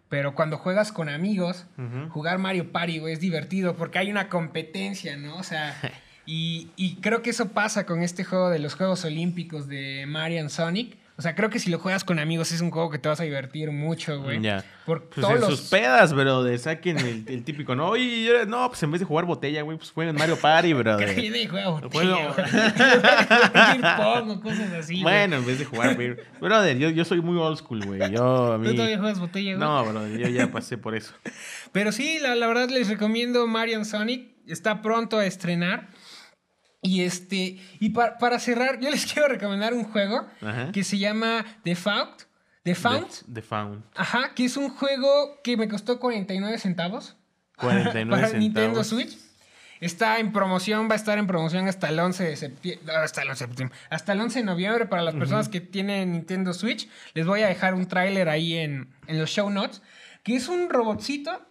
Pero 0.09 0.35
cuando 0.35 0.57
juegas 0.57 0.93
con 0.93 1.09
amigos, 1.09 1.67
jugar 2.11 2.39
Mario 2.39 2.71
Party, 2.71 3.01
güey, 3.01 3.13
es 3.15 3.21
divertido 3.21 3.75
porque 3.77 3.99
hay 3.99 4.11
una 4.11 4.29
competencia, 4.29 5.17
¿no? 5.17 5.37
O 5.37 5.43
sea, 5.43 5.75
y, 6.27 6.71
y 6.77 6.97
creo 6.97 7.23
que 7.23 7.31
eso 7.31 7.49
pasa 7.49 7.87
con 7.87 8.03
este 8.03 8.23
juego 8.23 8.51
de 8.51 8.59
los 8.61 8.75
Juegos 8.77 9.05
Olímpicos 9.05 9.67
de 9.67 10.05
Mario 10.07 10.41
and 10.41 10.51
Sonic. 10.51 10.97
O 11.19 11.23
sea, 11.23 11.35
creo 11.35 11.49
que 11.49 11.59
si 11.59 11.71
lo 11.71 11.79
juegas 11.79 12.05
con 12.05 12.19
amigos 12.19 12.53
es 12.53 12.61
un 12.61 12.71
juego 12.71 12.91
que 12.91 12.99
te 12.99 13.09
vas 13.09 13.19
a 13.21 13.23
divertir 13.23 13.71
mucho, 13.71 14.21
güey. 14.21 14.39
Ya. 14.43 14.63
Por 14.85 15.05
Pues 15.05 15.23
todos 15.23 15.35
en 15.37 15.41
los... 15.41 15.59
sus 15.59 15.71
pedas, 15.71 16.13
brother, 16.13 16.59
saquen 16.59 16.99
el, 16.99 17.25
el 17.27 17.43
típico, 17.43 17.75
no, 17.75 17.89
oye, 17.89 18.45
no, 18.47 18.69
pues 18.69 18.83
en 18.83 18.91
vez 18.91 19.01
de 19.01 19.07
jugar 19.07 19.25
botella, 19.25 19.63
güey, 19.63 19.79
pues 19.79 19.93
jueguen 19.93 20.15
Mario 20.15 20.37
Party, 20.37 20.75
brother. 20.75 21.15
Que 21.15 21.31
de 21.31 21.49
juega 21.49 21.71
botella, 21.71 22.35
güey. 22.35 22.47
Cosas 24.43 24.73
así, 24.75 24.93
güey. 24.95 25.03
bueno, 25.05 25.37
en 25.37 25.47
vez 25.47 25.59
de 25.59 25.65
jugar 25.65 25.97
beer. 25.97 26.23
Brother, 26.39 26.77
yo, 26.77 26.91
yo 26.91 27.05
soy 27.07 27.23
muy 27.23 27.39
old 27.39 27.59
school, 27.59 27.83
güey. 27.87 28.13
Yo, 28.13 28.53
a 28.53 28.59
mí... 28.59 28.69
¿Tú 28.69 28.75
todavía 28.75 28.99
juegas 28.99 29.19
botella, 29.19 29.57
güey? 29.57 29.67
No, 29.67 29.85
brother, 29.87 30.19
yo 30.19 30.29
ya 30.29 30.51
pasé 30.51 30.77
por 30.77 30.95
eso. 30.95 31.15
Pero 31.73 31.93
sí, 31.93 32.19
la, 32.21 32.35
la 32.35 32.47
verdad 32.47 32.69
les 32.69 32.89
recomiendo 32.89 33.47
Marion 33.47 33.87
Sonic. 33.87 34.37
Está 34.47 34.83
pronto 34.83 35.19
a 35.19 35.27
estrenar. 35.27 35.89
Y 36.87 37.03
este. 37.03 37.59
Y 37.81 37.91
pa- 37.91 38.17
para 38.19 38.39
cerrar, 38.39 38.79
yo 38.81 38.91
les 38.91 39.07
quiero 39.13 39.29
recomendar 39.29 39.75
un 39.75 39.85
juego 39.85 40.27
Ajá. 40.41 40.71
que 40.73 40.85
se 40.85 40.99
llama 40.99 41.45
The 41.65 41.75
Found. 41.75 42.13
The 42.63 42.75
Found. 42.75 43.09
The, 43.09 43.33
The 43.35 43.43
Found. 43.43 43.85
Ajá, 43.95 44.35
que 44.35 44.45
es 44.45 44.57
un 44.57 44.71
juego 44.71 45.41
que 45.45 45.57
me 45.57 45.69
costó 45.69 45.99
49 46.01 46.59
centavos. 46.59 47.17
49 47.57 48.11
para 48.11 48.29
centavos. 48.29 48.41
Nintendo 48.41 48.85
Switch. 48.85 49.19
Está 49.79 50.19
en 50.21 50.33
promoción, 50.33 50.89
va 50.89 50.95
a 50.95 50.97
estar 50.97 51.19
en 51.19 51.27
promoción 51.27 51.69
hasta 51.69 51.91
el 51.91 51.99
11 51.99 52.25
de 52.25 52.37
septiembre. 52.37 52.95
Hasta 52.97 53.21
el 53.23 53.29
11 53.29 53.45
de 53.45 53.49
septiembre. 53.49 53.79
Hasta 53.91 54.13
el 54.15 54.21
11 54.23 54.39
de 54.39 54.45
noviembre 54.47 54.87
para 54.87 55.03
las 55.03 55.15
personas 55.15 55.51
que 55.51 55.61
tienen 55.61 56.13
Nintendo 56.13 56.55
Switch. 56.55 56.89
Les 57.13 57.27
voy 57.27 57.43
a 57.43 57.47
dejar 57.49 57.75
un 57.75 57.87
tráiler 57.87 58.31
ahí 58.31 58.55
en, 58.57 58.89
en 59.07 59.19
los 59.19 59.29
show 59.29 59.51
notes. 59.51 59.83
Que 60.23 60.35
es 60.37 60.49
un 60.49 60.71
robotcito. 60.71 61.43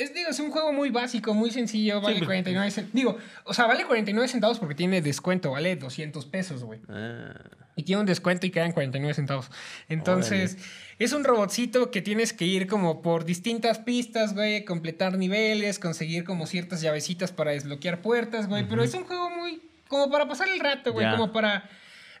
Es, 0.00 0.14
digo, 0.14 0.30
es 0.30 0.40
un 0.40 0.50
juego 0.50 0.72
muy 0.72 0.88
básico, 0.90 1.34
muy 1.34 1.50
sencillo. 1.50 2.00
Vale 2.00 2.16
pues, 2.16 2.26
49 2.26 2.70
centavos. 2.70 2.94
Digo, 2.94 3.18
o 3.44 3.52
sea, 3.52 3.66
vale 3.66 3.84
49 3.84 4.28
centavos 4.28 4.58
porque 4.58 4.74
tiene 4.74 5.02
descuento. 5.02 5.50
Vale 5.50 5.76
200 5.76 6.24
pesos, 6.26 6.64
güey. 6.64 6.80
Ah, 6.88 7.34
Y 7.76 7.82
tiene 7.82 8.00
un 8.00 8.06
descuento 8.06 8.46
y 8.46 8.50
quedan 8.50 8.72
49 8.72 9.12
centavos. 9.14 9.50
Entonces, 9.88 10.56
es 10.98 11.12
un 11.12 11.24
robotcito 11.24 11.90
que 11.90 12.00
tienes 12.00 12.32
que 12.32 12.46
ir 12.46 12.66
como 12.66 13.02
por 13.02 13.26
distintas 13.26 13.78
pistas, 13.78 14.32
güey, 14.32 14.64
completar 14.64 15.18
niveles, 15.18 15.78
conseguir 15.78 16.24
como 16.24 16.46
ciertas 16.46 16.80
llavecitas 16.80 17.32
para 17.32 17.50
desbloquear 17.50 18.00
puertas, 18.00 18.48
güey. 18.48 18.66
Pero 18.66 18.82
es 18.82 18.94
un 18.94 19.04
juego 19.04 19.28
muy 19.28 19.60
como 19.88 20.10
para 20.10 20.26
pasar 20.26 20.48
el 20.48 20.60
rato, 20.60 20.92
güey, 20.92 21.10
como 21.10 21.32
para... 21.32 21.68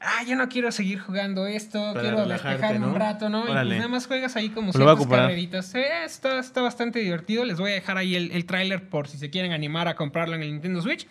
Ah, 0.02 0.22
yo 0.26 0.34
no 0.34 0.48
quiero 0.48 0.72
seguir 0.72 0.98
jugando 0.98 1.46
esto, 1.46 1.78
Para 1.92 2.00
quiero 2.00 2.26
despejarme 2.26 2.86
un 2.86 2.92
¿no? 2.94 2.98
rato, 2.98 3.28
¿no? 3.28 3.40
Y 3.40 3.42
pues 3.42 3.50
Órale. 3.52 3.76
nada 3.76 3.88
más 3.88 4.06
juegas 4.06 4.34
ahí 4.34 4.48
como 4.48 4.72
ciertas 4.72 5.06
carreritas. 5.06 5.74
Eh, 5.74 6.04
está, 6.06 6.38
está 6.38 6.62
bastante 6.62 7.00
divertido. 7.00 7.44
Les 7.44 7.58
voy 7.58 7.72
a 7.72 7.74
dejar 7.74 7.98
ahí 7.98 8.16
el, 8.16 8.30
el 8.32 8.46
tráiler 8.46 8.88
por 8.88 9.08
si 9.08 9.18
se 9.18 9.28
quieren 9.28 9.52
animar 9.52 9.88
a 9.88 9.96
comprarlo 9.96 10.36
en 10.36 10.42
el 10.42 10.52
Nintendo 10.52 10.80
Switch. 10.80 11.06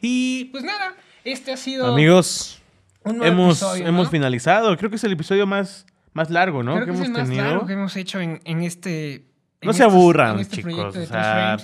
Y 0.00 0.46
pues 0.46 0.64
nada, 0.64 0.94
este 1.24 1.52
ha 1.52 1.56
sido... 1.56 1.86
Amigos, 1.86 2.60
un 3.04 3.18
nuevo 3.18 3.32
hemos, 3.32 3.62
episodio, 3.62 3.86
hemos 3.86 4.10
finalizado. 4.10 4.76
Creo 4.76 4.90
que 4.90 4.96
es 4.96 5.04
el 5.04 5.12
episodio 5.12 5.46
más, 5.46 5.86
más 6.12 6.28
largo, 6.28 6.64
¿no? 6.64 6.74
Creo 6.74 6.86
que 6.86 6.92
que, 6.92 6.98
es 6.98 7.04
hemos 7.04 7.08
el 7.08 7.12
más 7.22 7.28
tenido. 7.28 7.44
largo 7.44 7.66
que 7.66 7.72
hemos 7.74 7.96
hecho 7.96 8.20
en, 8.20 8.40
en 8.44 8.62
este. 8.64 9.14
en 9.14 9.22
No 9.62 9.72
se 9.72 9.84
aburran, 9.84 10.40
este 10.40 10.56
chicos, 10.56 10.96
o 10.96 11.06
sea. 11.06 11.56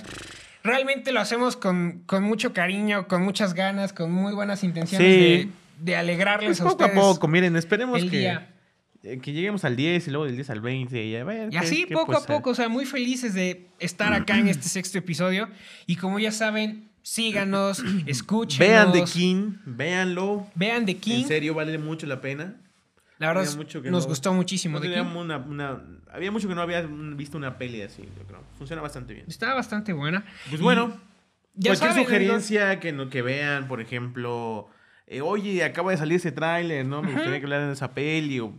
Realmente 0.63 1.11
lo 1.11 1.19
hacemos 1.19 1.57
con, 1.57 2.03
con 2.05 2.23
mucho 2.23 2.53
cariño, 2.53 3.07
con 3.07 3.23
muchas 3.23 3.55
ganas, 3.55 3.93
con 3.93 4.11
muy 4.11 4.31
buenas 4.33 4.63
intenciones 4.63 5.05
Sí. 5.05 5.19
de, 5.19 5.49
de 5.81 5.95
alegrarles 5.95 6.47
Pues 6.47 6.61
a 6.61 6.63
poco 6.65 6.83
a 6.83 6.87
ustedes. 6.87 7.03
poco, 7.03 7.27
miren, 7.27 7.55
esperemos 7.55 8.01
que, 8.03 8.09
día. 8.09 8.53
eh, 9.03 9.19
que 9.21 9.33
lleguemos 9.33 9.65
al 9.65 9.75
10 9.75 10.07
y 10.07 10.11
luego 10.11 10.25
del 10.25 10.35
10 10.35 10.49
al 10.49 10.61
20 10.61 11.03
y 11.05 11.15
a 11.15 11.23
ver. 11.23 11.47
Y 11.47 11.51
qué- 11.51 11.57
así, 11.57 11.85
poco 11.85 12.15
a 12.15 12.25
poco, 12.25 12.51
o 12.51 12.55
sea, 12.55 12.69
muy 12.69 12.85
felices 12.85 13.33
de 13.33 13.67
estar 13.79 14.13
acá 14.13 14.37
en 14.37 14.47
este 14.47 14.69
sexto 14.69 14.97
episodio. 14.97 15.49
Y 15.87 15.95
como 15.95 16.19
ya 16.19 16.31
saben, 16.31 16.89
síganos, 17.01 17.83
escúchenos. 18.05 18.59
Vean 18.59 18.91
The 18.91 19.03
King, 19.03 19.53
véanlo. 19.65 20.47
Vean 20.55 20.85
The 20.85 20.97
King. 20.97 21.21
En 21.23 21.27
serio, 21.27 21.53
vale 21.53 21.77
mucho 21.77 22.05
la 22.07 22.21
pena. 22.21 22.55
La 23.17 23.27
verdad, 23.27 23.41
Había 23.43 23.51
es- 23.51 23.57
mucho 23.57 23.81
que 23.81 23.91
nos 23.91 24.03
no- 24.03 24.09
gustó 24.09 24.33
muchísimo 24.33 24.75
No 24.77 24.81
The 24.81 24.87
King. 24.87 24.93
teníamos 24.95 25.23
una, 25.23 25.37
una- 25.37 25.81
había 26.11 26.31
mucho 26.31 26.47
que 26.47 26.55
no 26.55 26.61
había 26.61 26.81
visto 26.81 27.37
una 27.37 27.57
peli 27.57 27.81
así, 27.83 28.01
yo 28.17 28.23
creo. 28.27 28.43
Funciona 28.57 28.81
bastante 28.81 29.13
bien. 29.13 29.25
Estaba 29.27 29.53
bastante 29.55 29.93
buena. 29.93 30.25
Pues 30.49 30.59
Y 30.59 30.63
bueno, 30.63 30.99
ya 31.53 31.69
cualquier 31.71 31.77
saben, 31.77 32.03
sugerencia 32.03 32.79
que, 32.79 32.91
no, 32.93 33.09
que 33.09 33.21
vean, 33.21 33.67
por 33.67 33.79
ejemplo, 33.79 34.69
eh, 35.07 35.21
oye, 35.21 35.63
acaba 35.63 35.91
de 35.91 35.97
salir 35.97 36.17
ese 36.17 36.31
tráiler, 36.31 36.85
¿no? 36.85 37.01
Me 37.01 37.11
gustaría 37.13 37.39
que 37.39 37.45
hablaran 37.45 37.67
de 37.67 37.73
esa 37.73 37.93
peli 37.93 38.39
o, 38.39 38.53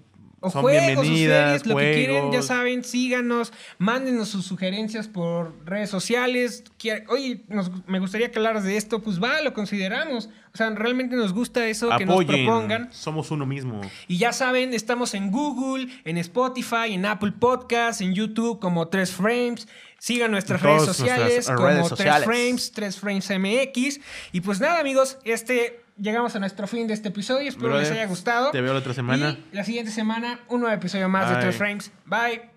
O 0.45 0.51
son 0.51 0.63
juegos, 0.63 0.83
o 0.83 0.87
bienvenidas, 1.03 1.61
series, 1.63 1.67
lo 1.67 1.77
que 1.77 1.93
quieren, 1.95 2.17
ya 2.17 2.29
juegos. 2.29 2.47
saben, 2.47 2.83
síganos, 2.85 3.53
mándenos 3.79 4.29
sus 4.29 4.45
sugerencias 4.45 5.07
por 5.07 5.55
redes 5.65 5.89
sociales. 5.89 6.65
Oye, 7.09 7.45
nos- 7.49 7.71
me 7.87 8.01
gustaría 8.01 8.31
que 8.33 8.39
hablaras 8.41 8.65
de 8.65 8.77
esto, 8.77 9.01
pues 9.03 9.23
va, 9.23 9.41
lo 9.41 9.55
consideramos. 9.55 10.29
O 10.53 10.57
sea, 10.59 10.69
realmente 10.71 11.15
nos 11.17 11.33
gusta 11.33 11.67
eso, 11.69 11.89
que 11.97 12.05
nos 12.05 12.25
propongan. 12.25 12.93
somos 12.93 13.31
uno 13.31 13.47
mismo. 13.47 13.81
Y 14.09 14.19
ya 14.19 14.33
saben, 14.33 14.75
estamos 14.75 15.15
en 15.15 15.31
Google, 15.31 15.87
en 16.05 16.19
Spotify, 16.19 16.89
en 16.93 17.07
Apple 17.07 17.33
Podcasts, 17.39 18.03
en 18.03 18.13
YouTube 18.13 18.59
como 18.61 18.89
3 18.89 19.13
Frames. 19.13 19.69
Sigan 19.99 20.33
nuestras 20.33 20.61
redes 20.61 20.85
sociales 20.85 21.35
nuestras 21.47 21.57
como 21.57 21.69
redes 21.69 21.81
3 21.87 21.89
sociales. 21.89 22.25
Frames, 22.25 22.73
3 22.73 22.99
Frames 22.99 23.31
MX. 23.31 24.01
Y 24.33 24.41
pues 24.41 24.61
nada, 24.61 24.81
amigos, 24.81 25.19
este 25.23 25.82
llegamos 26.03 26.35
a 26.37 26.41
nuestro 26.41 26.67
fin 26.67 26.87
de 26.87 26.95
este 26.95 27.09
episodio. 27.09 27.49
Espero 27.49 27.69
Brother, 27.69 27.85
les 27.85 27.93
haya 27.93 28.07
gustado. 28.07 28.51
te 28.51 28.61
veo 28.61 28.73
la 28.73 28.81
otra 28.81 28.93
semana. 28.93 29.39
Y 29.53 29.57
la 29.57 29.65
siguiente 29.65 29.91
semana, 29.91 30.41
un 30.49 30.61
nuevo 30.61 30.75
episodio 30.75 31.09
más 31.09 31.31
de. 31.31 31.37
3 31.37 31.57
Frames. 31.57 31.93
Bye. 32.05 32.52